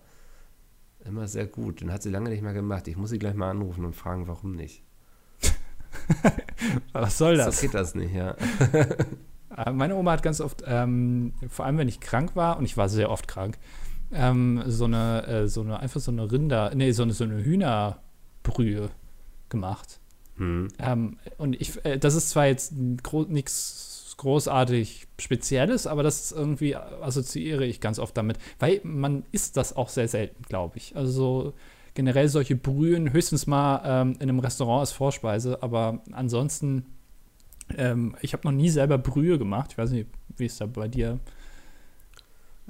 immer 1.04 1.28
sehr 1.28 1.46
gut. 1.46 1.80
Den 1.80 1.92
hat 1.92 2.02
sie 2.02 2.10
lange 2.10 2.30
nicht 2.30 2.42
mehr 2.42 2.52
gemacht. 2.54 2.88
Ich 2.88 2.96
muss 2.96 3.10
sie 3.10 3.18
gleich 3.18 3.34
mal 3.34 3.50
anrufen 3.50 3.84
und 3.84 3.94
fragen, 3.94 4.26
warum 4.28 4.52
nicht. 4.56 4.82
Was 6.92 7.18
soll 7.18 7.36
das? 7.36 7.56
So 7.56 7.62
geht 7.62 7.74
das 7.74 7.94
nicht, 7.94 8.14
ja. 8.14 8.34
Äh, 9.56 9.70
Meine 9.70 9.94
Oma 9.94 10.10
hat 10.12 10.24
ganz 10.24 10.40
oft, 10.40 10.64
ähm, 10.66 11.32
vor 11.48 11.64
allem 11.64 11.78
wenn 11.78 11.86
ich 11.86 12.00
krank 12.00 12.34
war, 12.34 12.56
und 12.58 12.64
ich 12.64 12.76
war 12.76 12.88
sehr 12.88 13.08
oft 13.08 13.28
krank, 13.28 13.56
ähm, 14.14 14.62
so 14.66 14.84
eine, 14.84 15.26
äh, 15.26 15.48
so 15.48 15.60
eine, 15.60 15.80
einfach 15.80 16.00
so 16.00 16.10
eine 16.10 16.30
Rinder, 16.30 16.72
nee, 16.74 16.92
so 16.92 17.02
eine, 17.02 17.12
so 17.12 17.24
eine 17.24 17.44
Hühnerbrühe 17.44 18.90
gemacht. 19.48 20.00
Hm. 20.36 20.68
Ähm, 20.78 21.18
und 21.38 21.60
ich, 21.60 21.84
äh, 21.84 21.98
das 21.98 22.14
ist 22.14 22.30
zwar 22.30 22.46
jetzt 22.46 22.74
gro 23.02 23.22
nichts 23.22 24.14
großartig 24.16 25.08
Spezielles, 25.20 25.86
aber 25.86 26.02
das 26.02 26.32
irgendwie 26.32 26.76
assoziiere 26.76 27.64
ich 27.64 27.80
ganz 27.80 27.98
oft 27.98 28.16
damit, 28.16 28.38
weil 28.60 28.80
man 28.84 29.24
isst 29.32 29.56
das 29.56 29.74
auch 29.74 29.88
sehr 29.88 30.08
selten, 30.08 30.42
glaube 30.44 30.76
ich. 30.76 30.94
Also 30.96 31.12
so 31.12 31.52
generell 31.94 32.28
solche 32.28 32.56
Brühen 32.56 33.12
höchstens 33.12 33.46
mal 33.46 33.82
ähm, 33.84 34.14
in 34.14 34.22
einem 34.22 34.38
Restaurant 34.38 34.80
als 34.80 34.92
Vorspeise, 34.92 35.62
aber 35.62 36.00
ansonsten, 36.12 36.86
ähm, 37.76 38.16
ich 38.20 38.32
habe 38.32 38.46
noch 38.46 38.52
nie 38.52 38.70
selber 38.70 38.98
Brühe 38.98 39.38
gemacht. 39.38 39.72
Ich 39.72 39.78
weiß 39.78 39.90
nicht, 39.90 40.08
wie 40.36 40.46
es 40.46 40.58
da 40.58 40.66
bei 40.66 40.88
dir 40.88 41.18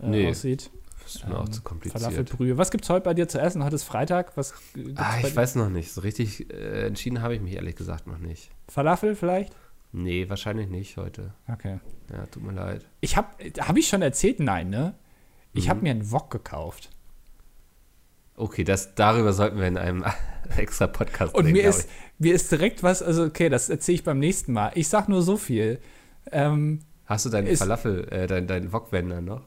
äh, 0.03 0.09
Nee, 0.09 0.28
aussieht. 0.28 0.70
Das 1.05 1.16
ist 1.16 1.28
mir 1.28 1.38
auch 1.38 1.46
Ähm, 1.46 1.52
zu 1.52 1.62
kompliziert. 1.62 2.02
Falafelbrühe. 2.02 2.59
Was 2.59 2.70
gibt's 2.70 2.88
heute 2.88 3.05
bei 3.05 3.14
dir 3.14 3.28
zu 3.28 3.38
essen? 3.40 3.62
Heute 3.62 3.76
ist 3.76 3.84
Freitag. 3.84 4.36
Was 4.36 4.55
Ah, 4.96 5.18
ich 5.22 5.34
weiß 5.36 5.55
noch 5.57 5.68
nicht. 5.70 5.92
So 5.92 6.00
richtig 6.00 6.52
äh, 6.52 6.86
entschieden 6.86 7.22
habe 7.22 7.34
ich 7.34 7.40
mich 7.40 7.55
ehrlich 7.55 7.76
gesagt 7.76 8.07
noch 8.07 8.18
nicht. 8.18 8.50
Falafel 8.68 9.14
vielleicht? 9.14 9.55
Nee, 9.92 10.28
wahrscheinlich 10.28 10.68
nicht 10.68 10.96
heute. 10.96 11.34
Okay. 11.46 11.78
Ja, 12.11 12.26
tut 12.26 12.42
mir 12.42 12.52
leid. 12.52 12.84
Ich 13.00 13.16
habe, 13.16 13.28
habe 13.61 13.78
ich 13.78 13.86
schon 13.88 14.02
erzählt? 14.02 14.40
Nein, 14.40 14.70
ne? 14.70 14.94
Ich 15.52 15.66
Mhm. 15.66 15.70
habe 15.70 15.80
mir 15.82 15.90
einen 15.92 16.11
Wok 16.11 16.30
gekauft. 16.30 16.90
Okay, 18.36 18.64
das, 18.64 18.94
darüber 18.96 19.32
sollten 19.32 19.59
wir 19.59 19.68
in 19.68 19.76
einem 19.78 20.05
extra 20.57 20.88
Podcast 20.88 21.34
Und 21.34 21.44
reden, 21.46 21.52
mir 21.52 21.68
ist, 21.68 21.88
mir 22.18 22.34
ist 22.34 22.50
direkt 22.50 22.82
was, 22.82 23.02
also 23.02 23.24
okay, 23.24 23.48
das 23.48 23.68
erzähle 23.70 23.94
ich 23.96 24.05
beim 24.05 24.18
nächsten 24.18 24.52
Mal. 24.52 24.72
Ich 24.74 24.88
sag 24.88 25.09
nur 25.09 25.22
so 25.22 25.36
viel. 25.36 25.78
Ähm. 26.32 26.80
Hast 27.07 27.26
du 27.26 27.30
deinen 27.30 27.55
Falafel, 27.57 28.09
äh, 28.11 28.26
deinen, 28.26 28.46
deinen 28.48 28.72
Wok-Wender 28.72 29.20
noch? 29.20 29.46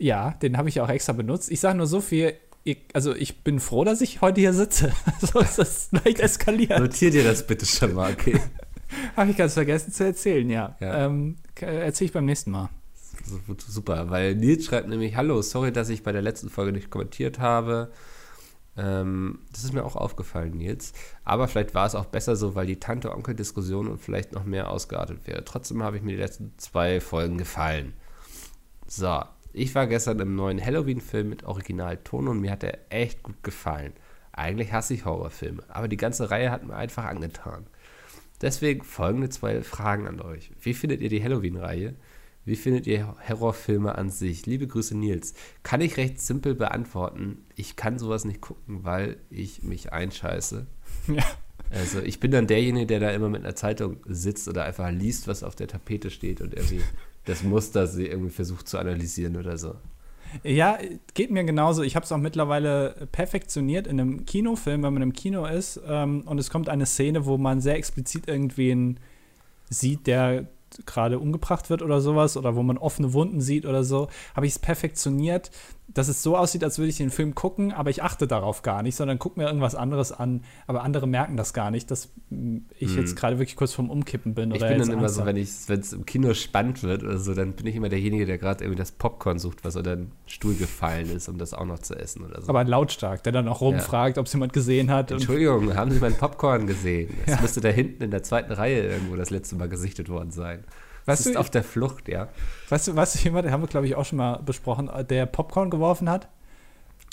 Ja, 0.00 0.30
den 0.42 0.56
habe 0.56 0.68
ich 0.68 0.80
auch 0.80 0.88
extra 0.88 1.12
benutzt. 1.12 1.50
Ich 1.50 1.60
sag 1.60 1.76
nur 1.76 1.86
so 1.86 2.00
viel. 2.00 2.34
Ich, 2.64 2.78
also 2.94 3.14
ich 3.14 3.44
bin 3.44 3.60
froh, 3.60 3.84
dass 3.84 4.00
ich 4.00 4.20
heute 4.20 4.40
hier 4.40 4.54
sitze. 4.54 4.92
Sonst 5.20 5.50
ist 5.50 5.58
das 5.58 6.04
leicht 6.04 6.20
eskaliert. 6.20 6.78
Notier 6.78 7.10
dir 7.10 7.22
das 7.22 7.46
bitte 7.46 7.66
schon 7.66 7.94
mal, 7.94 8.12
okay? 8.12 8.40
Habe 9.16 9.30
ich 9.30 9.36
ganz 9.36 9.54
vergessen 9.54 9.92
zu 9.92 10.04
erzählen, 10.04 10.48
ja. 10.50 10.76
Ja. 10.80 11.06
Ähm, 11.06 11.36
erzähle 11.60 12.06
ich 12.06 12.12
beim 12.12 12.24
nächsten 12.24 12.50
Mal. 12.50 12.70
So, 13.24 13.38
Super, 13.68 14.10
weil 14.10 14.34
Nils 14.34 14.64
schreibt 14.64 14.88
nämlich, 14.88 15.16
hallo, 15.16 15.42
sorry, 15.42 15.70
dass 15.70 15.90
ich 15.90 16.02
bei 16.02 16.12
der 16.12 16.22
letzten 16.22 16.48
Folge 16.48 16.72
nicht 16.72 16.90
kommentiert 16.90 17.38
habe. 17.38 17.92
Ähm, 18.76 19.40
das 19.52 19.64
ist 19.64 19.74
mir 19.74 19.84
auch 19.84 19.96
aufgefallen, 19.96 20.56
Nils. 20.56 20.92
Aber 21.24 21.46
vielleicht 21.46 21.74
war 21.74 21.86
es 21.86 21.94
auch 21.94 22.06
besser 22.06 22.36
so, 22.36 22.54
weil 22.54 22.66
die 22.66 22.80
Tante-Onkel-Diskussion 22.80 23.88
und 23.88 23.98
vielleicht 23.98 24.32
noch 24.32 24.44
mehr 24.44 24.70
ausgeartet 24.70 25.26
wäre. 25.26 25.44
Trotzdem 25.44 25.82
habe 25.82 25.98
ich 25.98 26.02
mir 26.02 26.12
die 26.12 26.22
letzten 26.22 26.54
zwei 26.56 27.00
Folgen 27.00 27.36
gefallen. 27.36 27.92
So, 28.86 29.22
ich 29.52 29.74
war 29.74 29.86
gestern 29.86 30.20
im 30.20 30.34
neuen 30.34 30.64
Halloween-Film 30.64 31.28
mit 31.28 31.44
Originalton 31.44 32.28
und 32.28 32.40
mir 32.40 32.52
hat 32.52 32.62
er 32.62 32.78
echt 32.90 33.22
gut 33.22 33.42
gefallen. 33.42 33.92
Eigentlich 34.32 34.72
hasse 34.72 34.94
ich 34.94 35.04
Horrorfilme, 35.04 35.62
aber 35.68 35.88
die 35.88 35.96
ganze 35.96 36.30
Reihe 36.30 36.50
hat 36.50 36.64
mir 36.64 36.76
einfach 36.76 37.04
angetan. 37.04 37.66
Deswegen 38.40 38.82
folgende 38.82 39.28
zwei 39.28 39.62
Fragen 39.62 40.06
an 40.06 40.20
euch. 40.20 40.50
Wie 40.60 40.72
findet 40.72 41.00
ihr 41.02 41.08
die 41.10 41.22
Halloween-Reihe? 41.22 41.94
Wie 42.44 42.56
findet 42.56 42.86
ihr 42.86 43.14
Horrorfilme 43.28 43.96
an 43.96 44.08
sich? 44.08 44.46
Liebe 44.46 44.66
Grüße, 44.66 44.96
Nils. 44.96 45.34
Kann 45.62 45.82
ich 45.82 45.98
recht 45.98 46.20
simpel 46.20 46.54
beantworten. 46.54 47.44
Ich 47.54 47.76
kann 47.76 47.98
sowas 47.98 48.24
nicht 48.24 48.40
gucken, 48.40 48.84
weil 48.84 49.18
ich 49.28 49.62
mich 49.62 49.92
einscheiße. 49.92 50.66
Ja. 51.06 51.24
Also 51.70 52.00
ich 52.00 52.18
bin 52.18 52.32
dann 52.32 52.48
derjenige, 52.48 52.86
der 52.86 52.98
da 52.98 53.10
immer 53.10 53.28
mit 53.28 53.44
einer 53.44 53.54
Zeitung 53.54 53.98
sitzt 54.04 54.48
oder 54.48 54.64
einfach 54.64 54.90
liest, 54.90 55.28
was 55.28 55.44
auf 55.44 55.54
der 55.54 55.68
Tapete 55.68 56.10
steht 56.10 56.40
und 56.40 56.52
irgendwie 56.52 56.82
das 57.24 57.42
Muster 57.42 57.86
sie 57.86 58.06
irgendwie 58.06 58.30
versucht 58.30 58.68
zu 58.68 58.78
analysieren 58.78 59.36
oder 59.36 59.58
so. 59.58 59.74
Ja, 60.44 60.78
geht 61.14 61.30
mir 61.30 61.44
genauso. 61.44 61.82
Ich 61.82 61.96
habe 61.96 62.04
es 62.04 62.12
auch 62.12 62.18
mittlerweile 62.18 63.08
perfektioniert 63.12 63.86
in 63.86 64.00
einem 64.00 64.26
Kinofilm, 64.26 64.82
wenn 64.82 64.94
man 64.94 65.02
im 65.02 65.12
Kino 65.12 65.44
ist 65.44 65.80
ähm, 65.86 66.22
und 66.26 66.38
es 66.38 66.50
kommt 66.50 66.68
eine 66.68 66.86
Szene, 66.86 67.26
wo 67.26 67.36
man 67.36 67.60
sehr 67.60 67.74
explizit 67.76 68.28
irgendwen 68.28 69.00
sieht, 69.68 70.06
der 70.06 70.46
gerade 70.86 71.18
umgebracht 71.18 71.68
wird 71.68 71.82
oder 71.82 72.00
sowas 72.00 72.36
oder 72.36 72.54
wo 72.54 72.62
man 72.62 72.78
offene 72.78 73.12
Wunden 73.12 73.40
sieht 73.40 73.66
oder 73.66 73.82
so, 73.82 74.08
habe 74.36 74.46
ich 74.46 74.52
es 74.52 74.58
perfektioniert, 74.58 75.50
dass 75.92 76.08
es 76.08 76.22
so 76.22 76.36
aussieht, 76.36 76.62
als 76.62 76.78
würde 76.78 76.88
ich 76.88 76.96
den 76.96 77.10
Film 77.10 77.34
gucken, 77.34 77.72
aber 77.72 77.90
ich 77.90 78.02
achte 78.02 78.26
darauf 78.26 78.62
gar 78.62 78.82
nicht, 78.82 78.94
sondern 78.96 79.18
gucke 79.18 79.40
mir 79.40 79.46
irgendwas 79.46 79.74
anderes 79.74 80.12
an. 80.12 80.44
Aber 80.66 80.82
andere 80.82 81.06
merken 81.06 81.36
das 81.36 81.52
gar 81.52 81.70
nicht, 81.70 81.90
dass 81.90 82.10
mm, 82.30 82.58
ich 82.78 82.90
Mhm. 82.92 82.98
jetzt 82.98 83.16
gerade 83.16 83.38
wirklich 83.38 83.56
kurz 83.56 83.72
vorm 83.74 83.90
Umkippen 83.90 84.34
bin. 84.34 84.52
Ich 84.52 84.60
bin 84.60 84.78
dann 84.78 84.90
immer 84.90 85.08
so, 85.08 85.24
wenn 85.26 85.36
es 85.36 85.92
im 85.92 86.06
Kino 86.06 86.32
spannend 86.34 86.82
wird 86.82 87.02
oder 87.02 87.18
so, 87.18 87.34
dann 87.34 87.52
bin 87.54 87.66
ich 87.66 87.74
immer 87.76 87.88
derjenige, 87.88 88.26
der 88.26 88.38
gerade 88.38 88.64
irgendwie 88.64 88.78
das 88.78 88.92
Popcorn 88.92 89.38
sucht, 89.38 89.64
was 89.64 89.76
unter 89.76 89.96
den 89.96 90.12
Stuhl 90.26 90.54
gefallen 90.54 91.10
ist, 91.10 91.28
um 91.28 91.38
das 91.38 91.54
auch 91.54 91.66
noch 91.66 91.80
zu 91.80 91.94
essen 91.94 92.24
oder 92.24 92.40
so. 92.40 92.48
Aber 92.48 92.62
lautstark, 92.64 93.22
der 93.24 93.32
dann 93.32 93.48
auch 93.48 93.60
rumfragt, 93.60 94.18
ob 94.18 94.26
es 94.26 94.32
jemand 94.32 94.52
gesehen 94.52 94.90
hat. 94.90 95.10
Und 95.10 95.18
Entschuldigung, 95.18 95.74
haben 95.74 95.90
Sie 95.90 95.98
mein 95.98 96.14
Popcorn 96.14 96.66
gesehen? 96.66 97.10
Es 97.26 97.40
müsste 97.40 97.60
da 97.60 97.68
hinten 97.68 98.02
in 98.02 98.10
der 98.10 98.22
zweiten 98.22 98.52
Reihe 98.52 98.82
irgendwo 98.82 99.16
das 99.16 99.30
letzte 99.30 99.56
Mal 99.56 99.68
gesichtet 99.68 100.08
worden 100.08 100.30
sein. 100.30 100.64
Du, 101.06 101.12
ist 101.12 101.36
auf 101.36 101.50
der 101.50 101.64
Flucht, 101.64 102.08
ja. 102.08 102.28
Weißt 102.68 102.88
du, 102.88 102.96
weißt 102.96 103.14
du 103.14 103.18
jemand, 103.20 103.44
den 103.46 103.52
haben 103.52 103.62
wir, 103.62 103.68
glaube 103.68 103.86
ich, 103.86 103.94
auch 103.96 104.04
schon 104.04 104.18
mal 104.18 104.36
besprochen, 104.36 104.90
der 105.08 105.26
Popcorn 105.26 105.70
geworfen 105.70 106.08
hat 106.08 106.28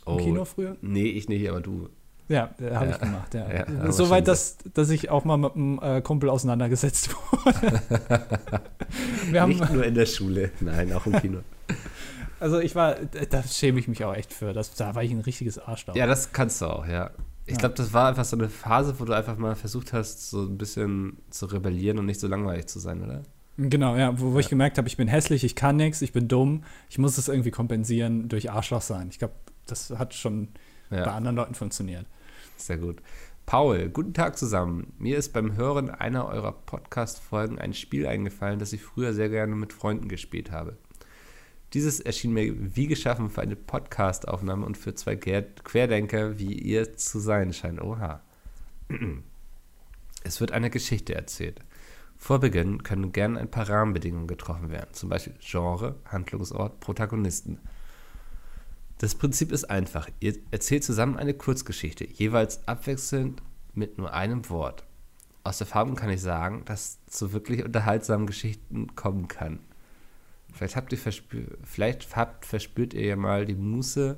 im 0.05 0.17
Kino 0.19 0.45
früher? 0.45 0.77
Nee, 0.81 1.05
ich 1.07 1.27
nicht, 1.27 1.49
aber 1.49 1.61
du. 1.61 1.89
Ja, 2.29 2.49
habe 2.59 2.85
Ja. 2.85 2.89
ich 2.91 2.99
gemacht, 2.99 3.33
ja. 3.33 3.49
Ja, 3.53 3.91
Soweit, 3.91 4.27
dass, 4.27 4.57
dass 4.73 4.89
ich 4.89 5.09
auch 5.09 5.23
mal 5.23 5.38
mit 5.38 5.55
einem 5.55 5.79
äh, 5.81 6.01
Kumpel 6.01 6.29
auseinandergesetzt 6.29 7.09
wurde. 7.31 7.81
wir 9.31 9.41
haben, 9.41 9.49
nicht 9.51 9.69
nur 9.71 9.85
in 9.85 9.93
der 9.95 10.05
Schule, 10.05 10.51
nein, 10.59 10.91
auch 10.93 11.05
im 11.05 11.13
Kino. 11.13 11.39
also 12.39 12.59
ich 12.59 12.75
war, 12.75 12.95
da 13.29 13.43
schäme 13.43 13.79
ich 13.79 13.88
mich 13.88 14.03
auch 14.03 14.13
echt 14.13 14.33
für. 14.33 14.51
Das, 14.53 14.73
da 14.75 14.93
war 14.95 15.03
ich 15.03 15.11
ein 15.11 15.21
richtiges 15.21 15.57
Arschloch. 15.57 15.95
ja, 15.95 16.05
das 16.05 16.31
kannst 16.33 16.61
du 16.61 16.65
auch, 16.65 16.85
ja. 16.85 17.11
Ich 17.45 17.53
Ja. 17.53 17.59
glaube, 17.59 17.75
das 17.75 17.93
war 17.93 18.09
einfach 18.09 18.25
so 18.25 18.35
eine 18.38 18.49
Phase, 18.49 18.99
wo 18.99 19.05
du 19.05 19.13
einfach 19.13 19.38
mal 19.38 19.55
versucht 19.55 19.93
hast, 19.93 20.29
so 20.29 20.41
ein 20.43 20.57
bisschen 20.57 21.17
zu 21.29 21.45
rebellieren 21.45 21.97
und 21.97 22.05
nicht 22.05 22.19
so 22.19 22.27
langweilig 22.27 22.67
zu 22.67 22.79
sein, 22.79 23.01
oder? 23.01 23.23
Genau, 23.58 23.95
ja, 23.97 24.20
wo, 24.20 24.34
wo 24.34 24.39
ich 24.39 24.49
gemerkt 24.49 24.78
habe, 24.78 24.88
ich 24.88 24.97
bin 24.97 25.08
hässlich, 25.08 25.43
ich 25.43 25.55
kann 25.55 25.78
nichts, 25.78 26.01
ich 26.03 26.14
bin 26.14 26.28
dumm, 26.28 26.64
ich 26.89 26.99
muss 26.99 27.18
es 27.18 27.28
irgendwie 27.28 27.49
kompensieren 27.51 28.30
durch 28.30 28.51
Arschloch 28.51 28.82
sein. 28.82 29.08
Ich 29.10 29.18
glaube, 29.20 29.34
das 29.66 29.89
hat 29.91 30.14
schon 30.14 30.49
Ja. 30.91 31.03
bei 31.05 31.12
anderen 31.12 31.36
Leuten 31.36 31.55
funktioniert. 31.55 32.05
Sehr 32.55 32.78
gut. 32.78 33.01
Paul, 33.47 33.89
guten 33.89 34.14
Tag 34.14 34.38
zusammen. 34.38 34.93
Mir 34.99 35.18
ist 35.18 35.34
beim 35.34 35.55
Hören 35.55 35.89
einer 35.89 36.28
eurer 36.28 36.51
Podcast-Folgen 36.51 37.58
ein 37.60 37.74
Spiel 37.74 38.05
eingefallen, 38.05 38.60
das 38.60 38.74
ich 38.74 38.82
früher 38.84 39.14
sehr 39.14 39.30
gerne 39.30 39.55
mit 39.55 39.74
Freunden 39.74 40.08
gespielt 40.10 40.51
habe. 40.51 40.78
Dieses 41.74 41.99
erschien 41.99 42.34
mir 42.34 42.53
wie 42.76 42.88
geschaffen 42.88 43.30
für 43.30 43.41
eine 43.41 43.55
Podcast-Aufnahme 43.55 44.66
und 44.66 44.78
für 44.78 44.95
zwei 44.95 45.16
Quer- 45.16 45.43
Querdenker, 45.64 46.38
wie 46.39 46.53
ihr 46.53 46.95
zu 46.95 47.20
sein 47.20 47.53
scheint. 47.53 47.82
Oha. 47.82 48.22
Es 50.24 50.41
wird 50.41 50.51
eine 50.51 50.70
Geschichte 50.70 51.16
erzählt. 51.16 51.62
Vor 52.18 52.39
Beginn 52.39 52.84
können 52.84 53.11
gern 53.11 53.38
ein 53.38 53.49
paar 53.49 53.70
Rahmenbedingungen 53.70 54.28
getroffen 54.28 54.70
werden, 54.70 54.93
zum 54.93 55.09
Beispiel 55.09 55.36
Genre, 55.39 55.95
Handlungsort, 56.05 56.80
Protagonisten. 56.80 57.59
Das 58.97 59.13
Prinzip 59.13 59.51
ist 59.51 59.70
einfach. 59.70 60.09
Ihr 60.20 60.36
erzählt 60.49 60.84
zusammen 60.84 61.18
eine 61.18 61.36
Kurzgeschichte, 61.36 62.05
jeweils 62.05 62.68
abwechselnd 62.68 63.43
mit 63.74 63.99
nur 63.99 64.13
einem 64.13 64.49
Wort. 64.49 64.84
Aus 65.43 65.61
Erfahrung 65.61 65.95
kann 65.95 66.09
ich 66.09 66.22
sagen, 66.22 66.65
dass 66.65 67.05
zu 67.05 67.32
wirklich 67.32 67.63
unterhaltsamen 67.63 68.26
Geschichten 68.26 68.95
kommen 68.95 69.28
kann. 69.28 69.59
Vielleicht 70.51 70.76
habt 70.76 70.91
ihr 70.91 70.97
verspür 70.97 71.45
vielleicht 71.63 72.15
habt, 72.15 72.45
verspürt 72.45 72.93
ihr 72.93 73.05
ja 73.05 73.15
mal 73.15 73.45
die 73.45 73.55
Muße, 73.55 74.18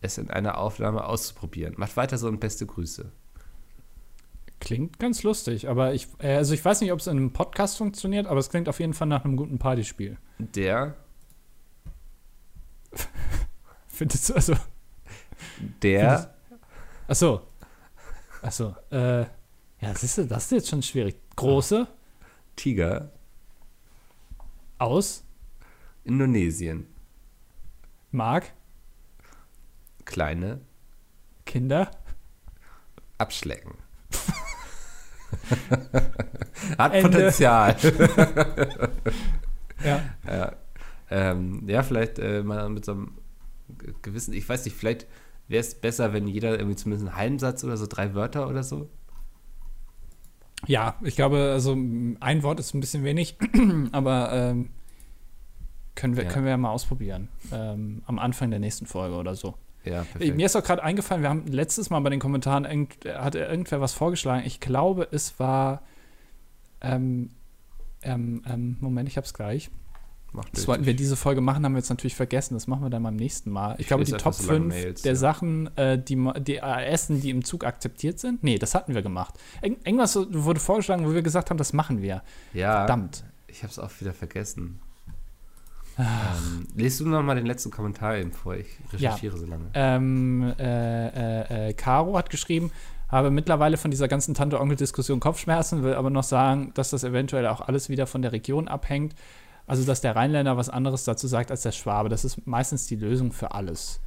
es 0.00 0.16
in 0.16 0.30
einer 0.30 0.58
Aufnahme 0.58 1.04
auszuprobieren. 1.04 1.74
Macht 1.76 1.96
weiter 1.96 2.16
so 2.16 2.28
und 2.28 2.40
beste 2.40 2.66
Grüße. 2.66 3.12
Klingt 4.60 4.98
ganz 4.98 5.22
lustig, 5.22 5.68
aber 5.68 5.94
ich, 5.94 6.08
äh, 6.18 6.34
also 6.34 6.52
ich 6.54 6.64
weiß 6.64 6.80
nicht, 6.80 6.92
ob 6.92 7.00
es 7.00 7.06
in 7.06 7.16
einem 7.16 7.32
Podcast 7.32 7.76
funktioniert, 7.76 8.26
aber 8.26 8.40
es 8.40 8.50
klingt 8.50 8.68
auf 8.68 8.80
jeden 8.80 8.94
Fall 8.94 9.06
nach 9.06 9.24
einem 9.24 9.36
guten 9.36 9.58
Partyspiel. 9.58 10.18
Der, 10.38 10.96
Findest 13.88 14.28
du, 14.28 14.34
also, 14.34 14.54
der, 15.82 16.34
achso. 17.06 17.42
Achso, 18.42 18.74
äh, 18.90 19.22
ja, 19.80 19.94
siehst 19.94 20.18
du, 20.18 20.26
das 20.26 20.44
ist 20.44 20.52
jetzt 20.52 20.68
schon 20.68 20.82
schwierig. 20.82 21.16
Große, 21.36 21.86
Tiger, 22.56 23.12
aus, 24.78 25.24
Indonesien, 26.04 26.86
mag, 28.12 28.52
kleine, 30.04 30.60
Kinder, 31.44 31.90
abschlecken. 33.18 33.74
Hat 36.78 36.94
Ende. 36.94 37.10
Potenzial. 37.10 37.76
ja. 39.84 40.00
Ja, 40.26 40.52
ähm, 41.10 41.62
ja 41.68 41.82
vielleicht 41.82 42.18
äh, 42.18 42.42
mal 42.42 42.68
mit 42.68 42.84
so 42.84 42.92
einem 42.92 43.12
gewissen, 44.02 44.34
ich 44.34 44.48
weiß 44.48 44.64
nicht, 44.64 44.76
vielleicht 44.76 45.06
wäre 45.46 45.60
es 45.60 45.74
besser, 45.74 46.12
wenn 46.12 46.26
jeder 46.26 46.58
irgendwie 46.58 46.76
zumindest 46.76 47.08
einen 47.08 47.16
Halbsatz 47.16 47.64
oder 47.64 47.76
so, 47.76 47.86
drei 47.88 48.14
Wörter 48.14 48.48
oder 48.48 48.62
so. 48.62 48.88
Ja, 50.66 50.96
ich 51.02 51.14
glaube, 51.14 51.50
also 51.52 51.72
ein 51.74 52.42
Wort 52.42 52.58
ist 52.60 52.74
ein 52.74 52.80
bisschen 52.80 53.04
wenig, 53.04 53.38
aber 53.92 54.32
ähm, 54.32 54.70
können, 55.94 56.16
wir, 56.16 56.24
Ja. 56.24 56.30
können 56.30 56.44
wir 56.44 56.50
ja 56.50 56.56
mal 56.56 56.70
ausprobieren. 56.72 57.28
Ähm, 57.52 58.02
am 58.06 58.18
Anfang 58.18 58.50
der 58.50 58.58
nächsten 58.58 58.86
Folge 58.86 59.14
oder 59.16 59.34
so. 59.36 59.54
Ja, 59.88 60.04
perfekt. 60.04 60.36
Mir 60.36 60.46
ist 60.46 60.56
auch 60.56 60.62
gerade 60.62 60.82
eingefallen, 60.82 61.22
wir 61.22 61.30
haben 61.30 61.46
letztes 61.46 61.90
Mal 61.90 62.00
bei 62.00 62.10
den 62.10 62.20
Kommentaren, 62.20 62.64
irgend, 62.64 63.04
hat 63.04 63.34
irgendwer 63.34 63.80
was 63.80 63.92
vorgeschlagen. 63.92 64.42
Ich 64.46 64.60
glaube, 64.60 65.08
es 65.10 65.38
war. 65.38 65.82
Ähm, 66.80 67.30
ähm, 68.02 68.42
ähm, 68.48 68.76
Moment, 68.80 69.08
ich 69.08 69.16
hab's 69.16 69.34
gleich. 69.34 69.70
Macht 70.32 70.56
Das 70.56 70.68
wollten 70.68 70.84
wir 70.84 70.94
diese 70.94 71.16
Folge 71.16 71.40
machen, 71.40 71.64
haben 71.64 71.72
wir 71.72 71.78
jetzt 71.78 71.88
natürlich 71.88 72.14
vergessen. 72.14 72.54
Das 72.54 72.66
machen 72.66 72.82
wir 72.82 72.90
dann 72.90 73.02
beim 73.02 73.16
nächsten 73.16 73.50
Mal. 73.50 73.74
Ich, 73.74 73.80
Ich 73.80 73.86
glaube, 73.86 74.04
die 74.04 74.12
Top 74.12 74.26
einfach 74.26 74.32
so 74.34 74.52
lange 74.52 74.64
5 74.64 74.74
Mails, 74.74 75.02
der 75.02 75.12
ja. 75.12 75.18
Sachen, 75.18 75.76
äh, 75.76 76.00
die, 76.00 76.30
die 76.40 76.56
äh, 76.56 76.84
Essen, 76.84 77.20
die 77.20 77.30
im 77.30 77.44
Zug 77.44 77.64
akzeptiert 77.64 78.18
sind. 78.18 78.44
Nee, 78.44 78.58
das 78.58 78.74
hatten 78.74 78.94
wir 78.94 79.02
gemacht. 79.02 79.34
Irgend, 79.62 79.86
irgendwas 79.86 80.16
wurde 80.16 80.60
vorgeschlagen, 80.60 81.06
wo 81.06 81.14
wir 81.14 81.22
gesagt 81.22 81.50
haben, 81.50 81.56
das 81.56 81.72
machen 81.72 82.02
wir. 82.02 82.22
ja, 82.52 82.78
Verdammt. 82.78 83.24
ich 83.46 83.62
habe 83.62 83.70
es 83.70 83.78
auch 83.78 83.90
wieder 84.00 84.12
vergessen. 84.12 84.80
Ähm, 85.98 86.68
lest 86.76 87.00
du 87.00 87.08
noch 87.08 87.22
mal 87.22 87.34
den 87.34 87.46
letzten 87.46 87.70
Kommentar 87.70 88.16
eben 88.16 88.32
vor, 88.32 88.54
ich 88.54 88.66
recherchiere 88.92 89.36
so 89.36 89.46
lange. 89.46 89.64
Ähm, 89.74 90.54
äh, 90.58 91.08
äh, 91.08 91.70
äh, 91.70 91.72
Caro 91.74 92.16
hat 92.16 92.30
geschrieben, 92.30 92.70
habe 93.08 93.30
mittlerweile 93.30 93.76
von 93.76 93.90
dieser 93.90 94.06
ganzen 94.06 94.34
Tante-Onkel-Diskussion 94.34 95.18
Kopfschmerzen, 95.18 95.82
will 95.82 95.94
aber 95.94 96.10
noch 96.10 96.22
sagen, 96.22 96.72
dass 96.74 96.90
das 96.90 97.02
eventuell 97.02 97.46
auch 97.48 97.60
alles 97.60 97.88
wieder 97.88 98.06
von 98.06 98.22
der 98.22 98.32
Region 98.32 98.68
abhängt. 98.68 99.14
Also, 99.66 99.84
dass 99.84 100.00
der 100.00 100.16
Rheinländer 100.16 100.56
was 100.56 100.70
anderes 100.70 101.04
dazu 101.04 101.26
sagt 101.26 101.50
als 101.50 101.62
der 101.62 101.72
Schwabe. 101.72 102.08
Das 102.08 102.24
ist 102.24 102.46
meistens 102.46 102.86
die 102.86 102.96
Lösung 102.96 103.32
für 103.32 103.52
alles. 103.52 104.00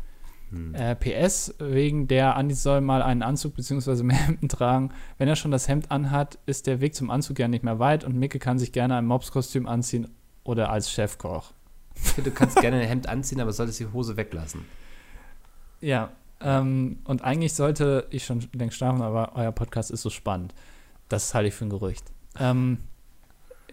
Hm. 0.50 0.74
Äh, 0.74 0.96
PS, 0.96 1.54
wegen 1.60 2.08
der 2.08 2.36
Andi 2.36 2.56
soll 2.56 2.82
mal 2.82 3.04
einen 3.04 3.22
Anzug 3.22 3.56
bzw. 3.56 4.02
mehr 4.04 4.18
Hemden 4.18 4.50
tragen. 4.50 4.92
Wenn 5.18 5.28
er 5.28 5.36
schon 5.36 5.52
das 5.52 5.68
Hemd 5.68 5.92
anhat, 5.92 6.40
ist 6.46 6.68
der 6.68 6.82
Weg 6.82 6.96
zum 6.96 7.12
Anzug 7.12 7.38
ja 7.38 7.48
nicht 7.48 7.64
mehr 7.64 7.80
weit 7.80 8.04
und 8.04 8.18
Micke 8.18 8.40
kann 8.40 8.60
sich 8.60 8.72
gerne 8.72 8.96
ein 8.96 9.06
Mobskostüm 9.06 9.68
anziehen 9.68 10.08
oder 10.44 10.72
als 10.72 10.90
Chefkoch. 10.90 11.54
Du 12.24 12.32
kannst 12.32 12.58
gerne 12.58 12.80
ein 12.82 12.88
Hemd 12.88 13.08
anziehen, 13.08 13.40
aber 13.42 13.54
solltest 13.54 13.80
die 13.80 13.88
Hose 13.88 14.18
weglassen. 14.18 14.66
Ja, 15.80 16.12
ähm, 16.40 17.00
und 17.06 17.24
eigentlich 17.24 17.54
sollte 17.54 18.08
ich 18.10 18.26
schon 18.26 18.48
längst 18.54 18.78
schlafen, 18.78 19.02
aber 19.02 19.34
euer 19.36 19.52
Podcast 19.52 19.92
ist 19.92 20.02
so 20.02 20.10
spannend. 20.10 20.54
Das 21.10 21.34
halte 21.34 21.50
ich 21.50 21.54
für 21.54 21.66
ein 21.66 21.70
Gerücht. 21.70 22.06
Ähm, 22.40 22.80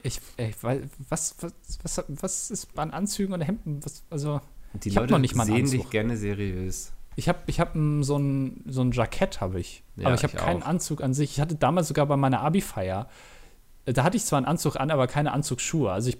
ich, 0.02 0.20
ich 0.36 0.62
weiß, 0.62 0.82
was, 1.08 1.36
was, 1.40 1.54
was, 1.82 2.04
was 2.08 2.50
ist 2.50 2.68
an 2.78 2.90
Anzügen 2.90 3.32
und 3.34 3.40
Hemden? 3.40 3.80
Was, 3.84 4.04
also, 4.10 4.40
Die 4.74 4.88
Ich 4.88 4.94
Leute 4.94 5.12
noch 5.12 5.18
nicht 5.18 5.34
mal 5.34 5.46
sehen 5.46 5.70
dich 5.70 5.90
gerne 5.90 6.16
seriös. 6.16 6.92
ich 7.16 7.28
habe 7.28 7.38
ich 7.46 7.60
hab 7.60 7.72
so 7.74 8.16
ein, 8.18 8.64
so 8.66 8.82
ein 8.82 8.92
Jackett, 8.92 9.40
habe 9.40 9.60
ich. 9.60 9.82
Ja, 9.96 10.06
aber 10.06 10.14
ich 10.14 10.22
habe 10.22 10.36
keinen 10.36 10.62
auch. 10.62 10.68
Anzug 10.68 11.02
an 11.02 11.14
sich. 11.14 11.32
Ich 11.32 11.40
hatte 11.40 11.54
damals 11.54 11.88
sogar 11.88 12.06
bei 12.06 12.16
meiner 12.16 12.40
Abi-Feier, 12.40 13.08
äh, 13.86 13.92
da 13.92 14.04
hatte 14.04 14.16
ich 14.16 14.24
zwar 14.24 14.36
einen 14.36 14.46
Anzug 14.46 14.76
an, 14.76 14.90
aber 14.90 15.06
keine 15.06 15.32
Anzugsschuhe. 15.32 15.90
Also, 15.90 16.10
ich, 16.10 16.18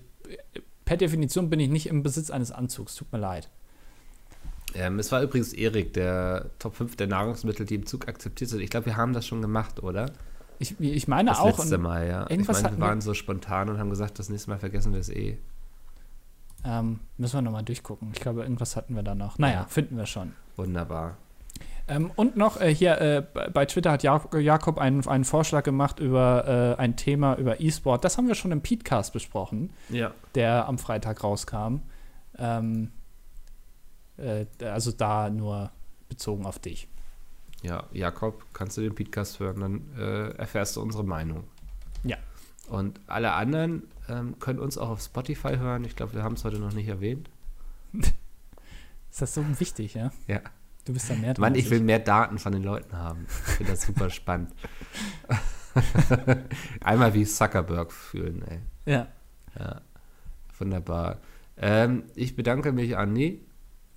per 0.88 0.96
Definition 0.96 1.50
bin 1.50 1.60
ich 1.60 1.68
nicht 1.68 1.86
im 1.86 2.02
Besitz 2.02 2.30
eines 2.30 2.50
Anzugs. 2.50 2.94
Tut 2.94 3.12
mir 3.12 3.18
leid. 3.18 3.50
Ähm, 4.74 4.98
es 4.98 5.12
war 5.12 5.22
übrigens 5.22 5.52
Erik, 5.52 5.92
der 5.92 6.50
Top 6.58 6.74
5 6.76 6.96
der 6.96 7.06
Nahrungsmittel, 7.08 7.66
die 7.66 7.74
im 7.74 7.84
Zug 7.86 8.08
akzeptiert 8.08 8.48
sind. 8.50 8.60
Ich 8.60 8.70
glaube, 8.70 8.86
wir 8.86 8.96
haben 8.96 9.12
das 9.12 9.26
schon 9.26 9.42
gemacht, 9.42 9.82
oder? 9.82 10.10
Ich, 10.58 10.80
ich 10.80 11.06
meine 11.08 11.30
Das 11.30 11.38
auch. 11.40 11.58
letzte 11.58 11.76
und- 11.76 11.82
Mal, 11.82 12.06
ja. 12.08 12.24
Ich 12.24 12.30
irgendwas 12.30 12.56
meine, 12.56 12.64
hatten 12.68 12.76
wir 12.76 12.84
wir- 12.84 12.88
waren 12.88 13.00
so 13.02 13.12
spontan 13.14 13.68
und 13.68 13.78
haben 13.78 13.90
gesagt, 13.90 14.18
das 14.18 14.28
nächste 14.30 14.50
Mal 14.50 14.58
vergessen 14.58 14.92
wir 14.92 15.00
es 15.00 15.08
eh. 15.10 15.36
Ähm, 16.64 17.00
müssen 17.18 17.34
wir 17.36 17.42
nochmal 17.42 17.62
durchgucken. 17.64 18.10
Ich 18.14 18.20
glaube, 18.20 18.42
irgendwas 18.42 18.74
hatten 18.76 18.94
wir 18.96 19.02
da 19.02 19.14
noch. 19.14 19.38
Naja, 19.38 19.60
Ja. 19.60 19.64
finden 19.66 19.96
wir 19.96 20.06
schon. 20.06 20.32
Wunderbar. 20.56 21.16
Ähm, 21.88 22.10
und 22.16 22.36
noch 22.36 22.60
äh, 22.60 22.74
hier 22.74 23.00
äh, 23.00 23.22
bei 23.52 23.64
Twitter 23.66 23.92
hat 23.92 24.02
Jak 24.02 24.32
Jakob 24.34 24.78
einen, 24.78 25.06
einen 25.06 25.24
Vorschlag 25.24 25.62
gemacht 25.64 26.00
über 26.00 26.76
äh, 26.78 26.80
ein 26.80 26.96
Thema 26.96 27.34
über 27.36 27.60
E-Sport. 27.60 28.04
Das 28.04 28.18
haben 28.18 28.28
wir 28.28 28.34
schon 28.34 28.52
im 28.52 28.62
Podcast 28.62 29.12
besprochen, 29.12 29.70
Ja. 29.88 30.12
der 30.34 30.68
am 30.68 30.78
Freitag 30.78 31.24
rauskam. 31.24 31.80
Ähm, 32.38 32.90
äh, 34.18 34.44
also 34.62 34.92
da 34.92 35.30
nur 35.30 35.70
bezogen 36.08 36.44
auf 36.46 36.58
dich. 36.58 36.88
Ja, 37.62 37.84
Jakob, 37.92 38.44
kannst 38.52 38.76
du 38.76 38.82
den 38.82 38.94
Podcast 38.94 39.40
hören, 39.40 39.60
dann 39.60 39.98
äh, 39.98 40.30
erfährst 40.36 40.76
du 40.76 40.82
unsere 40.82 41.04
Meinung. 41.04 41.44
Ja. 42.04 42.16
Und 42.68 43.00
alle 43.06 43.32
anderen 43.32 43.84
ähm, 44.08 44.38
können 44.38 44.58
uns 44.58 44.76
auch 44.78 44.90
auf 44.90 45.00
Spotify 45.00 45.56
hören. 45.56 45.84
Ich 45.84 45.96
glaube, 45.96 46.14
wir 46.14 46.22
haben 46.22 46.34
es 46.34 46.44
heute 46.44 46.58
noch 46.58 46.72
nicht 46.72 46.88
erwähnt. 46.88 47.30
Ist 49.10 49.22
das 49.22 49.34
so 49.34 49.42
wichtig, 49.58 49.94
ja? 49.94 50.12
Ja. 50.26 50.40
Du 50.88 50.94
bist 50.94 51.10
da 51.10 51.14
mehr 51.14 51.34
dran. 51.34 51.42
Mann, 51.42 51.54
ich 51.54 51.68
will 51.68 51.80
mehr 51.80 51.98
Daten 51.98 52.38
von 52.38 52.50
den 52.50 52.62
Leuten 52.62 52.96
haben. 52.96 53.26
Ich 53.28 53.52
finde 53.56 53.72
das 53.72 53.82
super 53.82 54.08
spannend. 54.08 54.54
Einmal 56.80 57.12
wie 57.12 57.26
Zuckerberg 57.26 57.92
fühlen, 57.92 58.42
ey. 58.48 58.60
Ja. 58.86 59.06
Ja. 59.58 59.82
Wunderbar. 60.58 61.18
Ähm, 61.58 62.04
ich 62.14 62.36
bedanke 62.36 62.72
mich, 62.72 62.96
Andi. 62.96 63.44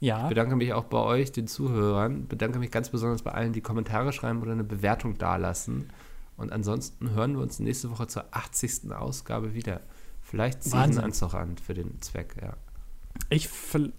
Ja. 0.01 0.23
Ich 0.23 0.29
bedanke 0.29 0.57
mich 0.57 0.73
auch 0.73 0.83
bei 0.83 0.97
euch, 0.97 1.31
den 1.31 1.47
Zuhörern. 1.47 2.27
Bedanke 2.27 2.59
mich 2.59 2.71
ganz 2.71 2.89
besonders 2.89 3.21
bei 3.21 3.31
allen, 3.31 3.53
die 3.53 3.61
Kommentare 3.61 4.11
schreiben 4.11 4.41
oder 4.41 4.51
eine 4.51 4.65
Bewertung 4.65 5.17
dalassen. 5.17 5.93
Und 6.35 6.51
ansonsten 6.51 7.11
hören 7.11 7.35
wir 7.35 7.41
uns 7.41 7.59
nächste 7.59 7.89
Woche 7.89 8.07
zur 8.07 8.25
80. 8.31 8.91
Ausgabe 8.91 9.53
wieder. 9.53 9.79
Vielleicht 10.21 10.63
ziehe 10.63 10.75
ich 10.75 10.89
einen. 10.89 10.99
Anzug 10.99 11.35
an 11.35 11.57
für 11.57 11.73
den 11.73 12.01
Zweck, 12.01 12.35
ja. 12.41 12.57
Ich, 13.33 13.49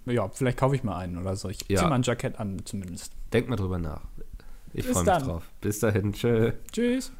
ja, 0.05 0.29
vielleicht 0.29 0.57
kaufe 0.59 0.75
ich 0.75 0.83
mal 0.83 0.97
einen 0.97 1.17
oder 1.17 1.35
so. 1.35 1.49
Ich 1.49 1.59
Ja. 1.67 1.79
ziehe 1.79 1.89
mal 1.89 1.95
ein 1.95 2.03
Jackett 2.03 2.39
an, 2.39 2.61
zumindest. 2.65 3.11
Denk 3.33 3.49
mal 3.49 3.55
drüber 3.55 3.79
nach. 3.79 4.01
Ich 4.73 4.85
freue 4.85 5.03
mich 5.03 5.05
dann. 5.05 5.23
drauf. 5.23 5.43
Bis 5.61 5.79
dahin. 5.79 6.13
Tschö. 6.13 6.51
Tschüss. 6.71 7.11